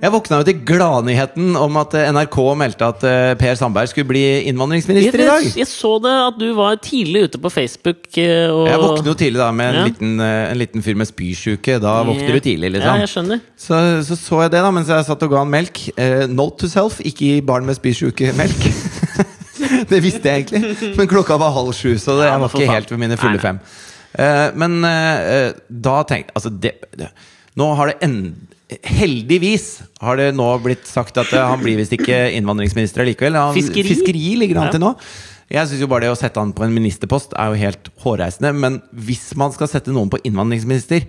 Jeg 0.05 0.13
våkna 0.13 0.39
jo 0.43 0.45
til 0.45 0.59
gladnyheten 0.69 1.55
om 1.57 1.79
at 1.81 1.95
eh, 1.97 2.11
NRK 2.13 2.37
meldte 2.61 2.89
at 2.93 3.05
eh, 3.09 3.31
Per 3.41 3.55
Sandberg 3.57 3.89
skulle 3.89 4.11
bli 4.11 4.25
innvandringsminister 4.51 5.23
i 5.23 5.29
dag. 5.31 5.47
Jeg, 5.47 5.55
jeg 5.63 5.69
så 5.71 5.95
det 6.05 6.13
at 6.27 6.37
du 6.43 6.51
var 6.59 6.77
tidlig 6.85 7.23
ute 7.31 7.41
på 7.41 7.53
Facebook. 7.55 8.03
eh, 8.21 8.51
Og, 8.53 8.67
Jeg 8.69 8.83
våkner 8.83 9.09
jo 9.09 9.17
tidlig 9.23 9.41
da 9.41 9.49
med 9.57 9.71
en, 9.71 9.79
Ja. 9.79 9.85
liten, 9.89 10.21
en 10.21 10.59
liten 10.61 10.85
fyr 10.85 10.99
med 11.01 11.09
spysjuke. 11.09 11.79
Da 11.81 11.95
våkner 12.05 12.37
du 12.37 12.41
tidlig, 12.45 12.75
liksom. 12.77 12.91
Ja, 12.91 13.07
jeg 13.07 13.13
skjønner. 13.15 13.41
Så, 13.57 13.81
så 14.05 14.19
så 14.21 14.43
jeg 14.45 14.53
det 14.53 14.61
da 14.67 14.75
mens 14.77 14.93
jeg 14.93 15.09
satt 15.09 15.25
og 15.25 15.33
ga 15.33 15.41
han 15.41 15.53
melk. 15.57 15.81
Uh, 15.97 16.27
note 16.29 16.61
to 16.61 16.69
self, 16.69 17.01
ikke 17.01 17.31
gi 17.31 17.41
barn 17.41 17.65
med 17.65 17.79
spysjuke 17.81 18.35
melk. 18.37 18.69
det 19.91 20.03
visste 20.05 20.29
jeg 20.29 20.45
egentlig, 20.45 20.93
men 20.99 21.09
klokka 21.09 21.41
var 21.41 21.55
halv 21.57 21.73
sju, 21.73 21.95
så 21.97 22.19
det, 22.21 22.29
jeg 22.29 22.43
var 22.45 22.53
ikke 22.53 22.75
helt 22.77 22.93
ved 22.93 23.01
mine 23.07 23.17
fulle 23.21 23.41
fem. 23.41 23.63
Uh, 24.19 24.51
men 24.61 24.83
uh, 24.85 25.55
da 25.69 26.03
tenkte 26.07 26.37
Altså, 26.37 26.53
det, 26.53 26.77
det 26.95 27.09
Nå 27.59 27.73
har 27.75 27.91
det 27.91 27.97
en, 28.07 28.19
Heldigvis 28.83 29.69
har 30.03 30.19
det 30.21 30.33
nå 30.37 30.49
blitt 30.65 30.89
sagt 30.89 31.19
at 31.21 31.31
eh, 31.33 31.45
han 31.45 31.63
blir 31.63 31.79
visst 31.81 31.95
ikke 31.97 32.27
innvandringsminister 32.39 33.07
likevel. 33.09 33.39
Han, 33.39 33.55
Fiskeri? 33.57 33.87
fiskeri 33.95 34.35
ligger 34.41 34.63
han 34.63 34.75
til 34.75 34.85
nå. 34.85 34.95
Jeg 35.53 35.69
synes 35.69 35.85
jo 35.85 35.89
bare 35.91 36.07
det 36.07 36.15
å 36.15 36.19
sette 36.19 36.41
han 36.41 36.55
på 36.57 36.65
en 36.65 36.75
ministerpost 36.75 37.35
er 37.39 37.53
jo 37.53 37.61
helt 37.61 37.91
hårreisende. 38.03 38.55
Men 38.57 38.81
hvis 39.07 39.29
man 39.39 39.53
skal 39.55 39.71
sette 39.71 39.93
noen 39.95 40.11
på 40.13 40.23
innvandringsminister, 40.25 41.05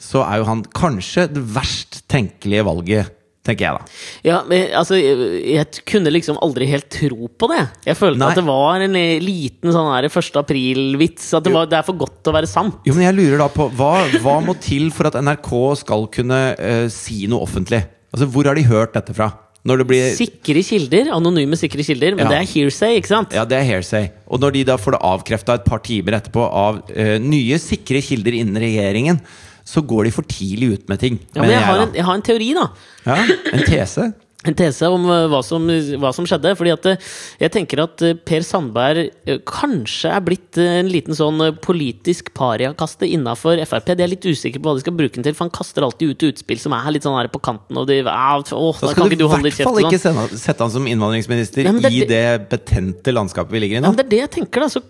så 0.00 0.24
er 0.26 0.40
jo 0.40 0.48
han 0.48 0.64
kanskje 0.74 1.28
det 1.32 1.44
verst 1.54 2.02
tenkelige 2.10 2.64
valget, 2.66 3.12
tenker 3.44 3.66
jeg 3.66 3.76
da. 3.76 3.94
Ja, 4.24 4.38
men 4.48 4.72
altså, 4.76 4.96
jeg, 4.98 5.28
jeg 5.52 5.84
kunne 5.88 6.12
liksom 6.14 6.38
aldri 6.44 6.68
helt 6.70 6.88
tro 6.92 7.28
på 7.28 7.50
det. 7.52 7.62
Jeg 7.90 7.98
følte 7.98 8.22
Nei. 8.22 8.30
at 8.32 8.40
det 8.40 8.46
var 8.48 8.84
en 8.86 8.98
eh, 8.98 9.20
liten 9.22 9.74
sånn 9.74 9.90
her 9.92 10.08
1. 10.08 10.30
april-vits. 10.40 11.28
At 11.36 11.46
det, 11.46 11.52
var, 11.54 11.68
det 11.70 11.78
er 11.80 11.86
for 11.86 12.00
godt 12.00 12.18
til 12.22 12.32
å 12.32 12.36
være 12.38 12.50
sant. 12.50 12.80
Jo, 12.88 12.96
men 12.96 13.06
jeg 13.08 13.18
lurer 13.18 13.40
da 13.44 13.50
på 13.52 13.68
Hva, 13.76 13.92
hva 14.24 14.38
må 14.44 14.56
til 14.64 14.90
for 14.94 15.10
at 15.10 15.20
NRK 15.20 15.52
skal 15.84 16.08
kunne 16.14 16.42
uh, 16.56 16.84
si 16.92 17.24
noe 17.30 17.44
offentlig? 17.44 17.84
Altså, 18.14 18.28
Hvor 18.30 18.48
har 18.48 18.56
de 18.58 18.66
hørt 18.68 18.96
dette 18.96 19.16
fra? 19.16 19.30
Når 19.64 19.80
det 19.80 19.86
blir 19.88 20.10
Sikre 20.12 20.60
kilder, 20.64 21.08
anonyme 21.16 21.56
sikre 21.56 21.84
kilder, 21.86 22.16
men 22.18 22.26
Ja. 22.26 22.34
det 22.34 22.40
er 22.42 22.50
hearsay, 22.50 22.98
ikke 23.00 23.12
sant? 23.14 23.32
Ja, 23.32 23.46
det 23.48 23.56
er 23.56 23.64
hearsay. 23.64 24.10
Og 24.28 24.42
når 24.42 24.58
de 24.58 24.64
da 24.68 24.76
får 24.76 24.96
det 24.96 25.00
avkrefta 25.08 25.56
et 25.56 25.64
par 25.64 25.80
timer 25.84 26.18
etterpå 26.18 26.44
av 26.44 26.82
uh, 26.84 27.16
nye, 27.20 27.56
sikre 27.60 28.02
kilder 28.04 28.36
innen 28.40 28.60
regjeringen, 28.60 29.20
så 29.64 29.80
går 29.80 30.04
de 30.08 30.12
for 30.14 30.22
tidlig 30.28 30.68
ut 30.74 30.88
med 30.92 31.00
ting. 31.00 31.18
Ja, 31.34 31.40
men 31.40 31.48
mener 31.48 31.54
jeg 31.58 31.66
har, 31.66 31.82
en, 31.86 31.94
jeg 31.96 32.04
har 32.04 32.18
en 32.20 32.24
teori, 32.26 32.50
da. 32.56 32.66
Ja, 33.06 33.16
en 33.52 33.64
tese. 33.66 34.10
En 34.44 34.56
tese 34.56 34.88
om 34.92 35.06
eh, 35.08 35.26
hva 35.32 35.40
som, 35.44 35.64
hva 36.00 36.10
som 36.14 36.26
skjedde. 36.28 36.52
Fordi 36.58 36.72
at 36.74 36.88
eh, 36.90 37.10
jeg 37.40 37.52
tenker 37.54 37.80
at 37.84 38.02
eh, 38.04 38.16
Per 38.28 38.44
Sandberg 38.44 39.10
kanskje 39.48 40.10
er 40.12 40.24
blitt 40.24 40.58
en 40.60 40.90
liten 40.92 41.16
sånn 41.16 41.40
politisk 41.64 42.32
pariakaste 42.36 43.08
innafor 43.08 43.60
Frp. 43.64 43.92
De 43.96 44.04
er 44.04 44.12
litt 44.12 44.26
usikre 44.28 44.60
på 44.60 44.68
hva 44.68 44.76
de 44.76 44.84
skal 44.84 44.96
bruke 44.96 45.16
den 45.16 45.26
til, 45.26 45.36
for 45.36 45.46
han 45.46 45.54
kaster 45.54 45.86
alltid 45.86 46.12
ut 46.14 46.26
utspill 46.28 46.60
som 46.60 46.74
er 46.76 46.90
litt 46.94 47.06
sånn 47.06 47.16
her 47.16 47.30
på 47.32 47.40
kanten. 47.44 47.78
Og 47.80 47.88
de, 47.88 48.00
åh, 48.04 48.34
Da 48.44 48.92
skal 48.92 49.10
du 49.10 49.16
i 49.16 49.28
hvert 49.28 49.60
fall 49.64 49.80
ikke 49.84 50.00
sånn. 50.02 50.20
sende, 50.20 50.40
sette 50.40 50.64
han 50.66 50.72
som 50.74 50.88
innvandringsminister 50.90 51.68
Ja, 51.68 51.74
det 51.78 51.92
i 51.94 52.04
det 52.08 52.22
betente 52.52 53.14
landskapet 53.14 53.54
vi 53.54 53.64
ligger 53.64 53.78
i 53.78 53.80
Ja, 53.80 53.86
nå. 53.86 53.94
men 53.94 54.00
det 54.00 54.04
er 54.06 54.12
det 54.12 54.20
jeg 54.22 54.32
tenker 54.38 54.64
da 54.64 54.70
så, 54.72 54.82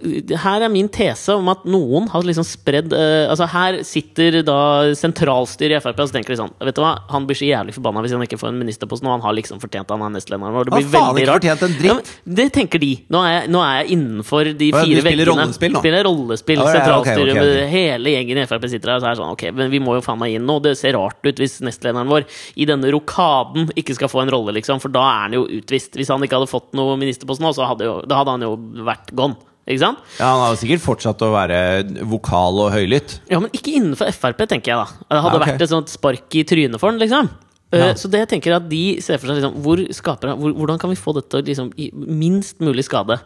Her 0.45 0.67
er 0.67 0.73
min 0.73 0.91
tese 0.93 1.37
om 1.39 1.49
at 1.53 1.63
noen 1.69 2.09
har 2.13 2.27
liksom 2.27 2.47
spredd 2.49 2.93
uh, 2.95 3.31
Altså 3.31 3.49
Her 3.53 3.81
sitter 3.87 4.41
da 4.47 4.59
sentralstyret 4.99 5.79
i 5.79 5.83
Frp 5.85 6.03
og 6.05 6.11
så 6.11 6.17
tenker 6.19 6.35
de 6.35 6.41
sånn 6.43 6.53
Vet 6.65 6.79
du 6.79 6.83
hva, 6.83 6.97
han 7.13 7.29
blir 7.29 7.39
så 7.39 7.47
jævlig 7.49 7.77
forbanna 7.77 8.03
hvis 8.05 8.15
han 8.17 8.25
ikke 8.27 8.39
får 8.41 8.51
en 8.51 8.61
ministerpost 8.61 9.05
nå. 9.05 9.13
Han 9.15 9.23
har 9.25 9.35
liksom 9.37 9.44
fortjent 9.49 9.91
han 9.91 10.03
er 10.07 10.13
nestlederen 10.17 10.55
vår. 10.55 10.65
Det 10.65 10.73
blir 10.79 10.89
faen 10.93 11.15
veldig 11.15 11.27
rart. 11.29 11.45
en 11.45 11.59
dritt. 11.59 11.85
Ja, 11.85 11.95
men 11.95 12.35
det 12.41 12.47
tenker 12.53 12.79
de. 12.81 12.91
Nå 13.11 13.21
er 13.25 13.33
jeg, 13.41 13.51
nå 13.51 13.61
er 13.65 13.75
jeg 13.83 13.91
innenfor 13.99 14.51
de 14.59 14.71
fire 14.73 14.83
veggene. 14.85 14.95
du 14.95 15.01
spiller 15.01 15.25
veggene. 15.25 15.45
rollespill 15.45 15.73
nå? 15.75 15.83
Spiller 15.85 16.05
rollespill, 16.09 16.59
Ja, 16.59 16.65
ja, 16.65 16.73
ja, 16.73 16.99
ok, 16.99 17.07
sentralstyret 17.07 17.35
ok, 17.35 17.39
ok. 17.39 17.45
med 17.45 17.71
hele 17.75 18.15
gjengen 18.17 18.39
i 18.43 18.47
Frp 18.47 18.69
sitter 18.73 18.89
her 18.95 18.97
og 18.97 19.03
så 19.05 19.11
er 19.11 19.19
sånn 19.21 19.33
Ok, 19.35 19.43
men 19.53 19.71
vi 19.71 19.79
må 19.85 19.95
jo 19.99 20.05
faen 20.07 20.19
meg 20.19 20.35
inn 20.39 20.47
nå. 20.49 20.59
Det 20.65 20.77
ser 20.79 20.95
rart 20.99 21.21
ut 21.25 21.37
hvis 21.43 21.61
nestlederen 21.61 22.09
vår 22.09 22.25
i 22.57 22.65
denne 22.69 22.91
rokaden 22.95 23.71
ikke 23.77 23.95
skal 23.99 24.09
få 24.09 24.23
en 24.25 24.31
rolle, 24.31 24.53
liksom. 24.57 24.81
For 24.81 24.89
da 24.95 25.01
er 25.09 25.21
han 25.29 25.33
jo 25.39 25.47
utvist. 25.61 25.95
Hvis 25.99 26.09
han 26.09 26.23
ikke 26.23 26.39
hadde 26.41 26.51
fått 26.51 26.73
noe 26.75 26.97
ministerpost 27.01 27.41
nå, 27.45 27.53
så 27.57 27.67
hadde, 27.69 27.85
jo, 27.89 27.99
da 28.07 28.23
hadde 28.23 28.31
han 28.39 28.43
jo 28.47 28.55
vært 28.85 29.13
gone. 29.15 29.37
Ikke 29.65 29.81
sant? 29.81 29.99
Ja, 30.19 30.27
Han 30.35 30.43
har 30.51 30.57
sikkert 30.61 30.83
fortsatt 30.85 31.23
å 31.25 31.31
være 31.33 31.59
vokal 32.05 32.59
og 32.67 32.73
høylytt. 32.75 33.15
Ja, 33.33 33.39
men 33.41 33.49
ikke 33.57 33.73
innenfor 33.79 34.11
Frp, 34.13 34.43
tenker 34.51 34.75
jeg 34.75 34.77
da. 34.77 34.85
Det 35.09 35.23
hadde 35.25 35.39
Ja, 35.39 35.41
okay. 35.41 35.53
vært 35.55 35.63
et 35.65 35.73
sånt 35.73 35.89
spark 35.89 36.37
i 36.37 36.43
trynet 36.45 36.77
for 36.83 36.91
han, 36.93 36.99
liksom. 37.01 37.31
Eh, 37.75 37.83
Ja. 37.83 37.95
Så 37.99 38.09
det 38.11 38.21
jeg 38.23 38.29
tenker 38.37 38.57
at 38.57 38.69
de 38.71 38.83
ser 39.03 39.19
for 39.19 39.29
seg 39.31 39.41
liksom, 39.41 39.59
hvor 39.65 39.81
skaper, 39.93 40.35
hvor, 40.39 40.55
Hvordan 40.55 40.79
kan 40.81 40.91
vi 40.93 40.97
få 41.01 41.15
dette 41.17 41.43
liksom, 41.45 41.73
gi 41.77 41.91
minst 41.95 42.61
mulig 42.63 42.85
skade? 42.87 43.19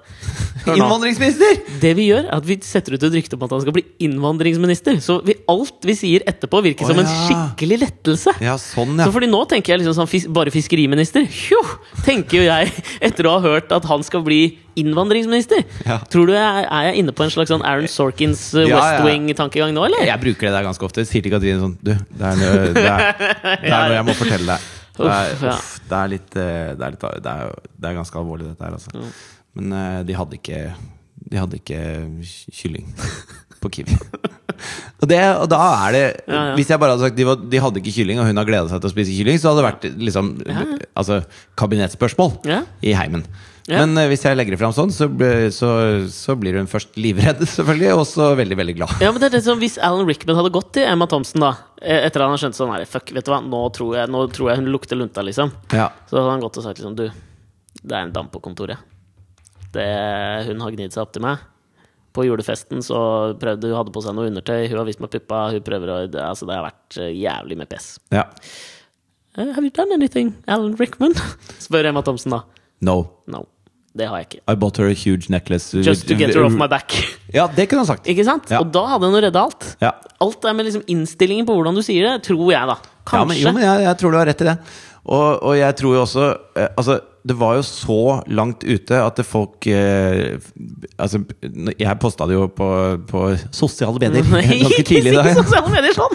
Innvandringsminister! 0.67 1.61
Det 1.83 1.93
vi 1.99 2.09
gjør, 2.09 2.27
er 2.27 2.37
at 2.39 2.47
vi 2.49 2.59
setter 2.65 2.97
ut 2.97 3.07
et 3.09 3.17
rykte 3.19 3.39
om 3.39 3.45
at 3.47 3.55
han 3.55 3.63
skal 3.65 3.75
bli 3.77 3.85
innvandringsminister. 4.05 4.99
Så 5.05 5.19
vi, 5.27 5.37
alt 5.51 5.87
vi 5.87 5.97
sier 5.99 6.25
etterpå, 6.29 6.61
virker 6.65 6.87
oh, 6.87 6.93
som 6.93 7.03
en 7.03 7.09
ja. 7.09 7.19
skikkelig 7.27 7.81
lettelse. 7.85 8.35
Ja, 8.45 8.57
sånn, 8.61 8.97
Så 8.99 9.09
ja. 9.09 9.15
fordi 9.15 9.31
nå 9.31 9.43
tenker 9.51 9.75
jeg 9.75 9.83
liksom 9.83 9.99
sånn, 9.99 10.33
bare 10.37 10.53
fiskeriminister. 10.55 11.29
Tjo, 11.33 11.61
tenker 12.07 12.43
jo 12.43 12.49
jeg, 12.49 12.73
etter 13.11 13.29
å 13.29 13.37
ha 13.37 13.45
hørt 13.45 13.75
at 13.75 13.87
han 13.91 14.05
skal 14.07 14.25
bli 14.27 14.43
innvandringsminister. 14.79 15.65
Ja. 15.89 15.99
Tror 16.11 16.29
du 16.31 16.35
jeg, 16.37 16.67
Er 16.69 16.91
jeg 16.91 17.03
inne 17.03 17.15
på 17.17 17.25
en 17.27 17.33
slags 17.35 17.51
sånn 17.51 17.65
Aaron 17.67 17.91
Sorkins 17.91 18.45
uh, 18.55 18.63
Ja, 18.63 18.79
West. 18.79 19.07
Wing-tankegang 19.07 19.75
nå, 19.75 19.87
eller? 19.89 20.05
Jeg 20.07 20.23
bruker 20.23 20.49
det 20.49 20.55
der 20.55 20.67
ganske 20.69 20.87
ofte. 20.87 21.07
Sier 21.09 21.25
til 21.25 21.35
Katrine 21.35 21.63
sånn 21.63 21.79
Du, 21.83 21.95
det 21.95 22.29
er, 22.31 22.39
noe, 22.39 22.69
det 22.77 22.85
er, 22.85 23.09
det 23.19 23.73
er 23.73 23.89
noe 23.89 23.97
jeg 23.97 24.07
må 24.11 24.19
fortelle 24.19 24.59
deg. 24.59 24.69
Det 24.99 25.07
er, 25.07 25.29
Uff, 25.47 25.67
det 25.87 25.95
er 25.95 26.09
litt 26.11 26.33
eh, 26.35 26.71
Det 26.75 26.83
er, 26.83 26.95
litt, 26.97 27.05
det 27.23 27.31
er, 27.31 27.43
jo- 27.47 27.75
det 27.79 27.87
er 27.87 27.93
ganske 28.01 28.19
alvorlig, 28.19 28.49
dette 28.49 28.65
her, 28.67 28.73
altså. 28.75 29.11
Men 29.59 29.75
eh, 29.75 30.01
de 30.09 30.15
hadde 30.17 30.39
ikke 30.39 30.63
De 31.29 31.37
hadde 31.43 31.59
ikke 31.59 31.81
kylling 32.55 32.87
på 33.59 33.71
Kiwi. 33.75 33.97
Og, 35.03 35.05
det, 35.11 35.19
og 35.39 35.49
da 35.51 35.59
er 35.89 35.93
det 35.95 36.03
Ja, 36.31 36.39
ja. 36.51 36.55
Hvis 36.59 36.71
jeg 36.71 36.79
bare 36.79 36.95
hadde 36.95 37.05
sagt 37.09 37.17
de, 37.19 37.25
var, 37.27 37.37
de 37.51 37.61
hadde 37.63 37.81
ikke 37.83 37.93
kylling, 37.97 38.19
og 38.23 38.27
hun 38.31 38.39
har 38.39 38.47
gleda 38.49 38.71
seg 38.71 38.81
til 38.83 38.91
å 38.91 38.95
spise 38.95 39.15
kylling, 39.19 39.39
så 39.43 39.51
hadde 39.51 39.61
det 39.61 39.69
vært 39.69 39.87
liksom 40.09 40.33
Altså 40.99 41.21
kabinettspørsmål 41.59 42.37
Ja. 42.49 42.63
i 42.87 42.95
heimen. 42.99 43.25
Ja. 43.69 43.83
Men 43.85 43.99
eh, 44.01 44.07
hvis 44.09 44.23
jeg 44.25 44.39
legger 44.39 44.55
det 44.57 44.61
fram 44.63 44.73
sånn, 44.73 44.89
så, 44.95 45.11
ble- 45.13 45.51
så, 45.53 45.69
så 46.09 46.33
blir 46.41 46.57
hun 46.57 46.71
først 46.71 46.95
livredd, 46.97 47.43
selvfølgelig, 47.57 47.91
og 47.99 48.07
så 48.09 48.31
veldig, 48.39 48.57
veldig 48.63 48.77
glad. 48.79 48.95
Ja, 49.05 49.11
men 49.13 49.21
det 49.21 49.29
er 49.29 49.35
det 49.37 49.43
som 49.45 49.59
Hvis 49.61 49.75
Alan 49.85 50.07
Rickman 50.09 50.39
hadde 50.39 50.55
gått 50.55 50.71
til 50.79 50.87
Emma 50.89 51.05
Thompson 51.11 51.45
da 51.45 51.51
eh, 51.83 52.07
etter 52.07 52.23
at 52.23 52.31
han 52.31 52.37
har 52.39 52.41
skjønt 52.47 52.57
sånn 52.57 52.73
her, 52.73 52.87
Fuck, 52.89 53.13
vet 53.13 53.27
du 53.29 53.35
hva, 53.35 53.43
nå 53.45 53.61
tror 53.77 53.99
jeg, 53.99 54.09
nå 54.15 54.23
tror 54.33 54.55
jeg 54.55 54.63
hun 54.63 54.71
lukter 54.73 54.97
lunta, 55.03 55.21
liksom. 55.27 55.53
Ja. 55.77 55.91
Så 56.09 56.17
hadde 56.17 56.31
han 56.33 56.47
gått 56.47 56.57
og 56.63 56.65
sagt 56.65 56.81
liksom 56.81 56.97
Du, 56.97 57.05
det 57.83 57.93
er 57.99 58.07
en 58.07 58.15
dam 58.17 58.31
på 58.33 58.41
kontoret. 58.43 58.81
Det, 59.75 59.87
hun 60.49 60.63
har 60.65 60.75
gnidd 60.75 60.95
seg 60.95 61.03
opp 61.05 61.13
til 61.17 61.25
meg. 61.27 61.45
På 62.17 62.25
julefesten 62.25 62.81
så 62.83 62.99
prøvde 63.39 63.69
hun 63.69 63.77
hadde 63.79 63.93
på 63.95 64.03
seg 64.03 64.17
noe 64.17 64.31
undertøy. 64.31 64.65
Hun 64.71 64.81
har 64.81 64.89
vist 64.89 65.03
meg 65.05 65.13
puppa. 65.13 65.45
Hun 65.53 65.63
prøver 65.67 65.93
å 65.93 65.99
det, 66.09 66.23
altså, 66.25 66.49
det 66.49 66.57
har 66.57 66.65
vært 66.71 66.99
eh, 67.03 67.13
jævlig 67.21 67.59
med 67.61 67.71
pes. 67.71 67.93
ja. 68.15 68.25
Eh, 69.39 69.53
have 69.55 69.63
you 69.63 69.71
done 69.71 69.93
anything, 69.95 70.33
Alan 70.51 70.73
Rickman? 70.81 71.13
Spør 71.63 71.87
Emma 71.93 72.03
Thompson, 72.03 72.33
da. 72.35 72.41
No. 72.83 72.97
No. 73.31 73.45
Det 73.99 74.07
har 74.09 74.21
jeg 74.21 74.27
ikke. 74.29 74.41
I 74.51 74.55
bought 74.59 74.79
her 74.81 74.89
a 74.91 74.95
huge 74.97 75.31
necklace. 75.31 75.75
Just 75.75 76.09
to 76.09 76.17
get 76.19 76.35
her 76.35 76.43
off 76.47 76.57
my 76.59 76.67
back. 76.71 76.95
Ja, 77.35 77.45
det 77.53 77.67
kunne 77.69 77.83
han 77.85 77.89
sagt. 77.91 78.07
Ikke 78.09 78.25
sant? 78.25 78.49
Ja. 78.49 78.63
Og 78.65 78.71
da 78.73 78.87
hadde 78.89 79.09
hun 79.11 79.19
redda 79.21 79.41
alt. 79.45 79.65
Ja. 79.85 79.91
Alt 80.25 80.47
er 80.49 80.55
med 80.57 80.65
liksom 80.65 80.81
innstillingen 80.89 81.45
på 81.47 81.53
hvordan 81.59 81.77
du 81.77 81.83
sier 81.85 82.07
det, 82.09 82.23
tror 82.25 82.47
jeg, 82.51 82.65
da. 82.71 82.77
Ja, 82.79 83.21
men, 83.29 83.35
Kanskje. 83.37 83.43
jo, 83.43 83.53
men 83.53 83.67
jeg, 83.67 83.83
jeg 83.85 83.99
tror 84.01 84.15
du 84.15 84.19
har 84.19 84.29
rett 84.31 84.45
i 84.45 84.47
det. 84.49 84.55
Og, 85.05 85.27
og 85.51 85.53
jeg 85.59 85.77
tror 85.79 85.95
jo 85.97 86.01
også 86.05 86.25
eh, 86.59 86.67
Altså, 86.77 86.97
det 87.29 87.37
var 87.37 87.59
jo 87.59 87.65
så 87.67 87.99
langt 88.33 88.65
ute 88.65 88.99
at 89.03 89.19
det 89.21 89.27
folk 89.29 89.67
eh, 89.71 90.39
Altså, 90.99 91.21
jeg 91.79 91.99
posta 92.03 92.27
det 92.29 92.35
jo 92.39 92.49
på, 92.51 92.69
på 93.09 93.25
sosiale 93.55 94.01
medier 94.01 94.25
ganske 94.65 94.85
tidlig 94.89 95.13
i 95.13 95.15
ikke 95.19 95.27
dag. 95.29 95.35
sosiale 95.43 95.71
medier 95.75 95.95
sånn! 95.99 96.15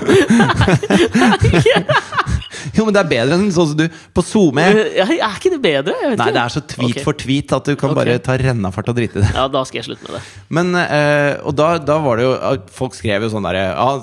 Jo, 2.73 2.85
men 2.87 2.95
det 2.95 3.01
er 3.01 3.09
bedre 3.09 3.37
enn 3.37 3.51
sånn 3.53 3.69
som 3.73 3.77
du 3.77 3.85
på 4.15 4.23
SoMe. 4.25 4.63
Er 4.63 5.11
ikke 5.27 5.51
det 5.53 5.59
bedre? 5.61 5.93
Nei, 5.93 6.13
ikke. 6.15 6.31
det 6.33 6.41
er 6.41 6.53
så 6.53 6.61
tweet 6.63 6.95
okay. 6.95 7.03
for 7.05 7.17
tweet 7.19 7.55
at 7.57 7.67
du 7.67 7.73
kan 7.75 7.91
okay. 7.91 7.99
bare 7.99 8.21
ta 8.23 8.37
rennafart 8.39 8.89
og 8.89 8.97
drite 8.97 9.19
i 9.19 9.21
det. 9.21 9.31
Ja, 9.35 9.45
da 9.51 9.63
skal 9.67 9.81
jeg 9.81 9.87
slutte 9.89 10.07
med 10.07 10.15
det. 10.17 10.23
Men, 10.57 10.71
eh, 10.79 11.33
og 11.43 11.53
da, 11.59 11.67
da 11.83 11.99
var 12.03 12.19
det 12.19 12.25
jo 12.27 12.31
Folk 12.73 12.95
skrev 12.97 13.25
jo 13.25 13.29
sånn 13.33 13.45
derre 13.45 13.65
ah, 13.79 13.99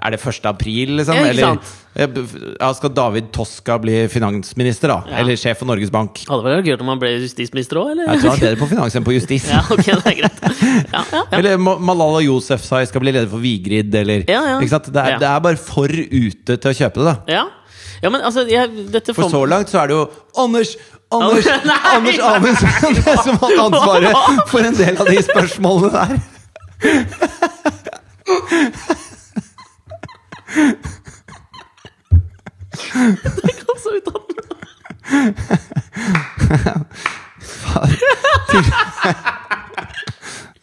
Er 0.00 0.14
det 0.14 0.20
1. 0.20 0.48
april, 0.50 0.96
liksom? 0.98 1.16
Ja, 1.16 1.30
ikke 1.30 1.46
sant? 1.46 1.70
ja, 1.70 1.79
skal 1.90 2.92
David 2.94 3.32
Toska 3.32 3.78
bli 3.82 4.08
finansminister, 4.08 4.88
da? 4.88 5.02
Ja. 5.10 5.16
Eller 5.20 5.36
sjef 5.36 5.58
for 5.58 5.66
Norges 5.66 5.90
Bank? 5.90 6.22
Hadde 6.28 6.44
vært 6.46 6.68
gøy 6.68 6.76
om 6.78 6.88
han 6.92 7.00
ble 7.02 7.10
justisminister 7.18 7.80
òg, 7.82 7.90
eller? 7.92 8.06
Jeg 8.12 8.20
tror 8.22 8.30
han 8.30 8.38
er 8.38 8.44
bedre 8.46 8.60
på 8.60 8.68
finans 8.70 8.94
enn 8.96 9.06
på 9.06 9.14
justis. 9.16 9.48
Ja, 9.54 9.62
ok, 9.66 9.86
det 9.88 10.06
er 10.06 10.16
greit. 10.20 10.38
Ja, 10.92 11.02
ja. 11.12 11.22
Eller 11.38 11.58
Malala 11.58 12.20
Yousefzai 12.22 12.84
skal 12.86 13.02
bli 13.02 13.10
leder 13.16 13.30
for 13.30 13.42
Vigrid, 13.42 13.94
eller? 13.94 14.22
Det 14.22 14.34
er, 14.36 15.18
det 15.18 15.26
er 15.26 15.40
bare 15.42 15.58
for 15.58 15.90
ute 15.90 16.56
til 16.56 16.70
å 16.70 16.74
kjøpe 16.82 17.02
det, 17.02 17.06
da. 17.10 17.16
ja. 17.40 17.44
ja 18.04 18.08
men 18.14 18.20
altså, 18.22 18.46
jeg, 18.48 18.70
For 19.10 19.26
så 19.32 19.44
langt 19.50 19.68
så 19.72 19.82
er 19.82 19.86
det 19.90 19.98
jo 19.98 20.06
Anders! 20.38 20.76
Anders, 21.10 21.46
Nei, 21.66 21.80
Anders. 21.90 22.18
Amundsen 22.22 22.94
det 22.94 23.16
som 23.24 23.34
har 23.42 23.50
hatt 23.50 23.62
ansvaret 23.66 24.14
for 24.52 24.60
en 24.62 24.76
del 24.78 24.94
av 24.94 25.06
de 25.10 25.18
spørsmålene 25.26 25.90
der. 25.98 26.10
Altså, 33.80 33.88
ut 33.96 34.06
av 34.10 34.20
den. 34.30 34.46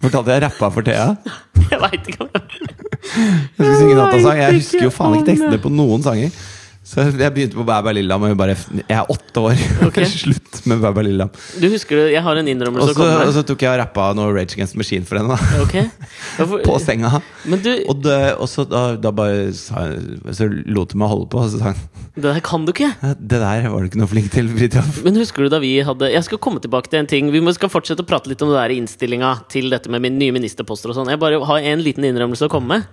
Fortalte 0.02 0.30
jeg 0.36 0.42
rappa 0.46 0.70
for 0.74 0.82
Thea? 0.86 1.08
Jeg 1.72 1.80
veit 1.82 2.06
ikke 2.12 2.28
jeg 3.18 3.66
skulle 3.66 3.78
synge 3.80 3.96
datasang. 3.98 4.38
Jeg 4.38 4.54
husker 4.60 4.84
jo 4.84 4.92
faen 4.94 5.16
ikke 5.18 5.30
tekstene 5.32 5.60
på 5.64 5.72
noen 5.74 6.04
sanger. 6.06 6.30
Så 6.88 7.04
jeg 7.12 7.34
begynte 7.36 7.58
på 7.58 7.66
Bæ 7.68 7.82
Bæ 7.84 7.92
Lilla, 7.98 8.16
men 8.22 8.38
bare 8.40 8.54
Jeg 8.56 8.96
er 8.96 9.10
åtte 9.12 9.42
år. 9.44 9.60
Okay. 9.90 10.06
Slutt 10.08 10.62
med 10.70 10.80
Bæ 10.80 10.94
Bæ 10.96 11.04
Lilla. 11.04 11.26
Du 11.60 11.68
husker 11.72 12.00
det, 12.00 12.06
jeg 12.14 12.24
har 12.24 12.40
en 12.40 12.48
Og 12.48 12.54
innrømmelse 12.54 12.94
å 12.94 12.94
så, 12.94 13.00
komme 13.02 13.26
og 13.28 13.34
så 13.36 13.44
tok 13.50 13.66
jeg 13.66 13.74
og 13.74 13.80
rappa 13.82 14.06
noe 14.16 14.32
Rage 14.32 14.56
Against 14.56 14.78
Machine 14.80 15.04
for 15.08 15.20
henne. 15.20 15.36
da 15.36 15.64
Ok. 15.66 15.76
For- 16.40 16.64
På 16.68 16.78
senga. 16.80 17.12
Men 17.44 17.64
du, 17.66 17.72
Og, 17.92 18.00
det, 18.06 18.18
og 18.40 18.48
så 18.52 18.64
da, 18.70 18.86
da 19.04 19.12
bare 19.16 19.52
sa, 19.58 19.84
Så 20.32 20.48
lot 20.72 20.96
hun 20.96 21.04
meg 21.04 21.12
holde 21.12 21.28
på, 21.34 21.44
og 21.44 21.52
så 21.52 21.60
sa 21.62 21.74
hun 21.76 21.88
det 22.18 22.24
der 22.34 22.40
kan 22.42 22.64
du 22.66 22.72
ikke. 22.72 22.88
Det 23.22 23.38
der 23.38 23.68
var 23.70 23.84
du 23.84 23.92
ikke 23.92 24.00
noe 24.02 24.10
flink 24.10 24.32
til, 24.34 24.48
Fridtjof. 24.50 25.04
Men 25.06 25.20
husker 25.22 25.46
du 25.46 25.52
da 25.54 25.60
vi 25.62 25.76
hadde 25.86 26.08
Jeg 26.10 26.26
skal 26.26 26.40
komme 26.42 26.58
tilbake 26.64 26.90
til 26.90 26.98
en 27.04 27.10
ting. 27.12 27.28
Vi 27.30 27.42
skal 27.54 27.70
fortsette 27.70 28.02
å 28.02 28.08
prate 28.10 28.32
litt 28.32 28.42
om 28.42 28.50
det 28.50 28.58
der 28.58 28.74
i 28.74 28.80
innstillinga 28.82 29.36
til 29.54 29.70
dette 29.70 29.92
med 29.94 30.02
min 30.02 30.18
nye 30.18 30.34
ministerposter 30.34 30.90
og 30.90 30.98
sånn. 30.98 31.12
Jeg 31.14 31.22
bare 31.22 31.38
har 31.46 31.62
en 31.62 31.84
liten 31.86 32.08
innrømmelse 32.10 32.50
å 32.50 32.50
komme 32.50 32.80
med. 32.80 32.90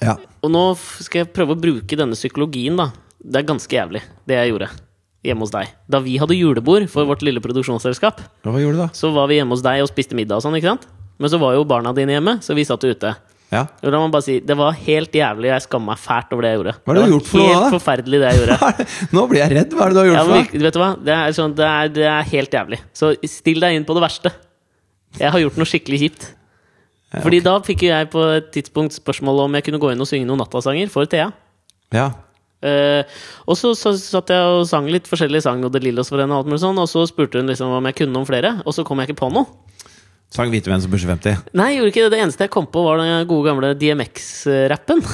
Ja. 0.00 0.16
Og 0.40 0.54
nå 0.56 0.62
skal 1.04 1.26
jeg 1.26 1.34
prøve 1.36 1.52
å 1.52 1.60
bruke 1.60 2.00
denne 2.00 2.16
psykologien, 2.16 2.80
da. 2.80 2.88
Det 3.22 3.38
er 3.42 3.46
ganske 3.46 3.70
jævlig, 3.76 4.02
det 4.26 4.38
jeg 4.40 4.52
gjorde 4.52 4.68
hjemme 5.22 5.44
hos 5.46 5.52
deg. 5.54 5.68
Da 5.86 6.00
vi 6.02 6.16
hadde 6.18 6.34
julebord 6.34 6.88
for 6.90 7.06
vårt 7.06 7.20
lille 7.22 7.38
produksjonsselskap, 7.44 8.18
Hva 8.42 8.58
gjorde 8.58 8.74
du 8.74 8.82
da? 8.82 8.88
så 8.98 9.12
var 9.14 9.28
vi 9.30 9.36
hjemme 9.38 9.54
hos 9.54 9.62
deg 9.62 9.82
og 9.84 9.90
spiste 9.92 10.16
middag 10.18 10.40
og 10.40 10.42
sånn, 10.42 10.56
ikke 10.58 10.72
sant? 10.72 10.88
Men 11.22 11.30
så 11.30 11.38
var 11.38 11.54
jo 11.54 11.62
barna 11.68 11.92
dine 11.94 12.16
hjemme, 12.16 12.40
så 12.42 12.56
vi 12.58 12.64
satt 12.66 12.82
ute. 12.82 13.12
Ja. 13.52 13.66
Og 13.84 13.92
la 13.92 14.00
meg 14.00 14.10
bare 14.14 14.24
si, 14.24 14.38
Det 14.40 14.56
var 14.56 14.72
helt 14.72 15.12
jævlig, 15.14 15.50
jeg 15.52 15.62
skammer 15.66 15.92
meg 15.92 16.00
fælt 16.00 16.32
over 16.32 16.42
det 16.42 16.50
jeg 16.50 16.58
gjorde. 16.58 16.72
Hva 16.82 16.88
har 16.88 16.94
du 16.94 16.98
det 16.98 17.04
var 17.04 17.12
gjort 17.12 17.28
for 17.28 17.38
noe 17.38 17.52
helt 17.52 17.74
forferdelig, 17.76 18.20
det 18.22 18.30
jeg 18.32 18.40
gjorde. 18.40 18.86
Nå 19.14 19.24
blir 19.30 19.40
jeg 19.42 19.52
redd. 19.58 19.76
Hva 19.76 19.84
er 19.84 19.92
det 19.92 19.94
du 19.94 20.00
har 20.00 20.08
gjort 20.08 20.16
Ja, 20.18 20.24
for 20.24 20.34
noe? 20.34 20.62
vet 20.66 20.72
du 20.74 20.80
hva? 20.82 20.90
Det 21.04 21.14
er, 21.18 21.34
sånn, 21.36 21.54
det, 21.60 21.68
er, 21.68 21.92
det 22.00 22.06
er 22.16 22.28
helt 22.32 22.56
jævlig. 22.58 22.80
Så 22.96 23.12
still 23.28 23.60
deg 23.62 23.76
inn 23.78 23.84
på 23.86 23.94
det 23.98 24.02
verste. 24.08 24.32
Jeg 25.20 25.30
har 25.36 25.44
gjort 25.44 25.60
noe 25.60 25.68
skikkelig 25.68 26.00
kjipt. 26.06 26.26
Fordi 27.12 27.42
da 27.44 27.58
fikk 27.60 27.82
jeg 27.90 28.08
på 28.10 28.24
et 28.40 28.50
tidspunkt 28.56 28.96
spørsmål 28.96 29.44
om 29.44 29.54
jeg 29.60 29.66
kunne 29.68 29.78
gå 29.84 29.92
inn 29.92 30.00
og 30.00 30.08
synge 30.08 30.24
noen 30.26 30.40
nattasanger 30.40 30.88
for 30.90 31.04
Thea. 31.12 31.28
Ja. 31.92 32.08
Eh, 32.62 33.02
og 33.46 33.58
så, 33.58 33.72
så 33.78 33.94
satt 33.98 34.30
jeg 34.30 34.54
og 34.54 34.64
sang 34.70 34.86
litt 34.90 35.10
forskjellige 35.10 35.44
sang, 35.48 35.64
og 35.66 35.74
De 35.74 35.82
Lillos 35.82 36.12
for 36.12 36.22
henne, 36.22 36.34
og 36.34 36.44
alt 36.44 36.52
mulig 36.52 36.62
sånn, 36.62 36.78
og 36.78 36.88
så 36.90 37.04
spurte 37.10 37.42
hun 37.42 37.50
liksom 37.50 37.74
om 37.74 37.90
jeg 37.90 38.00
kunne 38.02 38.14
noen 38.14 38.28
flere, 38.28 38.56
og 38.64 38.76
så 38.76 38.86
kom 38.86 39.02
jeg 39.02 39.10
ikke 39.12 39.22
på 39.24 39.32
noe. 39.34 39.50
Sang 40.32 40.48
Hvite 40.48 40.70
menn 40.72 40.80
som 40.80 40.88
pusher 40.92 41.10
50. 41.12 41.50
Nei, 41.60 41.74
gjorde 41.76 41.90
ikke 41.92 42.04
det. 42.06 42.12
Det 42.14 42.20
eneste 42.24 42.46
jeg 42.46 42.52
kom 42.54 42.64
på, 42.72 42.86
var 42.86 43.02
den 43.02 43.26
gode 43.28 43.50
gamle 43.50 43.74
DMX-rappen. 43.76 45.02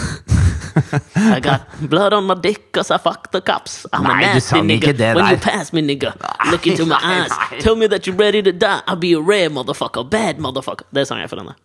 I 1.34 1.40
got 1.42 1.66
blood 1.90 2.14
on 2.14 2.28
my 2.28 2.36
dick 2.38 2.70
cause 2.72 2.92
I 2.94 2.98
fucked 3.02 3.32
the 3.32 3.40
cops. 3.40 3.84
I'm 3.92 4.04
Nei, 4.04 4.22
a 4.22 4.34
nasty 4.34 4.60
nigga. 4.62 4.92
det 4.94 5.16
When 5.16 5.26
you 5.32 5.40
pass 5.42 5.72
me, 5.72 5.82
nigga, 5.82 6.12
look 6.52 6.68
into 6.68 6.86
my 6.86 7.00
eyes. 7.02 7.34
Tell 7.64 7.74
me 7.74 7.88
that 7.88 8.06
you're 8.06 8.14
ready 8.14 8.42
to 8.42 8.52
die. 8.52 8.80
I'll 8.86 8.94
be 8.96 9.12
a 9.14 9.20
rare 9.20 9.50
motherfucker. 9.50 10.08
Bad 10.08 10.38
motherfucker. 10.38 10.86
Det 10.94 11.08
sang 11.08 11.18
jeg 11.18 11.30
for 11.32 11.42
henne. 11.42 11.56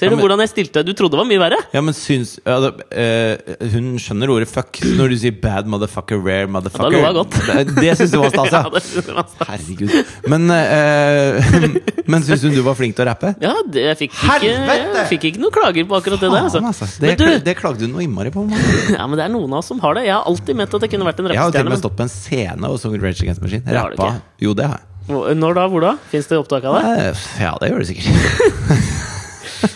Ser 0.00 0.08
du 0.08 0.14
Ja, 0.14 0.16
men- 0.16 0.22
hvordan 0.24 0.40
jeg 0.40 0.48
stilte? 0.54 0.80
deg? 0.80 0.86
Du 0.88 0.92
trodde 0.96 1.12
det 1.12 1.20
var 1.20 1.26
mye 1.28 1.40
verre? 1.42 1.56
Ja, 1.76 1.80
men 1.84 1.92
syns 1.92 2.38
ja, 2.40 2.54
det, 2.64 2.70
uh, 2.88 3.66
Hun 3.74 3.90
skjønner 4.00 4.30
ordet 4.32 4.48
fuck 4.48 4.78
når 4.96 5.12
du 5.12 5.16
sier 5.20 5.34
bad 5.42 5.68
motherfucker, 5.68 6.16
rare 6.24 6.48
motherfucker. 6.48 6.96
Ja, 6.96 7.02
da 7.04 7.04
lo 7.04 7.04
jeg 7.04 7.16
godt. 7.18 7.36
Det, 7.68 7.74
det 7.84 7.96
syns 8.00 8.14
du 8.14 8.18
var 8.22 8.32
stas, 8.32 8.48
ja? 8.56 8.62
Ja, 8.64 8.80
det 8.80 9.14
var 9.18 9.26
stas. 9.28 9.48
Herregud. 9.50 9.92
Men, 10.32 10.48
uh, 10.48 11.68
men 12.14 12.24
syns 12.24 12.46
hun 12.48 12.56
du 12.56 12.62
var 12.64 12.78
flink 12.80 12.96
til 12.96 13.04
å 13.04 13.10
rappe? 13.10 13.34
Ja, 13.44 13.52
det, 13.68 13.84
jeg 13.90 13.98
fikk 14.06 14.16
ikke, 14.16 14.54
jeg 14.56 15.06
fikk 15.12 15.28
ikke 15.34 15.42
noen 15.44 15.52
klager 15.58 15.84
på 15.92 15.98
akkurat 16.00 16.24
det 16.24 16.30
der. 16.32 16.48
Altså. 16.48 16.64
altså. 16.64 16.88
Det, 17.04 17.12
du, 17.20 17.26
det 17.50 17.56
klagde 17.60 17.84
hun 17.84 17.92
noe 17.98 18.06
innmari 18.08 18.32
på. 18.32 18.46
ja, 18.96 19.04
men 19.04 19.20
det 19.20 19.26
er 19.28 19.34
noen 19.36 19.52
av 19.52 19.60
oss 19.60 19.68
som 19.68 19.82
har 19.84 20.00
det. 20.00 20.06
Jeg 20.08 20.16
har 20.16 20.24
alltid 20.32 20.56
ment 20.62 20.78
at 20.80 20.86
jeg 20.88 20.94
kunne 20.96 21.10
vært 21.10 21.20
en 21.20 21.28
Jeg 21.34 21.42
har 21.44 21.52
til 21.52 21.60
og 21.60 21.68
rappestjerne. 21.68 21.76
med 21.76 21.84
stått 21.84 22.00
på 22.00 22.06
en 22.08 22.14
scene 22.16 22.72
og 22.72 22.80
sunget 22.80 23.04
Rage 23.04 23.20
Against 23.26 23.44
Machine. 23.44 23.76
Rappa. 23.76 24.14
Jo, 24.40 24.56
det 24.56 24.70
har 24.72 24.80
jeg. 24.80 24.86
Når 25.10 25.54
da? 25.58 25.68
Hvor 25.68 25.82
da? 25.82 25.94
Fins 26.08 26.28
det 26.30 26.38
opptak 26.38 26.64
av 26.70 26.80
det? 26.80 26.90
Eh, 27.10 27.22
Ja, 27.42 27.52
det 27.60 27.72
gjør 27.72 27.82
det 27.82 27.88
sikkert. 27.92 29.08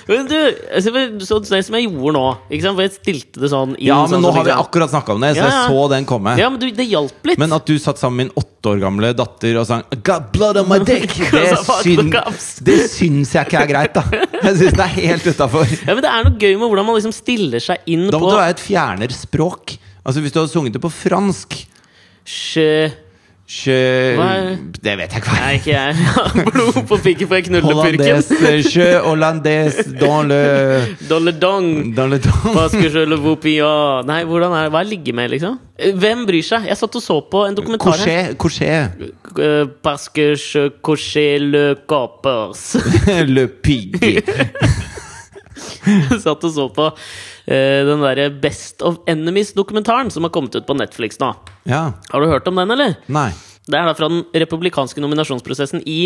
Men 0.09 0.29
du, 0.31 0.37
sånn 0.81 1.45
så 1.47 1.61
som 1.67 1.77
jeg 1.77 1.87
gjorde 1.87 2.13
nå 2.17 2.25
ikke 2.49 2.65
sant? 2.65 2.77
For 2.79 2.85
jeg 2.85 2.93
stilte 2.95 3.43
det 3.43 3.51
sånn 3.53 3.75
inn 3.77 3.89
Ja, 3.89 3.99
sånn 4.05 4.17
men 4.17 4.25
nå 4.27 4.33
har 4.37 4.47
vi 4.47 4.55
akkurat 4.55 4.93
snakka 4.93 5.17
om 5.17 5.25
det, 5.25 5.35
så 5.37 5.43
Ja, 5.43 5.51
jeg 5.51 5.73
så 5.73 5.85
den 5.93 6.09
komme. 6.09 6.35
Ja, 6.41 6.49
men 6.53 6.63
du, 6.63 6.67
det 6.75 6.87
hjalp 6.91 7.31
litt. 7.31 7.41
Men 7.43 7.55
at 7.57 7.69
du 7.69 7.75
satt 7.83 8.01
sammen 8.01 8.21
med 8.23 8.31
min 8.31 8.43
åtte 8.45 8.73
år 8.73 8.83
gamle 8.85 9.13
datter 9.17 9.61
og 9.61 9.69
sang 9.69 9.85
Got 10.07 10.31
blood 10.35 10.61
on 10.63 10.71
my 10.71 10.81
dick, 10.89 11.15
det, 11.35 11.45
syn, 11.83 12.11
det 12.65 12.79
syns 12.93 13.35
jeg 13.37 13.49
ikke 13.51 13.63
er 13.65 13.71
greit, 13.71 13.97
da. 13.97 14.25
Jeg 14.41 14.59
syns 14.63 14.79
det 14.81 14.87
er 14.89 14.95
helt 14.97 15.31
utafor. 15.31 15.77
ja, 15.77 15.93
men 15.93 16.03
det 16.05 16.11
er 16.13 16.29
noe 16.29 16.37
gøy 16.41 16.53
med 16.57 16.67
hvordan 16.67 16.89
man 16.91 16.99
liksom 16.99 17.15
stiller 17.17 17.63
seg 17.63 17.87
inn 17.91 18.09
på 18.09 18.17
Da 18.17 18.21
på 18.21 18.27
må 18.27 18.35
du 18.35 18.41
være 18.41 18.57
et 18.57 18.65
fjernerspråk. 18.65 19.77
Altså 20.05 20.21
Hvis 20.25 20.35
du 20.35 20.43
hadde 20.43 20.53
sunget 20.53 20.77
det 20.77 20.83
på 20.85 20.93
fransk 20.93 21.63
Sjø... 22.25 22.89
Sjø... 23.45 23.75
Det 24.81 24.95
vet 24.97 25.13
jeg 25.13 25.21
ikke. 25.21 25.33
Nei, 25.37 25.49
ikke 25.59 25.73
jeg. 25.75 26.45
Blod 26.49 26.79
på 26.89 26.97
pikken 27.05 27.33
jeg 27.37 27.45
knuller 27.51 27.77
Hollandes, 27.77 28.31
sjø, 28.71 28.87
hollandes, 29.05 29.81
dans 30.01 30.25
le. 30.25 30.39
Dans 31.11 31.21
le 31.21 31.35
dong. 31.37 31.93
Que 31.93 32.07
le. 32.09 32.21
Nei, 34.09 34.23
hvordan 34.25 34.57
er 34.57 34.65
det? 34.65 34.73
Hva 34.73 34.81
er 34.81 34.89
ligge 34.89 35.13
med, 35.13 35.29
liksom? 35.35 35.59
Hvem 35.77 36.25
bryr 36.31 36.47
seg? 36.47 36.71
Jeg 36.71 36.81
satt 36.81 36.97
og 36.97 37.05
så 37.05 37.19
på 37.21 37.45
en 37.45 37.59
dokumentar 37.59 38.01
her. 38.01 38.33
Couché, 38.33 38.89
couché. 38.89 39.13
Eh, 39.37 39.69
Parce 39.83 40.09
je 40.15 40.71
coucher 40.81 41.39
le 41.45 41.77
coppers. 41.87 42.77
Le 43.35 43.47
pig. 43.49 44.01
satt 46.25 46.45
og 46.45 46.51
så 46.51 46.69
på 46.73 46.89
den 47.45 48.01
derre 48.01 48.31
Best 48.41 48.81
of 48.83 49.03
Enemies-dokumentaren 49.11 50.09
som 50.11 50.25
har 50.25 50.33
kommet 50.33 50.55
ut 50.57 50.65
på 50.69 50.77
Netflix 50.79 51.19
nå. 51.21 51.35
Ja. 51.69 51.91
Har 52.11 52.23
du 52.25 52.31
hørt 52.31 52.49
om 52.49 52.57
den, 52.61 52.73
eller? 52.73 52.97
Nei. 53.13 53.29
Det 53.65 53.79
er 53.79 53.89
da 53.89 53.97
fra 53.97 54.09
den 54.13 54.25
republikanske 54.45 55.01
nominasjonsprosessen 55.01 55.83
i 55.89 55.99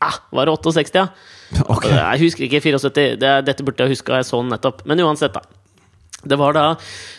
ah, 0.00 0.18
Var 0.32 0.48
det 0.48 0.54
68, 0.56 1.00
ja? 1.00 1.08
Ok. 1.72 1.88
Jeg 1.92 2.22
husker 2.24 2.46
ikke 2.46 2.62
74. 2.64 2.92
Det 3.20 3.28
er, 3.28 3.44
dette 3.44 3.64
burde 3.66 3.84
jeg 3.84 3.96
huska, 3.96 4.20
jeg 4.20 4.28
så 4.28 4.40
den 4.40 4.52
nettopp. 4.54 4.84
Men 4.88 5.02
uansett, 5.04 5.36
da. 5.36 5.44
Det 6.22 6.38
var 6.38 6.54
da 6.54 6.66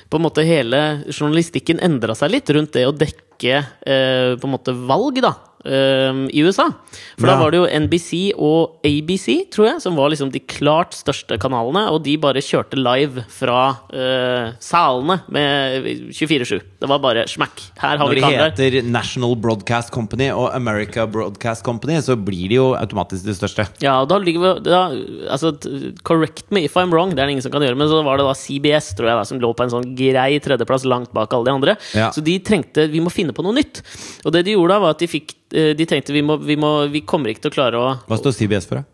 på 0.10 0.20
en 0.20 0.24
måte 0.24 0.46
hele 0.48 0.80
journalistikken 1.10 1.82
endra 1.84 2.16
seg 2.16 2.32
litt 2.32 2.50
rundt 2.56 2.76
det 2.76 2.86
å 2.88 2.96
dekke 2.96 3.58
eh, 3.60 4.34
på 4.40 4.48
en 4.48 4.54
måte 4.54 4.76
valg, 4.88 5.20
da. 5.24 5.34
Eh, 5.66 6.22
I 6.30 6.44
USA. 6.46 6.70
For 7.18 7.30
da 7.30 7.38
var 7.40 7.54
det 7.54 7.62
jo 7.62 7.68
NBC 7.86 8.12
og 8.36 8.84
ABC, 8.86 9.28
tror 9.54 9.70
jeg, 9.70 9.82
som 9.84 9.98
var 9.98 10.12
liksom 10.14 10.32
de 10.34 10.42
klart 10.44 10.96
største 10.98 11.38
kanalene. 11.42 11.86
Og 11.94 12.02
de 12.06 12.16
bare 12.22 12.44
kjørte 12.44 12.80
live 12.80 13.24
fra 13.32 13.60
uh, 13.94 14.54
salene 14.64 15.20
med 15.34 15.88
24-7. 16.14 16.62
Det 16.82 16.90
var 16.90 17.02
bare 17.04 17.26
smack. 17.32 17.62
Her 17.80 17.98
har 17.98 18.04
Når 18.04 18.16
vi 18.16 18.24
kameraer. 18.24 18.54
Når 18.54 18.58
det 18.58 18.70
heter 18.70 18.90
National 18.94 19.36
Broadcast 19.40 19.94
Company 19.94 20.30
og 20.34 20.50
America 20.56 21.06
Broadcast 21.10 21.66
Company, 21.66 22.00
så 22.04 22.18
blir 22.20 22.50
de 22.52 22.60
jo 22.60 22.70
automatisk 22.78 23.28
de 23.28 23.38
største. 23.38 23.68
Ja, 23.84 24.00
og 24.02 24.10
da 24.12 24.20
ligger 24.22 24.44
vi 24.44 24.54
da, 24.70 24.84
altså, 25.34 25.54
Correct 26.08 26.50
me 26.54 26.66
if 26.68 26.78
I'm 26.80 26.94
wrong, 26.94 27.14
det 27.14 27.24
er 27.24 27.30
det 27.30 27.38
ingen 27.38 27.46
som 27.46 27.54
kan 27.54 27.66
gjøre. 27.66 27.80
Men 27.80 27.92
så 27.92 28.02
var 28.06 28.20
det 28.20 28.28
da 28.28 28.36
CBS 28.38 28.94
tror 28.98 29.12
jeg 29.12 29.20
da, 29.22 29.28
som 29.28 29.42
lå 29.44 29.54
på 29.56 29.66
en 29.66 29.74
sånn 29.74 29.94
grei 29.98 30.32
tredjeplass 30.44 30.88
langt 30.90 31.14
bak 31.16 31.34
alle 31.34 31.50
de 31.50 31.56
andre. 31.56 31.78
Ja. 31.98 32.10
Så 32.14 32.24
de 32.26 32.38
trengte 32.44 32.88
Vi 32.92 33.02
må 33.04 33.12
finne 33.14 33.36
på 33.36 33.46
noe 33.46 33.56
nytt. 33.56 33.82
Og 34.26 34.34
det 34.36 34.46
de 34.48 34.58
gjorde 34.58 34.76
da, 34.76 34.84
var 34.84 34.98
at 34.98 35.04
de 35.04 35.10
fikk 35.12 35.36
De 35.54 35.86
tenkte 35.86 36.16
vi, 36.16 36.24
må, 36.26 36.40
vi, 36.42 36.58
må, 36.58 36.72
vi 36.90 37.04
kommer 37.06 37.30
ikke 37.30 37.46
til 37.46 37.54
å 37.54 37.56
klare 37.60 37.78
å 37.80 37.94
Hva 38.10 38.18
står 38.18 38.34
CBS 38.40 38.66
for? 38.70 38.82
da? 38.82 38.90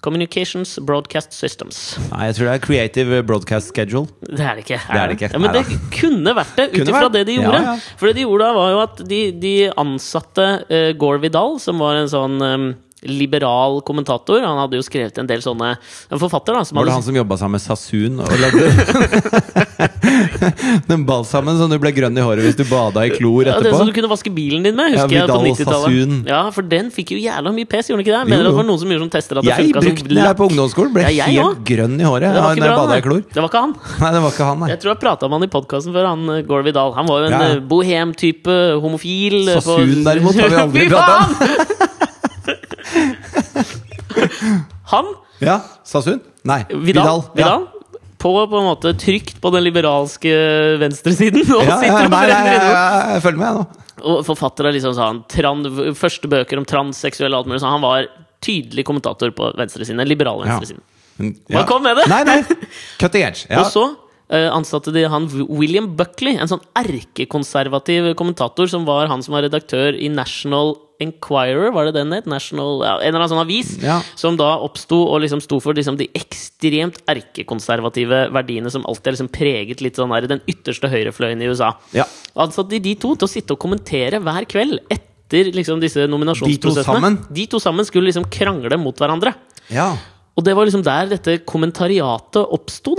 Communications 0.00 0.78
Broadcast 0.78 1.32
Systems. 1.34 1.98
Nei, 2.12 2.28
jeg 2.28 2.36
tror 2.36 2.46
det 2.46 2.52
er 2.52 2.60
Creative 2.62 3.22
Broadcast 3.26 3.72
Schedule. 3.72 4.06
Det 4.22 4.44
er 4.44 4.58
det 4.60 4.62
ikke. 4.62 4.78
Det 4.78 5.00
er 5.00 5.10
det 5.10 5.16
ikke. 5.18 5.30
Ja, 5.34 5.40
men 5.42 5.56
det 5.56 5.78
kunne 5.96 6.34
vært 6.38 6.52
det, 6.54 6.68
ut 6.76 6.82
ifra 6.84 7.08
det 7.10 7.24
de 7.26 7.38
gjorde. 7.40 7.62
ja. 7.64 7.74
For 7.98 8.10
det 8.10 8.20
de 8.20 8.26
gjorde 8.28 8.46
da, 8.46 8.52
var 8.54 8.70
jo 8.70 8.82
at 8.84 9.02
de, 9.10 9.20
de 9.42 9.54
ansatte 9.74 10.46
uh, 10.70 10.90
Gore 11.00 11.18
Vidal, 11.24 11.58
som 11.62 11.82
var 11.82 11.98
en 11.98 12.12
sånn 12.12 12.38
eh, 12.46 12.68
liberal 13.06 13.78
kommentator. 13.86 14.42
Han 14.42 14.58
hadde 14.58 14.74
jo 14.80 14.82
skrevet 14.82 15.14
en 15.22 15.26
del 15.28 15.38
sånne 15.44 15.76
En 16.10 16.18
forfatter, 16.18 16.52
da. 16.56 16.64
Som 16.66 16.76
Var 16.80 16.84
det 16.88 16.92
hadde, 16.92 16.98
han 16.98 17.06
som 17.06 17.14
jobba 17.20 17.36
sammen 17.38 17.54
med 17.58 17.62
Sassoon 17.62 18.18
og 18.18 18.26
lagde 18.42 18.66
den 20.90 21.04
balsamen 21.06 21.58
som 21.60 21.70
du 21.70 21.76
ble 21.80 21.92
grønn 21.94 22.16
i 22.18 22.22
håret 22.24 22.42
hvis 22.46 22.56
du 22.58 22.64
bada 22.68 23.04
i 23.06 23.10
klor 23.14 23.42
etterpå? 23.46 23.54
ja, 23.54 23.60
det 23.68 23.72
som 23.78 23.86
du 23.86 23.92
kunne 23.94 24.10
vaske 24.10 24.30
bilen 24.34 24.64
din 24.66 24.74
med, 24.78 24.86
Ja, 24.96 25.04
husker 25.04 25.16
jeg 25.20 25.28
på 25.30 25.38
90-tallet. 25.46 26.26
Ja, 26.30 26.40
for 26.54 26.62
den 26.66 26.90
fikk 26.94 27.08
jo 27.14 27.18
jævla 27.22 27.52
mye 27.54 27.68
pes, 27.70 27.86
gjorde 27.90 28.02
den 28.02 28.06
ikke 28.08 28.14
det? 28.16 28.20
Jeg 28.24 28.30
Mener 28.32 28.44
Jo, 28.44 28.48
det 28.50 28.56
var 28.58 28.66
noen 28.72 28.80
som 28.82 28.88
gjorde 28.92 29.04
sånn 29.06 29.14
tester 29.14 29.34
at 29.40 29.44
det 29.46 29.50
Jeg 29.52 29.58
funka 29.68 29.78
som 29.82 29.88
brukte 29.88 30.08
den 30.14 30.22
her 30.24 30.34
på 30.38 30.44
ungdomsskolen. 30.50 30.92
Ble 30.96 31.02
Ja, 31.06 31.10
jeg 31.20 31.26
helt 31.38 31.44
også. 31.44 31.64
grønn 31.70 31.96
i 32.00 32.02
håret 32.08 32.26
ja, 32.28 32.32
når 32.34 32.40
jeg 32.66 32.78
bada 32.82 32.94
i 32.98 33.00
klor. 33.06 33.20
Det 33.28 33.40
var 33.44 33.48
ikke 33.52 33.62
han. 33.66 33.72
Nei, 34.02 34.10
det 34.16 34.20
var 34.26 34.30
ikke 34.34 34.48
han, 34.50 34.58
nei. 34.64 34.68
Jeg 34.74 34.78
tror 34.82 34.90
jeg 34.94 35.00
prata 35.06 35.22
om 35.30 35.34
han 35.38 35.44
i 35.46 35.50
podkasten 35.54 35.92
før, 35.94 36.04
han 36.10 36.20
eh, 36.34 36.42
Gore 36.48 36.64
Vidal. 36.66 36.90
Han 36.98 37.06
var 37.10 37.16
jo 37.22 37.26
en 37.30 37.36
Ja. 37.38 37.42
eh, 37.54 37.62
bohem-type, 37.70 38.54
homofil. 38.82 39.38
Sasun, 39.54 40.02
derimot 40.04 40.34
har 40.42 40.48
vi 40.50 40.56
aldri 40.66 40.82
prata 40.92 41.14
om. 41.22 41.30
Han, 44.92 45.10
Ja, 45.44 45.60
Sassoon? 45.86 46.20
Nei, 46.48 46.62
Vidal, 46.70 47.22
Ja. 47.36 47.58
Vidal 47.58 47.66
på 48.18 48.32
på 48.50 48.58
en 48.58 48.64
måte 48.66 48.90
trygt 48.98 49.36
på 49.40 49.50
den 49.54 49.62
liberalske 49.62 50.32
venstresiden. 50.80 51.44
Og 51.54 51.62
Ja, 51.62 51.68
ja, 51.68 51.76
sitter 51.78 52.04
og 52.08 52.10
nei, 52.10 52.22
nei, 52.22 52.26
brenner 52.26 52.48
jeg, 52.50 52.56
innom. 52.58 52.72
jeg, 52.74 53.12
jeg 53.14 53.22
følger 53.22 53.38
med, 53.38 53.46
jeg 53.46 53.54
nå. 53.54 53.84
Og 54.10 54.24
forfattere 54.26 54.72
liksom 54.74 54.94
sa 54.96 55.06
han 55.12 55.20
tran, 55.30 55.62
Første 55.94 56.30
bøker 56.30 56.58
om 56.58 56.66
transseksuelle 56.66 57.34
og 57.36 57.44
alt 57.44 57.50
mulig. 57.52 57.60
Så 57.62 57.70
han 57.70 57.82
var 57.84 58.08
tydelig 58.42 58.84
kommentator 58.86 59.30
på 59.34 59.52
venstresiden. 59.58 59.98
Den 60.02 60.08
liberale 60.10 60.46
Ja. 60.46 60.56
venstresiden. 60.58 60.82
Men, 61.18 61.32
Hva 61.50 61.64
kom 61.66 61.82
med 61.86 61.96
det? 61.98 62.08
Nei, 62.10 62.22
nei. 62.26 62.42
Cut 62.98 63.12
the 63.14 63.22
edge. 63.22 63.46
Ja. 63.50 63.60
Og 63.62 63.70
så 63.70 63.84
eh, 64.30 64.48
ansatte 64.50 64.92
de 64.94 65.06
han 65.10 65.26
William 65.48 65.88
Buckley, 65.98 66.36
en 66.38 66.50
sånn 66.50 66.62
erkekonservativ 66.78 68.14
kommentator 68.18 68.66
som 68.70 68.84
var 68.86 69.06
han 69.10 69.22
som 69.22 69.34
var 69.34 69.42
redaktør 69.46 69.94
i 69.98 70.08
National 70.10 70.74
Enquirer, 71.02 71.70
var 71.74 71.88
det 71.88 71.94
den 71.94 72.12
het? 72.14 72.26
National, 72.30 72.82
ja, 72.82 72.94
en 72.98 73.12
eller 73.12 73.22
annen 73.22 73.32
sånn 73.32 73.42
avis. 73.44 73.70
Ja. 73.82 74.00
Som 74.18 74.38
da 74.40 74.50
oppsto 74.64 74.98
og 75.06 75.22
liksom 75.22 75.42
sto 75.44 75.60
for 75.62 75.78
liksom 75.78 75.98
de 76.00 76.08
ekstremt 76.18 76.98
erkekonservative 77.08 78.24
verdiene 78.34 78.72
som 78.74 78.86
alltid 78.88 79.12
har 79.12 79.16
liksom 79.18 79.30
preget 79.34 79.84
litt 79.84 80.00
sånn 80.00 80.12
der, 80.14 80.28
den 80.30 80.42
ytterste 80.50 80.90
høyrefløyen 80.90 81.42
i 81.44 81.50
USA. 81.52 81.72
Ja. 81.94 82.08
Ansatte 82.38 82.74
de 82.74 82.82
de 82.88 82.96
to 82.98 83.14
til 83.14 83.28
å 83.28 83.30
sitte 83.30 83.54
og 83.54 83.62
kommentere 83.62 84.20
hver 84.24 84.46
kveld 84.50 84.80
etter 84.90 85.50
liksom 85.54 85.80
disse 85.82 86.06
nominasjonsprosessene. 86.10 86.86
sammen? 86.88 87.18
De 87.30 87.46
to 87.50 87.60
sammen 87.62 87.86
skulle 87.86 88.10
liksom 88.10 88.26
krangle 88.32 88.78
mot 88.80 88.96
hverandre. 88.98 89.34
ja. 89.70 89.92
Og 90.38 90.44
det 90.46 90.52
var 90.54 90.68
liksom 90.68 90.84
der 90.86 91.08
dette 91.10 91.32
kommentariatet 91.50 92.44
oppsto. 92.54 92.92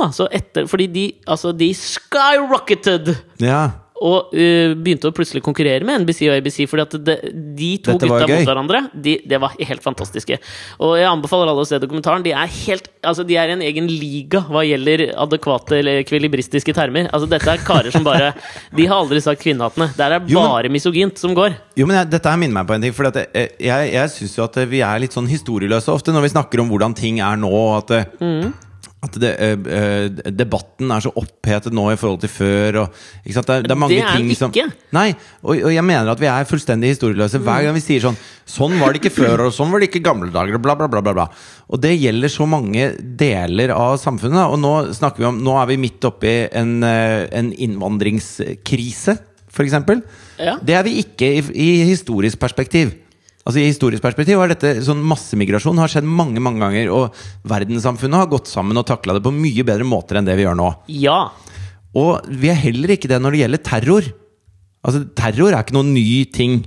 Fordi 0.68 0.88
de, 0.92 1.06
altså, 1.26 1.54
de 1.56 1.70
skyrocketed! 1.72 3.14
ja. 3.40 3.70
Og 4.00 4.32
uh, 4.32 4.74
begynte 4.80 5.10
å 5.10 5.16
plutselig 5.16 5.42
konkurrere 5.44 5.84
med 5.88 6.06
NBC 6.06 6.22
og 6.30 6.38
ABC. 6.38 6.62
Fordi 6.72 6.84
at 6.86 6.94
det, 7.04 7.16
de 7.58 7.72
to 7.84 7.98
Dette 7.98 8.08
gutta 8.08 8.28
mot 8.32 8.48
hverandre, 8.48 8.82
de, 8.94 9.18
det 9.28 9.40
var 9.44 9.56
helt 9.60 9.84
fantastiske. 9.84 10.38
Og 10.80 10.94
jeg 11.00 11.10
anbefaler 11.10 11.52
alle 11.52 11.66
å 11.66 11.68
se 11.68 11.80
dokumentaren. 11.84 12.24
De 12.24 12.32
er 12.32 12.54
helt, 12.62 12.88
altså 13.04 13.26
de 13.28 13.36
er 13.40 13.52
i 13.52 13.56
en 13.58 13.66
egen 13.66 13.90
liga 13.92 14.44
hva 14.48 14.64
gjelder 14.64 15.10
adekvate 15.20 15.82
eller 15.82 16.04
kvilibristiske 16.08 16.76
termer. 16.78 17.10
Altså 17.12 17.28
Dette 17.32 17.52
er 17.58 17.66
karer 17.68 17.92
som 17.92 18.08
bare 18.08 18.32
De 18.78 18.86
har 18.88 19.02
aldri 19.02 19.20
sagt 19.26 19.44
kvinnehatene. 19.44 19.90
Der 20.00 20.16
er 20.20 20.24
Jo, 20.32 20.40
men- 20.40 20.54
bare 20.56 20.72
misogynt 20.72 21.20
som 21.20 21.36
går. 21.36 21.58
Jo, 21.80 21.90
men 21.90 22.00
jeg, 22.00 22.12
Dette 22.16 22.32
her 22.32 22.40
minner 22.40 22.62
meg 22.62 22.70
på 22.72 22.78
en 22.78 22.88
ting. 22.88 22.96
For 22.96 23.10
jeg, 23.12 23.52
jeg, 23.60 23.92
jeg 23.98 24.16
syns 24.16 24.38
jo 24.40 24.48
at 24.48 24.62
vi 24.72 24.80
er 24.86 25.04
litt 25.04 25.16
sånn 25.16 25.28
historieløse 25.30 25.92
ofte 25.92 26.16
når 26.16 26.28
vi 26.30 26.34
snakker 26.38 26.64
om 26.64 26.72
hvordan 26.72 26.96
ting 26.98 27.20
er 27.24 27.40
nå. 27.40 27.52
og 27.52 27.78
At, 27.84 27.94
det, 28.22 28.54
at 29.00 29.14
det, 29.16 29.30
eh, 29.40 29.54
eh, 29.72 30.32
debatten 30.36 30.90
er 30.92 31.00
så 31.06 31.12
opphetet 31.16 31.72
nå 31.72 31.86
i 31.94 31.96
forhold 31.96 32.20
til 32.20 32.32
før. 32.34 32.80
Og? 32.82 32.98
Det, 33.24 33.36
er- 33.38 33.64
det 33.64 33.72
er 33.72 33.80
mange 33.80 33.96
Det 33.96 34.02
er 34.04 34.18
ting 34.18 34.32
som 34.36 34.52
ikke. 34.52 34.66
Nei, 34.92 35.14
og, 35.40 35.54
og 35.56 35.72
jeg 35.72 35.86
mener 35.88 36.12
at 36.12 36.20
vi 36.20 36.28
er 36.28 36.44
fullstendig 36.50 36.92
historieløse 36.92 37.40
hver 37.40 37.64
gang 37.64 37.78
vi 37.78 37.84
sier 37.86 38.04
sånn 38.04 38.18
Sånn 38.50 38.76
var 38.82 38.92
det 38.92 39.00
ikke 39.04 39.14
før, 39.14 39.46
og 39.46 39.54
sånn 39.54 39.70
var 39.72 39.80
det 39.80 39.88
ikke 39.92 40.02
i 40.02 40.06
gamle 40.10 40.32
dager, 40.34 40.56
og 40.58 40.64
bla, 40.66 40.74
bla, 40.76 40.88
bla. 40.90 41.00
bla, 41.06 41.14
bla. 41.14 41.28
Og 41.70 41.80
det 41.84 41.94
gjelder 42.02 42.32
så 42.34 42.48
mange 42.50 42.90
deler 43.00 43.70
av 43.76 44.00
samfunnet. 44.02 44.50
Og 44.50 44.58
nå 44.60 44.72
snakker 44.98 45.22
vi 45.22 45.28
om 45.30 45.38
Nå 45.46 45.54
er 45.62 45.68
vi 45.70 45.78
midt 45.78 46.08
oppi 46.10 46.34
en, 46.52 46.80
eh, 46.84 47.28
en 47.40 47.52
innvandringskrise, 47.54 49.16
f.eks. 49.54 49.78
Ja. 50.40 50.58
Det 50.66 50.76
er 50.76 50.84
vi 50.88 50.98
ikke 51.04 51.30
i, 51.38 51.44
i 51.54 51.70
historisk 51.90 52.40
perspektiv. 52.42 52.96
Altså 53.48 53.62
I 53.62 53.70
historisk 53.70 54.04
perspektiv 54.04 54.42
har 54.42 54.52
dette 54.52 54.76
sånn 54.86 55.00
massemigrasjon 55.10 55.80
har 55.80 55.92
skjedd 55.92 56.08
mange 56.08 56.42
mange 56.44 56.62
ganger. 56.64 56.90
Og 56.94 57.22
verdenssamfunnet 57.50 58.24
har 58.24 58.32
gått 58.32 58.52
sammen 58.52 58.78
og 58.78 58.88
takla 58.90 59.16
det 59.18 59.24
på 59.26 59.34
mye 59.34 59.66
bedre 59.68 59.88
måter 59.88 60.20
enn 60.20 60.28
det 60.28 60.36
vi 60.38 60.46
gjør 60.46 60.60
nå. 60.60 60.72
Ja. 61.02 61.22
Og 61.98 62.28
vi 62.30 62.52
er 62.52 62.60
heller 62.60 62.94
ikke 62.96 63.10
det 63.12 63.22
når 63.24 63.36
det 63.36 63.46
gjelder 63.46 63.64
terror. 63.72 64.12
Altså 64.86 65.02
Terror 65.18 65.54
er 65.54 65.64
ikke 65.64 65.76
noen 65.76 65.96
ny 65.96 66.04
ting. 66.32 66.60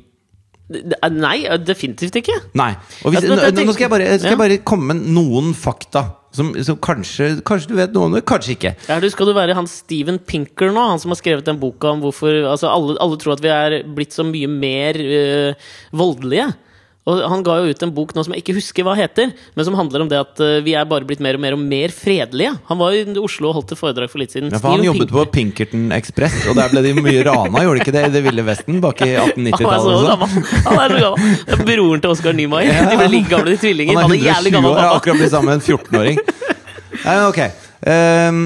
Nei, 1.13 1.37
definitivt 1.65 2.17
ikke. 2.23 2.35
Nei. 2.59 2.73
Hvis, 3.05 3.29
nå, 3.29 3.37
nå 3.37 3.75
skal 3.77 3.87
jeg 3.87 3.93
bare, 3.93 4.11
skal 4.19 4.35
jeg 4.35 4.41
bare 4.41 4.59
komme 4.67 4.93
med 4.93 5.07
noen 5.13 5.53
fakta. 5.57 6.07
Som, 6.33 6.53
som 6.65 6.79
kanskje, 6.81 7.27
kanskje 7.45 7.69
du 7.69 7.77
vet 7.77 7.93
noe 7.93 8.09
om 8.09 8.15
det, 8.17 8.25
kanskje 8.29 8.55
ikke. 8.57 8.75
Ja, 8.89 8.97
du 9.03 9.09
Skal 9.13 9.29
du 9.29 9.35
være 9.37 9.57
han 9.57 9.69
Steven 9.69 10.17
Pinker 10.19 10.73
nå? 10.73 10.85
Han 10.95 11.03
som 11.03 11.13
har 11.13 11.21
skrevet 11.21 11.49
den 11.49 11.61
boka 11.61 11.93
om 11.93 12.01
hvorfor 12.05 12.47
altså 12.49 12.71
alle, 12.73 12.97
alle 13.05 13.19
tror 13.21 13.37
at 13.37 13.45
vi 13.45 13.53
er 13.53 13.79
blitt 13.85 14.17
så 14.17 14.25
mye 14.25 14.49
mer 14.49 14.97
øh, 14.97 15.67
voldelige. 15.93 16.49
Og 17.11 17.19
Han 17.33 17.41
ga 17.43 17.57
jo 17.59 17.73
ut 17.75 17.81
en 17.83 17.91
bok 17.95 18.13
nå 18.15 18.23
som 18.23 18.35
jeg 18.35 18.45
ikke 18.45 18.55
husker 18.61 18.87
hva 18.87 18.93
heter, 18.95 19.33
men 19.57 19.67
som 19.67 19.75
handler 19.75 20.05
om 20.05 20.11
det 20.11 20.21
at 20.21 20.43
øh, 20.45 20.61
vi 20.63 20.77
er 20.79 20.87
bare 20.87 21.03
blitt 21.09 21.23
mer 21.25 21.35
og 21.35 21.43
mer 21.43 21.57
og 21.57 21.63
mer 21.63 21.91
fredelige. 21.95 22.53
Han 22.69 22.79
var 22.79 22.95
i 22.95 23.03
Oslo 23.19 23.51
og 23.51 23.57
holdt 23.59 23.75
et 23.75 23.81
foredrag 23.81 24.13
for 24.13 24.23
litt 24.23 24.35
siden. 24.35 24.53
Ja, 24.55 24.61
for 24.63 24.77
han 24.77 24.87
jobbet 24.87 25.11
Pinker. 25.11 25.27
på 25.27 25.33
Pinkerton 25.35 25.89
Express, 25.97 26.37
og 26.47 26.55
der 26.61 26.71
ble 26.71 26.85
de 26.87 26.95
mye 27.01 27.25
rana, 27.27 27.65
gjorde 27.67 27.81
de 27.81 27.85
ikke 27.87 27.97
det? 27.97 28.05
I 28.07 28.15
det 28.15 28.23
ville 28.29 28.47
vesten 28.47 28.79
bak 28.85 29.03
i 29.03 29.11
er 29.17 29.25
1890-tallet. 29.33 29.83
så 29.83 29.97
og 29.97 30.07
sånn. 30.07 30.13
gammel! 30.13 30.47
Han 30.69 30.79
er 30.85 30.95
så 30.95 31.03
gammel 31.09 31.37
Det 31.43 31.59
er 31.59 31.67
Broren 31.73 32.07
til 32.07 32.15
Oskar 32.15 32.39
Nymark. 32.39 32.71
De 32.93 33.01
ble 33.03 33.11
like 33.17 33.33
gamle, 33.35 33.51
de 33.51 33.63
tvillinger. 33.67 33.99
Han 33.99 34.15
er 34.15 34.23
er 34.23 34.39
120 34.39 34.71
år, 34.71 34.81
har 34.85 35.01
akkurat 35.01 35.23
blitt 35.25 35.35
sammen 35.35 35.51
med 35.51 35.59
en 35.59 35.67
14-åring. 35.67 36.23
Nei, 37.03 37.19
ok. 37.27 37.43
Ehm, 37.83 38.43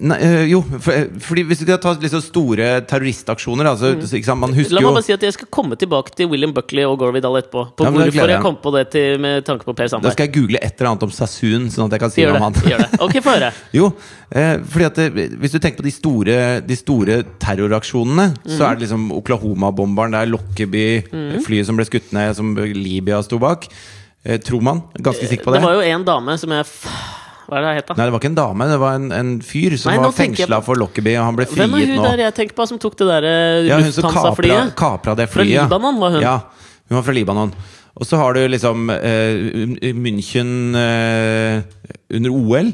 nei, 0.00 0.16
øh, 0.24 0.44
jo, 0.50 0.60
for, 0.82 1.08
fordi 1.22 1.42
hvis 1.48 1.60
du 1.60 1.64
skal 1.66 1.78
ta 1.82 1.92
litt 2.00 2.14
store 2.24 2.68
terroristaksjoner 2.88 3.68
altså, 3.70 3.92
mm. 3.94 4.38
Man 4.40 4.54
husker 4.56 4.74
jo 4.74 4.80
La 4.80 4.82
meg 4.86 4.96
bare 4.98 5.06
si 5.06 5.14
at 5.14 5.22
jeg 5.26 5.36
skal 5.36 5.48
komme 5.54 5.76
tilbake 5.78 6.14
til 6.16 6.28
William 6.32 6.52
Buckley 6.56 6.84
og 6.88 6.98
Gore 6.98 7.14
Vidal 7.16 7.38
etterpå. 7.40 7.64
På 7.76 7.86
Ja, 7.86 7.92
hvorfor 7.94 8.32
jeg 8.32 8.42
kom 8.44 8.58
på 8.62 8.72
det 8.76 8.84
til, 8.94 9.20
med 9.22 9.44
tanke 9.46 9.66
på 9.68 9.74
Per 9.76 9.90
Sandberg. 9.92 10.10
Da 10.10 10.14
skal 10.16 10.28
jeg 10.28 10.34
google 10.36 10.60
et 10.62 10.74
eller 10.78 10.90
annet 10.92 11.06
om 11.06 11.14
Sassoon, 11.14 11.66
sånn 11.74 11.86
at 11.88 11.96
jeg 11.96 12.04
kan 12.04 12.14
si 12.14 12.22
Gjør 12.24 12.34
noe 12.34 12.42
om 12.42 12.46
han. 12.48 12.58
Gjør 12.72 12.84
det. 12.84 13.00
Ok, 13.06 13.18
få 13.24 13.36
høre. 13.36 13.50
Jo, 13.78 13.90
eh, 14.30 14.54
fordi 14.74 14.88
at 14.90 15.00
det, 15.00 15.26
hvis 15.42 15.54
du 15.54 15.58
tenker 15.58 15.82
på 15.82 15.88
de 15.88 15.94
store, 15.94 16.38
de 16.66 16.78
store 16.78 17.20
terroraksjonene, 17.42 18.28
så 18.44 18.60
Mhm. 18.60 18.68
er 18.68 18.74
det 18.78 18.86
liksom 18.86 19.10
Oklahoma-bomberen, 19.20 20.14
det 20.14 20.22
er 20.22 20.32
Lockerby-flyet 20.34 21.44
flyet 21.44 21.66
som 21.66 21.76
ble 21.78 21.86
skutt 21.88 22.12
ned, 22.12 22.34
som 22.36 22.54
Libya 22.56 23.22
sto 23.22 23.38
bak. 23.38 23.68
Eh, 24.24 24.38
tror 24.40 24.62
man. 24.64 24.82
Ganske 24.96 25.28
sikker 25.28 25.44
på 25.44 25.52
det. 25.52 25.60
Det 25.60 25.68
var 25.68 25.74
jo 25.76 25.84
en 25.84 26.04
dame 26.04 26.38
som 26.40 26.50
jeg 26.50 26.64
Hva 27.44 27.58
er 27.58 27.64
det 27.66 27.72
het, 27.76 27.86
da? 27.90 27.94
Nei, 27.98 28.06
det 28.08 28.14
var 28.14 28.20
ikke 28.22 28.30
en 28.32 28.38
dame, 28.38 28.66
det 28.70 28.78
var 28.80 28.98
en, 28.98 29.06
en 29.12 29.30
fyr 29.44 29.76
som 29.80 29.92
Nei, 29.92 29.98
var 30.00 30.14
fengsla 30.16 30.58
på- 30.60 30.66
for 30.70 30.80
Lockerbie, 30.80 31.18
og 31.20 31.26
han 31.28 31.36
ble 31.38 31.46
Hvem 31.50 31.76
er 31.78 31.86
hun 31.92 31.96
nå. 32.00 32.04
der 32.08 32.22
jeg 32.24 32.34
tenker 32.40 32.56
på 32.58 32.66
som 32.70 32.80
tok 32.82 32.96
det 33.00 33.08
derre 33.10 33.34
Ja, 33.68 33.78
hun 33.82 33.92
som 33.92 34.08
kapra, 34.08 34.30
det 34.30 34.38
flyet 34.40 34.74
kapra 34.80 35.14
det 35.18 35.28
Fra 35.28 35.42
flyet. 35.42 35.64
Libanon 35.66 36.00
var 36.00 36.16
hun. 36.16 36.22
Ja, 36.24 36.36
hun 36.88 36.98
var 36.98 37.06
fra 37.06 37.16
Libanon. 37.16 37.54
Og 37.94 38.08
så 38.08 38.18
har 38.18 38.34
du 38.34 38.40
liksom 38.50 38.88
uh, 38.90 39.92
München 39.94 40.74
uh, 40.74 41.62
under 42.10 42.30
OL. 42.34 42.72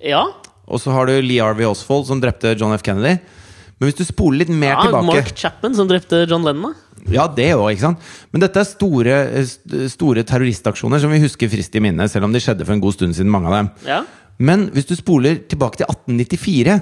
Ja. 0.00 0.22
Og 0.64 0.80
så 0.80 0.94
har 0.94 1.10
du 1.10 1.18
Lee 1.20 1.42
Harvey 1.42 1.66
Oswald 1.68 2.06
som 2.08 2.22
drepte 2.22 2.54
John 2.56 2.72
F. 2.72 2.82
Kennedy. 2.86 3.18
Men 3.76 3.90
hvis 3.90 3.98
du 3.98 4.04
spoler 4.06 4.44
litt 4.44 4.52
mer 4.54 4.76
ja 4.76 4.86
tilbake 4.86 5.10
Mark 5.10 5.32
Chapman 5.36 5.74
som 5.76 5.88
drepte 5.90 6.22
John 6.30 6.46
Lennon. 6.46 6.72
Ja, 7.12 7.26
det 7.28 7.50
òg, 7.52 7.70
ikke 7.74 7.84
sant? 7.84 8.04
Men 8.32 8.44
dette 8.44 8.60
er 8.62 8.68
store, 8.68 9.16
eh, 9.40 9.88
store 9.92 10.24
terroristaksjoner 10.24 11.02
som 11.02 11.12
vi 11.12 11.22
husker 11.22 11.50
friskt 11.52 11.74
i 11.76 11.82
minne, 11.84 12.08
selv 12.08 12.28
om 12.28 12.32
de 12.32 12.40
skjedde 12.40 12.64
for 12.64 12.76
en 12.76 12.80
god 12.80 12.96
stund 12.96 13.16
siden, 13.16 13.32
mange 13.32 13.50
av 13.50 13.58
dem. 13.58 13.70
Ja. 13.88 14.02
Men 14.38 14.68
hvis 14.74 14.88
du 14.88 14.94
spoler 14.96 15.42
tilbake 15.48 15.78
til 15.80 15.86
1894, 15.86 16.80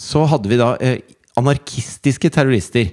så 0.00 0.24
hadde 0.26 0.50
vi 0.50 0.58
da 0.60 0.74
eh, 0.80 0.98
anarkistiske 1.38 2.32
terrorister. 2.32 2.90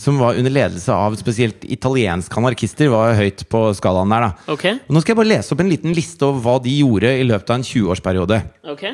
Som 0.00 0.20
var 0.22 0.38
under 0.38 0.52
ledelse 0.54 0.94
av 0.94 1.16
spesielt 1.18 1.64
italienske 1.66 2.38
anarkister, 2.38 2.88
var 2.88 3.18
høyt 3.18 3.42
på 3.50 3.74
skalaen 3.76 4.12
der. 4.14 4.28
da 4.28 4.52
okay. 4.54 4.78
Og 4.86 4.94
Nå 4.94 5.02
skal 5.02 5.12
jeg 5.12 5.18
bare 5.18 5.32
lese 5.34 5.52
opp 5.52 5.60
en 5.60 5.72
liten 5.72 5.96
liste 5.96 6.24
over 6.24 6.40
hva 6.44 6.58
de 6.62 6.76
gjorde 6.78 7.10
i 7.10 7.26
løpet 7.26 7.50
av 7.50 7.58
en 7.58 7.66
20-årsperiode. 7.66 8.42
ok 8.70 8.84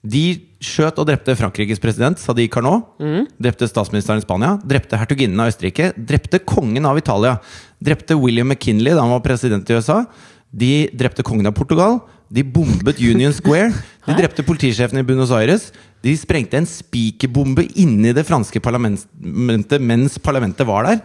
De 0.00 0.40
skjøt 0.64 0.96
og 1.00 1.08
drepte 1.08 1.34
Frankrikes 1.36 1.80
president, 1.80 2.20
Sadi 2.20 2.46
Carnot. 2.48 2.94
Drepte 3.40 3.68
statsministeren 3.68 4.22
i 4.22 4.24
Spania. 4.24 4.54
Drepte 4.64 4.96
hertuginnen 5.00 5.40
av 5.40 5.52
Østerrike. 5.52 5.90
Drepte 5.96 6.40
kongen 6.40 6.88
av 6.88 7.00
Italia. 7.00 7.36
Drepte 7.84 8.16
William 8.16 8.48
McKinley 8.48 8.96
da 8.96 9.04
han 9.04 9.12
var 9.12 9.24
president 9.24 9.68
i 9.68 9.76
USA. 9.76 10.04
De 10.50 10.88
drepte 10.96 11.24
kongen 11.26 11.50
av 11.50 11.56
Portugal. 11.58 12.00
De 12.32 12.44
bombet 12.46 13.00
Union 13.02 13.34
Square. 13.34 13.74
De 14.06 14.16
drepte 14.16 14.44
politisjefen 14.46 15.02
i 15.02 15.04
Buenos 15.04 15.32
Aires. 15.36 15.68
De 16.00 16.14
sprengte 16.16 16.56
en 16.56 16.68
spikerbombe 16.68 17.66
inni 17.80 18.14
det 18.16 18.24
franske 18.28 18.62
parlamentet 18.64 19.82
mens 19.84 20.16
parlamentet 20.22 20.68
var 20.68 20.88
der. 20.88 21.02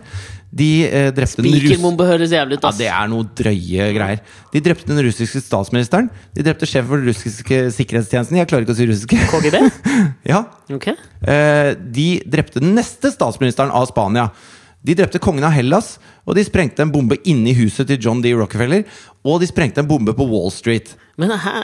De 0.55 0.69
eh, 0.87 1.09
drepte 1.11 1.43
Spikerbombe 1.43 2.05
høres 2.07 2.31
jævlig 2.31 2.61
ut, 2.61 2.63
ja, 2.63 2.71
det 2.77 2.87
er 2.87 3.09
noe 3.11 3.27
drøye 3.35 3.89
greier. 3.97 4.21
De 4.53 4.61
drepte 4.63 4.87
den 4.87 5.03
russiske 5.03 5.41
statsministeren. 5.43 6.07
De 6.37 6.45
drepte 6.47 6.69
sjefen 6.69 6.87
for 6.93 7.03
den 7.03 7.11
russiske 7.11 7.57
sikkerhetstjenesten. 7.75 8.39
Jeg 8.39 8.47
klarer 8.47 8.63
ikke 8.63 8.75
å 8.75 8.79
si 8.79 8.87
russiske. 8.87 9.19
KGB? 9.33 9.59
ja. 10.31 10.45
Ok. 10.71 10.93
Eh, 10.93 11.73
de 11.75 12.07
drepte 12.37 12.63
den 12.63 12.71
neste 12.77 13.11
statsministeren 13.11 13.73
av 13.75 13.89
Spania. 13.91 14.29
De 14.85 14.93
drepte 14.97 15.21
kongen 15.23 15.45
av 15.47 15.55
Hellas, 15.55 15.95
og 16.25 16.37
de 16.37 16.43
sprengte 16.45 16.83
en 16.85 16.91
bombe 16.93 17.17
inni 17.25 17.55
huset 17.57 17.89
til 17.89 17.97
John 18.01 18.21
D. 18.21 18.35
Rockefeller. 18.37 18.85
Og 19.25 19.39
de 19.41 19.49
sprengte 19.49 19.81
en 19.81 19.89
bombe 19.89 20.13
på 20.13 20.27
Wall 20.29 20.51
Street. 20.53 20.91
Men 21.17 21.33
hæ? 21.39 21.55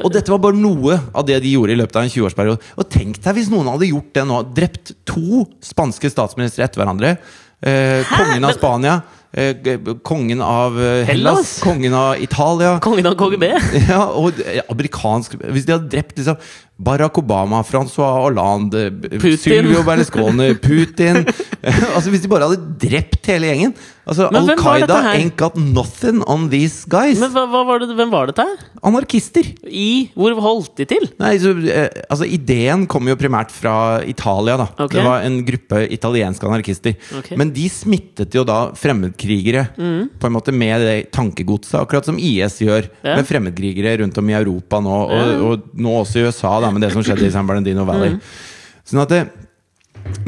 Og 0.00 0.08
dette 0.14 0.32
var 0.32 0.40
bare 0.40 0.56
noe 0.56 0.96
av 1.12 1.26
det 1.28 1.40
de 1.44 1.52
gjorde 1.56 1.74
i 1.74 1.78
løpet 1.80 1.98
av 1.98 2.06
en 2.06 2.12
20-årsperiode. 2.12 2.72
Og 2.80 2.90
tenk 2.92 3.20
deg 3.20 3.36
hvis 3.36 3.52
noen 3.52 3.68
hadde 3.72 3.90
gjort 3.90 4.12
det 4.16 4.26
nå. 4.30 4.42
Drept 4.56 4.94
to 5.08 5.44
spanske 5.66 6.12
statsministre 6.12 6.64
etter 6.64 6.80
hverandre. 6.80 7.16
Eh, 7.60 8.06
kongen 8.08 8.46
av 8.48 8.56
Spania. 8.56 9.00
Eh, 9.32 9.54
kongen 10.02 10.40
av 10.42 10.78
eh, 10.80 11.04
Hellas. 11.04 11.10
Hellas? 11.10 11.50
Kongen 11.62 11.94
av 11.94 12.22
Italia. 12.22 12.78
Kongen 12.82 13.06
av 13.06 13.18
KGB? 13.20 13.50
Ja, 13.92 14.00
og 14.16 14.40
eh, 14.42 14.62
amerikansk 14.72 15.36
Hvis 15.38 15.68
de 15.68 15.76
hadde 15.76 15.90
drept 15.92 16.18
liksom 16.18 16.40
Barack 16.80 17.18
Obama, 17.20 17.62
Francois 17.66 18.14
Hollande, 18.24 18.86
Sylvio 18.88 19.18
Putin. 19.20 19.38
Silvio 19.44 19.82
Berlusconi, 19.84 20.50
Putin 20.64 21.24
Altså 21.94 22.08
Hvis 22.08 22.22
de 22.24 22.30
bare 22.32 22.48
hadde 22.48 22.78
drept 22.80 23.28
hele 23.28 23.50
gjengen 23.50 23.74
Altså 24.10 24.26
Al 24.32 24.48
Qaida 24.58 24.96
ain't 25.12 25.36
got 25.38 25.54
nothing 25.60 26.22
on 26.26 26.48
these 26.50 26.88
guys. 26.90 27.20
Men 27.20 27.30
hva, 27.30 27.44
hva 27.46 27.60
var 27.68 27.82
det, 27.82 27.92
hvem 27.94 28.10
var 28.10 28.30
dette 28.30 28.42
her? 28.42 28.62
Anarkister. 28.88 29.46
I? 29.68 30.08
Hvor 30.18 30.34
holdt 30.42 30.72
de 30.80 30.86
til? 30.90 31.04
Nei, 31.20 31.34
så, 31.38 31.52
eh, 31.70 31.86
altså 32.10 32.26
Ideen 32.26 32.88
kom 32.90 33.06
jo 33.06 33.14
primært 33.20 33.52
fra 33.54 34.00
Italia. 34.08 34.56
da 34.58 34.66
okay. 34.72 34.96
Det 34.96 35.04
var 35.06 35.26
en 35.28 35.36
gruppe 35.46 35.82
italienske 35.94 36.48
anarkister. 36.48 36.96
Okay. 37.20 37.38
Men 37.38 37.52
de 37.54 37.68
smittet 37.70 38.34
jo 38.34 38.42
da 38.48 38.58
fremmedkrigere 38.74 39.66
på 39.76 40.26
en 40.30 40.34
måte 40.34 40.54
med 40.54 40.82
det 40.82 40.96
tankegodset, 41.14 41.78
akkurat 41.84 42.08
som 42.08 42.18
IS 42.18 42.58
gjør 42.64 42.88
Ja. 43.04 43.14
med 43.20 43.28
fremmedkrigere 43.28 43.98
rundt 44.02 44.18
om 44.18 44.28
i 44.32 44.34
Europa 44.40 44.80
nå, 44.82 44.96
og, 45.06 45.44
og 45.46 45.70
nå 45.78 45.94
også 46.02 46.18
i 46.20 46.26
USA, 46.26 46.56
da, 46.64 46.69
med 46.74 46.86
det 46.86 46.92
som 46.94 47.04
skjedde 47.04 47.28
i 47.28 47.32
San 47.34 47.48
Bernardino 47.48 47.86
Valley. 47.88 48.16
Sånn 48.86 49.02
at 49.02 49.12
det, 49.12 49.22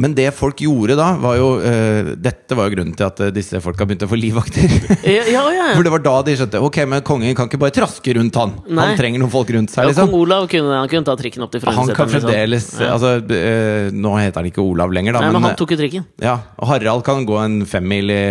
men 0.00 0.14
det 0.16 0.28
folk 0.36 0.60
gjorde 0.62 0.94
da, 0.98 1.08
var 1.20 1.36
jo 1.36 1.48
uh, 1.60 2.12
Dette 2.20 2.56
var 2.56 2.68
jo 2.68 2.74
grunnen 2.76 2.94
til 2.96 3.06
at 3.06 3.20
eh, 3.24 3.30
disse 3.34 3.60
folka 3.62 3.86
begynte 3.88 4.06
å 4.06 4.10
få 4.10 4.18
livvakter. 4.18 4.72
Ja, 5.08 5.24
ja, 5.28 5.42
ja. 5.52 5.66
For 5.76 5.84
det 5.86 5.92
var 5.92 6.02
da 6.04 6.14
de 6.26 6.36
skjønte 6.38 6.60
Ok, 6.64 6.78
men 6.88 7.04
kongen 7.06 7.34
kan 7.36 7.48
ikke 7.50 7.60
bare 7.60 7.74
traske 7.76 8.14
rundt 8.16 8.36
han. 8.38 8.54
Nei. 8.68 8.90
Han 8.92 9.00
trenger 9.00 9.22
noen 9.22 9.32
folk 9.32 9.52
rundt 9.54 9.72
seg. 9.72 9.84
Ja, 9.84 9.92
liksom 9.92 10.08
Kong 10.12 10.22
Olav 10.22 10.48
kunne, 10.52 10.76
han 10.78 10.90
kunne 10.92 11.08
ta 11.08 11.16
trikken 11.18 11.44
opp 11.44 11.52
til 11.54 11.64
han 11.66 11.92
kan 11.96 12.10
fremdeles 12.12 12.68
liksom. 12.68 12.84
Ja. 12.84 12.94
altså, 12.96 13.14
uh, 13.20 13.92
Nå 14.04 14.14
heter 14.20 14.42
han 14.42 14.50
ikke 14.52 14.64
Olav 14.64 14.94
lenger, 14.94 15.16
da. 15.16 15.24
Nei, 15.24 15.32
men 15.32 15.40
men, 15.40 15.50
han 15.50 15.60
tok 15.60 15.74
jo 15.74 15.80
trikken. 15.80 16.06
ja, 16.22 16.38
og 16.58 16.70
Harald 16.72 17.04
kan 17.08 17.26
gå 17.28 17.40
en 17.42 17.62
femmil 17.68 18.12
i 18.12 18.22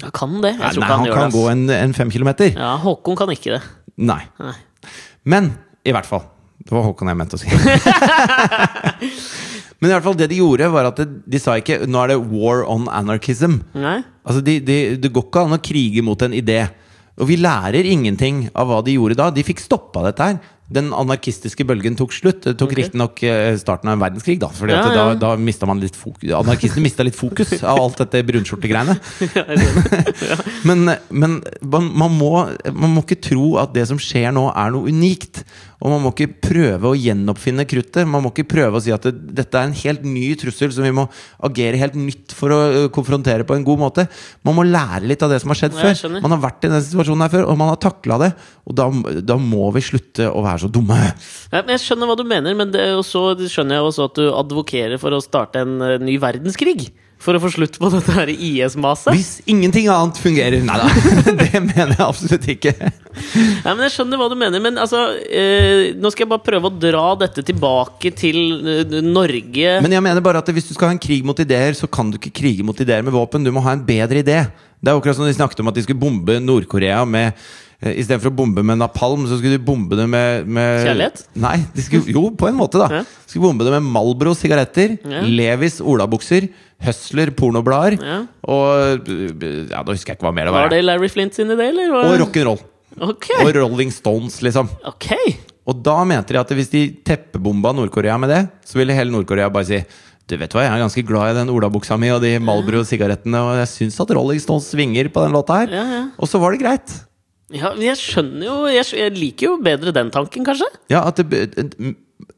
Ja, 0.00 0.10
kan 0.16 0.38
det? 0.42 0.54
Jeg 0.56 0.78
tror 0.78 0.84
nei, 0.84 0.90
han, 0.90 1.06
han 1.06 1.14
kan 1.14 1.30
det. 1.30 1.38
gå 1.38 1.46
en, 1.54 1.64
en 1.76 1.96
fem 1.96 2.12
kilometer. 2.12 2.52
Ja, 2.54 2.74
Håkon 2.82 3.18
kan 3.18 3.32
ikke 3.34 3.58
det. 3.58 3.62
Nei. 4.00 4.22
Nei. 4.40 4.56
Men 5.28 5.54
i 5.84 5.94
hvert 5.94 6.08
fall. 6.08 6.24
Det 6.70 6.76
var 6.76 6.84
Håkon 6.86 7.08
jeg 7.10 7.18
mente 7.18 7.34
å 7.34 7.40
si. 7.40 7.48
Men 9.80 9.88
i 9.88 9.92
hvert 9.96 10.04
fall 10.04 10.18
det 10.20 10.28
de 10.30 10.36
gjorde, 10.38 10.68
var 10.70 10.84
at 10.90 10.98
de, 11.00 11.06
de 11.26 11.38
sa 11.40 11.56
ikke 11.58 11.86
'nå 11.88 11.98
er 12.04 12.08
det 12.12 12.18
war 12.30 12.62
on 12.68 12.84
anarchism'. 12.86 13.58
Nei? 13.74 14.02
Altså, 14.22 14.40
de, 14.44 14.60
de, 14.62 14.96
Det 15.00 15.10
går 15.10 15.24
ikke 15.26 15.40
an 15.48 15.56
å 15.56 15.64
krige 15.64 16.02
mot 16.06 16.22
en 16.22 16.34
idé. 16.36 16.68
Og 17.20 17.28
vi 17.28 17.36
lærer 17.40 17.84
ingenting 17.88 18.48
av 18.54 18.66
hva 18.70 18.80
de 18.84 18.92
gjorde 18.94 19.16
da. 19.18 19.30
De 19.34 19.42
fikk 19.44 19.60
stoppa 19.64 20.02
dette 20.06 20.22
her. 20.24 20.38
Den 20.70 20.92
anarkistiske 20.94 21.64
bølgen 21.66 21.96
tok 21.98 22.12
slutt. 22.14 22.44
Det 22.44 22.54
tok 22.54 22.70
okay. 22.70 22.78
riktignok 22.84 23.22
eh, 23.26 23.56
starten 23.58 23.88
av 23.90 23.94
en 23.96 24.02
verdenskrig, 24.04 24.38
da. 24.40 24.48
Fordi 24.54 24.72
Ja, 24.76 24.84
ja. 24.86 24.92
da, 24.94 25.04
da 25.18 25.30
mista 25.40 25.66
man 25.66 25.80
litt 25.82 25.96
fokus 25.98 26.30
Anarkistene 26.38 26.84
mista 26.84 27.02
litt 27.02 27.18
fokus 27.18 27.56
av 27.58 27.74
alt 27.82 27.98
dette 28.04 28.22
brunskjortegreiene. 28.30 28.94
Ja. 30.30 30.36
Men, 30.68 30.84
men 31.08 31.40
man, 31.64 31.86
man, 31.96 32.12
må, 32.14 32.32
man 32.76 32.92
må 32.94 33.00
ikke 33.02 33.18
tro 33.24 33.56
at 33.60 33.72
det 33.74 33.86
som 33.88 33.98
skjer 34.00 34.30
nå, 34.36 34.44
er 34.52 34.68
noe 34.74 34.90
unikt. 34.92 35.40
Og 35.80 35.88
man 35.88 36.02
må 36.04 36.12
ikke 36.12 36.34
prøve 36.44 36.90
å 36.90 36.98
gjenoppfinne 36.98 37.64
kruttet. 37.68 38.08
Man 38.08 38.24
må 38.24 38.32
ikke 38.34 38.48
prøve 38.52 38.76
å 38.76 38.82
si 38.84 38.92
at 38.92 39.06
det, 39.06 39.14
dette 39.40 39.56
er 39.56 39.68
en 39.68 39.76
helt 39.80 40.04
ny 40.04 40.26
trussel 40.40 40.74
som 40.76 40.84
vi 40.84 40.92
må 40.96 41.06
agere 41.46 41.80
helt 41.80 41.96
nytt 41.96 42.34
for 42.36 42.52
å 42.52 42.58
uh, 42.60 42.88
konfrontere 42.92 43.46
på 43.48 43.56
en 43.56 43.64
god 43.64 43.80
måte. 43.80 44.06
Man 44.46 44.58
må 44.58 44.66
lære 44.68 45.08
litt 45.08 45.24
av 45.24 45.32
det 45.32 45.40
som 45.40 45.52
har 45.54 45.60
skjedd 45.62 45.78
Ja, 45.78 45.88
før. 45.88 46.18
Man 46.20 46.36
har 46.36 46.42
vært 46.44 46.68
i 46.68 46.72
den 46.72 46.84
situasjonen 46.84 47.24
her 47.24 47.32
før, 47.32 47.48
og 47.48 47.60
man 47.60 47.72
har 47.72 47.80
takla 47.80 48.20
det. 48.26 48.30
Og 48.68 48.76
da, 48.76 48.90
da 49.24 49.38
må 49.40 49.70
vi 49.76 49.84
slutte 49.88 50.28
å 50.28 50.44
være 50.44 50.66
så 50.66 50.72
dumme. 50.72 51.00
Ja, 51.48 51.64
jeg 51.64 51.84
skjønner 51.86 52.10
hva 52.10 52.18
du 52.20 52.26
mener, 52.28 52.56
men 52.58 52.74
det 52.74 52.90
så 53.08 53.30
skjønner 53.40 53.80
jeg 53.80 53.88
også 53.88 54.10
at 54.10 54.20
du 54.20 54.26
advokerer 54.28 55.00
for 55.00 55.16
å 55.16 55.24
starte 55.24 55.64
en 55.64 55.78
uh, 55.80 55.96
ny 56.02 56.20
verdenskrig. 56.20 56.90
For 57.20 57.36
å 57.36 57.40
få 57.42 57.50
slutt 57.52 57.76
på 57.76 57.90
dette 57.92 58.24
IS-maset. 58.32 59.12
Hvis 59.12 59.32
ingenting 59.50 59.90
annet 59.92 60.16
fungerer 60.22 60.62
Nei 60.64 60.78
da, 60.80 60.86
det 61.42 61.60
mener 61.60 61.92
jeg 61.92 62.04
absolutt 62.06 62.46
ikke. 62.54 62.72
Nei, 62.80 63.74
men 63.74 63.82
Jeg 63.84 63.94
skjønner 63.96 64.20
hva 64.20 64.28
du 64.32 64.36
mener, 64.40 64.62
men 64.64 64.78
altså 64.80 65.02
eh, 65.26 65.90
Nå 65.98 66.12
skal 66.12 66.24
jeg 66.24 66.30
bare 66.30 66.46
prøve 66.46 66.70
å 66.70 66.78
dra 66.80 67.04
dette 67.20 67.44
tilbake 67.44 68.14
til 68.16 68.40
eh, 68.64 68.96
Norge. 69.04 69.76
Men 69.84 69.98
jeg 69.98 70.06
mener 70.06 70.24
bare 70.24 70.40
at 70.40 70.48
hvis 70.54 70.70
du 70.70 70.74
skal 70.74 70.90
ha 70.90 70.96
en 70.96 71.02
krig 71.02 71.26
mot 71.26 71.44
ideer, 71.44 71.76
så 71.76 71.90
kan 71.92 72.08
du 72.08 72.16
ikke 72.16 72.32
krige 72.40 72.64
mot 72.64 72.80
ideer 72.80 73.04
med 73.04 73.14
våpen. 73.16 73.44
Du 73.44 73.52
må 73.52 73.64
ha 73.66 73.76
en 73.76 73.84
bedre 73.84 74.24
idé. 74.24 74.40
Det 74.80 74.88
er 74.88 74.96
akkurat 74.96 75.18
som 75.18 75.28
de 75.28 75.36
snakket 75.36 75.60
om 75.60 75.68
at 75.68 75.76
de 75.76 75.84
skulle 75.84 76.00
bombe 76.00 76.38
Nord-Korea 76.40 77.02
med 77.04 77.36
Istedenfor 77.80 78.28
å 78.28 78.34
bombe 78.36 78.60
med 78.66 78.76
napalm, 78.76 79.22
så 79.24 79.38
skulle 79.40 79.56
de 79.56 79.64
bombe 79.64 79.96
det 79.96 80.04
med, 80.12 80.44
med 80.52 80.82
Kjærlighet? 80.84 81.22
Nei, 81.40 81.54
de 81.72 81.80
skulle, 81.86 82.12
jo, 82.12 82.26
på 82.36 82.48
en 82.50 82.58
måte, 82.58 82.76
da. 82.82 82.88
Ja. 82.92 83.04
De 83.08 83.30
skulle 83.32 83.46
bombe 83.46 83.64
det 83.64 83.72
med 83.72 83.86
Malbro 83.94 84.34
sigaretter, 84.36 84.98
Ja. 85.08 85.22
Levis 85.24 85.78
olabukser, 85.80 86.50
Hustler 86.84 87.32
pornoblader 87.36 87.96
Ja. 88.00 88.18
og 88.48 89.08
eh, 89.08 89.70
Ja, 89.72 89.80
da 89.84 89.92
husker 89.94 90.12
jeg 90.12 90.18
ikke 90.20 90.28
hva 90.28 90.34
mer 90.36 90.48
det 90.50 90.52
var. 90.56 90.66
Var 90.68 90.74
det 90.76 90.82
Larry 90.84 91.08
Flint 91.12 91.34
sin 91.36 91.48
idé, 91.52 91.70
eller? 91.72 91.88
var- 91.92 92.12
Og 92.12 92.20
rock'n'roll. 92.26 92.60
Ok. 93.00 93.30
Og 93.46 93.50
Rolling 93.56 93.90
Stones, 93.94 94.40
liksom. 94.44 94.68
ok. 94.84 95.10
Og 95.70 95.82
da 95.84 95.96
mente 96.04 96.32
de 96.34 96.40
at 96.40 96.48
hvis 96.56 96.70
de 96.72 96.84
teppebomba 97.06 97.72
Nord-Korea 97.76 98.16
med 98.20 98.28
det, 98.32 98.40
så 98.66 98.76
ville 98.80 98.92
hele 98.96 99.12
Nord-Korea 99.14 99.48
bare 99.52 99.64
si 99.68 99.80
du 100.30 100.36
vet 100.38 100.52
hva, 100.54 100.62
Jeg 100.62 100.70
er 100.76 100.82
ganske 100.84 101.02
glad 101.08 101.32
i 101.32 101.38
den 101.40 101.48
olabuksa 101.50 101.96
mi 101.98 102.08
og 102.14 102.20
de 102.22 102.36
Malbro-sigarettene, 102.38 103.40
og 103.42 103.56
jeg 103.58 103.66
syns 103.72 103.96
at 104.04 104.12
Rolling 104.14 104.38
Stones 104.42 104.68
svinger 104.70 105.08
på 105.10 105.24
den 105.24 105.32
låta 105.34 105.56
her. 105.64 105.72
Ja, 105.74 105.82
ja. 105.90 106.02
Og 106.20 106.28
så 106.30 106.38
var 106.38 106.52
det 106.54 106.60
greit. 106.62 106.92
Ja, 107.52 107.72
jeg 107.82 107.96
skjønner 107.98 108.46
jo 108.46 108.56
jeg, 108.70 108.84
skj- 108.86 108.98
jeg 109.02 109.14
liker 109.18 109.46
jo 109.48 109.56
bedre 109.64 109.92
den 109.96 110.10
tanken, 110.14 110.44
kanskje. 110.46 110.68
Ja, 110.92 111.02
at 111.10 111.16
det, 111.30 111.48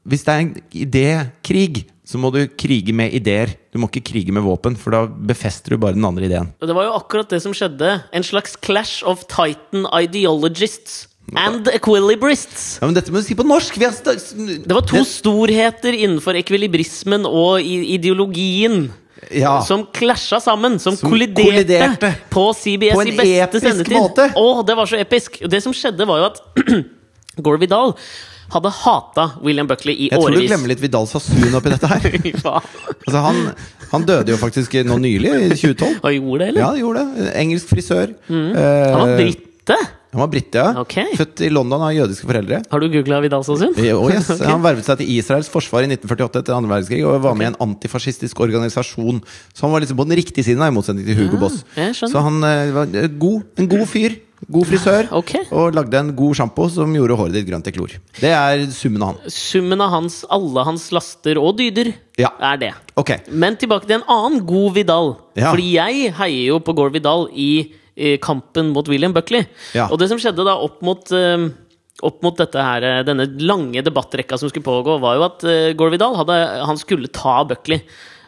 Hvis 0.09 0.25
det 0.25 0.33
er 0.33 0.41
en 0.45 0.55
idékrig, 0.73 1.85
så 2.07 2.19
må 2.19 2.31
du 2.35 2.41
krige 2.59 2.93
med 2.97 3.13
ideer. 3.15 3.53
Du 3.73 3.79
må 3.79 3.89
ikke 3.91 4.03
krige 4.13 4.33
med 4.35 4.43
våpen, 4.45 4.75
for 4.77 4.91
da 4.95 5.05
befester 5.07 5.75
du 5.75 5.79
bare 5.83 5.95
den 5.97 6.05
andre 6.05 6.27
ideen. 6.29 6.51
Det 6.61 6.75
var 6.75 6.89
jo 6.89 6.97
akkurat 6.99 7.29
det 7.31 7.41
som 7.45 7.55
skjedde. 7.57 8.03
En 8.13 8.25
slags 8.27 8.57
clash 8.57 9.03
of 9.07 9.23
titan 9.31 9.87
ideologists 10.01 11.09
and 11.39 11.69
equilibrists. 11.73 12.79
Ja, 12.81 12.89
Men 12.89 12.97
dette 12.99 13.13
må 13.15 13.21
du 13.23 13.27
si 13.29 13.37
på 13.39 13.47
norsk! 13.47 13.79
Det 13.79 14.75
var 14.75 14.83
to 14.91 15.05
storheter 15.07 15.95
innenfor 15.95 16.35
ekvilibrismen 16.41 17.25
og 17.29 17.63
ideologien. 17.63 18.91
Ja. 19.31 19.61
Som 19.63 19.87
klasja 19.95 20.41
sammen, 20.43 20.79
som, 20.83 20.97
Som 20.97 21.11
kolliderte, 21.11 21.47
kolliderte. 21.47 22.11
på 22.33 22.49
CBS 22.59 22.95
På 22.99 23.03
i 23.07 23.13
beste 23.17 23.61
sendetid. 23.63 23.95
måte. 23.97 24.31
Å, 24.37 24.63
det 24.67 24.75
var 24.77 24.87
så 24.91 24.99
episk! 24.99 25.39
Og 25.45 25.51
Det 25.53 25.63
som 25.63 25.73
skjedde, 25.77 26.07
var 26.09 26.19
jo 26.19 26.29
at 26.33 26.43
Gore 27.47 27.61
Vidal 27.63 27.95
hadde 28.53 28.69
hata 28.83 29.31
William 29.41 29.67
Buckley 29.71 29.95
i 29.97 30.09
Jeg 30.11 30.21
tror 30.21 30.35
du 30.35 30.43
glemmer 30.45 30.69
litt 30.69 30.83
Vidal 30.83 31.07
Sasun 31.09 31.55
oppi 31.57 31.71
dette 31.73 31.89
her. 31.89 32.05
Altså, 33.07 33.23
han, 33.25 33.39
han 33.95 34.05
døde 34.07 34.35
jo 34.35 34.37
faktisk 34.41 34.75
nå 34.87 34.99
nylig, 35.01 35.31
i 35.31 35.49
2012. 35.63 35.95
Han 36.03 36.15
gjorde 36.19 36.39
det, 36.43 36.49
eller? 36.51 36.61
Ja, 36.61 36.67
han 36.75 36.83
gjorde 36.83 37.07
det. 37.23 37.31
Engelsk 37.41 37.73
frisør. 37.73 38.13
Han 38.29 39.01
var 39.01 39.15
Eh, 39.17 39.33
brite! 39.63 39.77
Han 40.13 40.21
var 40.21 40.29
brite, 40.29 40.59
ja. 40.59 40.81
Okay. 40.83 41.15
Født 41.17 41.41
i 41.41 41.49
London 41.49 41.81
av 41.87 41.93
jødiske 41.95 42.27
foreldre. 42.29 42.59
Har 42.69 42.83
du 42.83 42.89
googla 42.93 43.21
Vidal 43.25 43.45
Sasun? 43.47 43.73
Oh, 43.73 44.11
yes. 44.13 44.29
Han 44.45 44.61
vervet 44.65 44.85
seg 44.85 44.99
til 45.01 45.09
Israels 45.15 45.49
forsvar 45.49 45.87
i 45.87 45.89
1948 45.89 46.43
etter 46.43 46.57
andre 46.57 46.75
verdenskrig 46.75 47.01
og 47.07 47.23
var 47.25 47.39
med 47.39 47.47
i 47.47 47.53
en 47.55 47.61
antifascistisk 47.65 48.43
organisasjon. 48.45 49.23
Så 49.55 49.65
han 49.65 49.73
var 49.73 49.81
liksom 49.81 49.97
på 49.97 50.05
den 50.11 50.19
riktige 50.21 50.45
siden, 50.45 50.61
i 50.67 50.75
motsetning 50.75 51.09
til 51.09 51.17
Hugo 51.17 51.39
Ja, 51.39 51.47
Boss. 51.47 51.65
Så 52.13 52.27
han 52.27 52.45
eh, 52.45 52.75
var 52.77 52.93
eh, 52.93 53.09
god, 53.09 53.49
en 53.57 53.73
god 53.73 53.89
fyr. 53.89 54.21
God 54.53 54.69
frisør. 54.69 55.09
okay. 55.21 55.47
Og 55.55 55.73
lagde 55.77 55.97
en 55.97 56.13
god 56.19 56.37
sjampo 56.37 56.69
som 56.75 56.93
gjorde 56.93 57.17
håret 57.17 57.37
ditt 57.39 57.49
grønt 57.49 57.65
til 57.65 57.77
klor. 57.79 57.97
Det 58.19 58.33
er 58.37 58.67
summen 58.75 59.05
av 59.07 59.15
han. 59.15 59.33
Summen 59.33 59.81
av 59.81 59.93
hans, 59.97 60.23
alle 60.29 60.65
hans 60.69 60.91
laster 60.93 61.41
og 61.41 61.57
dyder 61.61 61.95
Ja. 62.21 62.35
er 62.53 62.59
det. 62.61 62.73
Okay. 63.01 63.23
Men 63.31 63.57
tilbake 63.57 63.89
til 63.89 64.03
en 64.03 64.09
annen 64.13 64.43
god 64.45 64.75
Vidal. 64.77 65.15
Ja. 65.39 65.55
Fordi 65.55 65.71
jeg 65.79 66.13
heier 66.19 66.51
jo 66.53 66.61
på 66.61 66.77
Gore 66.77 66.93
Vidal 66.99 67.31
i, 67.33 67.73
i 67.97 68.17
kampen 68.23 68.71
mot 68.73 68.89
William 68.89 69.13
Buckley. 69.13 69.45
Ja. 69.77 69.89
Og 69.91 70.01
det 70.01 70.09
som 70.11 70.21
skjedde 70.21 70.47
da 70.47 70.57
opp 70.65 70.81
mot 70.85 71.13
eh, 71.17 71.51
opp 72.03 72.23
mot 72.25 72.39
dette 72.39 72.63
her, 72.63 72.83
eh, 72.83 73.03
denne 73.07 73.29
lange 73.43 73.83
debattrekka 73.85 74.39
som 74.41 74.51
skulle 74.51 74.67
pågå, 74.67 74.99
var 75.03 75.19
jo 75.19 75.27
at 75.27 75.45
uh, 75.47 75.75
Gore 75.79 75.95
Vidal 75.95 76.17
hadde, 76.19 76.39
han 76.67 76.81
skulle 76.81 77.11
ta 77.15 77.43
Buckley. 77.47 77.85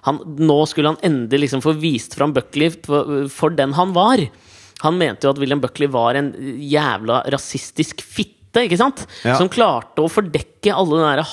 Han, 0.07 0.21
nå 0.39 0.59
skulle 0.69 0.93
han 0.93 1.01
endelig 1.07 1.47
liksom 1.47 1.65
få 1.65 1.75
vist 1.81 2.15
fram 2.19 2.35
Buckley 2.37 2.71
for, 2.85 3.25
for 3.33 3.55
den 3.57 3.73
han 3.75 3.95
var. 3.97 4.23
Han 4.85 4.99
mente 5.01 5.27
jo 5.27 5.33
at 5.33 5.41
William 5.41 5.63
Buckley 5.63 5.89
var 5.91 6.19
en 6.19 6.33
jævla 6.61 7.23
rasistisk 7.33 8.05
fitte, 8.05 8.67
ikke 8.67 8.79
sant? 8.79 9.07
Ja. 9.25 9.39
Som 9.41 9.51
klarte 9.51 10.05
å 10.05 10.13
fordekke 10.13 10.75
alle 10.75 11.01
den 11.01 11.09
derre 11.09 11.27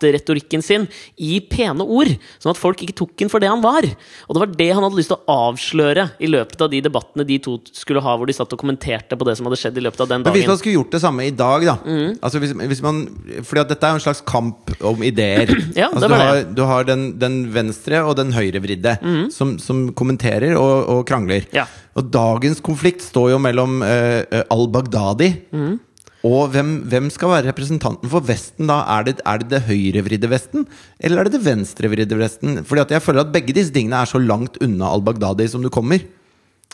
debattretorikken 0.00 0.62
sin 0.64 0.86
i 1.20 1.38
pene 1.44 1.84
ord, 1.84 2.10
sånn 2.40 2.52
at 2.54 2.60
folk 2.60 2.80
ikke 2.84 2.96
tok 3.00 3.20
ham 3.24 3.30
for 3.32 3.42
det 3.42 3.50
han 3.50 3.62
var. 3.62 3.86
Og 4.28 4.36
det 4.36 4.42
var 4.42 4.54
det 4.56 4.68
han 4.72 4.84
hadde 4.84 4.98
lyst 4.98 5.12
til 5.12 5.18
å 5.18 5.36
avsløre 5.50 6.06
i 6.20 6.30
løpet 6.30 6.60
av 6.64 6.70
de 6.72 6.80
debattene 6.84 7.26
de 7.28 7.38
to 7.42 7.58
skulle 7.76 8.02
ha, 8.04 8.16
hvor 8.16 8.28
de 8.30 8.36
satt 8.36 8.52
og 8.56 8.60
kommenterte 8.62 9.18
på 9.18 9.28
det 9.28 9.36
som 9.38 9.48
hadde 9.48 9.58
skjedd 9.60 9.76
i 9.80 9.84
løpet 9.84 10.04
av 10.04 10.10
den 10.12 10.24
Men 10.24 10.36
hvis 10.36 10.48
man 10.48 10.60
skulle 10.60 10.78
gjort 10.78 10.94
det 10.96 11.02
samme 11.04 11.26
i 11.28 11.34
dag, 11.34 11.66
da 11.66 11.76
Mm. 11.80 12.18
altså 12.22 12.38
hvis, 12.42 12.52
hvis 12.52 12.82
man, 12.82 12.98
Fordi 13.42 13.60
at 13.60 13.68
dette 13.72 13.86
er 13.86 13.94
jo 13.94 13.98
en 13.98 14.04
slags 14.04 14.20
kamp 14.26 14.70
om 14.84 15.02
ideer. 15.02 15.48
Ja, 15.80 15.88
altså, 15.88 16.08
det 16.08 16.08
du, 16.08 16.14
har, 16.14 16.34
det. 16.34 16.46
Mm. 16.46 16.54
du 16.54 16.62
har 16.68 16.84
den, 16.84 17.04
den 17.18 17.36
venstre 17.54 18.02
og 18.04 18.16
den 18.18 18.32
høyrevridde 18.34 18.96
som, 19.32 19.56
som 19.58 19.92
kommenterer 19.96 20.56
og, 20.58 20.88
og 20.90 21.06
krangler. 21.08 21.46
Ja. 21.56 21.64
Og 21.98 22.10
dagens 22.12 22.60
konflikt 22.62 23.02
står 23.02 23.32
jo 23.32 23.38
mellom 23.42 23.80
eh, 23.86 24.42
al-Baghdadi 24.50 25.30
Mm. 25.50 25.78
Og 26.26 26.50
hvem, 26.52 26.70
hvem 26.92 27.08
skal 27.12 27.32
være 27.32 27.48
representanten 27.48 28.10
for 28.12 28.20
Vesten 28.28 28.68
da? 28.68 28.82
Er 28.98 29.06
det 29.08 29.16
er 29.24 29.40
det, 29.40 29.48
det 29.54 29.62
høyrevridde 29.70 30.28
Vesten, 30.28 30.66
eller 31.00 31.20
er 31.22 31.28
det 31.28 31.38
det 31.38 31.44
venstrevridde 31.46 32.18
Vesten? 32.20 32.62
Fordi 32.68 32.82
at 32.84 32.90
jeg 32.96 33.04
føler 33.04 33.24
at 33.24 33.32
begge 33.32 33.54
disse 33.56 33.72
tingene 33.72 34.02
er 34.02 34.10
så 34.10 34.20
langt 34.20 34.60
unna 34.60 34.90
al-Baghdadi 34.92 35.48
som 35.48 35.64
du 35.64 35.70
kommer. 35.72 36.04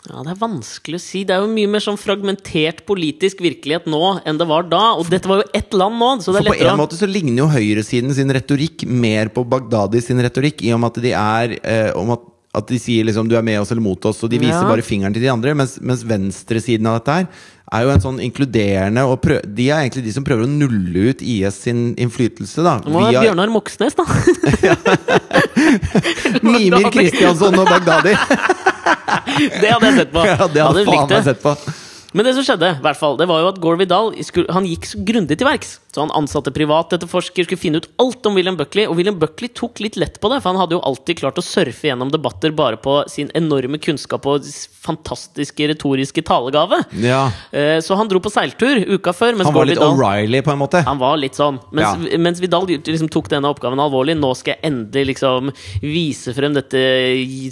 Ja, 0.07 0.21
Det 0.23 0.31
er 0.35 0.39
vanskelig 0.39 0.99
å 0.99 1.03
si. 1.03 1.23
Det 1.27 1.35
er 1.35 1.41
jo 1.43 1.49
mye 1.51 1.67
mer 1.71 1.83
sånn 1.83 1.99
fragmentert 1.99 2.85
politisk 2.87 3.41
virkelighet 3.43 3.89
nå 3.91 4.21
enn 4.27 4.39
det 4.39 4.47
var 4.47 4.67
da. 4.69 4.93
Og 4.99 5.09
dette 5.11 5.27
var 5.27 5.41
jo 5.41 5.49
ett 5.57 5.73
land 5.75 5.99
nå, 5.99 6.11
så 6.23 6.31
det 6.35 6.43
er 6.43 6.47
For 6.51 6.61
på 6.61 6.69
en 6.71 6.79
måte 6.79 6.99
så 6.99 7.09
ligner 7.09 7.43
jo 7.43 7.49
høyresiden 7.51 8.13
sin 8.15 8.31
retorikk 8.31 8.85
mer 8.87 9.31
på 9.33 9.43
Baghdadi 9.47 10.03
sin 10.03 10.21
retorikk, 10.23 10.63
i 10.63 10.71
og 10.75 10.83
med 10.83 10.93
at 10.93 11.03
de 11.03 11.13
er 11.17 11.57
eh, 11.59 11.91
om 11.97 12.13
at, 12.15 12.23
at 12.61 12.71
de 12.71 12.79
sier 12.79 13.03
liksom 13.07 13.27
'du 13.27 13.35
er 13.35 13.43
med 13.43 13.59
oss 13.59 13.71
eller 13.71 13.83
mot 13.83 13.99
oss', 14.07 14.23
og 14.23 14.31
de 14.31 14.39
viser 14.39 14.63
Ja. 14.63 14.69
bare 14.69 14.85
fingeren 14.85 15.13
til 15.13 15.23
de 15.23 15.33
andre. 15.33 15.53
Mens, 15.53 15.79
mens 15.81 16.03
venstresiden 16.07 16.87
av 16.87 16.99
dette 17.01 17.17
her 17.17 17.27
er 17.73 17.81
jo 17.83 17.89
en 17.91 18.01
sånn 18.03 18.19
inkluderende 18.23 19.03
og 19.09 19.17
prøv, 19.23 19.39
De 19.43 19.65
er 19.69 19.79
egentlig 19.83 20.03
de 20.05 20.13
som 20.15 20.23
prøver 20.27 20.43
å 20.45 20.49
nulle 20.51 20.99
ut 21.11 21.19
IS 21.25 21.55
sin 21.67 21.79
innflytelse, 21.99 22.63
da. 22.63 22.73
Det 22.83 22.91
må 22.93 22.99
være 23.03 23.21
Bjørnar 23.25 23.49
Moxnes, 23.51 23.93
da. 23.97 24.05
Mimir 26.47 26.87
Kristiansson 26.93 27.55
og 27.59 27.67
Bagdadi. 27.67 28.13
Det 29.37 29.69
hadde 29.69 29.85
jeg 29.89 29.97
sett 29.99 30.11
på. 30.13 30.19
ja, 30.25 30.33
det 30.33 30.39
hadde 30.39 30.63
Hadde 30.63 30.83
faen 30.87 31.09
meg 31.11 31.23
sett 31.27 31.41
på. 31.43 31.51
Men 32.17 32.25
det 32.25 32.33
som 32.33 32.45
skjedde, 32.47 32.71
i 32.79 32.81
hvert 32.83 32.97
fall, 32.97 33.17
det 33.19 33.27
var 33.29 33.43
jo 33.43 33.49
at 33.51 33.59
Gore 33.61 33.77
Vidal 33.83 34.09
han 34.55 34.65
gikk 34.65 34.87
så 34.89 35.01
grundig 35.05 35.37
til 35.37 35.45
verks. 35.47 35.75
Så 35.93 36.01
han 36.03 36.11
ansatte 36.17 36.51
privatetterforsker, 36.53 37.45
skulle 37.45 37.61
finne 37.61 37.79
ut 37.81 37.87
alt 38.01 38.25
om 38.29 38.35
William 38.37 38.57
Buckley. 38.57 38.85
Og 38.89 38.97
William 38.99 39.15
Buckley 39.17 39.49
tok 39.57 39.79
litt 39.81 39.95
lett 39.97 40.17
på 40.21 40.29
det, 40.29 40.41
for 40.43 40.51
han 40.53 40.59
hadde 40.61 40.75
jo 40.77 40.81
alltid 40.85 41.17
klart 41.21 41.37
å 41.41 41.43
surfe 41.45 41.87
gjennom 41.89 42.11
debatter 42.13 42.53
bare 42.57 42.77
på 42.81 42.99
sin 43.09 43.29
enorme 43.37 43.79
kunnskap 43.81 44.25
og 44.29 44.45
fantastiske 44.87 45.67
retoriske 45.71 46.21
talegave. 46.25 46.81
Ja. 47.01 47.27
Eh, 47.51 47.79
Så 47.81 47.95
han 47.97 48.07
dro 48.09 48.19
på 48.23 48.29
seiltur 48.33 48.81
uka 48.97 49.13
før. 49.13 49.37
Han 49.43 49.53
var 49.53 49.65
litt 49.69 49.81
O'Reilly, 49.81 50.41
på 50.45 50.51
en 50.53 50.61
måte. 50.61 50.83
han 50.85 50.97
var 51.01 51.17
litt 51.17 51.37
sånn. 51.37 51.59
Mens, 51.71 52.07
mens 52.17 52.39
Vidal 52.43 52.65
liksom 52.67 53.09
tok 53.13 53.29
denne 53.29 53.49
oppgaven 53.53 53.79
alvorlig. 53.81 54.17
Nå 54.17 54.33
skal 54.37 54.55
jeg 54.55 54.71
endelig 54.71 55.05
liksom 55.13 55.51
vise 55.81 56.33
frem 56.37 56.53
dette 56.57 56.81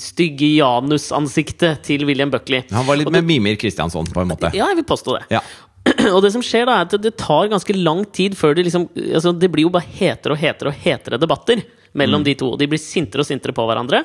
stygge 0.01 0.49
Janus-ansiktet 0.57 1.81
til 1.85 2.05
William 2.07 2.31
Buckley. 2.33 2.63
Han 2.71 2.85
var 2.85 2.95
litt 2.97 3.07
Og 3.07 3.13
det- 3.13 3.21
med 3.23 3.27
Mimir 3.33 3.55
Kristiansson, 3.57 4.05
på 4.05 4.21
en 4.21 4.29
måte. 4.29 4.53
Ja, 4.55 4.69
jeg 4.71 4.81
vil 4.81 4.87
påstå 4.87 5.17
det. 5.17 5.25
Ja. 5.35 5.41
Og 6.15 6.21
det 6.25 6.31
som 6.33 6.43
skjer 6.45 6.65
da 6.67 6.79
er 6.79 6.87
at 6.87 6.97
det 7.01 7.13
tar 7.21 7.51
ganske 7.51 7.75
lang 7.77 8.03
tid 8.15 8.37
før 8.37 8.55
det 8.57 8.65
liksom 8.65 8.87
altså 8.95 9.35
Det 9.37 9.51
blir 9.53 9.67
jo 9.67 9.73
bare 9.73 9.85
hetere 9.99 10.33
og 10.33 10.41
hetere 10.41 10.71
og 10.71 10.79
hetere 10.81 11.21
debatter 11.21 11.61
mellom 11.95 12.25
de 12.25 12.33
to. 12.39 12.53
Og 12.53 12.59
de 12.59 12.69
blir 12.71 12.81
sintere 12.81 13.23
og 13.23 13.29
sintere 13.29 13.55
på 13.55 13.65
hverandre. 13.67 14.03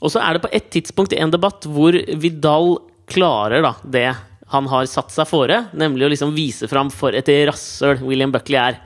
Og 0.00 0.12
så 0.12 0.22
er 0.22 0.36
det 0.36 0.44
på 0.44 0.52
et 0.56 0.68
tidspunkt 0.72 1.14
i 1.16 1.20
en 1.20 1.32
debatt 1.32 1.66
hvor 1.68 1.96
Vidal 2.20 2.76
klarer 3.10 3.64
da 3.64 3.74
det 3.84 4.08
han 4.50 4.66
har 4.70 4.88
satt 4.90 5.12
seg 5.14 5.28
fore, 5.30 5.60
nemlig 5.78 6.06
å 6.06 6.10
liksom 6.10 6.32
vise 6.34 6.66
fram 6.70 6.90
for 6.90 7.14
et 7.14 7.28
rasshøl 7.48 8.00
William 8.02 8.32
Buckley 8.34 8.58
er. 8.58 8.80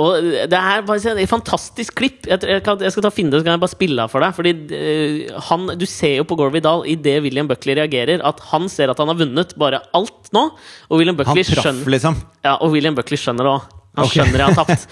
Og 0.00 0.24
det 0.48 0.56
er 0.56 0.86
bare 0.88 1.12
et 1.20 1.28
fantastisk 1.28 1.98
klipp. 2.00 2.24
Jeg, 2.30 2.40
jeg, 2.48 2.62
kan, 2.64 2.80
jeg 2.80 2.94
skal 2.94 3.04
ta 3.04 3.12
finne 3.12 3.34
det, 3.34 3.42
så 3.42 3.46
kan 3.48 3.58
jeg 3.58 3.62
bare 3.64 3.74
spille 3.74 4.06
av 4.06 4.12
for 4.12 4.24
deg. 4.24 4.32
Fordi 4.38 4.54
eh, 4.78 5.42
han, 5.50 5.68
Du 5.76 5.84
ser 5.88 6.16
jo 6.22 6.26
på 6.28 6.38
Gore 6.40 6.62
Dahl 6.64 6.86
idet 6.88 7.18
William 7.26 7.50
Buckley 7.50 7.76
reagerer, 7.76 8.24
at 8.24 8.40
han 8.52 8.70
ser 8.72 8.92
at 8.92 9.02
han 9.02 9.12
har 9.12 9.20
vunnet 9.20 9.52
bare 9.60 9.82
alt 9.92 10.32
nå. 10.32 10.48
Og 10.88 10.96
William 11.02 11.18
Han 11.18 11.24
Buckley 11.26 11.44
traff, 11.44 11.66
skjønner, 11.68 11.92
liksom. 11.98 12.18
ja, 12.40 12.56
og 12.56 12.72
William 12.72 12.96
Buckley 12.96 13.20
skjønner 13.20 13.48
det 13.48 13.56
òg. 13.58 13.70
Han 13.92 14.06
okay. 14.06 14.22
skjønner 14.22 14.40
jeg 14.40 14.48
har 14.48 14.56
tapt. 14.56 14.84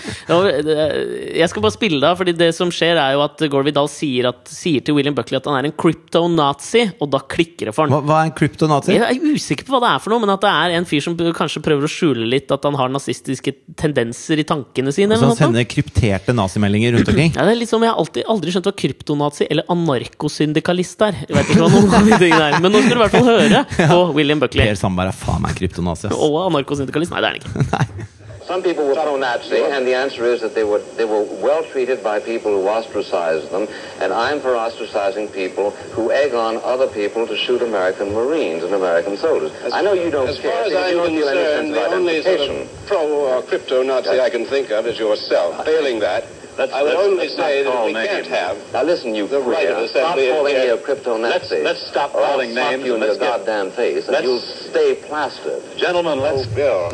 Jeg 1.41 1.49
skal 1.49 1.63
bare 1.65 1.73
spille 1.73 2.01
det 2.03 2.09
av, 2.11 2.19
Fordi 2.21 2.35
det 2.37 2.51
som 2.53 2.69
skjer, 2.75 2.99
er 3.01 3.15
jo 3.17 3.23
at 3.25 3.41
Gore 3.49 3.65
Vidal 3.71 3.89
sier, 3.89 4.29
at, 4.29 4.43
sier 4.53 4.85
til 4.85 4.97
William 4.99 5.15
Buckley 5.17 5.39
at 5.39 5.47
han 5.49 5.57
er 5.57 5.71
en 5.71 5.75
krypto-nazi 5.81 6.83
og 7.01 7.09
da 7.15 7.23
klikker 7.25 7.71
det 7.71 7.75
for 7.77 7.87
han. 7.87 7.95
Hva, 7.95 8.03
hva 8.05 8.19
er 8.21 8.29
en 8.29 8.35
kryptonazi? 8.37 8.99
Jeg 8.99 9.07
er 9.07 9.39
usikker 9.39 9.65
på 9.65 9.73
hva 9.73 9.81
det 9.87 9.93
er 9.95 10.03
for 10.05 10.13
noe, 10.13 10.21
men 10.21 10.35
at 10.35 10.45
det 10.45 10.53
er 10.53 10.77
en 10.77 10.89
fyr 10.89 11.05
som 11.07 11.17
kanskje 11.17 11.63
prøver 11.65 11.89
å 11.89 11.91
skjule 11.91 12.29
litt 12.29 12.53
at 12.53 12.69
han 12.69 12.77
har 12.77 12.93
nazistiske 12.93 13.55
tendenser 13.81 14.43
i 14.43 14.47
tankene 14.51 14.93
sine. 14.93 15.17
Så 15.17 15.31
han 15.33 15.39
sender 15.39 15.65
krypterte 15.71 16.37
nazimeldinger 16.37 16.99
rundt 16.99 17.13
omkring? 17.15 17.33
Ja, 17.41 17.47
det 17.47 17.55
er 17.55 17.61
litt 17.63 17.71
som 17.71 17.81
Jeg 17.85 17.95
har 17.95 18.01
alltid, 18.03 18.27
aldri 18.29 18.53
skjønt 18.53 18.69
hva 18.69 18.77
kryptonazi 18.83 19.47
eller 19.49 19.69
anarkosyndikalist 19.73 21.09
er. 21.09 21.23
Jeg 21.25 21.39
vet 21.39 21.55
ikke 21.55 21.65
hva 21.65 21.73
noen 21.73 21.97
av 21.97 22.09
de 22.11 22.21
tingene 22.21 22.47
er 22.51 22.61
Men 22.61 22.75
nå 22.75 22.83
skal 22.85 22.93
du 22.93 22.99
i 22.99 23.03
hvert 23.07 23.17
fall 23.17 23.29
høre 23.31 23.65
på 23.95 24.01
William 24.19 24.45
Buckley. 24.45 24.69
Per 24.69 24.81
Sandberg 24.83 25.15
er 25.15 25.21
faen 25.25 25.45
meg 25.47 25.57
kryptonazi. 25.57 26.13
Og 26.13 26.41
anarkosyndikalist. 26.51 27.15
Nei, 27.15 27.25
det 27.25 27.31
er 27.31 27.39
han 27.39 27.95
ikke. 27.95 28.09
Some 28.51 28.65
people 28.65 28.85
were 28.85 28.95
pro-Nazi, 28.95 29.63
and 29.63 29.87
the 29.87 29.95
answer 29.95 30.25
is 30.25 30.41
that 30.41 30.57
they 30.57 30.65
were 30.65 30.81
they 30.99 31.05
were 31.05 31.23
well 31.23 31.63
treated 31.71 32.03
by 32.03 32.19
people 32.19 32.51
who 32.51 32.67
ostracized 32.67 33.49
them, 33.53 33.69
and 34.01 34.13
I'm 34.13 34.41
for 34.41 34.55
ostracizing 34.55 35.33
people 35.33 35.71
who 35.95 36.11
egg 36.11 36.35
on 36.35 36.57
other 36.65 36.89
people 36.89 37.29
to 37.29 37.37
shoot 37.37 37.63
American 37.63 38.13
Marines 38.13 38.65
and 38.65 38.75
American 38.75 39.17
soldiers. 39.17 39.53
I 39.73 39.83
know 39.83 39.93
you 39.93 40.11
don't 40.11 40.27
As 40.29 40.41
care. 40.41 40.51
far 40.51 40.63
as 40.65 40.75
I'm 40.75 40.91
you 40.91 40.97
don't 40.97 41.07
feel 41.15 41.29
any 41.29 41.39
sense 41.39 41.69
concerned, 41.69 41.75
the 41.77 41.95
only 41.95 42.23
sort 42.23 42.41
of 42.51 42.87
pro 42.89 43.37
or 43.39 43.43
crypto 43.43 43.85
Nazi 43.85 44.19
I 44.19 44.29
can 44.31 44.45
think 44.45 44.73
of 44.73 44.85
is 44.85 44.99
yourself. 44.99 45.55
Uh, 45.61 45.63
failing 45.63 46.01
that, 46.01 46.27
Let's- 46.59 46.73
I 46.73 46.83
would 46.83 46.97
only 46.97 47.29
say 47.29 47.63
that 47.63 47.87
we 47.87 47.93
names. 47.93 48.09
can't 48.09 48.27
have 48.27 48.73
Now 48.73 48.83
listen, 48.83 49.15
you 49.15 49.29
the 49.29 49.39
right 49.39 49.69
of 49.69 49.89
Stop 49.91 50.19
calling 50.19 50.55
me 50.57 50.67
a 50.67 50.77
crypto-Nazi. 50.77 51.31
Let's- 51.31 51.53
let's 51.53 51.87
stop 51.87 52.17
or 52.17 52.21
I'll 52.23 52.33
calling 52.33 52.51
slap 52.51 52.73
names 52.73 52.85
you 52.85 52.97
in 52.97 53.01
your 53.01 53.15
get- 53.15 53.47
goddamn 53.47 53.71
face, 53.71 54.09
and 54.09 54.25
you'll 54.25 54.41
stay 54.41 54.97
plastered. 54.97 55.63
Gentlemen, 55.77 56.19
let's 56.19 56.49
oh, 56.51 56.55
Bill. 56.57 56.91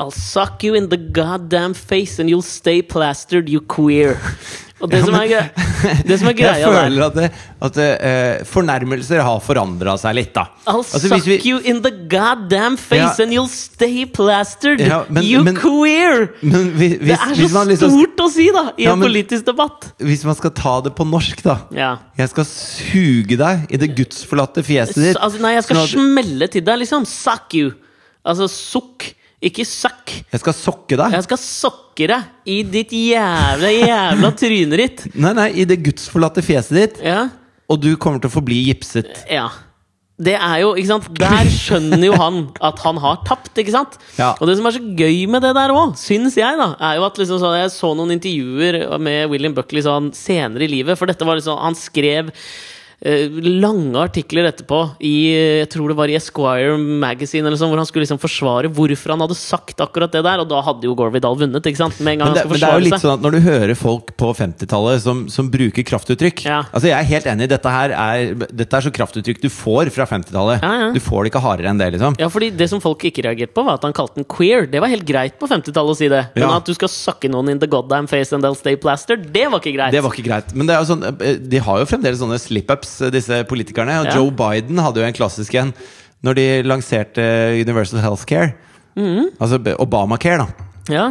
I'll 0.00 0.10
suck 0.10 0.64
you 0.64 0.74
in 0.74 0.88
the 0.88 0.96
goddamn 0.98 1.74
face 1.74 2.18
and 2.18 2.28
you'll 2.30 2.42
stay 2.42 2.82
plastered, 2.82 3.48
you 3.48 3.60
queer. 3.60 4.16
Og 4.82 4.90
det 4.90 5.04
som 5.04 5.14
er, 5.14 5.28
greia, 5.30 5.42
det 6.08 6.16
som 6.18 6.26
er 6.26 6.32
Jeg 6.34 6.38
greia 6.40 6.66
der 6.66 6.72
føler 6.88 7.02
at, 7.06 7.14
det, 7.14 7.26
at 7.62 7.74
det, 7.76 7.84
eh, 8.02 8.40
fornærmelser 8.50 9.20
har 9.22 9.38
forandra 9.44 9.92
seg 10.00 10.16
litt, 10.18 10.32
da. 10.34 10.48
I'll 10.66 10.80
Altså, 10.80 10.98
suck 11.06 11.22
vi- 11.28 11.36
you 11.46 11.60
in 11.70 11.78
the 11.84 11.92
goddamn 12.10 12.74
face 12.76 12.98
Ja. 13.20 13.22
and 13.22 13.30
you'll 13.36 13.46
stay 13.52 14.02
plastered, 14.10 14.80
Ja, 14.82 15.04
men- 15.08 15.22
you 15.22 15.44
men- 15.46 15.54
queer! 15.54 16.32
Men 16.42 16.72
hvis, 16.74 16.98
Det 16.98 17.12
er 17.14 17.30
så 17.36 17.62
liksom, 17.68 17.94
stort 17.94 18.24
å 18.26 18.28
si, 18.34 18.48
da, 18.50 18.64
i 18.76 18.82
Ja, 18.88 18.96
en 18.96 19.00
politisk 19.06 19.44
debatt. 19.46 19.92
hvis 20.02 20.24
man 20.26 20.34
skal 20.34 20.50
ta 20.50 20.80
det 20.80 20.96
på 20.98 21.06
norsk, 21.06 21.44
da. 21.46 21.58
Ja. 21.70 21.92
Jeg 22.18 22.30
skal 22.34 22.44
suge 22.50 23.38
deg 23.38 23.66
i 23.70 23.76
det 23.76 23.94
gudsforlatte 23.94 24.64
fjeset 24.66 24.98
ditt. 24.98 25.16
Altså, 25.22 25.38
nei, 25.40 25.54
jeg 25.60 25.62
skal 25.68 25.76
sånn 25.76 25.84
at- 25.84 25.94
smelle 25.94 26.50
til 26.50 26.60
deg, 26.66 26.80
liksom. 26.82 27.06
Suck 27.06 27.54
you. 27.54 27.70
Altså 28.26 28.48
sukk, 28.50 29.12
ikke 29.42 29.66
suck. 29.66 30.12
jeg 30.30 30.40
skal 30.42 30.54
sokke 30.54 30.98
deg. 30.98 31.16
Jeg 31.16 31.26
skal 31.26 31.40
sokke 31.42 32.08
deg 32.12 32.48
i 32.48 32.60
ditt 32.62 32.94
jævla, 32.94 33.72
jævla 33.74 34.30
trynet 34.38 34.82
ditt. 34.82 35.04
Nei, 35.18 35.34
nei, 35.38 35.50
i 35.58 35.66
det 35.68 35.80
gudsforlatte 35.82 36.44
fjeset 36.46 36.78
ditt. 36.78 37.02
Ja. 37.02 37.26
Og 37.72 37.82
du 37.82 37.92
kommer 38.00 38.22
til 38.22 38.30
å 38.30 38.36
forbli 38.36 38.62
gipset. 38.68 39.24
Ja. 39.30 39.48
Det 40.22 40.34
er 40.36 40.58
jo, 40.60 40.74
ikke 40.76 40.90
sant 40.90 41.06
Der 41.18 41.48
skjønner 41.50 42.02
jo 42.04 42.16
han 42.20 42.42
at 42.62 42.82
han 42.84 42.98
har 43.02 43.22
tapt, 43.26 43.56
ikke 43.58 43.74
sant? 43.74 43.96
Ja. 44.18 44.32
Og 44.36 44.46
det 44.46 44.58
som 44.58 44.68
er 44.68 44.76
så 44.76 44.82
gøy 44.82 45.24
med 45.32 45.42
det 45.42 45.54
der 45.56 45.72
òg, 45.74 45.96
syns 45.98 46.36
jeg, 46.38 46.58
da, 46.60 46.68
er 46.78 47.00
jo 47.00 47.06
at 47.08 47.18
liksom 47.18 47.40
så 47.42 47.54
jeg 47.56 47.72
så 47.74 47.90
noen 47.98 48.14
intervjuer 48.14 48.84
med 49.02 49.32
William 49.32 49.56
Buckley 49.56 49.82
sånn 49.82 50.12
senere 50.14 50.68
i 50.68 50.70
livet, 50.70 51.00
for 51.00 51.10
dette 51.10 51.26
var 51.26 51.40
liksom 51.40 51.58
Han 51.58 51.78
skrev 51.78 52.30
lange 53.02 53.98
artikler 53.98 54.46
etterpå 54.46 54.78
i 55.02 55.14
eh, 55.34 55.56
jeg 55.62 55.70
tror 55.74 55.90
det 55.90 55.96
var 55.98 56.10
i 56.12 56.14
Esquire 56.18 56.76
Magazine, 56.78 57.46
eller 57.48 57.58
sånn, 57.58 57.72
hvor 57.72 57.80
han 57.82 57.88
skulle 57.88 58.04
liksom 58.06 58.20
forsvare 58.22 58.70
hvorfor 58.72 59.14
han 59.14 59.24
hadde 59.24 59.36
sagt 59.38 59.80
akkurat 59.82 60.12
det 60.14 60.22
der. 60.26 60.42
Og 60.44 60.48
da 60.50 60.60
hadde 60.62 60.86
jo 60.86 60.94
Gore 60.98 61.12
Vidal 61.14 61.34
vunnet. 61.40 61.66
ikke 61.66 61.80
sant? 61.80 61.98
Med 62.00 62.14
en 62.14 62.22
gang 62.22 62.30
Men 62.32 62.36
det, 62.36 62.44
han 62.44 62.52
men 62.52 62.60
det 62.62 62.68
er 62.68 62.78
jo 62.78 62.84
litt 62.86 62.94
seg. 62.96 63.04
sånn 63.06 63.14
at 63.16 63.24
når 63.26 63.36
du 63.36 63.40
hører 63.46 63.74
folk 63.78 64.12
på 64.20 64.32
50-tallet 64.38 65.02
som, 65.02 65.24
som 65.32 65.50
bruker 65.52 65.86
kraftuttrykk 65.88 66.44
Ja. 66.46 66.60
Altså 66.70 66.90
Jeg 66.90 66.98
er 66.98 67.08
helt 67.10 67.26
enig, 67.32 67.48
dette 67.50 67.72
her 67.74 67.94
er, 67.96 68.34
dette 68.52 68.78
er 68.78 68.86
så 68.86 68.92
kraftuttrykk 68.94 69.42
du 69.42 69.48
får 69.52 69.90
fra 69.94 70.06
50-tallet. 70.06 70.62
Ja, 70.62 70.72
ja. 70.86 70.90
Du 70.94 71.00
får 71.02 71.24
det 71.26 71.32
ikke 71.32 71.42
hardere 71.44 71.72
enn 71.72 71.80
det, 71.82 71.90
liksom. 71.96 72.18
Ja, 72.22 72.28
fordi 72.32 72.50
Det 72.54 72.68
som 72.70 72.80
folk 72.84 73.02
ikke 73.08 73.24
reagerte 73.26 73.54
på, 73.56 73.64
var 73.66 73.80
at 73.80 73.86
han 73.86 73.92
kalte 73.96 74.20
den 74.20 74.28
queer. 74.30 74.66
Det 74.70 74.80
var 74.82 74.92
helt 74.92 75.06
greit 75.08 75.38
på 75.40 75.48
50-tallet 75.50 75.96
å 75.96 75.98
si 75.98 76.08
det. 76.12 76.22
Men 76.38 76.50
at 76.54 76.66
du 76.68 76.74
skal 76.76 76.90
sakke 76.92 77.30
noen 77.32 77.48
in 77.54 77.58
the 77.62 77.66
goddamn 77.70 78.06
face 78.10 78.32
and 78.34 78.44
they'll 78.44 78.58
stay 78.58 78.76
plastered, 78.76 79.26
det 79.34 79.48
var 79.50 79.58
ikke 79.62 79.74
greit. 79.74 79.92
Det 79.94 80.02
var 80.04 80.14
ikke 80.14 80.26
greit. 80.28 80.54
Men 80.54 80.68
det 80.68 80.76
er 80.76 80.84
jo 80.84 80.90
sånn, 80.92 81.02
eh, 81.10 81.36
de 81.40 81.58
har 81.64 81.80
jo 81.82 81.88
fremdeles 81.88 82.20
sånne 82.22 82.38
slip-ups, 82.38 82.90
eh, 82.91 82.91
disse 83.14 83.44
politikerne. 83.48 84.00
Og 84.02 84.06
Ja. 84.10 84.14
Joe 84.18 84.30
Biden 84.30 84.78
hadde 84.78 85.00
jo 85.00 85.06
en 85.06 85.16
klassisk 85.16 85.54
en 85.54 85.72
når 86.22 86.34
de 86.38 86.46
lanserte 86.62 87.22
Universal 87.62 88.00
Healthcare. 88.00 88.52
Mm. 88.94 89.30
Altså 89.40 89.58
Obamacare, 89.78 90.38
da. 90.44 90.46
Ja. 90.92 91.06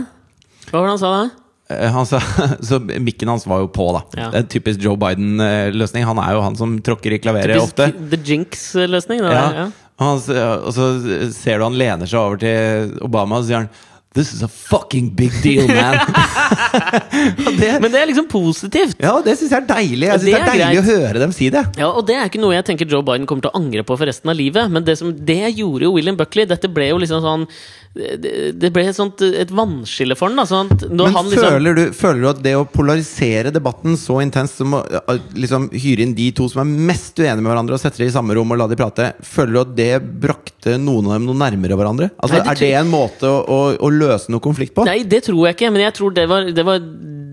Hva 0.70 0.80
var 0.80 0.88
det 0.88 0.94
han 0.94 1.02
sa 1.02 1.12
da? 1.18 1.30
Eh, 1.72 1.92
Han 1.92 2.06
sa, 2.06 2.20
så 2.70 2.80
mikken 2.80 3.28
hans 3.32 3.46
var 3.48 3.60
jo 3.64 3.68
på, 3.68 3.90
da. 3.96 4.02
Ja. 4.16 4.30
Det 4.32 4.38
er 4.40 4.46
en 4.46 4.52
typisk 4.54 4.84
Joe 4.86 4.96
Biden-løsning. 5.00 6.06
Han 6.08 6.20
er 6.20 6.34
jo 6.38 6.42
han 6.46 6.56
som 6.60 6.78
tråkker 6.84 7.16
i 7.16 7.20
klaveret 7.20 7.56
Typisk 7.56 7.64
ofte. 7.74 7.92
The 8.12 8.20
Jinx-løsning. 8.24 9.24
Ja. 9.26 9.46
Ja. 9.56 9.70
Og 10.02 10.22
så 10.26 10.88
ser 11.36 11.60
du 11.60 11.64
han 11.68 11.76
lener 11.78 12.10
seg 12.10 12.18
over 12.20 12.40
til 12.42 12.96
Obama 13.06 13.38
og 13.38 13.46
sier 13.46 13.62
han 13.62 13.70
This 14.14 14.34
is 14.36 14.42
a 14.44 14.48
fucking 14.50 15.12
big 15.16 15.32
deal, 15.42 15.68
man! 15.72 15.96
Det, 17.62 17.70
Men 17.82 17.92
det 17.94 18.00
er 18.02 18.10
liksom 18.10 18.28
positivt. 18.28 18.98
ja, 19.00 19.14
det 19.24 19.38
syns 19.40 19.52
jeg 19.54 19.62
er 19.62 19.68
deilig. 19.70 20.08
Jeg 20.10 20.20
synes 20.20 20.26
Det 20.26 20.32
det 20.34 20.40
er 20.40 20.44
er 20.44 20.52
deilig 20.52 20.68
greit. 20.68 20.82
å 20.82 20.98
høre 21.06 21.22
dem 21.24 21.32
si 21.36 21.48
det. 21.54 21.62
Ja, 21.80 21.90
og 21.96 22.04
det 22.10 22.16
er 22.20 22.28
ikke 22.28 22.42
noe 22.44 22.56
jeg 22.58 22.66
tenker 22.68 22.90
Joe 22.92 23.06
Biden 23.08 23.28
kommer 23.30 23.46
til 23.46 23.54
å 23.54 23.60
angre 23.62 23.86
på 23.88 23.96
for 24.00 24.10
resten 24.10 24.32
av 24.34 24.36
livet. 24.40 24.72
Men 24.72 24.84
det, 24.88 24.98
som, 25.00 25.14
det 25.16 25.40
gjorde 25.56 25.88
jo 25.88 25.94
William 25.96 26.18
Buckley. 26.20 26.48
Dette 26.50 26.68
ble 26.72 26.90
jo 26.92 27.00
liksom 27.00 27.24
sånn 27.24 27.48
Det, 27.92 28.70
ble 28.72 28.86
et 28.88 28.96
sånt 28.96 29.20
Et 29.20 29.50
vannskille 29.52 30.16
for 30.16 30.32
den. 30.32 30.40
Da, 30.40 30.46
sånn 30.48 30.70
Men 30.94 31.12
han 31.12 31.28
liksom 31.28 31.58
føler, 31.58 31.76
du, 31.76 31.82
føler 31.96 32.22
du 32.24 32.30
at 32.30 32.40
det 32.46 32.54
å 32.56 32.64
polarisere 32.72 33.52
debatten 33.52 33.98
så 34.00 34.22
intenst 34.24 34.62
som 34.62 34.78
å 34.78 34.84
liksom, 35.36 35.68
hyre 35.76 36.06
inn 36.06 36.16
de 36.16 36.30
to 36.36 36.48
som 36.52 36.64
er 36.64 36.88
mest 36.92 37.20
uenige 37.20 37.42
med 37.42 37.52
hverandre, 37.52 37.76
og 37.76 37.84
sette 37.84 38.00
dem 38.00 38.08
i 38.08 38.16
samme 38.16 38.38
rom 38.38 38.56
og 38.56 38.62
la 38.62 38.70
dem 38.72 38.80
prate, 38.80 39.12
føler 39.28 39.58
du 39.58 39.62
at 39.66 39.76
det 39.76 39.92
brakte 40.24 40.78
noen 40.80 41.10
av 41.10 41.18
dem 41.18 41.28
noe 41.28 41.40
nærmere 41.42 41.78
hverandre? 41.80 42.12
Altså, 42.16 42.40
Nei, 42.40 42.46
det 42.46 42.54
er 42.54 42.62
det 42.62 42.72
en 42.86 42.94
måte 42.94 43.28
å, 43.28 43.42
å, 43.44 43.60
å 43.76 43.92
løse 43.92 44.32
noe 44.32 44.44
konflikt 44.44 44.76
på? 44.78 44.88
Nei, 44.88 45.02
det 45.04 45.26
tror 45.28 45.50
jeg 45.50 45.60
ikke, 45.60 45.74
men 45.76 45.86
jeg 45.90 45.98
tror 46.00 46.16
det 46.16 46.28
var, 46.32 46.48
det 46.48 46.68
var, 46.68 46.80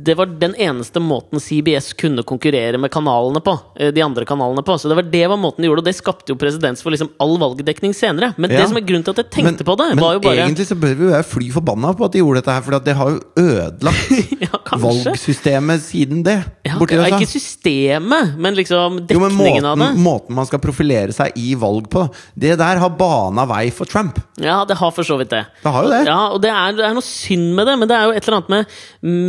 det 0.04 0.14
var 0.18 0.26
den 0.38 0.54
eneste 0.60 1.00
måten 1.02 1.40
CBS 1.40 1.92
kunne 1.98 2.22
konkurrere 2.22 2.78
med 2.78 2.90
kanalene 2.92 3.40
på. 3.44 3.54
eh, 3.80 3.90
De 3.94 4.02
andre 4.04 4.24
kanalene 4.28 4.62
på 4.62 4.76
Så 4.78 4.88
det 4.90 4.96
var 4.98 5.02
det 5.10 5.22
var 5.28 5.36
måten 5.40 5.62
de 5.64 5.68
gjorde 5.70 5.82
og 5.82 5.88
det 5.88 5.94
skapte 5.96 6.28
jo 6.32 6.36
presedens 6.36 6.82
for 6.84 6.90
liksom 6.94 7.10
all 7.18 7.36
valgdekning 7.40 7.94
senere. 7.96 8.34
Men 8.36 8.50
Ja. 8.50 8.60
det 8.60 8.68
som 8.68 8.76
er 8.76 8.86
grunnen 8.86 9.04
til 9.04 9.10
at 9.16 9.22
jeg 9.24 9.30
tenkte 9.30 9.64
men, 9.64 9.68
på 9.68 9.76
det, 9.80 9.88
men 9.96 10.04
var 10.04 10.12
jo 10.14 10.20
bare 10.20 10.44
egentlig 10.46 10.66
så 10.68 10.76
bør 10.78 10.94
vi 10.98 11.10
være 11.12 11.24
fly 11.24 11.50
forbanna 11.50 11.94
på 11.98 12.04
at 12.04 12.12
de 12.12 12.18
gjorde 12.22 12.42
dette 12.42 12.52
her, 12.54 12.62
for 12.62 12.78
det 12.78 12.94
har 12.96 13.10
jo 13.10 13.20
ødelagt 13.36 14.12
Ja, 14.44 14.60
valgsystemet 14.78 15.80
siden 15.82 16.22
det. 16.26 16.38
Ja, 16.66 16.76
borti 16.78 16.98
USA. 16.98 17.16
ikke 17.18 17.30
systemet, 17.32 18.36
men 18.38 18.54
liksom 18.58 19.00
Jo, 19.08 19.20
men 19.20 19.30
dekningen 19.30 19.62
måten, 19.62 19.68
av 19.72 19.78
det. 19.78 19.90
måten 20.04 20.34
man 20.38 20.46
skal 20.46 20.60
profilere 20.62 21.12
seg 21.16 21.32
i 21.40 21.54
valg 21.58 21.88
på, 21.90 22.06
det 22.38 22.56
der 22.60 22.78
har 22.82 22.90
bana 22.98 23.46
vei 23.48 23.68
for 23.74 23.88
Trump. 23.88 24.20
Ja, 24.42 24.62
det 24.68 24.76
har 24.78 24.92
for 24.94 25.06
så 25.06 25.16
vidt 25.18 25.32
det. 25.32 25.40
Det 25.62 25.72
har 25.74 25.86
jo 25.86 25.90
det. 25.90 26.00
Ja, 26.06 26.18
og 26.34 26.42
det 26.44 26.50
er, 26.52 26.76
det 26.78 26.84
er 26.86 26.94
noe 26.94 27.04
synd 27.04 27.50
med 27.56 27.66
det, 27.66 27.74
men 27.80 27.90
det 27.90 27.96
er 27.96 28.06
jo 28.06 28.14
et 28.14 28.28
eller 28.28 28.36
annet 28.38 28.52
med, 28.52 28.76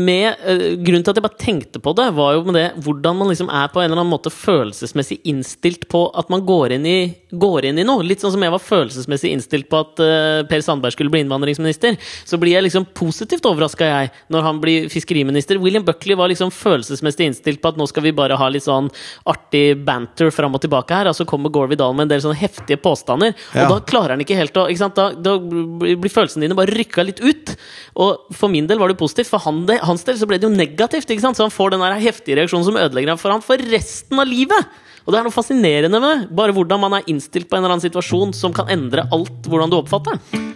med 0.05 0.43
uh, 0.43 0.65
Grunnen 0.85 1.05
til 1.05 1.13
at 1.13 1.19
jeg 1.19 1.25
bare 1.25 1.41
tenkte 1.41 1.81
på 1.83 1.93
det, 1.97 2.05
var 2.19 2.35
jo 2.35 2.43
med 2.45 2.57
det 2.59 2.65
hvordan 2.85 3.17
man 3.17 3.31
liksom 3.31 3.49
er 3.49 3.71
på 3.73 3.81
en 3.81 3.89
eller 3.89 4.01
annen 4.01 4.13
måte 4.13 4.33
følelsesmessig 4.33 5.19
innstilt 5.31 5.87
på 5.91 6.03
at 6.19 6.29
man 6.33 6.43
går 6.45 6.75
inn 6.77 6.85
i, 6.89 6.97
går 7.31 7.69
inn 7.71 7.81
i 7.81 7.87
noe. 7.87 8.05
Litt 8.05 8.21
sånn 8.21 8.35
som 8.35 8.45
jeg 8.45 8.53
var 8.53 8.63
følelsesmessig 8.63 9.33
innstilt 9.33 9.69
på 9.71 9.81
at 9.81 10.03
uh, 10.03 10.43
Per 10.49 10.65
Sandberg 10.65 10.93
skulle 10.93 11.13
bli 11.13 11.23
innvandringsminister. 11.25 11.97
Så 12.29 12.37
blir 12.41 12.57
jeg 12.57 12.67
liksom 12.67 12.87
positivt 12.97 13.49
overraska, 13.49 13.89
jeg, 13.89 14.13
når 14.29 14.45
han 14.45 14.61
blir 14.61 14.89
fiskeriminister. 14.93 15.61
William 15.63 15.87
Buckley 15.87 16.17
var 16.19 16.29
liksom 16.29 16.53
følelsesmessig 16.53 17.31
innstilt 17.31 17.63
på 17.63 17.73
at 17.73 17.81
nå 17.81 17.89
skal 17.89 18.05
vi 18.05 18.15
bare 18.15 18.37
ha 18.37 18.51
litt 18.53 18.67
sånn 18.67 18.91
artig 19.29 19.73
banter 19.85 20.29
fram 20.33 20.53
og 20.57 20.63
tilbake 20.63 21.01
her, 21.01 21.09
og 21.09 21.17
så 21.17 21.25
kommer 21.29 21.53
Gorvy 21.53 21.69
Vidal 21.79 21.95
med 21.95 22.07
en 22.07 22.13
del 22.13 22.23
sånne 22.23 22.39
heftige 22.39 22.79
påstander. 22.81 23.35
Ja. 23.53 23.65
Og 23.65 23.73
da 23.73 23.79
klarer 23.87 24.15
han 24.15 24.23
ikke 24.23 24.37
helt 24.39 24.57
å 24.57 24.67
ikke 24.69 24.83
sant? 24.83 24.98
Da, 24.99 25.07
da 25.15 25.37
blir 25.39 26.11
følelsene 26.11 26.45
dine 26.47 26.57
bare 26.59 26.75
rykka 26.75 27.05
litt 27.07 27.23
ut. 27.23 27.55
Og 28.03 28.29
for 28.35 28.51
min 28.51 28.67
del 28.69 28.81
var 28.81 28.91
det 28.91 28.99
positivt, 28.99 29.31
for 29.31 29.41
han, 29.47 29.63
de, 29.69 29.79
hans 29.87 30.03
del 30.07 30.19
så 30.19 30.27
ble 30.29 30.37
det 30.41 30.47
jo 30.49 30.53
negativt. 30.53 31.09
Ikke 31.15 31.23
sant? 31.25 31.39
Så 31.39 31.47
han 31.47 31.55
får 31.55 31.73
den 31.77 31.83
der 31.85 31.97
heftige 32.03 32.37
reaksjonen 32.41 32.67
som 32.67 32.77
ødelegger 32.79 33.15
ham 33.15 33.21
for 33.21 33.33
ham 33.33 33.43
for 33.45 33.61
resten 33.71 34.19
av 34.21 34.27
livet. 34.29 34.69
Og 35.07 35.13
det 35.15 35.21
er 35.21 35.25
noe 35.25 35.33
fascinerende 35.33 36.01
med. 36.03 36.27
Bare 36.37 36.53
hvordan 36.53 36.83
man 36.83 36.99
er 36.99 37.07
innstilt 37.09 37.47
på 37.49 37.57
en 37.57 37.63
eller 37.63 37.77
annen 37.77 37.85
situasjon 37.87 38.35
som 38.37 38.53
kan 38.53 38.69
endre 38.69 39.07
alt 39.15 39.47
hvordan 39.49 39.71
du 39.71 39.79
oppfatter 39.79 40.19
den. 40.33 40.51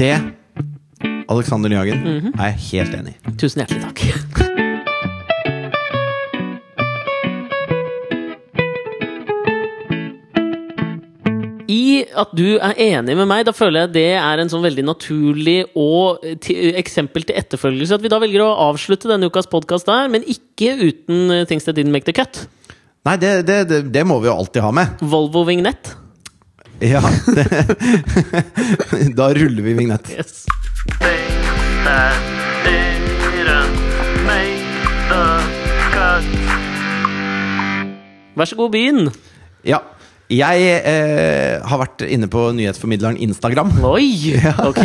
Det, 0.00 0.14
Alexander 1.28 1.68
Nyhagen, 1.68 2.00
Mhm. 2.06 2.32
er 2.40 2.54
jeg 2.54 2.64
helt 2.70 2.94
enig 3.02 3.16
i. 3.18 3.36
Tusen 3.36 3.60
hjertelig 3.66 3.82
takk. 3.90 4.46
I 11.70 12.02
at 12.18 12.32
du 12.34 12.56
er 12.58 12.72
enig 12.82 13.14
med 13.14 13.28
meg, 13.30 13.44
da 13.46 13.52
føler 13.54 13.84
jeg 13.84 13.92
det 13.94 14.06
er 14.18 14.40
en 14.42 14.50
sånn 14.50 14.64
veldig 14.64 14.82
naturlig 14.88 15.58
og 15.78 16.24
ti- 16.42 16.56
eksempel 16.80 17.22
til 17.28 17.38
etterfølgelse. 17.38 17.94
At 18.00 18.02
vi 18.04 18.10
da 18.10 18.18
velger 18.22 18.42
å 18.42 18.52
avslutte 18.70 19.10
denne 19.10 19.28
ukas 19.30 19.46
podkast 19.52 19.86
der, 19.86 20.08
men 20.10 20.24
ikke 20.26 20.72
uten 20.80 21.30
eh, 21.36 21.44
Things 21.46 21.68
That 21.68 21.78
Didn't 21.78 21.94
Make 21.94 22.08
The 22.10 22.16
Cut. 22.16 22.42
Nei, 23.06 23.14
det, 23.22 23.34
det, 23.48 23.60
det, 23.70 23.82
det 23.94 24.02
må 24.08 24.18
vi 24.20 24.28
jo 24.28 24.34
alltid 24.40 24.64
ha 24.66 24.72
med. 24.76 24.98
Volvo 25.00 25.44
Vignett. 25.48 25.94
Ja, 26.80 27.02
Da 29.18 29.26
ruller 29.36 29.62
vi 29.66 29.74
vignett. 29.76 30.08
Yes. 30.16 30.46
Vær 38.36 38.48
så 38.48 38.56
god, 38.56 38.70
begynn. 38.72 39.10
Ja. 39.66 39.80
Jeg 40.30 40.66
eh, 40.86 41.56
har 41.66 41.80
vært 41.80 42.04
inne 42.06 42.28
på 42.30 42.44
nyhetsformidleren 42.54 43.18
Instagram. 43.26 43.72
Oi! 43.88 44.36
Ok. 44.70 44.84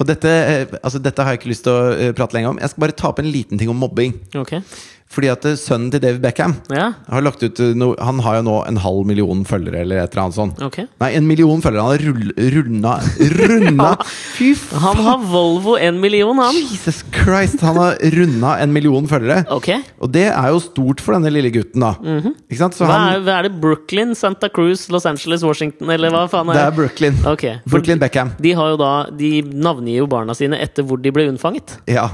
Og 0.00 0.08
dette, 0.08 0.30
eh, 0.30 0.72
altså 0.82 0.98
dette 0.98 1.22
har 1.22 1.34
jeg 1.34 1.42
ikke 1.42 1.52
lyst 1.52 1.62
til 1.68 1.76
å 1.76 1.92
eh, 1.94 2.14
prate 2.16 2.34
lenger 2.34 2.50
om. 2.50 2.58
Jeg 2.58 2.72
skal 2.72 2.82
bare 2.86 2.96
ta 2.98 3.12
opp 3.12 3.20
en 3.22 3.30
liten 3.30 3.60
ting 3.60 3.70
om 3.70 3.78
mobbing. 3.78 4.16
ok 4.34 4.56
Fordi 5.12 5.28
at 5.32 5.44
eh, 5.48 5.56
sønnen 5.60 5.90
til 5.92 6.00
David 6.02 6.22
Beckham 6.24 6.54
Ja, 6.72 6.92
har 7.12 7.24
lagt 7.24 7.42
ut 7.44 7.58
no, 7.76 7.92
Han 8.00 8.20
har 8.24 8.38
jo 8.38 8.44
nå 8.46 8.56
en 8.68 8.78
halv 8.80 9.04
million 9.08 9.42
følgere, 9.48 9.82
eller 9.84 10.00
et 10.02 10.14
eller 10.14 10.24
annet 10.26 10.38
sånt. 10.38 10.62
Okay. 10.64 10.86
Nei, 11.02 11.10
en 11.18 11.26
million 11.28 11.60
følgere. 11.64 11.84
Han 11.84 11.92
har 11.92 12.04
rull, 12.08 12.32
runda 12.56 12.94
Runda 13.36 13.90
Fy 14.36 14.52
Han 14.82 15.02
har 15.04 15.22
Volvo 15.32 15.76
en 15.76 16.00
million, 16.00 16.38
han. 16.40 16.56
Jesus 16.56 17.02
Christ! 17.14 17.60
Han 17.66 17.78
har 17.80 17.98
runda 18.16 18.54
en 18.62 18.72
million 18.74 19.06
følgere. 19.10 19.44
Ok. 19.52 19.68
Og 20.02 20.12
det 20.14 20.26
er 20.30 20.48
jo 20.52 20.60
stort 20.64 21.02
for 21.04 21.16
denne 21.16 21.32
lille 21.32 21.52
gutten, 21.54 21.84
da. 21.84 21.92
Ikke 22.48 22.60
sant? 22.60 22.76
Så 22.78 22.88
Hva 22.88 22.98
er, 23.12 23.22
hva 23.24 23.38
er 23.40 23.48
det? 23.48 23.54
Brooklyn, 23.62 24.14
Santa 24.18 24.48
Cruz, 24.52 24.86
Los 24.92 25.06
Angeles, 25.08 25.44
Washington, 25.46 25.90
eller 25.92 26.12
hva 26.14 26.24
faen 26.32 26.50
er 26.50 26.56
det 26.56 26.62
Det 26.62 26.66
er 26.70 26.76
Brooklyn. 26.80 27.20
Ok. 27.28 27.44
Brooklyn 27.68 28.00
Beckham. 28.02 28.32
De 28.42 28.54
har 28.58 28.72
jo 28.74 28.80
da 28.80 28.92
De 29.18 29.30
navngir 29.42 30.00
jo 30.02 30.08
barna 30.10 30.34
sine 30.36 30.58
etter 30.62 30.86
hvor 30.86 31.00
de 31.02 31.12
ble 31.14 31.28
unnfanget. 31.30 31.76
Ja. 31.90 32.08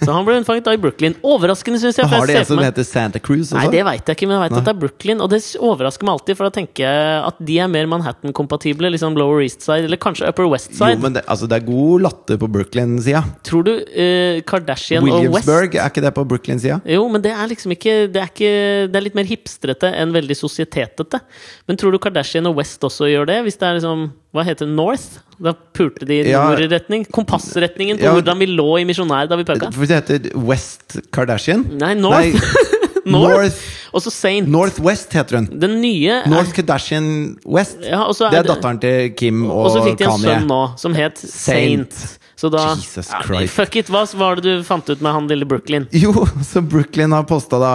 Så 0.00 0.10
han 0.12 0.24
ble 0.26 0.38
unnfanget 0.40 0.66
da 0.68 0.76
i 0.76 0.80
Brooklyn. 0.80 1.16
Overraskende, 1.24 1.80
syns 1.82 1.98
jeg. 2.00 2.08
Har 2.10 2.26
de 2.28 2.43
en 2.44 2.50
som 2.52 2.62
heter 2.62 2.86
Santa 2.86 3.20
Cruz 3.22 3.48
også? 3.48 3.58
Nei, 3.58 3.70
det 3.72 3.82
veit 3.86 4.10
jeg 4.10 4.18
ikke, 4.18 4.28
men 4.30 4.36
jeg 4.36 4.44
vet 4.44 4.56
at 4.60 4.68
det 4.68 4.72
er 4.74 4.80
Brooklyn. 4.84 5.22
Og 5.24 5.30
det 5.32 5.40
overrasker 5.58 6.08
meg 6.08 6.18
alltid, 6.18 6.38
for 6.38 6.48
da 6.48 6.54
tenker 6.58 6.86
jeg 6.86 7.18
at 7.30 7.42
de 7.50 7.58
er 7.64 7.70
mer 7.72 7.90
Manhattan-kompatible. 7.90 8.90
Liksom 8.94 9.18
Lower 9.18 9.42
East 9.44 9.64
Side, 9.66 9.88
eller 9.88 10.00
kanskje 10.00 10.30
Upper 10.30 10.48
West 10.52 10.72
Side. 10.72 10.96
Jo, 10.96 11.02
men 11.04 11.18
det, 11.18 11.24
altså, 11.26 11.48
det 11.50 11.58
er 11.58 11.66
god 11.68 12.06
latter 12.06 12.40
på 12.40 12.50
Brooklyn-sida. 12.56 13.24
Tror 13.46 13.68
du 13.68 13.72
uh, 13.74 14.40
Kardashian 14.48 15.02
og 15.02 15.10
West 15.10 15.48
Williamsburg, 15.48 15.78
er 15.80 15.92
ikke 15.92 16.04
det 16.04 16.14
på 16.16 16.26
Brooklyn-sida? 16.34 16.80
Jo, 16.96 17.06
men 17.12 17.24
det 17.24 17.32
er 17.34 17.50
liksom 17.50 17.74
ikke 17.74 17.94
Det 18.14 18.20
er, 18.20 18.30
ikke, 18.32 18.52
det 18.90 18.98
er 18.98 19.06
litt 19.08 19.16
mer 19.16 19.28
hipstrete 19.28 19.90
enn 20.00 20.12
veldig 20.14 20.36
sosietetete. 20.38 21.20
Men 21.68 21.80
tror 21.80 21.94
du 21.94 22.00
Kardashian 22.02 22.48
og 22.50 22.60
West 22.60 22.84
også 22.84 23.08
gjør 23.10 23.30
det? 23.30 23.40
Hvis 23.46 23.58
det 23.60 23.68
er 23.68 23.80
liksom 23.80 24.10
Hva 24.34 24.42
heter 24.44 24.66
det? 24.66 24.74
North? 24.74 25.20
Da 25.40 25.52
pulte 25.74 26.06
de 26.06 26.20
i 26.24 26.30
Ja. 26.30 26.44
nordretning. 26.50 27.04
Kompassretningen 27.10 27.98
på 27.98 28.02
Ja. 28.08 28.12
hvordan 28.14 28.38
vi 28.38 28.46
lå 28.46 28.80
i 28.80 28.84
Misjonær 28.84 29.28
da 29.28 29.36
vi. 29.36 29.44
For 29.44 29.86
det 29.86 30.02
heter 30.08 30.36
West 30.36 30.96
Kardashian? 31.12 31.64
Nei, 31.78 31.94
North. 31.94 32.34
North. 33.06 33.34
North. 33.36 33.56
Og 33.94 34.00
så 34.02 34.10
Saint. 34.10 34.48
Northwest 34.48 35.12
heter 35.12 35.36
hun. 35.36 35.46
Den 35.60 35.80
nye 35.82 36.22
er- 36.24 36.28
North 36.28 36.52
Kardashian 36.56 37.36
West. 37.46 37.76
ja, 37.82 38.02
er 38.08 38.30
Det 38.30 38.38
er 38.38 38.42
datteren 38.54 38.80
til 38.80 39.10
Kim 39.14 39.44
Og 39.50 39.50
Kanye. 39.50 39.64
og 39.64 39.70
så 39.70 39.84
fikk 39.84 39.98
de 39.98 40.04
en 40.04 40.10
Kanye. 40.10 40.24
sønn 40.40 40.46
nå, 40.48 40.78
som 40.78 40.94
het 40.94 41.18
Saint. 41.18 41.92
Saint. 41.92 42.18
Så 42.44 42.50
da 42.52 42.62
Jesus 42.76 43.08
ja. 43.08 43.22
Fuck 43.48 43.76
it! 43.80 43.88
Hva 43.88 44.02
var 44.20 44.36
det 44.36 44.42
du 44.44 44.64
fant 44.66 44.88
ut 44.90 45.00
med 45.00 45.14
han 45.16 45.28
lille 45.30 45.46
Brooklyn? 45.48 45.86
Jo, 45.96 46.12
så 46.44 46.60
Brooklyn 46.60 47.14
har 47.16 47.24
posta 47.28 47.56
da 47.62 47.70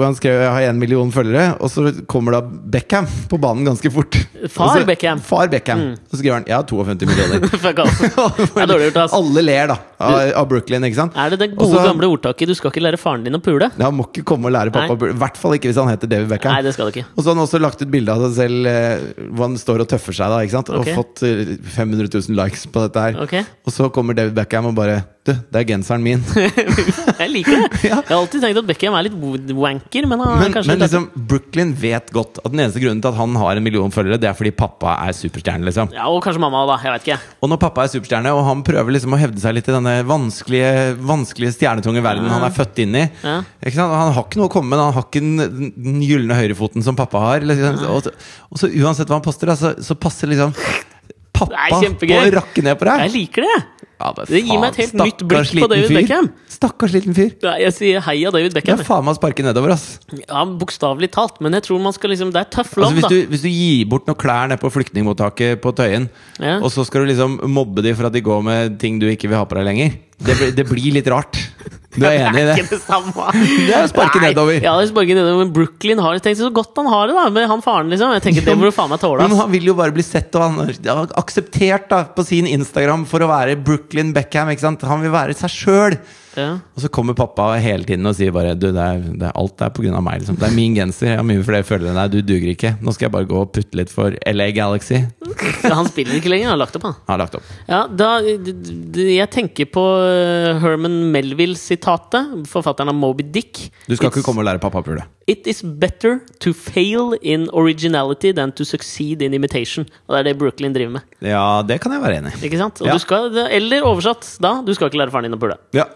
Han 0.00 0.16
skrev 0.16 0.38
jeg 0.40 0.52
har 0.54 0.68
én 0.70 0.78
million 0.80 1.10
følgere, 1.12 1.50
og 1.60 1.68
så 1.68 1.90
kommer 2.08 2.38
da 2.38 2.40
Beckham 2.46 3.04
på 3.28 3.36
banen 3.42 3.66
ganske 3.68 3.90
fort. 3.92 4.16
Far 4.48 4.72
så- 4.78 4.86
Beckham. 4.88 5.20
Mm. 5.20 5.26
Far 5.26 5.50
Beckham. 5.52 5.82
Så 6.08 6.20
skriver 6.22 6.38
han 6.38 6.46
jeg 6.48 6.56
har 6.56 6.64
52 6.70 7.10
millioner. 7.10 7.44
Fuck 7.66 7.82
off. 7.84 8.00
Det 8.56 8.62
er 8.64 8.70
dårlig 8.70 8.88
gjort, 8.88 9.02
ass. 9.04 9.16
Alle 9.18 9.44
ler 9.44 9.70
da 9.74 9.76
av, 10.00 10.16
av 10.42 10.48
Brooklyn, 10.48 10.84
ikke 10.88 10.98
sant? 11.02 11.16
Er 11.16 11.34
det 11.34 11.40
det 11.42 11.50
gode, 11.52 11.68
Også, 11.76 11.84
gamle 11.90 12.08
ordtaket 12.12 12.48
'du 12.48 12.54
skal 12.56 12.72
ikke 12.72 12.84
lære 12.86 13.00
faren 13.00 13.24
din 13.26 13.36
å 13.36 13.42
pule'? 13.42 13.68
Ja, 13.76 13.90
må 13.92 14.08
ikke 14.08 14.24
komme 14.32 14.48
og 14.48 14.56
lære 14.56 14.72
pappa 14.72 14.96
pule. 14.96 15.12
I 15.12 15.20
hvert 15.20 15.36
fall 15.40 15.56
ikke 15.58 15.68
hvis 15.68 15.80
han 15.80 15.92
heter 15.92 16.08
David 16.08 16.32
Beckham. 16.32 16.56
Nei, 16.56 16.62
det 16.64 16.72
skal 16.76 16.88
du 16.88 16.96
ikke. 16.96 17.06
Og 17.16 17.20
så 17.20 17.28
har 17.28 17.36
han 17.36 17.44
også 17.44 17.60
lagt 17.60 17.82
ut 17.84 17.90
bilde 17.92 18.12
av 18.16 18.24
seg 18.28 18.36
selv 18.40 18.66
eh, 18.72 19.04
hvor 19.28 19.48
han 19.48 19.56
står 19.60 19.84
og 19.84 19.88
tøffer 19.92 20.16
seg. 20.16 20.32
da, 20.32 20.40
ikke 20.44 20.56
sant? 20.56 20.72
Okay. 20.72 20.96
Og 20.96 21.04
fått 21.04 21.22
eh, 21.28 21.56
500 21.76 22.08
000 22.12 22.36
likes 22.40 22.66
på 22.72 22.80
dette 22.86 23.00
her. 23.06 23.20
Ok. 23.24 23.34
Og 23.66 23.72
så 23.72 23.88
kommer 23.92 24.05
David 24.14 24.34
Beckham 24.36 24.66
og 24.70 24.74
bare 24.78 25.00
Du, 25.26 25.32
det 25.34 25.58
er 25.58 25.64
genseren 25.66 26.04
min. 26.04 26.20
Jeg 27.18 27.30
liker 27.32 27.56
det! 27.58 27.78
Ja. 27.88 27.96
Jeg 27.96 28.12
har 28.12 28.20
alltid 28.20 28.42
tenkt 28.44 28.58
at 28.60 28.66
Beckham 28.68 28.94
er 28.94 29.08
litt 29.08 29.16
wanker, 29.58 30.06
men 30.06 30.20
han 30.22 30.38
Men, 30.38 30.52
men 30.68 30.78
liksom, 30.84 31.08
Brooklyn 31.16 31.72
vet 31.80 32.12
godt 32.14 32.38
at 32.44 32.52
den 32.52 32.60
eneste 32.62 32.78
grunnen 32.84 33.00
til 33.02 33.10
at 33.10 33.18
han 33.18 33.34
har 33.40 33.58
en 33.58 33.64
million 33.66 33.90
følgere, 33.90 34.20
det 34.22 34.28
er 34.30 34.36
fordi 34.38 34.52
pappa 34.54 34.94
er 35.08 35.16
superstjerne. 35.18 35.66
liksom 35.66 35.90
Ja, 35.96 36.06
Og 36.06 36.22
kanskje 36.22 36.38
mamma, 36.44 36.62
da. 36.70 36.76
Jeg 36.84 36.94
vet 36.94 37.08
ikke. 37.08 37.18
Og 37.42 37.50
når 37.50 37.58
pappa 37.64 37.82
er 37.82 37.90
superstjerne, 37.96 38.36
og 38.38 38.44
han 38.46 38.62
prøver 38.70 38.94
liksom 38.94 39.18
å 39.18 39.20
hevde 39.24 39.42
seg 39.42 39.58
litt 39.58 39.66
i 39.66 39.74
denne 39.74 39.96
vanskelige, 40.06 40.72
vanskelige 41.10 41.56
stjernetunge 41.58 42.06
verden 42.06 42.30
han 42.30 42.46
er 42.46 42.54
født 42.54 42.84
inn 42.86 42.94
i 42.94 43.06
Ja. 43.24 43.40
Han 43.66 44.14
har 44.14 44.22
ikke 44.22 44.38
noe 44.38 44.46
å 44.46 44.54
komme 44.54 44.70
med, 44.76 44.78
han 44.78 44.94
har 44.94 45.08
ikke 45.10 45.24
den, 45.26 46.02
gylne 46.06 46.38
høyrefoten 46.38 46.86
som 46.86 46.94
pappa 46.94 47.18
har. 47.32 47.40
Liksom. 47.42 47.82
Og, 47.90 48.04
så- 48.06 48.14
og 48.52 48.62
så 48.62 48.70
uansett 48.70 49.10
hva 49.10 49.18
han 49.18 49.26
poster, 49.26 49.50
da, 49.50 49.58
så, 49.58 49.74
så 49.82 49.98
passer 49.98 50.30
liksom 50.30 50.54
pappa 51.36 51.68
på 52.00 52.06
å 52.14 52.20
rakke 52.32 52.62
ned 52.64 52.78
på 52.80 52.86
Jeg 53.02 53.12
liker 53.12 53.44
det! 53.44 53.56
Ja, 53.96 54.10
det, 54.12 54.26
Det 54.28 54.42
gir 54.44 54.58
meg 54.60 54.74
et 54.74 54.76
helt 54.82 54.90
Stakkars 54.92 55.06
nytt 55.08 55.22
blikk 55.56 55.62
på 55.64 55.68
David 55.72 55.86
fyr. 55.88 55.96
Beckham. 55.96 56.26
Stakkars 56.52 56.92
liten 56.92 57.14
fyr. 57.16 57.30
Ja, 57.42 57.54
Jeg 57.62 57.72
sier 57.72 58.00
heia 58.04 58.30
David 58.34 58.52
Det 58.52 58.60
Beckham. 58.62 58.80
er 58.82 58.84
faen 58.84 59.04
meg 59.06 59.14
å 59.14 59.18
sparke 59.18 59.42
nedover, 59.46 59.72
ass. 59.72 59.86
Ja, 60.28 60.42
Bokstavelig 60.44 61.08
talt. 61.14 61.40
Men 61.40 61.52
jeg 61.56 61.62
tror 61.64 61.80
man 61.80 61.92
skal 61.96 62.10
liksom 62.12 62.30
Det 62.34 62.42
er 62.42 62.50
tough 62.52 62.76
Altså, 62.76 62.80
love, 62.84 62.92
hvis, 62.98 63.02
da. 63.02 63.08
du, 63.08 63.26
hvis 63.32 63.42
du 63.42 63.48
gir 63.48 63.86
bort 63.88 64.06
noen 64.06 64.18
klær 64.20 64.48
nede 64.52 64.60
på 64.60 64.68
flyktningmottaket 64.74 65.62
på 65.64 65.72
Tøyen, 65.76 66.10
Ja. 66.38 66.58
og 66.60 66.68
så 66.70 66.84
skal 66.84 67.06
du 67.06 67.12
liksom 67.14 67.40
mobbe 67.48 67.82
dem 67.82 67.96
for 67.96 68.06
at 68.06 68.12
de 68.12 68.20
går 68.20 68.42
med 68.44 68.78
ting 68.78 68.98
du 69.00 69.06
ikke 69.08 69.28
vil 69.32 69.38
ha 69.40 69.44
på 69.48 69.56
deg 69.56 69.64
lenger, 69.64 69.96
det, 70.18 70.34
blir- 70.38 70.54
det 70.56 70.64
blir 70.68 70.92
litt 70.96 71.08
rart. 71.12 71.36
Du 71.96 72.04
er 72.04 72.18
enig 72.28 72.42
i 72.42 72.44
Det 72.44 72.44
Det 72.44 72.52
er 72.52 72.58
ikke 72.60 72.74
det 72.76 72.82
samme. 72.84 73.26
Det 73.32 73.72
er 73.72 73.84
å 73.86 73.88
sparke 73.88 74.20
Nei, 74.20 74.28
nedover. 74.30 74.56
Ja, 74.60 74.74
det 74.76 74.82
er 74.84 74.88
å 74.88 74.90
sparke 74.90 75.14
nedover. 75.16 75.38
Men 75.44 75.52
Brooklyn 75.56 76.02
har 76.04 76.18
tenkt 76.20 76.40
så 76.42 76.50
godt 76.52 76.76
han 76.76 76.90
har 76.92 77.08
det, 77.08 77.14
da. 77.16 77.22
Med 77.32 77.48
han 77.48 77.62
faren, 77.64 77.88
liksom. 77.92 78.12
Jeg 78.18 78.24
tenker 78.26 78.44
Det 78.44 78.56
må 78.60 78.68
du 78.68 78.74
faen 78.76 78.90
meg 78.92 79.00
tåle. 79.00 79.24
Men 79.24 79.38
han 79.40 79.50
vil 79.54 79.64
jo 79.70 79.74
bare 79.78 79.94
bli 79.96 80.04
sett 80.04 80.34
og 80.36 80.44
han 80.44 80.58
har 80.60 81.08
akseptert 81.22 81.88
da, 81.88 82.02
på 82.16 82.24
sin 82.28 82.46
Instagram 82.52 83.06
for 83.08 83.24
å 83.24 83.30
være 83.32 83.56
Brooklyn 83.64 84.12
Beckham. 84.16 84.52
ikke 84.52 84.66
sant? 84.66 84.84
Han 84.84 85.00
vil 85.06 85.14
være 85.14 85.36
seg 85.40 85.52
sjøl! 85.56 85.96
Ja. 86.36 86.58
Og 86.76 86.82
så 86.84 86.90
kommer 86.92 87.16
pappa 87.16 87.46
hele 87.64 87.86
tiden 87.88 88.04
og 88.06 88.14
sier 88.18 88.30
bare 88.36 88.52
Du, 88.54 88.66
det 88.74 88.82
er, 88.82 88.98
det 89.00 89.24
er 89.30 89.32
alt 89.40 89.62
er 89.64 89.70
på 89.72 89.82
grunn 89.84 89.96
av 89.96 90.04
meg. 90.04 90.20
Liksom. 90.20 90.36
Det 90.40 90.46
er 90.50 90.54
min 90.56 90.74
genser. 90.76 91.10
Jeg 91.14 91.20
har 91.22 91.26
mye 91.26 91.44
flere 91.46 91.64
følgere 91.64 91.94
enn 91.94 92.00
deg. 92.02 92.12
Du 92.18 92.32
duger 92.34 92.52
ikke. 92.52 92.74
Nå 92.84 92.92
skal 92.94 93.08
jeg 93.08 93.14
bare 93.16 93.28
gå 93.30 93.40
og 93.40 93.52
putte 93.56 93.78
litt 93.80 93.92
for 93.92 94.14
LA 94.28 94.50
Galaxy. 94.56 95.00
Han 95.66 95.88
spiller 95.90 96.18
ikke 96.20 96.30
lenger, 96.30 96.50
han 96.50 96.54
har 96.58 96.62
lagt 96.66 96.76
opp, 96.78 96.84
han. 96.90 96.94
Har 97.08 97.18
lagt 97.24 97.34
opp. 97.40 97.48
Ja, 97.68 97.80
da, 97.90 98.10
jeg 98.22 99.26
tenker 99.34 99.66
på 99.74 99.82
uh, 99.82 100.60
Herman 100.62 100.98
Melville-sitatet, 101.14 102.46
forfatteren 102.50 102.92
av 102.92 102.96
Moby 102.98 103.24
Dick. 103.34 103.70
Du 103.88 103.96
skal 103.96 104.08
It's- 104.10 104.16
ikke 104.18 104.26
komme 104.26 104.42
og 104.44 104.48
lære 104.50 104.60
pappa 104.62 104.82
pule. 104.86 105.04
It 105.26 105.46
is 105.50 105.58
better 105.62 106.20
to 106.44 106.52
fail 106.54 107.16
in 107.20 107.48
originality 107.50 108.30
than 108.36 108.52
to 108.54 108.62
succeed 108.64 109.22
in 109.26 109.34
imitation. 109.34 109.86
Og 110.06 110.14
det 110.14 110.20
er 110.20 110.28
det 110.30 110.36
Brooklyn 110.38 110.74
driver 110.76 110.92
med. 111.00 111.02
Ja, 111.26 111.62
det 111.66 111.80
kan 111.82 111.96
jeg 111.96 112.02
være 112.04 112.20
enig 112.20 112.34
i. 112.36 112.44
Ikke 112.46 112.60
sant? 112.60 112.78
Og 112.80 112.86
Ja. 112.86 112.94
du 112.94 113.02
skal, 113.02 113.32
eller 113.50 113.82
oversatt, 113.88 114.36
da, 114.40 114.60
du 114.62 114.72
skal 114.74 114.86
ikke 114.92 115.00
lære 115.02 115.10
faren 115.10 115.26
din 115.26 115.34
å 115.34 115.40
pule. 115.42 115.58
Ja. 115.74 115.88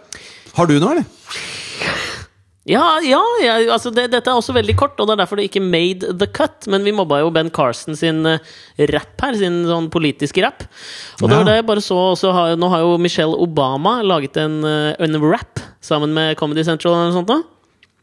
Har 0.57 0.67
du 0.71 0.79
noe, 0.81 0.97
eller? 0.97 1.05
Ja, 2.69 3.01
ja, 3.03 3.19
ja 3.43 3.55
altså 3.73 3.91
det, 3.95 4.11
dette 4.13 4.31
er 4.31 4.37
også 4.37 4.53
veldig 4.55 4.75
kort, 4.79 4.99
og 5.01 5.09
det 5.09 5.15
er 5.17 5.21
derfor 5.23 5.41
det 5.41 5.47
ikke 5.49 5.63
made 5.65 6.13
the 6.21 6.27
cut. 6.29 6.69
Men 6.71 6.85
vi 6.87 6.93
mobba 6.95 7.23
jo 7.23 7.31
Ben 7.35 7.49
Carson 7.51 7.97
sin 7.99 8.21
uh, 8.29 8.37
rap 8.93 9.25
her, 9.25 9.39
sin 9.41 9.63
sånn 9.67 9.89
politiske 9.93 10.45
rap. 10.45 10.67
Og 11.23 11.29
det 11.31 11.35
Ja. 11.35 11.39
var 11.41 11.49
det 11.49 11.57
jeg 11.57 11.67
bare 11.71 11.85
så 11.85 11.97
også 12.13 12.33
har, 12.37 12.57
Nå 12.61 12.69
har 12.71 12.85
jo 12.85 12.99
Michelle 13.01 13.35
Obama 13.35 14.03
laget 14.07 14.37
en, 14.37 14.61
uh, 14.63 14.93
en 15.01 15.17
rap 15.25 15.63
sammen 15.81 16.13
med 16.15 16.37
Comedy 16.37 16.63
Central 16.67 16.95
eller 16.95 17.11
noe 17.11 17.19
sånt. 17.23 17.33
Da. 17.33 17.41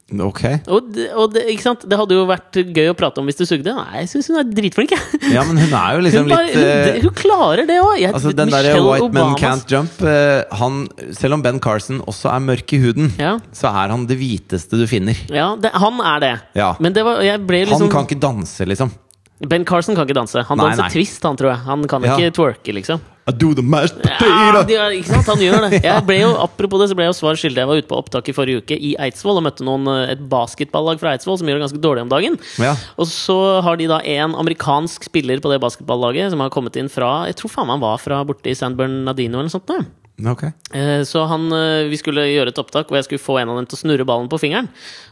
Ok. 0.07 0.39
Og, 0.71 0.93
og 1.19 1.33
det, 1.35 1.41
ikke 1.51 1.63
sant? 1.65 1.81
det 1.83 1.97
hadde 1.99 2.15
jo 2.15 2.21
vært 2.29 2.55
gøy 2.71 2.85
å 2.93 2.95
prate 2.95 3.19
om 3.19 3.27
hvis 3.27 3.41
du 3.41 3.43
sugde. 3.43 3.73
Nei, 3.75 4.03
jeg 4.05 4.11
syns 4.13 4.29
hun 4.31 4.37
er 4.39 4.45
dritflink, 4.55 4.93
jeg. 4.95 5.19
Ja, 5.33 5.41
men 5.43 5.59
hun 5.59 5.73
er 5.75 5.97
jo 5.97 6.03
liksom 6.05 6.23
Hun, 6.23 6.31
bare, 6.31 6.45
litt 6.47 6.55
hun, 6.55 6.67
eh, 6.93 6.99
hun 7.03 7.15
klarer 7.17 7.67
det 7.67 7.75
òg! 7.83 8.05
Altså 8.13 8.31
Den 8.37 8.53
derre 8.53 8.77
White 8.85 9.09
Man 9.17 9.35
Can't 9.41 9.67
Jump 9.73 9.99
eh, 10.07 10.45
han, 10.61 10.77
Selv 11.17 11.35
om 11.35 11.43
Ben 11.43 11.59
Carson 11.63 11.99
også 12.07 12.31
er 12.31 12.45
mørk 12.45 12.71
i 12.77 12.79
huden, 12.85 13.11
Ja. 13.19 13.33
så 13.51 13.67
er 13.73 13.91
han 13.91 14.07
det 14.07 14.15
hviteste 14.21 14.79
du 14.79 14.85
finner. 14.87 15.19
Ja, 15.27 15.49
det, 15.59 15.73
han 15.75 15.99
er 15.99 16.23
det. 16.23 16.31
Ja. 16.55 16.69
Men 16.79 16.95
det 16.95 17.03
var, 17.03 17.19
jeg 17.27 17.43
ble 17.43 17.65
Han 17.65 17.73
liksom 17.75 17.91
kan 17.91 18.07
ikke 18.07 18.21
danse, 18.23 18.63
liksom. 18.71 18.95
Ben 19.43 19.67
Carson 19.67 19.93
kan 19.99 20.07
ikke 20.07 20.17
danse. 20.17 20.39
Han 20.47 20.57
Nei, 20.57 20.71
danser 20.71 20.87
nei. 20.87 20.93
twist, 20.95 21.19
han 21.27 21.35
tror 21.37 21.51
jeg. 21.51 21.59
Han 21.67 21.83
kan 21.91 22.07
Ja. 22.07 22.15
ikke 22.15 22.37
twerke, 22.39 22.73
liksom. 22.79 23.03
I 23.27 23.33
do 23.35 23.51
the 23.53 23.63
mashed 23.63 23.99
Ja, 24.07 24.63
de 24.63 24.77
ikke 25.01 25.09
sant? 25.09 25.27
Han 25.27 25.41
gjør 25.41 25.65
det. 25.67 25.81
Jeg 25.87 26.05
ble 26.07 26.19
jo, 26.21 26.29
apropos 26.39 26.79
det, 26.79 26.87
så 26.91 26.97
ble 26.97 27.07
jeg 27.07 27.11
jo 27.11 27.17
svar 27.17 27.39
skyldig. 27.39 27.59
Jeg 27.59 27.69
var 27.69 27.81
ute 27.81 27.89
på 27.89 27.99
opptak 27.99 28.29
i 28.31 28.35
forrige 28.35 28.63
uke 28.63 28.77
i 28.79 28.93
Eidsvoll 29.03 29.41
og 29.41 29.45
møtte 29.49 29.65
noen, 29.67 29.87
eh, 29.91 30.13
et 30.15 30.23
basketballag 30.31 31.01
fra 31.01 31.11
Eidsvoll 31.13 31.39
som 31.41 31.49
gjør 31.49 31.59
det 31.59 31.65
ganske 31.67 31.83
dårlig 31.83 32.05
om 32.05 32.13
dagen. 32.13 32.39
Ja. 32.63 32.73
Og 32.95 33.09
så 33.11 33.37
har 33.65 33.79
de 33.79 33.89
da 33.91 33.99
en 34.15 34.37
amerikansk 34.39 35.09
spiller 35.09 35.43
på 35.43 35.51
det 35.51 35.59
basketballaget 35.63 36.31
som 36.31 36.43
har 36.43 36.53
kommet 36.53 36.79
inn 36.79 36.91
fra 36.91 37.27
Jeg 37.27 37.39
tror 37.41 37.51
faen 37.51 37.67
meg 37.67 37.77
han 37.77 37.83
var 37.83 37.99
fra 38.01 38.23
borte 38.27 38.51
i 38.51 38.57
San 38.57 38.79
Bernardino 38.79 39.41
eller 39.41 39.51
noe 39.51 39.57
sånt. 39.57 39.67
da. 39.67 39.83
Ok. 40.25 40.43
Eh, 40.73 41.03
Så 41.05 41.27
han, 41.29 41.43
eh, 41.53 41.87
vi 41.91 41.97
skulle 41.99 42.23
gjøre 42.25 42.49
et 42.49 42.57
opptak 42.57 42.87
hvor 42.89 42.97
jeg 42.97 43.05
skulle 43.05 43.21
få 43.21 43.35
en 43.41 43.49
av 43.49 43.57
dem 43.59 43.67
til 43.69 43.77
å 43.77 43.81
snurre 43.83 44.05
ballen 44.05 44.27
på 44.31 44.39
fingeren. 44.41 44.67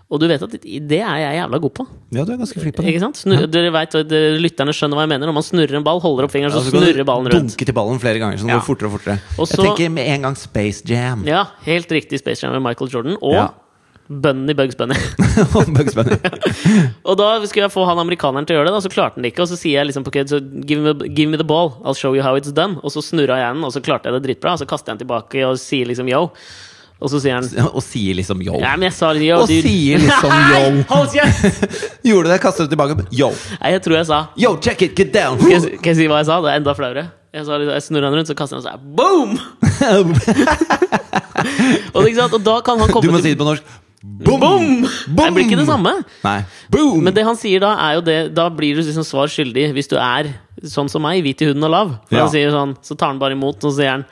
Og 0.10 0.20
du 0.22 0.28
vet 0.28 0.42
at 0.42 0.50
det 0.62 1.00
er 1.02 1.18
jeg 1.22 1.38
jævla 1.42 1.60
god 1.62 1.74
på. 1.78 1.86
Ja, 2.14 2.24
du 2.26 2.32
er 2.34 2.38
ganske 2.38 2.60
flink 2.62 2.76
på 2.78 2.82
det. 2.86 2.94
Ikke 2.94 3.02
sant? 3.02 3.18
Snur, 3.22 3.46
dere 3.50 3.72
vet, 3.74 3.92
dere 4.10 4.38
Lytterne 4.42 4.74
skjønner 4.74 4.98
hva 4.98 5.06
jeg 5.06 5.12
mener. 5.14 5.26
Når 5.30 5.34
man 5.38 5.46
snurrer 5.46 5.76
en 5.78 5.84
ball, 5.86 6.00
holder 6.02 6.26
opp 6.28 6.32
fingeren, 6.34 6.54
så 6.54 6.62
Altså, 6.62 6.72
kan 6.74 6.82
snurrer 6.86 7.06
ballen 7.06 7.30
rundt. 7.30 7.54
Dunke 7.58 7.66
til 7.66 7.74
ballen 7.78 8.00
flere 8.02 8.20
ganger, 8.22 8.38
så 8.38 8.46
den 8.46 8.54
Ja. 8.54 8.60
går 8.60 8.66
fortere 8.70 8.90
og 8.90 9.00
fortere. 9.00 9.20
Også, 9.38 9.58
Jeg 9.58 9.66
tenker 9.66 9.92
med 9.92 10.08
en 10.08 10.22
gang 10.22 10.36
Space 10.38 10.84
Jam. 10.86 11.24
Ja, 11.26 11.46
helt 11.66 11.90
riktig 11.90 12.20
Space 12.20 12.42
Jam 12.46 12.54
med 12.54 12.62
Michael 12.62 12.90
Jordan. 12.90 13.18
Og 13.22 13.34
Bunny 14.08 14.54
Bugs 14.54 14.78
Bunny. 14.78 14.96
Og 15.58 15.72
Bugs 15.74 15.96
Bunny. 15.98 16.18
og 17.08 17.18
da 17.18 17.30
skulle 17.48 17.66
jeg 17.66 17.74
få 17.74 17.86
han 17.90 17.98
amerikaneren 18.02 18.46
til 18.46 18.54
å 18.54 18.60
gjøre 18.60 18.70
det, 18.70 18.76
da, 18.78 18.84
så 18.86 18.92
klarte 18.94 19.18
han 19.18 19.26
det 19.26 19.34
ikke. 19.34 19.46
Og 19.48 19.50
så 19.50 19.58
sier 19.58 19.80
jeg 19.80 19.90
liksom 19.90 20.06
på 20.06 20.14
kødd 20.14 20.30
så 20.36 20.42
give 20.70 20.84
me, 20.84 20.94
give 21.10 21.32
me 21.32 21.40
the 21.42 21.48
ball, 21.48 21.74
I'll 21.82 21.98
show 21.98 22.14
you 22.14 22.22
how 22.26 22.38
it's 22.38 22.54
done. 22.54 22.78
Og 22.86 22.94
så 22.94 23.02
snurra 23.06 23.40
jeg 23.42 23.58
den, 23.58 23.66
og 23.66 23.74
så 23.74 23.82
klarte 23.86 24.12
jeg 24.12 24.20
det 24.20 24.24
dritbra. 24.28 24.54
Og 24.54 24.62
så 24.62 24.70
kaster 24.70 24.94
jeg 24.94 25.00
den 25.00 25.08
tilbake 25.08 25.42
og 25.50 25.58
sier 25.62 25.90
liksom 25.90 26.12
yo. 26.12 26.28
Og 26.96 27.12
så 27.12 27.20
sier 27.20 27.36
han 27.36 27.44
Og 27.76 27.82
sier 27.84 28.16
liksom 28.16 28.40
yo. 28.46 28.56
Ja, 28.62 28.78
men 28.80 28.88
jeg 28.88 28.96
sa 28.96 29.10
yo, 29.20 29.42
Og 29.44 29.50
sier 29.52 30.00
liksom 30.00 30.32
yo. 30.54 30.62
Hold! 30.94 31.18
Gjorde 32.08 32.30
du 32.30 32.32
det? 32.32 32.40
Kastet 32.46 32.70
du 32.70 32.72
tilbake? 32.72 32.96
Yo! 33.12 33.34
Nei, 33.60 33.74
jeg 33.76 33.84
tror 33.84 33.98
jeg 33.98 34.08
sa 34.08 34.22
Yo, 34.40 34.54
check 34.64 34.86
it, 34.86 34.96
get 34.96 35.12
down! 35.12 35.36
Kan 35.42 35.58
jeg, 35.58 35.82
kan 35.82 35.92
jeg 35.92 36.00
si 36.00 36.08
hva 36.08 36.22
jeg 36.22 36.30
sa? 36.30 36.40
Det 36.46 36.54
er 36.54 36.62
enda 36.62 36.78
flauere. 36.78 37.10
Jeg, 37.36 37.44
sa, 37.50 37.58
jeg 37.60 37.84
snurrer 37.84 38.08
den 38.08 38.22
rundt, 38.22 38.30
så 38.32 38.38
kaster 38.38 38.62
han 38.62 38.64
seg. 38.64 38.80
og 38.80 38.82
boom! 38.96 39.36
Og, 41.96 42.06
og 42.06 42.40
da 42.46 42.56
kan 42.64 42.80
han 42.80 42.92
komme 42.92 43.04
Du 43.04 43.12
må 43.12 43.20
si 43.20 43.34
det 43.34 43.40
på 43.40 43.48
norsk. 43.48 43.64
Boom! 44.26 44.86
Det 44.86 45.28
blir 45.36 45.44
ikke 45.44 45.58
det 45.60 45.68
samme. 45.68 45.92
Nei. 46.24 46.38
Boom! 46.72 47.02
Men 47.04 47.16
det 47.16 47.26
han 47.28 47.38
sier 47.40 47.64
da, 47.64 47.74
er 47.88 47.98
jo 47.98 48.06
det 48.06 48.18
Da 48.38 48.48
blir 48.54 48.78
du 48.78 48.82
liksom 48.84 49.06
svar 49.08 49.32
skyldig 49.32 49.68
hvis 49.76 49.92
du 49.92 49.98
er 50.00 50.32
sånn 50.72 50.90
som 50.92 51.04
meg, 51.04 51.20
hvit 51.26 51.44
i 51.44 51.50
huden 51.50 51.68
og 51.68 51.74
lav. 51.74 51.92
Ja. 52.14 52.24
han 52.24 52.32
sier 52.34 52.54
sånn, 52.54 52.78
Så 52.86 52.96
tar 52.96 53.12
han 53.12 53.20
bare 53.22 53.36
imot, 53.36 53.60
og 53.64 53.70
så 53.72 53.76
sier 53.82 53.94
han 53.98 54.08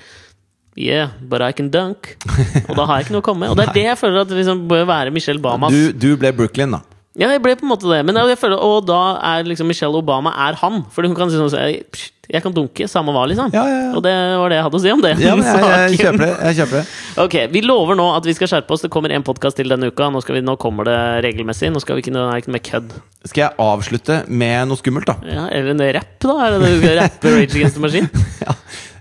Yeah, 0.75 1.11
but 1.21 1.43
I 1.45 1.51
can 1.53 1.69
dunk. 1.69 2.15
Og 2.67 2.73
da 2.73 2.87
har 2.89 2.97
jeg 2.97 3.05
ikke 3.05 3.13
noe 3.13 3.21
å 3.21 3.25
komme 3.27 3.43
med. 3.45 3.51
Og 3.53 3.59
det 3.59 3.67
er 3.67 3.75
det 3.75 3.83
jeg 3.91 3.97
føler 3.99 4.23
at 4.23 4.31
liksom 4.33 4.63
bør 4.71 4.87
være 4.89 5.11
Michelle 5.13 5.37
Bamas. 5.41 5.69
du, 5.69 5.91
du 5.93 6.15
ble 6.17 6.31
Brooklyn, 6.33 6.73
da. 6.73 6.79
Ja, 7.19 7.29
jeg 7.29 7.43
ble 7.43 7.53
på 7.59 7.67
en 7.67 7.69
måte 7.69 7.85
det. 7.91 7.99
Men 8.07 8.17
jeg 8.17 8.39
føler, 8.41 8.57
og 8.57 8.87
da 8.89 8.99
er 9.21 9.45
liksom 9.45 9.67
Michelle 9.69 9.99
Obama 9.99 10.31
er 10.47 10.57
han. 10.63 10.81
Fordi 10.93 11.11
hun 11.11 11.17
kan 11.17 11.29
si 11.29 11.37
sånn 11.37 11.53
«Pst, 11.93 12.09
Jeg 12.31 12.41
kan 12.41 12.53
dunke, 12.55 12.87
samme 12.89 13.11
hva, 13.13 13.25
liksom. 13.29 13.51
Ja, 13.53 13.65
ja, 13.67 13.79
ja. 13.83 13.89
Og 13.99 14.01
det 14.05 14.13
var 14.39 14.49
det 14.49 14.55
jeg 14.57 14.63
hadde 14.65 14.79
å 14.79 14.81
si 14.81 14.91
om 14.95 15.01
det. 15.03 15.11
Ja, 15.21 15.33
men 15.37 15.45
jeg, 15.45 15.59
jeg 15.91 15.99
kjøper 16.05 16.23
det. 16.23 16.29
Jeg 16.47 16.57
kjøper 16.61 16.77
det. 16.79 16.83
Ok, 17.25 17.35
Vi 17.53 17.61
lover 17.67 17.99
nå 17.99 18.05
at 18.15 18.25
vi 18.29 18.33
skal 18.37 18.49
skjerpe 18.49 18.73
oss. 18.73 18.85
Det 18.85 18.89
kommer 18.95 19.13
en 19.13 19.25
podkast 19.27 19.59
til 19.59 19.69
denne 19.69 19.91
uka. 19.91 20.07
Nå, 20.09 20.21
skal 20.23 20.39
vi, 20.39 20.41
nå 20.47 20.55
kommer 20.61 20.87
det 20.89 20.95
regelmessig. 21.27 21.69
Nå 21.75 21.83
skal 21.83 21.99
vi 21.99 22.05
ikke, 22.05 22.15
er 22.17 22.41
ikke 22.41 22.55
med 22.55 22.63
kødd. 22.65 22.95
Skal 23.27 23.43
jeg 23.43 23.57
avslutte 23.67 24.21
med 24.31 24.71
noe 24.71 24.79
skummelt, 24.81 25.11
da? 25.11 25.19
Ja, 25.27 25.45
eller 25.53 25.75
en 25.75 25.85
rapp, 25.99 26.15
da? 26.23 26.39
Er 26.47 26.55
det 26.55 26.63
det 26.63 26.71
du 26.73 26.81
skal 26.81 26.97
rappe 27.03 27.35
Rage 27.37 27.51
Against 27.59 27.77
the 27.77 27.85
Machine? 27.85 28.09
Ja, 28.47 28.57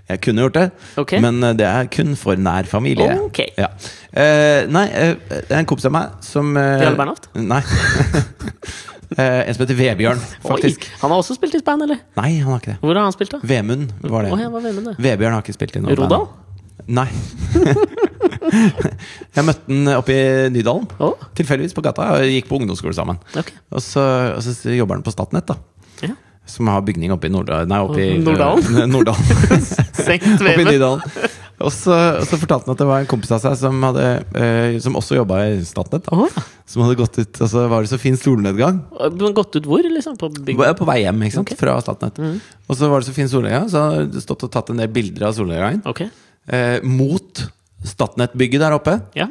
jeg 0.09 0.19
kunne 0.19 0.43
gjort 0.43 0.57
det, 0.57 0.63
okay. 0.99 1.21
men 1.23 1.37
eh, 1.47 1.53
det 1.55 1.67
er 1.67 1.87
kun 1.91 2.17
for 2.19 2.35
nær 2.35 2.67
familie. 2.67 3.15
Ok. 3.23 3.39
Ja. 3.55 3.69
Uh, 4.11 4.65
nei, 4.67 4.83
eh, 4.91 5.13
det 5.31 5.47
er 5.47 5.61
en 5.61 5.69
kompis 5.69 5.87
av 5.87 5.93
meg 5.95 6.17
som 6.25 6.51
uh, 6.57 6.63
Jarle 6.81 6.97
Bernhoft? 6.99 7.29
Nei. 7.39 7.63
En 9.13 9.53
som 9.53 9.61
heter 9.61 9.77
Vebjørn, 9.77 10.17
faktisk. 10.41 10.87
Oi, 10.87 10.95
han 11.03 11.11
har 11.13 11.19
også 11.21 11.35
spilt 11.37 11.53
i 11.53 11.59
band, 11.61 11.83
eller? 11.85 11.99
Nei, 12.17 12.31
han 12.41 12.49
har 12.49 12.63
ikke 12.63 12.71
det. 12.71 12.79
Hvor 12.81 12.97
har 12.97 13.05
han 13.05 13.13
spilt, 13.13 13.35
da? 13.35 13.45
Vemund 13.45 13.91
var 14.01 14.25
det. 14.25 14.31
Oh, 14.33 14.41
ja, 14.41 14.47
Vemund? 14.49 14.87
Vebjørn 14.97 15.35
har 15.35 15.43
ikke 15.43 15.53
spilt 15.53 15.77
i 15.77 15.81
noe 15.83 15.93
Rodal? 15.99 16.23
band. 16.23 16.43
Nei. 16.97 17.05
jeg 19.35 19.45
møtte 19.45 19.69
han 19.69 19.91
oppe 19.93 20.15
i 20.15 20.23
Nydalen. 20.55 20.87
Oh. 20.97 21.27
Tilfeldigvis 21.37 21.77
på 21.77 21.83
gata. 21.85 22.09
og 22.17 22.25
Gikk 22.25 22.49
på 22.49 22.57
ungdomsskole 22.57 22.95
sammen. 22.97 23.21
ok. 23.37 23.53
Og 23.69 23.85
så, 23.85 24.03
og 24.33 24.41
så 24.47 24.73
jobber 24.73 24.97
han 24.97 25.05
på 25.05 25.13
Statnett, 25.13 25.53
da. 25.53 25.59
Ja. 26.01 26.17
Som 26.45 26.67
har 26.67 26.81
bygning 26.83 27.13
oppe 27.15 27.29
i 27.29 27.31
Nordal 27.31 27.69
Nei, 27.71 27.79
oppe 27.79 28.01
i? 28.03 28.17
Norddalen. 28.19 29.23
Senkt 30.03 30.27
Oppe 30.41 30.59
i 30.59 30.67
Nydalen. 30.67 31.03
Og 31.63 31.71
så, 31.71 31.93
og 32.19 32.25
så 32.27 32.37
fortalte 32.41 32.67
han 32.67 32.73
at 32.73 32.81
det 32.81 32.87
var 32.89 33.03
en 33.03 33.07
kompis 33.07 33.31
av 33.31 33.39
seg 33.39 33.53
som, 33.61 33.77
hadde, 33.85 34.07
eh, 34.35 34.75
som 34.83 34.97
også 34.99 35.15
jobba 35.15 35.37
i 35.53 35.61
Statnett. 35.63 36.09
Da, 36.09 36.43
som 36.67 36.83
hadde 36.83 36.97
gått 36.99 37.19
ut, 37.21 37.39
og 37.45 37.51
så 37.53 37.63
var 37.71 37.85
det 37.85 37.91
så 37.93 37.99
fin 38.01 38.17
solnedgang. 38.19 38.81
Men 38.99 39.37
gått 39.37 39.55
ut 39.55 39.69
hvor, 39.69 39.85
liksom? 39.85 40.17
På. 40.19 40.27
På, 40.33 40.87
vei 40.89 40.97
hjem 41.05 41.23
ikke 41.23 41.37
sant? 41.37 41.53
Okay. 41.53 41.59
fra 41.61 41.77
Statnett. 41.85 42.19
Og 42.67 42.79
så 42.79 42.89
var 42.91 42.99
det 42.99 43.07
så 43.07 43.15
fin 43.15 43.31
solnedgang, 43.31 43.69
så 43.71 43.85
han 43.85 43.95
hadde 44.01 44.25
stått 44.25 44.43
og 44.49 44.51
tatt 44.51 44.73
en 44.73 44.83
del 44.83 44.91
bilder 44.91 45.29
av 45.29 45.37
solnedgangen. 45.37 45.85
Okay. 45.93 46.11
Eh, 46.51 46.83
mot 46.83 47.45
Statnett-bygget 47.87 48.65
der 48.65 48.75
oppe. 48.75 48.97
Ja. 49.15 49.29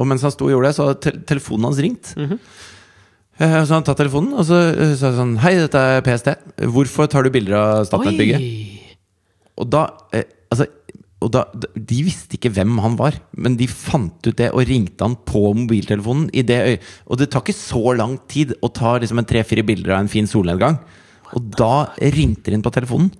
Og 0.00 0.08
mens 0.08 0.24
han 0.24 0.32
sto 0.32 0.48
og 0.48 0.54
gjorde 0.54 0.70
det, 0.70 0.76
så 0.78 0.88
hadde 0.88 1.00
te 1.04 1.16
telefonen 1.28 1.68
hans 1.68 1.82
ringt. 1.84 2.14
Eh, 3.40 3.56
så 3.64 3.76
han 3.76 3.86
tatt 3.86 4.00
telefonen, 4.00 4.34
og 4.38 4.46
så 4.48 4.60
eh, 4.70 4.94
sa 4.98 5.10
han 5.10 5.18
sånn 5.18 5.38
Hei, 5.42 5.54
dette 5.60 5.80
er 5.80 6.04
PST. 6.06 6.34
Hvorfor 6.74 7.10
tar 7.10 7.26
du 7.26 7.32
bilder 7.34 7.56
av 7.58 7.88
Statnett-bygget? 7.88 8.44
Og 9.60 9.72
da 9.72 9.88
eh, 10.16 10.28
Altså 10.50 10.66
og 11.20 11.28
da, 11.34 11.42
De 11.76 11.98
visste 12.02 12.38
ikke 12.38 12.50
hvem 12.56 12.78
han 12.80 12.96
var, 12.98 13.18
men 13.36 13.58
de 13.60 13.66
fant 13.68 14.24
ut 14.24 14.38
det 14.38 14.48
og 14.54 14.64
ringte 14.66 15.04
han 15.04 15.18
på 15.28 15.50
mobiltelefonen. 15.52 16.30
I 16.32 16.42
det 16.48 16.60
øy 16.64 16.76
og 17.12 17.20
det 17.20 17.28
tar 17.30 17.44
ikke 17.44 17.56
så 17.58 17.92
lang 17.92 18.16
tid 18.30 18.54
å 18.64 18.70
ta 18.72 18.94
liksom 18.98 19.20
en 19.20 19.28
tre-fire 19.28 19.64
bilder 19.68 19.94
av 19.94 20.00
en 20.00 20.10
fin 20.12 20.28
solnedgang. 20.28 20.78
Og 21.36 21.52
da 21.58 21.90
ringte 22.00 22.48
de 22.48 22.56
inn 22.56 22.64
på 22.64 22.72
telefonen, 22.74 23.12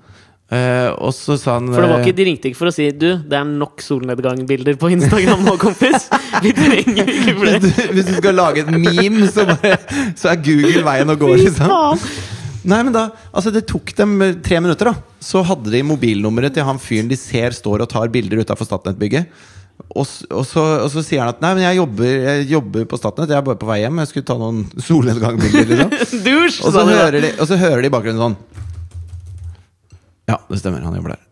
eh, 0.57 0.89
og 0.99 1.13
så 1.15 1.37
sa 1.41 1.57
han 1.59 1.71
For 1.71 1.85
det 1.85 1.91
var 1.93 2.01
eh, 2.01 2.09
ikke, 2.09 2.17
De 2.19 2.27
ringte 2.27 2.51
ikke 2.51 2.59
for 2.59 2.71
å 2.71 2.75
si 2.75 2.89
Du, 2.95 3.07
det 3.23 3.39
er 3.39 3.47
nok 3.49 3.85
solnedgangbilder 3.85 4.79
på 4.81 4.91
Instagram 4.97 5.47
nå, 5.47 5.55
kompis. 5.63 6.09
Vi 6.45 6.53
trenger 6.57 7.07
ikke 7.07 7.37
hvis, 7.37 7.39
flere. 7.41 7.63
du, 7.63 7.95
hvis 7.95 8.11
du 8.11 8.13
skal 8.19 8.37
lage 8.39 8.65
et 8.65 8.75
meme, 8.75 9.31
så, 9.31 9.47
bare, 9.49 9.79
så 10.19 10.33
er 10.35 10.43
Google 10.45 10.85
veien 10.87 11.15
å 11.15 11.19
gå. 11.21 11.33
Liksom. 11.45 11.73
Nei, 12.61 12.83
men 12.85 12.93
da, 12.93 13.07
altså 13.33 13.53
Det 13.55 13.65
tok 13.69 13.95
dem 13.97 14.19
eh, 14.25 14.37
tre 14.45 14.61
minutter, 14.63 14.91
da. 14.91 15.17
Så 15.23 15.43
hadde 15.47 15.73
de 15.73 15.85
mobilnummeret 15.87 16.57
til 16.57 16.67
han 16.67 16.81
fyren 16.83 17.09
de 17.11 17.19
ser 17.19 17.57
står 17.57 17.85
og 17.85 17.91
tar 17.93 18.13
bilder 18.13 18.43
utafor 18.45 18.69
Statnett-bygget. 18.69 19.31
Og, 19.91 20.05
og, 20.05 20.43
så, 20.45 20.63
og 20.85 20.91
så 20.93 21.03
sier 21.03 21.23
han 21.25 21.33
at 21.33 21.41
Nei, 21.43 21.55
men 21.57 21.65
jeg 21.65 21.79
jobber, 21.81 22.11
jeg 22.29 22.49
jobber 22.53 22.89
på 22.91 22.99
Statnett, 23.01 23.33
jeg 23.33 23.41
er 23.41 23.47
bare 23.47 23.61
på 23.61 23.69
vei 23.71 23.81
hjem. 23.83 24.03
Jeg 24.03 24.13
skulle 24.13 24.29
ta 24.29 24.37
noen 24.41 24.65
solnedgangbilder. 24.77 25.71
Liksom. 25.73 26.25
Dusj! 26.27 26.61
Og, 26.67 26.75
så 26.77 26.85
hører 26.91 27.21
de, 27.25 27.33
og 27.39 27.49
så 27.49 27.61
hører 27.61 27.85
de 27.85 27.91
i 27.91 27.95
bakgrunnen 27.97 28.27
sånn 28.29 28.69
Ja, 30.31 30.39
det 30.51 30.61
stemmer, 30.63 30.85
han 30.87 30.97
jobber 31.01 31.17
der. 31.17 31.25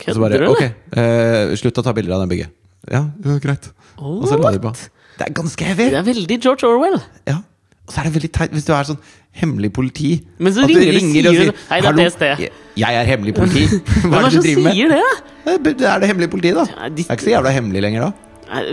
Og 0.00 0.14
så 0.16 0.20
bare 0.22 0.32
Kødder 0.32 0.46
du, 0.46 0.50
Ok, 0.54 0.62
eller? 0.64 1.50
eh, 1.50 1.56
slutt 1.60 1.78
å 1.78 1.84
ta 1.86 1.94
bilder 1.96 2.16
av 2.16 2.24
det 2.24 2.30
bygget. 2.32 2.56
Ja, 2.90 3.04
det 3.20 3.36
er 3.36 3.42
greit. 3.44 3.70
Og 4.00 4.26
så 4.28 4.38
la 4.40 4.52
de 4.56 4.60
på. 4.64 4.72
Det 5.20 5.26
er 5.28 5.32
ganske 5.36 5.66
heavy! 5.68 5.90
Det 5.92 5.98
er 6.00 6.06
veldig 6.06 6.38
George 6.40 6.68
Orwell. 6.68 6.96
Ja. 7.28 7.36
Og 7.84 7.92
så 7.92 8.00
er 8.00 8.08
det 8.08 8.14
veldig 8.14 8.30
teit 8.32 8.54
hvis 8.54 8.64
du 8.64 8.72
er 8.72 8.86
sånn 8.88 8.98
hemmelig 9.42 9.72
politi. 9.76 10.10
Men 10.38 10.54
så 10.54 10.64
At 10.64 10.70
du 10.72 10.78
ringer 10.78 11.26
de, 11.26 11.28
og 11.28 11.36
sier 11.36 11.52
«Hei, 11.68 11.80
det 11.82 11.90
er 11.90 11.98
det 11.98 12.06
PST». 12.06 12.24
Jeg, 12.80 12.96
er 13.02 13.08
hemmelig 13.10 13.34
politi. 13.36 13.66
Hva 14.08 14.22
er 14.22 14.26
er 14.26 14.30
det 14.30 14.38
du 14.38 14.46
driver 14.46 14.64
med? 14.64 14.78
sier 14.78 14.94
det? 14.94 15.02
Det 15.44 15.54
sier 15.58 15.76
det 15.82 15.88
er 15.90 16.02
det 16.04 16.10
hemmelige 16.10 16.32
politiet, 16.32 16.56
da. 16.56 16.88
Det 16.88 17.04
er 17.06 17.16
ikke 17.18 17.26
så 17.26 17.32
jævla 17.34 17.52
hemmelig 17.54 17.82
lenger 17.84 18.06
da. 18.08 18.29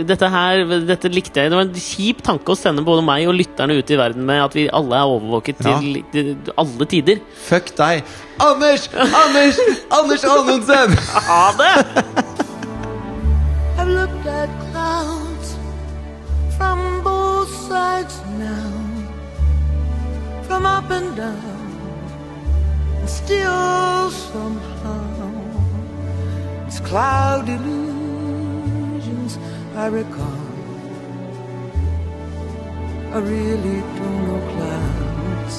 Dette 0.08 0.26
her, 0.32 0.64
dette 0.88 1.06
likte 1.12 1.38
jeg. 1.44 1.50
Det 1.52 1.56
var 1.58 1.66
en 1.68 1.74
kjip 1.78 2.22
tanke 2.26 2.50
å 2.50 2.56
sende 2.58 2.82
både 2.82 3.04
meg 3.06 3.28
og 3.30 3.36
lytterne 3.38 3.76
ut 3.78 3.90
i 3.94 3.98
verden 4.00 4.24
med 4.26 4.40
at 4.42 4.56
vi 4.58 4.64
alle 4.74 4.96
er 4.98 5.12
overvåket 5.12 5.60
Ja. 5.62 5.76
til, 5.78 6.00
til 6.10 6.52
alle 6.58 6.86
tider. 6.90 7.20
Fuck 7.46 7.70
deg. 7.78 8.02
Anders! 8.42 8.88
Anders! 8.98 9.60
Anders 10.00 10.24
Anundsen! 10.24 10.96
Ha 11.28 11.44
det! 11.60 11.74
I've 13.78 13.86
looked 13.94 14.26
at 14.26 14.50
clouds 14.72 15.54
from 16.56 16.82
both 17.04 17.52
sides 17.68 18.18
now, 18.38 18.74
from 20.48 20.66
up 20.66 20.90
and 20.90 21.14
down, 21.16 21.70
and 22.98 23.08
still 23.08 24.10
somehow 24.10 25.38
it's 26.66 26.80
cloud 26.80 27.48
illusions 27.48 27.97
I 29.78 29.86
recall 29.86 30.40
I 33.14 33.18
really 33.20 33.80
don't 33.96 34.18
know 34.26 34.40
clouds 34.52 35.56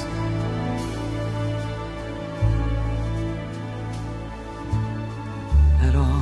at 5.88 5.96
all. 5.96 6.19